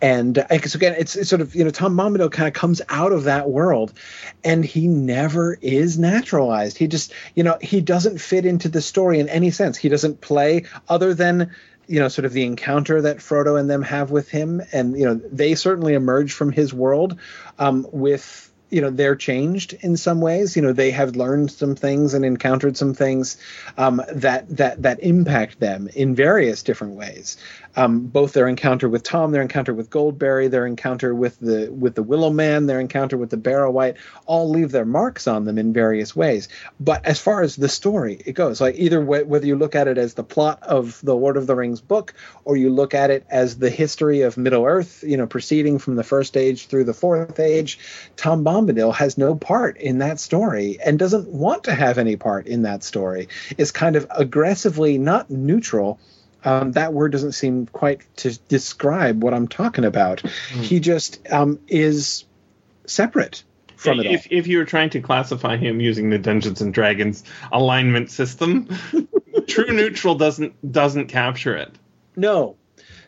and 0.00 0.44
because 0.50 0.74
again 0.74 0.94
it's, 0.98 1.16
it's 1.16 1.28
sort 1.28 1.40
of 1.40 1.54
you 1.54 1.64
know 1.64 1.70
tom 1.70 1.96
bombadil 1.96 2.30
kind 2.30 2.48
of 2.48 2.54
comes 2.54 2.80
out 2.88 3.12
of 3.12 3.24
that 3.24 3.50
world 3.50 3.92
and 4.44 4.64
he 4.64 4.86
never 4.86 5.58
is 5.60 5.98
naturalized. 5.98 6.78
He 6.78 6.86
just 6.86 7.12
you 7.34 7.42
know 7.42 7.58
he 7.60 7.80
doesn't 7.80 8.20
fit 8.20 8.46
into 8.46 8.68
the 8.68 8.82
story 8.82 9.20
in 9.20 9.28
any 9.28 9.50
sense. 9.50 9.76
He 9.76 9.88
doesn't 9.88 10.20
play 10.20 10.64
other 10.88 11.14
than 11.14 11.52
you 11.86 12.00
know 12.00 12.08
sort 12.08 12.24
of 12.24 12.32
the 12.32 12.44
encounter 12.44 13.02
that 13.02 13.18
frodo 13.18 13.58
and 13.58 13.68
them 13.68 13.82
have 13.82 14.10
with 14.10 14.28
him. 14.28 14.62
And 14.72 14.98
you 14.98 15.06
know 15.06 15.14
they 15.14 15.54
certainly 15.54 15.94
emerge 15.94 16.32
from 16.32 16.52
his 16.52 16.72
world 16.72 17.18
um, 17.58 17.86
with 17.92 18.47
you 18.70 18.80
know 18.80 18.90
they're 18.90 19.16
changed 19.16 19.74
in 19.80 19.96
some 19.96 20.20
ways. 20.20 20.56
You 20.56 20.62
know 20.62 20.72
they 20.72 20.90
have 20.90 21.16
learned 21.16 21.50
some 21.50 21.74
things 21.74 22.14
and 22.14 22.24
encountered 22.24 22.76
some 22.76 22.94
things 22.94 23.36
um, 23.76 24.02
that 24.12 24.48
that 24.56 24.82
that 24.82 25.00
impact 25.00 25.60
them 25.60 25.88
in 25.94 26.14
various 26.14 26.62
different 26.62 26.94
ways. 26.94 27.36
Um, 27.76 28.06
both 28.06 28.32
their 28.32 28.48
encounter 28.48 28.88
with 28.88 29.04
Tom, 29.04 29.30
their 29.30 29.42
encounter 29.42 29.72
with 29.72 29.90
Goldberry, 29.90 30.48
their 30.48 30.66
encounter 30.66 31.14
with 31.14 31.38
the 31.38 31.70
with 31.70 31.94
the 31.94 32.02
Willow 32.02 32.30
Man, 32.30 32.66
their 32.66 32.80
encounter 32.80 33.16
with 33.16 33.30
the 33.30 33.36
Barrow 33.36 33.70
Wight, 33.70 33.96
all 34.26 34.48
leave 34.48 34.72
their 34.72 34.84
marks 34.84 35.26
on 35.26 35.44
them 35.44 35.58
in 35.58 35.72
various 35.72 36.16
ways. 36.16 36.48
But 36.80 37.04
as 37.04 37.20
far 37.20 37.42
as 37.42 37.56
the 37.56 37.68
story, 37.68 38.20
it 38.26 38.32
goes. 38.32 38.60
Like 38.60 38.76
either 38.76 39.02
wh- 39.02 39.28
whether 39.28 39.46
you 39.46 39.56
look 39.56 39.74
at 39.74 39.88
it 39.88 39.98
as 39.98 40.14
the 40.14 40.24
plot 40.24 40.62
of 40.62 41.00
the 41.02 41.14
Lord 41.14 41.36
of 41.36 41.46
the 41.46 41.54
Rings 41.54 41.80
book, 41.80 42.14
or 42.44 42.56
you 42.56 42.70
look 42.70 42.94
at 42.94 43.10
it 43.10 43.24
as 43.30 43.58
the 43.58 43.70
history 43.70 44.22
of 44.22 44.36
Middle 44.36 44.64
Earth, 44.64 45.04
you 45.06 45.16
know, 45.16 45.26
proceeding 45.26 45.78
from 45.78 45.96
the 45.96 46.04
first 46.04 46.36
age 46.36 46.66
through 46.66 46.84
the 46.84 46.94
fourth 46.94 47.38
age, 47.38 47.78
Tom 48.16 48.42
Bombadil 48.66 48.94
has 48.94 49.18
no 49.18 49.34
part 49.34 49.76
in 49.76 49.98
that 49.98 50.20
story 50.20 50.78
and 50.84 50.98
doesn't 50.98 51.28
want 51.28 51.64
to 51.64 51.74
have 51.74 51.98
any 51.98 52.16
part 52.16 52.46
in 52.46 52.62
that 52.62 52.82
story. 52.82 53.28
Is 53.56 53.70
kind 53.70 53.96
of 53.96 54.06
aggressively 54.10 54.98
not 54.98 55.30
neutral 55.30 55.98
um, 56.44 56.72
that 56.72 56.92
word 56.92 57.12
doesn't 57.12 57.32
seem 57.32 57.66
quite 57.66 58.00
to 58.18 58.38
describe 58.48 59.22
what 59.22 59.34
I'm 59.34 59.48
talking 59.48 59.84
about. 59.84 60.20
He 60.20 60.80
just 60.80 61.20
um, 61.30 61.58
is 61.66 62.24
separate 62.86 63.42
from 63.76 64.00
it 64.00 64.06
all. 64.06 64.14
if, 64.14 64.28
if 64.30 64.46
you 64.46 64.58
were 64.58 64.64
trying 64.64 64.90
to 64.90 65.00
classify 65.00 65.56
him 65.56 65.80
using 65.80 66.10
the 66.10 66.18
Dungeons 66.18 66.60
and 66.60 66.72
Dragons 66.72 67.24
alignment 67.52 68.10
system, 68.10 68.68
true 69.46 69.72
neutral 69.72 70.14
doesn't 70.14 70.72
doesn't 70.72 71.08
capture 71.08 71.56
it. 71.56 71.72
No, 72.14 72.56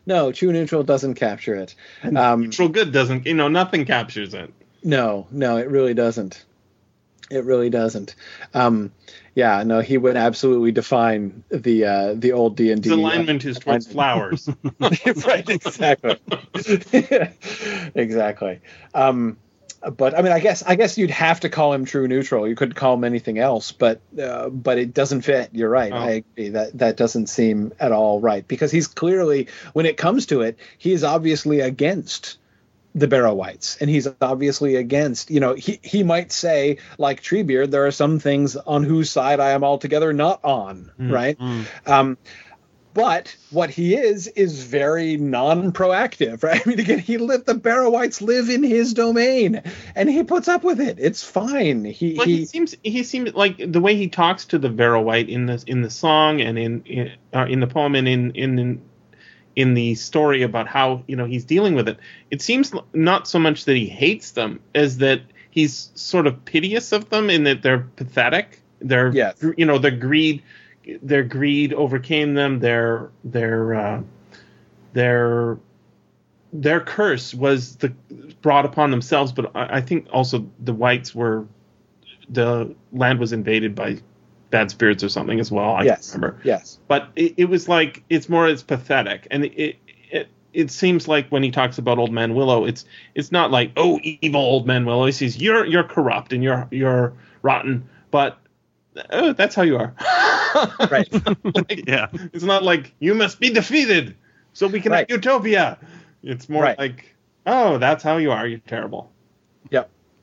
no, 0.07 0.33
true 0.33 0.53
neutral 0.53 0.83
doesn't 0.83 1.15
capture 1.15 1.55
it. 1.55 1.75
Um, 2.03 2.43
Neutral 2.43 2.69
good 2.69 2.93
doesn't. 2.93 3.27
You 3.27 3.35
know, 3.35 3.49
nothing 3.49 3.85
captures 3.85 4.35
it. 4.35 4.53
No, 4.83 5.27
no, 5.31 5.57
it 5.57 5.69
really 5.69 5.95
doesn't. 5.95 6.45
It 7.31 7.45
really 7.45 7.71
doesn't. 7.71 8.17
Um, 8.55 8.93
yeah, 9.37 9.63
no, 9.63 9.81
he 9.81 9.97
would 9.97 10.17
absolutely 10.17 10.73
define 10.73 11.45
the 11.49 11.85
uh, 11.85 12.15
the 12.15 12.33
old 12.33 12.57
D 12.57 12.73
and 12.73 12.83
D 12.83 12.91
His 12.91 12.99
alignment 12.99 13.45
is 13.45 13.59
towards 13.59 13.87
flowers. 13.93 14.49
right, 14.81 15.49
exactly, 15.49 16.17
exactly. 17.95 18.61
Um, 18.95 19.37
but 19.97 20.19
I 20.19 20.23
mean, 20.23 20.33
I 20.33 20.41
guess 20.41 20.63
I 20.65 20.75
guess 20.75 20.99
you'd 20.99 21.11
have 21.11 21.41
to 21.41 21.49
call 21.49 21.73
him 21.73 21.85
true 21.85 22.07
neutral. 22.07 22.47
You 22.47 22.57
couldn't 22.57 22.75
call 22.75 22.95
him 22.95 23.05
anything 23.05 23.39
else, 23.39 23.73
but 23.73 24.01
uh, 24.21 24.49
but 24.49 24.79
it 24.79 24.93
doesn't 24.93 25.23
fit. 25.23 25.51
You're 25.53 25.71
right. 25.71 25.93
Oh. 25.93 25.97
I 25.97 26.11
agree 26.11 26.49
that 26.51 26.77
that 26.79 26.97
doesn't 26.97 27.29
seem 27.29 27.73
at 27.81 27.93
all 27.93 28.21
right 28.21 28.47
because 28.47 28.73
he's 28.73 28.89
clearly, 28.89 29.49
when 29.73 29.87
it 29.87 29.97
comes 29.97 30.27
to 30.27 30.43
it, 30.43 30.59
he 30.77 30.93
is 30.93 31.05
obviously 31.05 31.61
against 31.61 32.39
the 32.95 33.07
Barrow 33.07 33.35
Wights, 33.35 33.77
and 33.81 33.89
he's 33.89 34.09
obviously 34.21 34.77
against. 34.77 35.31
You 35.31 35.41
know, 35.41 35.55
he 35.55 35.79
he 35.83 36.03
might 36.03 36.33
say 36.33 36.79
like 36.99 37.23
Treebeard, 37.23 37.71
there 37.71 37.87
are 37.87 37.93
some 37.93 38.19
things 38.19 38.57
on 38.57 38.83
whose 38.85 39.11
side 39.11 39.41
I 39.41 39.51
am 39.51 39.65
altogether 39.65 40.13
not 40.13 40.45
on. 40.45 40.91
Right. 40.99 41.39
Um, 41.87 42.19
but 42.93 43.37
what 43.51 43.71
he 43.71 43.95
is 43.95 44.27
is 44.27 44.65
very 44.65 45.17
non-proactive, 45.17 46.43
right? 46.43 46.61
I 46.65 46.69
mean, 46.69 46.81
again, 46.81 46.99
he 46.99 47.19
lived 47.19 47.47
the 47.47 47.55
Barrow 47.55 47.91
Wights 47.91 48.21
live 48.21 48.51
in 48.51 48.63
his 48.63 48.95
domain, 48.95 49.63
and 49.95 50.11
he 50.11 50.25
puts 50.25 50.49
up 50.49 50.65
with 50.65 50.81
it. 50.81 50.99
It's 50.99 51.23
fine. 51.23 51.85
He, 51.85 52.15
But 52.15 52.27
he, 52.27 52.39
he 52.39 52.47
seems 52.47 52.75
he 52.83 53.03
seems 53.05 53.35
like 53.35 53.73
the 53.73 53.81
way 53.81 53.95
he 53.95 54.09
talks 54.09 54.47
to 54.47 54.59
the 54.59 54.69
Barrow 54.69 55.03
Wight 55.03 55.29
in 55.29 55.47
the 55.47 55.63
in 55.67 55.83
the 55.83 55.91
song 55.91 56.41
and 56.41 56.59
in 56.59 56.83
in, 56.85 57.13
uh, 57.33 57.47
in 57.49 57.61
the 57.61 57.69
poem 57.69 57.95
and 57.95 58.09
in, 58.09 58.33
in 58.33 58.59
in 58.59 58.83
in 59.57 59.75
the 59.75 59.95
story 59.95 60.43
about 60.43 60.67
how 60.69 61.03
you 61.07 61.17
know 61.17 61.25
he's 61.27 61.45
dealing 61.45 61.75
with 61.75 61.89
it. 61.89 61.99
It 62.31 62.43
seems 62.43 62.73
not 62.93 63.29
so 63.29 63.39
much 63.39 63.65
that 63.65 63.77
he 63.77 63.87
hates 63.87 64.33
them 64.33 64.61
as 64.75 64.99
that 64.99 65.23
he's 65.51 65.91
sort 65.95 66.27
of 66.27 66.45
piteous 66.45 66.93
of 66.93 67.11
them 67.11 67.31
in 67.31 67.45
that 67.45 67.63
they're 67.63 67.87
pathetic. 67.97 68.61
They're 68.81 69.13
Yes. 69.13 69.43
you 69.57 69.67
know 69.67 69.79
their 69.79 69.91
greed 69.91 70.43
their 71.03 71.23
greed 71.23 71.73
overcame 71.73 72.35
them. 72.35 72.61
Their 72.61 73.11
their 73.25 73.75
uh, 73.75 74.03
their 74.93 75.59
their 76.53 76.81
curse 76.81 77.35
was 77.35 77.77
the 77.77 77.91
brought 78.43 78.65
upon 78.65 78.91
themselves, 78.91 79.33
but 79.33 79.55
I, 79.55 79.79
I 79.79 79.81
think 79.81 80.09
also 80.13 80.49
the 80.61 80.73
wights 80.73 81.15
were 81.15 81.47
the 82.29 82.75
land 82.93 83.19
was 83.19 83.33
invaded 83.33 83.75
by 83.75 83.99
bad 84.51 84.71
spirits 84.71 85.03
or 85.05 85.09
something 85.09 85.41
as 85.41 85.51
well. 85.51 85.71
I 85.71 85.85
yes, 85.85 86.11
can't 86.13 86.23
remember, 86.23 86.41
yes, 86.45 86.79
but 86.89 87.09
it, 87.17 87.35
it 87.37 87.45
was 87.47 87.69
like 87.69 88.03
it's 88.11 88.29
more 88.29 88.49
it's 88.49 88.63
pathetic, 88.63 89.27
and 89.31 89.45
it, 89.47 89.77
it 90.11 90.29
it 90.53 90.71
seems 90.71 91.07
like 91.07 91.29
when 91.29 91.43
he 91.45 91.51
talks 91.51 91.79
about 91.79 91.99
Old 91.99 92.13
Man 92.13 92.35
Willow, 92.35 92.65
it's 92.65 92.85
it's 93.15 93.31
not 93.33 93.51
like 93.51 93.73
oh 93.77 94.01
evil 94.03 94.41
Old 94.41 94.67
Man 94.67 94.85
Willow. 94.85 95.07
He 95.07 95.13
says 95.13 95.41
you're 95.41 95.65
you're 95.65 95.85
corrupt 95.85 96.33
and 96.33 96.43
you're 96.43 96.67
you're 96.71 97.13
rotten, 97.43 97.89
but 98.11 98.39
oh, 99.11 99.33
that's 99.33 99.55
how 99.55 99.63
you 99.63 99.77
are. 99.79 99.95
right. 100.91 101.09
Like, 101.55 101.85
Yeah. 101.89 102.09
it's 102.33 102.43
not 102.45 102.63
like 102.65 102.93
you 102.99 103.15
must 103.15 103.39
be 103.39 103.51
defeated 103.51 104.17
so 104.53 104.67
we 104.67 104.81
can 104.81 104.91
Right. 104.93 105.09
have 105.09 105.17
utopia. 105.17 105.79
It's 106.25 106.49
more 106.49 106.65
Right. 106.65 106.79
like, 106.79 107.15
oh, 107.47 107.79
that's 107.79 108.03
how 108.03 108.17
you 108.17 108.33
are. 108.33 108.47
You're 108.47 108.59
terrible. 108.59 109.13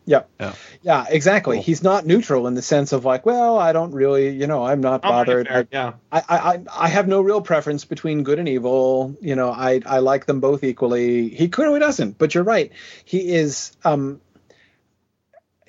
Yep. 0.07 0.29
Yep. 0.39 0.39
Yeah. 0.39 0.53
Yeah, 0.81 1.05
exactly. 1.09 1.57
Cool. 1.57 1.63
He's 1.63 1.84
not 1.84 2.05
neutral 2.05 2.47
in 2.47 2.53
the 2.55 2.61
sense 2.61 2.93
of 2.93 3.03
like, 3.05 3.25
well, 3.25 3.59
I 3.59 3.73
don't 3.73 3.91
really, 3.91 4.29
you 4.29 4.47
know, 4.47 4.65
I'm 4.65 4.79
not 4.81 5.03
Not 5.03 5.03
my 5.03 5.09
bothered. 5.09 5.47
I, 5.49 5.67
yeah. 5.71 5.93
I, 6.11 6.23
I, 6.29 6.59
I 6.85 6.88
have 6.88 7.07
no 7.07 7.21
real 7.21 7.41
preference 7.41 7.84
between 7.85 8.23
good 8.23 8.39
and 8.39 8.47
evil. 8.47 9.15
You 9.21 9.35
know, 9.35 9.51
I, 9.51 9.81
I 9.85 9.99
like 9.99 10.25
them 10.25 10.39
both 10.39 10.63
equally. 10.63 11.27
He 11.29 11.49
clearly 11.49 11.79
doesn't, 11.79 12.17
but 12.17 12.34
you're 12.34 12.45
right. 12.45 12.71
He 13.03 13.29
is, 13.35 13.75
um, 13.84 14.21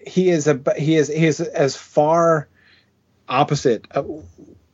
he 0.06 0.30
is 0.30 0.46
a, 0.46 0.60
he 0.78 0.96
is, 0.96 1.08
he 1.08 1.26
is 1.26 1.40
as 1.40 1.76
far 1.76 2.48
opposite. 3.28 3.86
Of, 3.90 4.24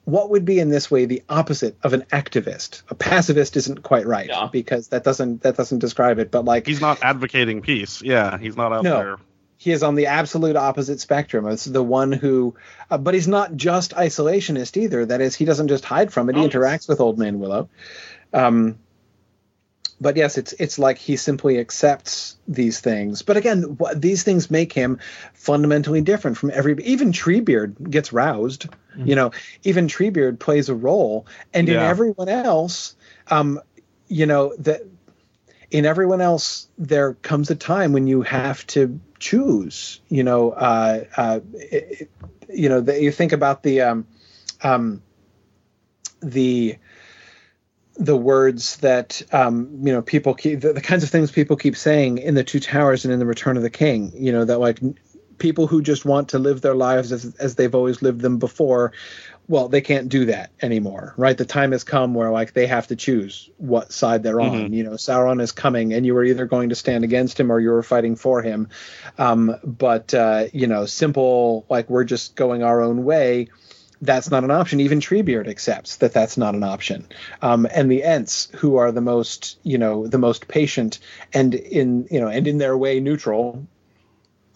what 0.04 0.28
would 0.28 0.44
be 0.44 0.58
in 0.60 0.68
this 0.68 0.90
way 0.90 1.06
the 1.06 1.22
opposite 1.30 1.78
of 1.82 1.94
an 1.94 2.02
activist? 2.12 2.82
A 2.90 2.94
pacifist 2.94 3.56
isn't 3.56 3.82
quite 3.82 4.06
right 4.06 4.28
Yeah. 4.28 4.50
because 4.52 4.88
that 4.88 5.02
doesn't 5.02 5.42
that 5.44 5.56
doesn't 5.56 5.78
describe 5.78 6.18
it. 6.18 6.30
But 6.30 6.44
like 6.44 6.66
He's 6.66 6.82
not 6.82 6.98
advocating 7.02 7.62
peace. 7.62 8.02
Yeah, 8.02 8.36
he's 8.36 8.54
not 8.54 8.70
out 8.74 8.84
No. 8.84 8.96
there. 8.98 9.16
He 9.56 9.70
is 9.72 9.82
on 9.82 9.94
the 9.94 10.06
absolute 10.06 10.56
opposite 10.56 11.00
spectrum. 11.00 11.46
It's 11.46 11.64
the 11.64 11.82
one 11.82 12.12
who, 12.12 12.54
uh, 12.90 12.98
but 12.98 13.14
he's 13.14 13.28
not 13.28 13.56
just 13.56 13.92
isolationist 13.92 14.76
either. 14.76 15.06
That 15.06 15.20
is, 15.20 15.34
he 15.34 15.44
doesn't 15.44 15.68
just 15.68 15.84
hide 15.84 16.12
from 16.12 16.28
it. 16.28 16.36
He 16.36 16.42
Oh, 16.42 16.48
interacts 16.48 16.88
with 16.88 17.00
Old 17.00 17.18
Man 17.18 17.38
Willow. 17.38 17.68
Um, 18.32 18.78
but 20.00 20.16
yes, 20.16 20.36
it's 20.38 20.52
it's 20.54 20.78
like 20.78 20.98
he 20.98 21.16
simply 21.16 21.58
accepts 21.58 22.36
these 22.48 22.80
things. 22.80 23.22
But 23.22 23.36
again, 23.36 23.62
what, 23.78 24.00
these 24.02 24.22
things 24.24 24.50
make 24.50 24.72
him 24.72 24.98
fundamentally 25.34 26.00
different 26.00 26.36
from 26.36 26.50
every. 26.50 26.76
Even 26.82 27.12
Treebeard 27.12 27.90
gets 27.90 28.12
roused. 28.12 28.66
You 28.96 29.16
know, 29.16 29.32
even 29.64 29.88
Treebeard 29.88 30.38
plays 30.38 30.68
a 30.68 30.74
role, 30.74 31.26
and 31.52 31.68
in 31.68 31.76
everyone 31.80 32.28
else, 32.28 32.94
um, 33.28 33.60
you 34.06 34.26
know 34.26 34.54
that 34.58 34.82
in 35.74 35.84
everyone 35.84 36.20
else 36.20 36.68
there 36.78 37.14
comes 37.14 37.50
a 37.50 37.56
time 37.56 37.92
when 37.92 38.06
you 38.06 38.22
have 38.22 38.64
to 38.68 39.00
choose 39.18 40.00
you 40.08 40.22
know 40.22 40.52
uh, 40.52 41.04
uh, 41.16 41.40
it, 41.52 42.08
you 42.48 42.68
know 42.68 42.80
that 42.80 43.02
you 43.02 43.10
think 43.10 43.32
about 43.32 43.64
the 43.64 43.80
um, 43.80 44.06
um, 44.62 45.02
the 46.22 46.78
the 47.96 48.16
words 48.16 48.76
that 48.78 49.20
um, 49.32 49.80
you 49.82 49.92
know 49.92 50.00
people 50.00 50.32
keep 50.34 50.60
the, 50.60 50.72
the 50.72 50.80
kinds 50.80 51.02
of 51.02 51.10
things 51.10 51.32
people 51.32 51.56
keep 51.56 51.76
saying 51.76 52.18
in 52.18 52.34
the 52.34 52.44
Two 52.44 52.60
Towers 52.60 53.04
and 53.04 53.12
in 53.12 53.18
the 53.18 53.26
Return 53.26 53.56
of 53.56 53.64
the 53.64 53.70
King. 53.70 54.12
You 54.14 54.30
know 54.30 54.44
that 54.44 54.60
like 54.60 54.78
people 55.38 55.66
who 55.66 55.82
just 55.82 56.04
want 56.04 56.28
to 56.28 56.38
live 56.38 56.60
their 56.60 56.76
lives 56.76 57.10
as 57.10 57.34
as 57.40 57.56
they've 57.56 57.74
always 57.74 58.00
lived 58.00 58.20
them 58.20 58.38
before. 58.38 58.92
Well, 59.46 59.68
they 59.68 59.82
can't 59.82 60.08
do 60.08 60.26
that 60.26 60.50
anymore, 60.62 61.12
right? 61.16 61.36
The 61.36 61.44
time 61.44 61.72
has 61.72 61.84
come 61.84 62.14
where 62.14 62.30
like 62.30 62.54
they 62.54 62.66
have 62.66 62.86
to 62.86 62.96
choose 62.96 63.50
what 63.58 63.92
side 63.92 64.22
they're 64.22 64.40
on. 64.40 64.72
You 64.72 64.84
know, 64.84 64.92
Sauron 64.92 65.40
is 65.42 65.52
coming, 65.52 65.92
and 65.92 66.06
you 66.06 66.14
were 66.14 66.24
either 66.24 66.46
going 66.46 66.70
to 66.70 66.74
stand 66.74 67.04
against 67.04 67.38
him 67.38 67.52
or 67.52 67.60
you 67.60 67.70
were 67.70 67.82
fighting 67.82 68.16
for 68.16 68.40
him. 68.40 68.68
Um, 69.18 69.56
but 69.62 70.14
uh, 70.14 70.46
you 70.52 70.66
know, 70.66 70.86
simple 70.86 71.66
like 71.68 71.90
we're 71.90 72.04
just 72.04 72.36
going 72.36 72.62
our 72.62 72.80
own 72.80 73.04
way 73.04 73.48
that's 74.00 74.30
not 74.30 74.44
an 74.44 74.50
option. 74.50 74.80
Even 74.80 75.00
Treebeard 75.00 75.48
accepts 75.48 75.96
that 75.96 76.12
that's 76.12 76.36
not 76.36 76.54
an 76.54 76.62
option. 76.62 77.06
Um, 77.42 77.66
and 77.72 77.90
the 77.90 78.02
Ents, 78.02 78.48
who 78.56 78.76
are 78.76 78.92
the 78.92 79.00
most, 79.00 79.58
you 79.62 79.78
know, 79.78 80.06
the 80.06 80.18
most 80.18 80.48
patient 80.48 80.98
and 81.32 81.54
in, 81.54 82.06
you 82.10 82.20
know, 82.20 82.28
and 82.28 82.46
in 82.46 82.58
their 82.58 82.76
way 82.76 83.00
neutral 83.00 83.66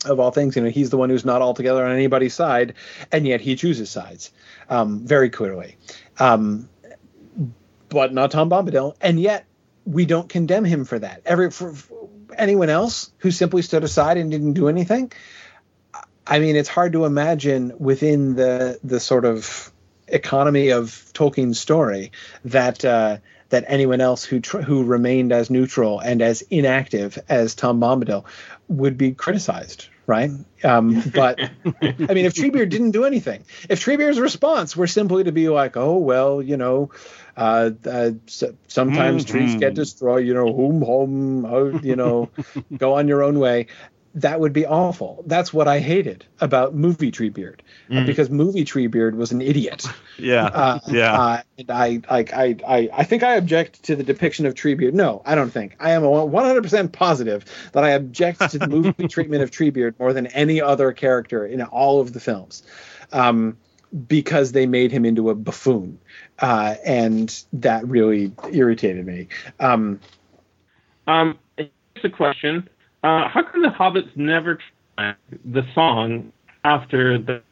of 0.05 0.21
all 0.21 0.31
things, 0.31 0.57
you 0.57 0.63
know, 0.63 0.71
he's 0.71 0.91
the 0.91 0.97
one 0.97 1.11
who's 1.11 1.25
not 1.25 1.43
altogether 1.43 1.85
on 1.85 1.93
anybody's 1.93 2.35
side, 2.35 2.75
and 3.11 3.27
yet 3.27 3.41
he 3.41 3.57
chooses 3.57 3.91
sides 3.91 4.31
um, 4.69 5.01
very 5.01 5.31
clearly. 5.31 5.77
Um, 6.19 6.69
but 7.89 8.13
not 8.13 8.31
Tom 8.31 8.51
Bombadil, 8.51 8.95
and 9.01 9.19
yet 9.19 9.47
we 9.85 10.05
don't 10.05 10.29
condemn 10.29 10.65
him 10.65 10.85
for 10.85 10.99
that. 10.99 11.23
Every 11.25 11.51
for, 11.51 11.73
for 11.73 12.09
anyone 12.37 12.69
else 12.69 13.11
who 13.19 13.31
simply 13.31 13.63
stood 13.63 13.85
aside 13.85 14.19
and 14.19 14.31
didn't 14.31 14.53
do 14.53 14.69
anything, 14.69 15.13
I 16.27 16.39
mean, 16.41 16.57
it's 16.57 16.69
hard 16.69 16.93
to 16.93 17.05
imagine 17.05 17.73
within 17.79 18.35
the 18.35 18.79
the 18.85 19.01
sort 19.01 19.25
of 19.25 19.73
economy 20.07 20.71
of 20.71 20.91
Tolkien's 21.15 21.59
story 21.59 22.13
that 22.45 22.85
uh, 22.85 23.19
that 23.49 23.65
anyone 23.67 24.01
else 24.01 24.25
who 24.25 24.41
tr- 24.41 24.61
who 24.61 24.85
remained 24.85 25.33
as 25.33 25.49
neutral 25.51 26.01
and 26.01 26.21
as 26.21 26.43
inactive 26.43 27.19
as 27.29 27.55
Tom 27.55 27.81
Bombadil 27.81 28.25
would 28.69 28.97
be 28.97 29.13
criticized, 29.13 29.89
right? 30.07 30.31
Um, 30.63 31.03
but 31.15 31.41
I 31.41 31.51
mean, 31.83 32.27
if 32.27 32.35
Treebeard 32.35 32.71
didn't 32.71 32.93
do 32.93 33.05
anything, 33.05 33.45
if 33.69 33.85
Treebeard's 33.85 34.21
response 34.21 34.77
were 34.77 34.87
simply 34.87 35.25
to 35.25 35.33
be 35.33 35.49
like, 35.49 35.77
"Oh 35.77 35.99
well, 35.99 36.43
you 36.43 36.57
know." 36.57 36.91
Uh, 37.37 37.71
uh, 37.89 38.11
so, 38.27 38.53
sometimes 38.67 39.25
trees 39.25 39.55
get 39.55 39.73
destroyed, 39.73 40.27
you 40.27 40.35
know, 40.35 40.53
home, 40.53 40.83
home, 40.83 41.45
oh, 41.45 41.79
you 41.85 41.95
know, 41.95 42.31
go 42.77 42.95
on 42.95 43.07
your 43.07 43.23
own 43.23 43.39
way 43.39 43.69
that 44.15 44.41
would 44.41 44.53
be 44.53 44.67
awful. 44.67 45.23
That's 45.27 45.53
what 45.53 45.69
I 45.69 45.79
hated 45.81 46.25
about 46.41 46.75
movie 46.75 47.13
Treebeard, 47.13 47.61
uh, 47.93 48.05
because 48.05 48.31
movie 48.31 48.65
Treebeard 48.65 49.15
was 49.15 49.33
an 49.33 49.41
idiot. 49.41 49.85
Yeah, 50.21 50.47
Uh, 50.47 50.81
yeah. 50.89 51.21
Uh, 51.21 51.43
and 51.59 51.71
I, 51.71 52.01
like, 52.11 52.33
I, 52.33 52.57
I, 52.67 52.89
I 52.93 53.05
think 53.05 53.23
I 53.23 53.35
object 53.37 53.85
to 53.85 53.95
the 53.95 54.03
depiction 54.03 54.47
of 54.47 54.55
Treebeard. 54.55 54.93
No, 54.93 55.23
I 55.25 55.37
don't 55.37 55.51
think. 55.51 55.77
I 55.79 55.93
am 55.93 56.03
100% 56.03 56.91
positive 56.91 57.45
that 57.73 57.85
I 57.85 57.91
object 57.91 58.51
to 58.51 58.59
the 58.59 58.67
movie 58.77 59.07
treatment 59.07 59.45
of 59.45 59.53
Treebeard 59.53 59.97
more 60.01 60.13
than 60.13 60.27
any 60.29 60.61
other 60.61 60.93
character 60.93 61.47
in 61.47 61.63
all 61.63 62.01
of 62.01 62.13
the 62.15 62.19
films, 62.19 62.65
um, 63.13 63.57
because 64.09 64.51
they 64.51 64.67
made 64.67 64.91
him 64.91 65.05
into 65.05 65.31
a 65.31 65.37
buffoon, 65.37 66.01
uh, 66.41 66.75
and 66.85 67.45
that 67.53 67.87
really 67.87 68.33
irritated 68.51 69.07
me. 69.07 69.29
Um, 69.61 70.01
Um, 71.07 71.39
here's 71.57 71.71
a 72.03 72.11
question: 72.11 72.69
uh, 73.03 73.29
How 73.29 73.43
come 73.43 73.63
the 73.63 73.69
hobbits 73.69 74.15
never 74.17 74.59
try 74.97 75.15
the 75.45 75.63
song 75.75 76.33
after 76.65 77.19
the 77.19 77.43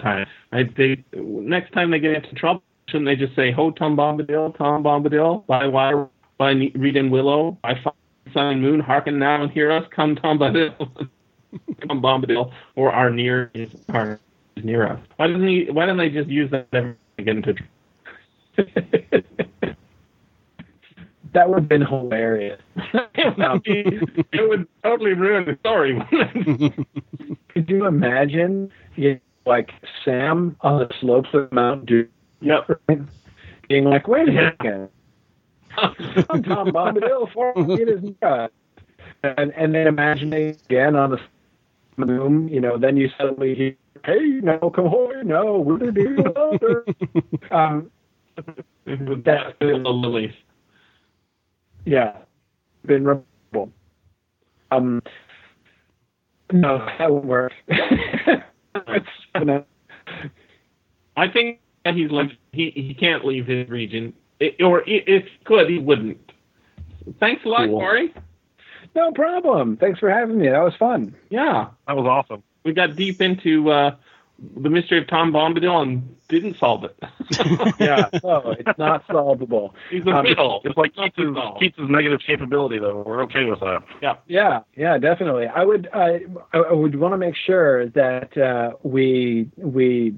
time? 0.00 0.26
Right? 0.52 0.76
They 0.76 1.04
next 1.14 1.72
time 1.72 1.90
they 1.90 1.98
get 1.98 2.14
into 2.14 2.34
trouble, 2.34 2.62
shouldn't 2.88 3.06
they 3.06 3.16
just 3.16 3.34
say 3.34 3.50
"Ho 3.52 3.70
Tom 3.70 3.96
Bombadil, 3.96 4.56
Tom 4.56 4.82
Bombadil, 4.82 5.46
by 5.46 5.66
wire, 5.66 6.08
by 6.36 6.52
Reed 6.74 6.96
and 6.96 7.10
Willow, 7.10 7.58
by 7.62 7.74
Fire, 7.82 7.92
Sun 8.34 8.46
and 8.46 8.62
Moon, 8.62 8.80
hearken 8.80 9.18
now 9.18 9.42
and 9.42 9.50
hear 9.50 9.72
us, 9.72 9.84
come 9.94 10.16
Tom 10.16 10.38
Bombadil, 10.38 10.76
come 11.88 12.02
Bombadil, 12.02 12.52
or 12.76 12.92
our 12.92 13.10
near 13.10 13.50
is 13.54 13.70
our 13.88 14.20
near 14.62 14.86
us." 14.86 15.00
Why 15.16 15.28
doesn't 15.28 15.48
he? 15.48 15.66
Why 15.70 15.86
don't 15.86 15.96
they 15.96 16.10
just 16.10 16.28
use 16.28 16.50
that 16.50 16.68
every 16.72 16.92
time 16.92 16.98
they 17.16 17.24
get 17.24 17.36
into 17.36 17.54
trouble? 17.54 19.44
that 21.32 21.48
would 21.48 21.60
have 21.60 21.68
been 21.68 21.84
hilarious. 21.84 22.60
it, 23.14 24.48
would 24.48 24.60
it 24.62 24.68
totally 24.82 25.12
ruin 25.12 25.44
the 25.44 25.56
story. 25.60 26.00
Could 27.48 27.68
you 27.68 27.86
imagine, 27.86 28.70
you 28.96 29.14
know, 29.14 29.20
like 29.46 29.70
Sam 30.04 30.56
on 30.60 30.80
the 30.80 30.90
slopes 31.00 31.30
of 31.32 31.50
Mount 31.52 31.86
Doom, 31.86 32.08
yep. 32.40 32.68
being 33.68 33.84
like, 33.84 34.06
"Wait 34.06 34.28
a 34.28 34.32
second, 34.32 34.88
I'm 36.28 36.42
Tom 36.42 36.68
Bombadil, 36.68 37.32
four 37.32 37.54
feet 37.54 37.88
is 37.88 38.04
God," 38.20 38.50
and 39.22 39.52
and 39.54 39.74
then 39.74 39.86
imagining 39.86 40.50
again 40.50 40.96
on 40.96 41.12
the 41.12 41.20
moon, 41.96 42.48
you 42.48 42.60
know, 42.60 42.76
then 42.76 42.98
you 42.98 43.08
suddenly 43.16 43.54
hear, 43.54 43.74
"Hey, 44.04 44.40
no, 44.42 44.70
come 44.70 44.86
hoy, 44.86 45.22
no, 45.24 45.60
we're 45.60 45.78
the 45.78 45.92
deal." 45.92 47.50
um, 47.50 47.90
With 48.84 49.24
that, 49.24 49.58
the 49.60 49.66
lilies. 49.66 50.34
Yeah, 51.88 52.12
been 52.84 53.04
remarkable. 53.04 53.72
Um, 54.70 55.02
no, 56.52 56.86
that 56.98 57.10
won't 57.10 57.24
work. 57.24 57.52
it's 57.68 59.06
gonna. 59.34 59.64
I 61.16 61.28
think 61.28 61.60
that 61.84 61.94
he's 61.94 62.10
like 62.10 62.30
he 62.52 62.70
he 62.70 62.94
can't 62.94 63.24
leave 63.24 63.46
his 63.46 63.68
region, 63.68 64.12
it, 64.40 64.56
or 64.62 64.82
if 64.86 65.24
he 65.24 65.44
could, 65.44 65.68
he 65.70 65.78
wouldn't. 65.78 66.32
Thanks 67.20 67.44
a 67.44 67.48
lot, 67.48 67.66
Cool. 67.68 67.78
Corey. 67.80 68.14
No 68.94 69.12
problem. 69.12 69.76
Thanks 69.76 69.98
for 69.98 70.10
having 70.10 70.38
me. 70.38 70.48
That 70.48 70.62
was 70.62 70.74
fun. 70.78 71.14
Yeah, 71.30 71.68
That 71.86 71.96
was 71.96 72.06
awesome. 72.06 72.42
we 72.64 72.72
got 72.72 72.96
deep 72.96 73.20
into 73.22 73.70
uh, 73.70 73.94
the 74.56 74.70
mystery 74.70 74.98
of 74.98 75.06
Tom 75.08 75.32
Bombadil 75.32 75.82
and 75.82 76.16
didn't 76.28 76.56
solve 76.58 76.84
it. 76.84 76.96
Yeah. 77.80 78.08
no, 78.24 78.54
it's 78.58 78.78
not 78.78 79.04
solvable. 79.10 79.74
he's 79.90 80.04
a 80.06 80.10
Um, 80.10 80.24
riddle. 80.24 80.60
It's 80.64 80.76
like 80.76 80.96
Not 80.96 81.14
Keats' 81.14 81.16
to 81.28 81.34
solve. 81.34 81.60
Keats' 81.60 81.76
negative 81.78 82.20
capability, 82.26 82.78
though. 82.78 83.02
We're 83.06 83.22
okay 83.24 83.44
with 83.44 83.60
that. 83.60 83.82
Yeah, 84.26 84.60
yeah, 84.76 84.98
definitely. 84.98 85.46
I 85.46 85.64
would, 85.64 85.88
I, 85.94 86.20
I 86.52 86.72
would 86.72 86.96
want 86.98 87.14
to 87.14 87.18
make 87.18 87.34
sure 87.36 87.88
that 87.90 88.36
uh, 88.36 88.72
we 88.82 89.48
we 89.56 90.14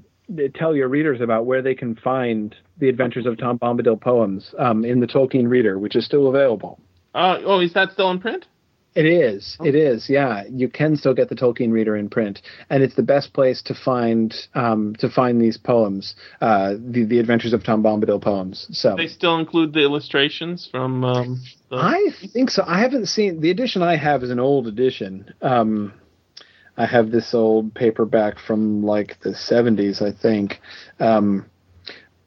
tell 0.55 0.75
your 0.75 0.87
readers 0.87 1.19
about 1.21 1.45
where 1.45 1.61
they 1.61 1.75
can 1.75 1.95
find 1.95 2.55
the 2.77 2.89
Adventures 2.89 3.25
of 3.25 3.37
Tom 3.37 3.59
Bombadil 3.59 3.99
poems 4.01 4.53
um, 4.57 4.83
in 4.85 4.99
the 5.01 5.07
Tolkien 5.07 5.47
Reader, 5.49 5.77
which 5.77 5.95
is 5.95 6.05
still 6.05 6.27
available. 6.27 6.79
Uh, 7.13 7.37
oh, 7.45 7.59
is 7.59 7.73
that 7.73 7.91
still 7.91 8.09
in 8.11 8.19
print? 8.19 8.45
It 8.93 9.05
is. 9.05 9.57
It 9.63 9.73
is. 9.73 10.09
Yeah, 10.09 10.43
you 10.49 10.67
can 10.67 10.97
still 10.97 11.13
get 11.13 11.29
the 11.29 11.35
Tolkien 11.35 11.71
Reader 11.71 11.95
in 11.95 12.09
print, 12.09 12.41
and 12.69 12.83
it's 12.83 12.95
the 12.95 13.03
best 13.03 13.31
place 13.31 13.61
to 13.63 13.73
find 13.73 14.35
um, 14.53 14.95
to 14.97 15.09
find 15.09 15.41
these 15.41 15.57
poems, 15.57 16.15
uh, 16.41 16.73
the 16.77 17.05
the 17.05 17.19
Adventures 17.19 17.53
of 17.53 17.63
Tom 17.63 17.83
Bombadil 17.83 18.21
poems. 18.21 18.67
So 18.71 18.95
They 18.97 19.07
still 19.07 19.37
include 19.37 19.71
the 19.71 19.81
illustrations 19.81 20.67
from. 20.69 21.05
Um, 21.05 21.41
the, 21.69 21.77
I 21.77 22.09
think 22.33 22.51
so. 22.51 22.65
I 22.67 22.79
haven't 22.79 23.05
seen 23.05 23.39
the 23.39 23.49
edition 23.49 23.81
I 23.81 23.95
have 23.95 24.23
is 24.23 24.29
an 24.29 24.41
old 24.41 24.67
edition. 24.67 25.33
Um, 25.41 25.93
I 26.75 26.85
have 26.85 27.11
this 27.11 27.33
old 27.33 27.73
paperback 27.73 28.39
from 28.39 28.83
like 28.83 29.19
the 29.21 29.29
70s, 29.29 30.01
I 30.01 30.11
think. 30.11 30.59
Um, 30.99 31.45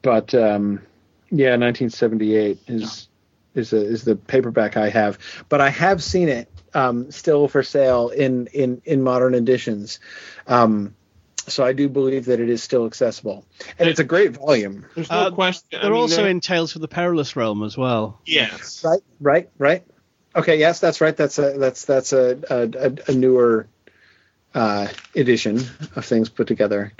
but 0.01 0.33
um, 0.33 0.81
yeah, 1.29 1.57
1978 1.57 2.59
is 2.67 3.07
is 3.53 3.73
a, 3.73 3.77
is 3.77 4.03
the 4.03 4.15
paperback 4.15 4.77
I 4.77 4.89
have. 4.89 5.17
But 5.49 5.61
I 5.61 5.69
have 5.69 6.03
seen 6.03 6.29
it 6.29 6.49
um, 6.75 7.09
still 7.11 7.47
for 7.47 7.63
sale 7.63 8.09
in 8.09 8.47
in 8.47 8.81
in 8.85 9.01
modern 9.01 9.33
editions. 9.33 9.99
Um, 10.45 10.93
so 11.47 11.63
I 11.63 11.73
do 11.73 11.87
believe 11.89 12.25
that 12.25 12.39
it 12.39 12.49
is 12.49 12.61
still 12.63 12.85
accessible, 12.85 13.45
and 13.79 13.87
it's 13.89 13.99
a 13.99 14.03
great 14.03 14.31
volume. 14.31 14.85
there's 14.95 15.09
no 15.11 15.15
Uh, 15.27 15.31
question. 15.31 15.67
I 15.79 15.83
They're 15.83 15.91
mean, 15.91 16.01
also 16.01 16.17
they're- 16.21 16.29
in 16.29 16.39
Tales 16.41 16.71
from 16.73 16.81
the 16.81 16.87
Perilous 16.87 17.35
Realm 17.35 17.63
as 17.63 17.77
well. 17.77 18.19
Yes. 18.25 18.83
Right, 18.83 19.01
right, 19.19 19.49
right. 19.57 19.83
Okay, 20.35 20.57
yes, 20.59 20.79
that's 20.79 21.01
right. 21.01 21.15
That's 21.15 21.39
a 21.39 21.57
that's 21.57 21.85
that's 21.85 22.13
a 22.13 22.37
a, 22.49 22.87
a, 22.87 23.11
a 23.11 23.15
newer 23.15 23.67
uh, 24.53 24.87
edition 25.15 25.57
of 25.95 26.03
things 26.05 26.29
put 26.29 26.47
together. 26.47 26.91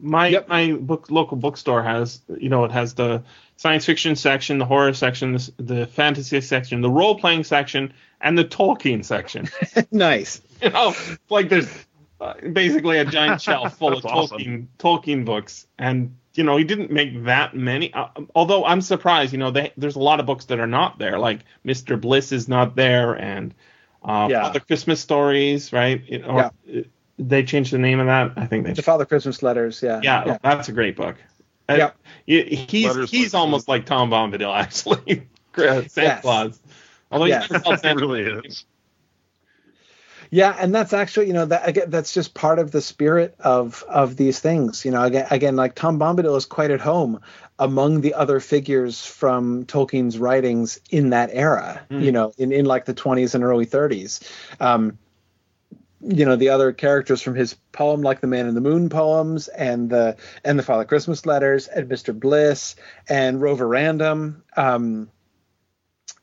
My 0.00 0.28
Yep. 0.28 0.48
my 0.48 0.72
book 0.72 1.10
local 1.10 1.36
bookstore 1.36 1.82
has 1.82 2.20
you 2.38 2.48
know 2.48 2.64
it 2.64 2.70
has 2.72 2.94
the 2.94 3.22
science 3.58 3.84
fiction 3.84 4.16
section, 4.16 4.58
the 4.58 4.64
horror 4.64 4.94
section, 4.94 5.32
the, 5.32 5.52
the 5.58 5.86
fantasy 5.86 6.40
section, 6.40 6.80
the 6.80 6.88
role 6.90 7.18
playing 7.18 7.44
section, 7.44 7.92
and 8.20 8.38
the 8.38 8.44
Tolkien 8.44 9.04
section. 9.04 9.48
nice. 9.90 10.40
you 10.62 10.70
know, 10.70 10.94
like 11.28 11.48
there's 11.48 11.68
uh, 12.20 12.34
basically 12.52 12.98
a 12.98 13.04
giant 13.04 13.42
shelf 13.42 13.76
full 13.76 13.94
of 13.96 14.02
That's 14.02 14.14
Tolkien 14.14 14.30
awesome. 14.32 14.68
Tolkien 14.78 15.24
books, 15.24 15.66
and 15.78 16.16
you 16.34 16.44
know 16.44 16.56
he 16.56 16.64
didn't 16.64 16.90
make 16.92 17.24
that 17.24 17.54
many. 17.54 17.92
Uh, 17.92 18.06
although 18.34 18.64
I'm 18.64 18.80
surprised, 18.80 19.32
you 19.32 19.38
know, 19.38 19.50
they, 19.50 19.72
there's 19.76 19.96
a 19.96 20.00
lot 20.00 20.20
of 20.20 20.26
books 20.26 20.46
that 20.46 20.60
are 20.60 20.66
not 20.66 20.98
there, 20.98 21.18
like 21.18 21.40
Mr. 21.66 22.00
Bliss 22.00 22.32
is 22.32 22.48
not 22.48 22.76
there, 22.76 23.14
and 23.14 23.54
uh, 24.04 24.28
Yeah. 24.30 24.42
Father 24.44 24.60
Christmas 24.60 25.00
stories, 25.00 25.72
right? 25.72 26.02
You 26.06 26.20
know, 26.20 26.38
uh, 26.38 26.50
they 27.18 27.42
changed 27.42 27.72
the 27.72 27.78
name 27.78 27.98
of 27.98 28.06
that. 28.06 28.32
I 28.36 28.46
think 28.46 28.66
they. 28.66 28.72
The 28.72 28.82
Father 28.82 29.04
Christmas 29.04 29.42
letters. 29.42 29.82
Yeah. 29.82 30.00
yeah, 30.02 30.38
that's 30.42 30.68
a 30.68 30.72
great 30.72 30.94
book. 30.94 31.16
And 31.68 31.78
Yep. 31.78 31.96
he's 32.26 32.86
Letters 32.86 33.10
he's 33.10 33.34
like- 33.34 33.40
almost 33.40 33.68
like 33.68 33.84
Tom 33.86 34.10
Bombadil 34.10 34.54
actually. 34.54 35.26
Santa 35.56 35.88
Yes. 35.96 36.22
Claus. 36.22 36.60
Although 37.10 37.24
he 37.26 37.30
Yes. 37.30 37.50
never 37.50 37.62
called 37.64 37.80
Santa 37.80 38.00
really 38.06 38.22
is. 38.22 38.64
Yeah, 40.30 40.54
and 40.58 40.74
that's 40.74 40.92
actually, 40.92 41.28
you 41.28 41.32
know, 41.32 41.46
that 41.46 41.66
again, 41.66 41.88
that's 41.88 42.12
just 42.12 42.34
part 42.34 42.58
of 42.58 42.70
the 42.70 42.82
spirit 42.82 43.34
of 43.40 43.82
of 43.88 44.14
these 44.16 44.38
things. 44.40 44.84
You 44.84 44.90
know, 44.90 45.02
again, 45.02 45.26
again, 45.30 45.56
like 45.56 45.74
Tom 45.74 45.98
Bombadil 45.98 46.36
is 46.36 46.44
quite 46.44 46.70
at 46.70 46.80
home 46.80 47.20
among 47.58 48.02
the 48.02 48.12
other 48.12 48.38
figures 48.38 49.04
from 49.06 49.64
Tolkien's 49.64 50.18
writings 50.18 50.80
in 50.90 51.10
that 51.10 51.30
era. 51.32 51.80
You 51.88 52.12
know, 52.12 52.32
in 52.36 52.52
in 52.52 52.66
like 52.66 52.84
the 52.84 52.92
20s 52.94 53.34
and 53.34 53.42
early 53.42 53.64
30s. 53.64 54.20
Um, 54.60 54.98
you 56.00 56.24
know, 56.24 56.36
the 56.36 56.50
other 56.50 56.72
characters 56.72 57.22
from 57.22 57.34
his 57.34 57.54
poem, 57.72 58.02
like 58.02 58.20
the 58.20 58.26
Man 58.26 58.46
in 58.46 58.54
the 58.54 58.60
Moon 58.60 58.88
poems, 58.88 59.48
and 59.48 59.90
the 59.90 60.16
and 60.44 60.58
the 60.58 60.62
Father 60.62 60.84
Christmas 60.84 61.26
letters, 61.26 61.66
and 61.66 61.88
Mr. 61.88 62.18
Bliss, 62.18 62.76
and 63.08 63.40
Roverandom. 63.40 64.42
Um, 64.56 65.10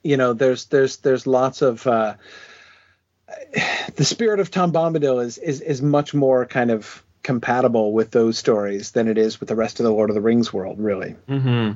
you 0.03 0.17
know, 0.17 0.33
there's 0.33 0.65
there's 0.65 0.97
there's 0.97 1.27
lots 1.27 1.61
of. 1.61 1.85
Uh, 1.85 2.15
the 3.95 4.05
spirit 4.05 4.39
of 4.39 4.51
Tom 4.51 4.71
Bombadil 4.71 5.23
is, 5.23 5.37
is 5.39 5.61
is 5.61 5.81
much 5.81 6.13
more 6.13 6.45
kind 6.45 6.71
of 6.71 7.03
compatible 7.23 7.91
with 7.91 8.11
those 8.11 8.37
stories 8.37 8.91
than 8.91 9.07
it 9.07 9.17
is 9.17 9.39
with 9.39 9.49
the 9.49 9.55
rest 9.55 9.79
of 9.79 9.83
the 9.83 9.91
Lord 9.91 10.09
of 10.09 10.13
the 10.13 10.21
Rings 10.21 10.53
world, 10.53 10.79
really. 10.79 11.15
Mm-hmm. 11.27 11.71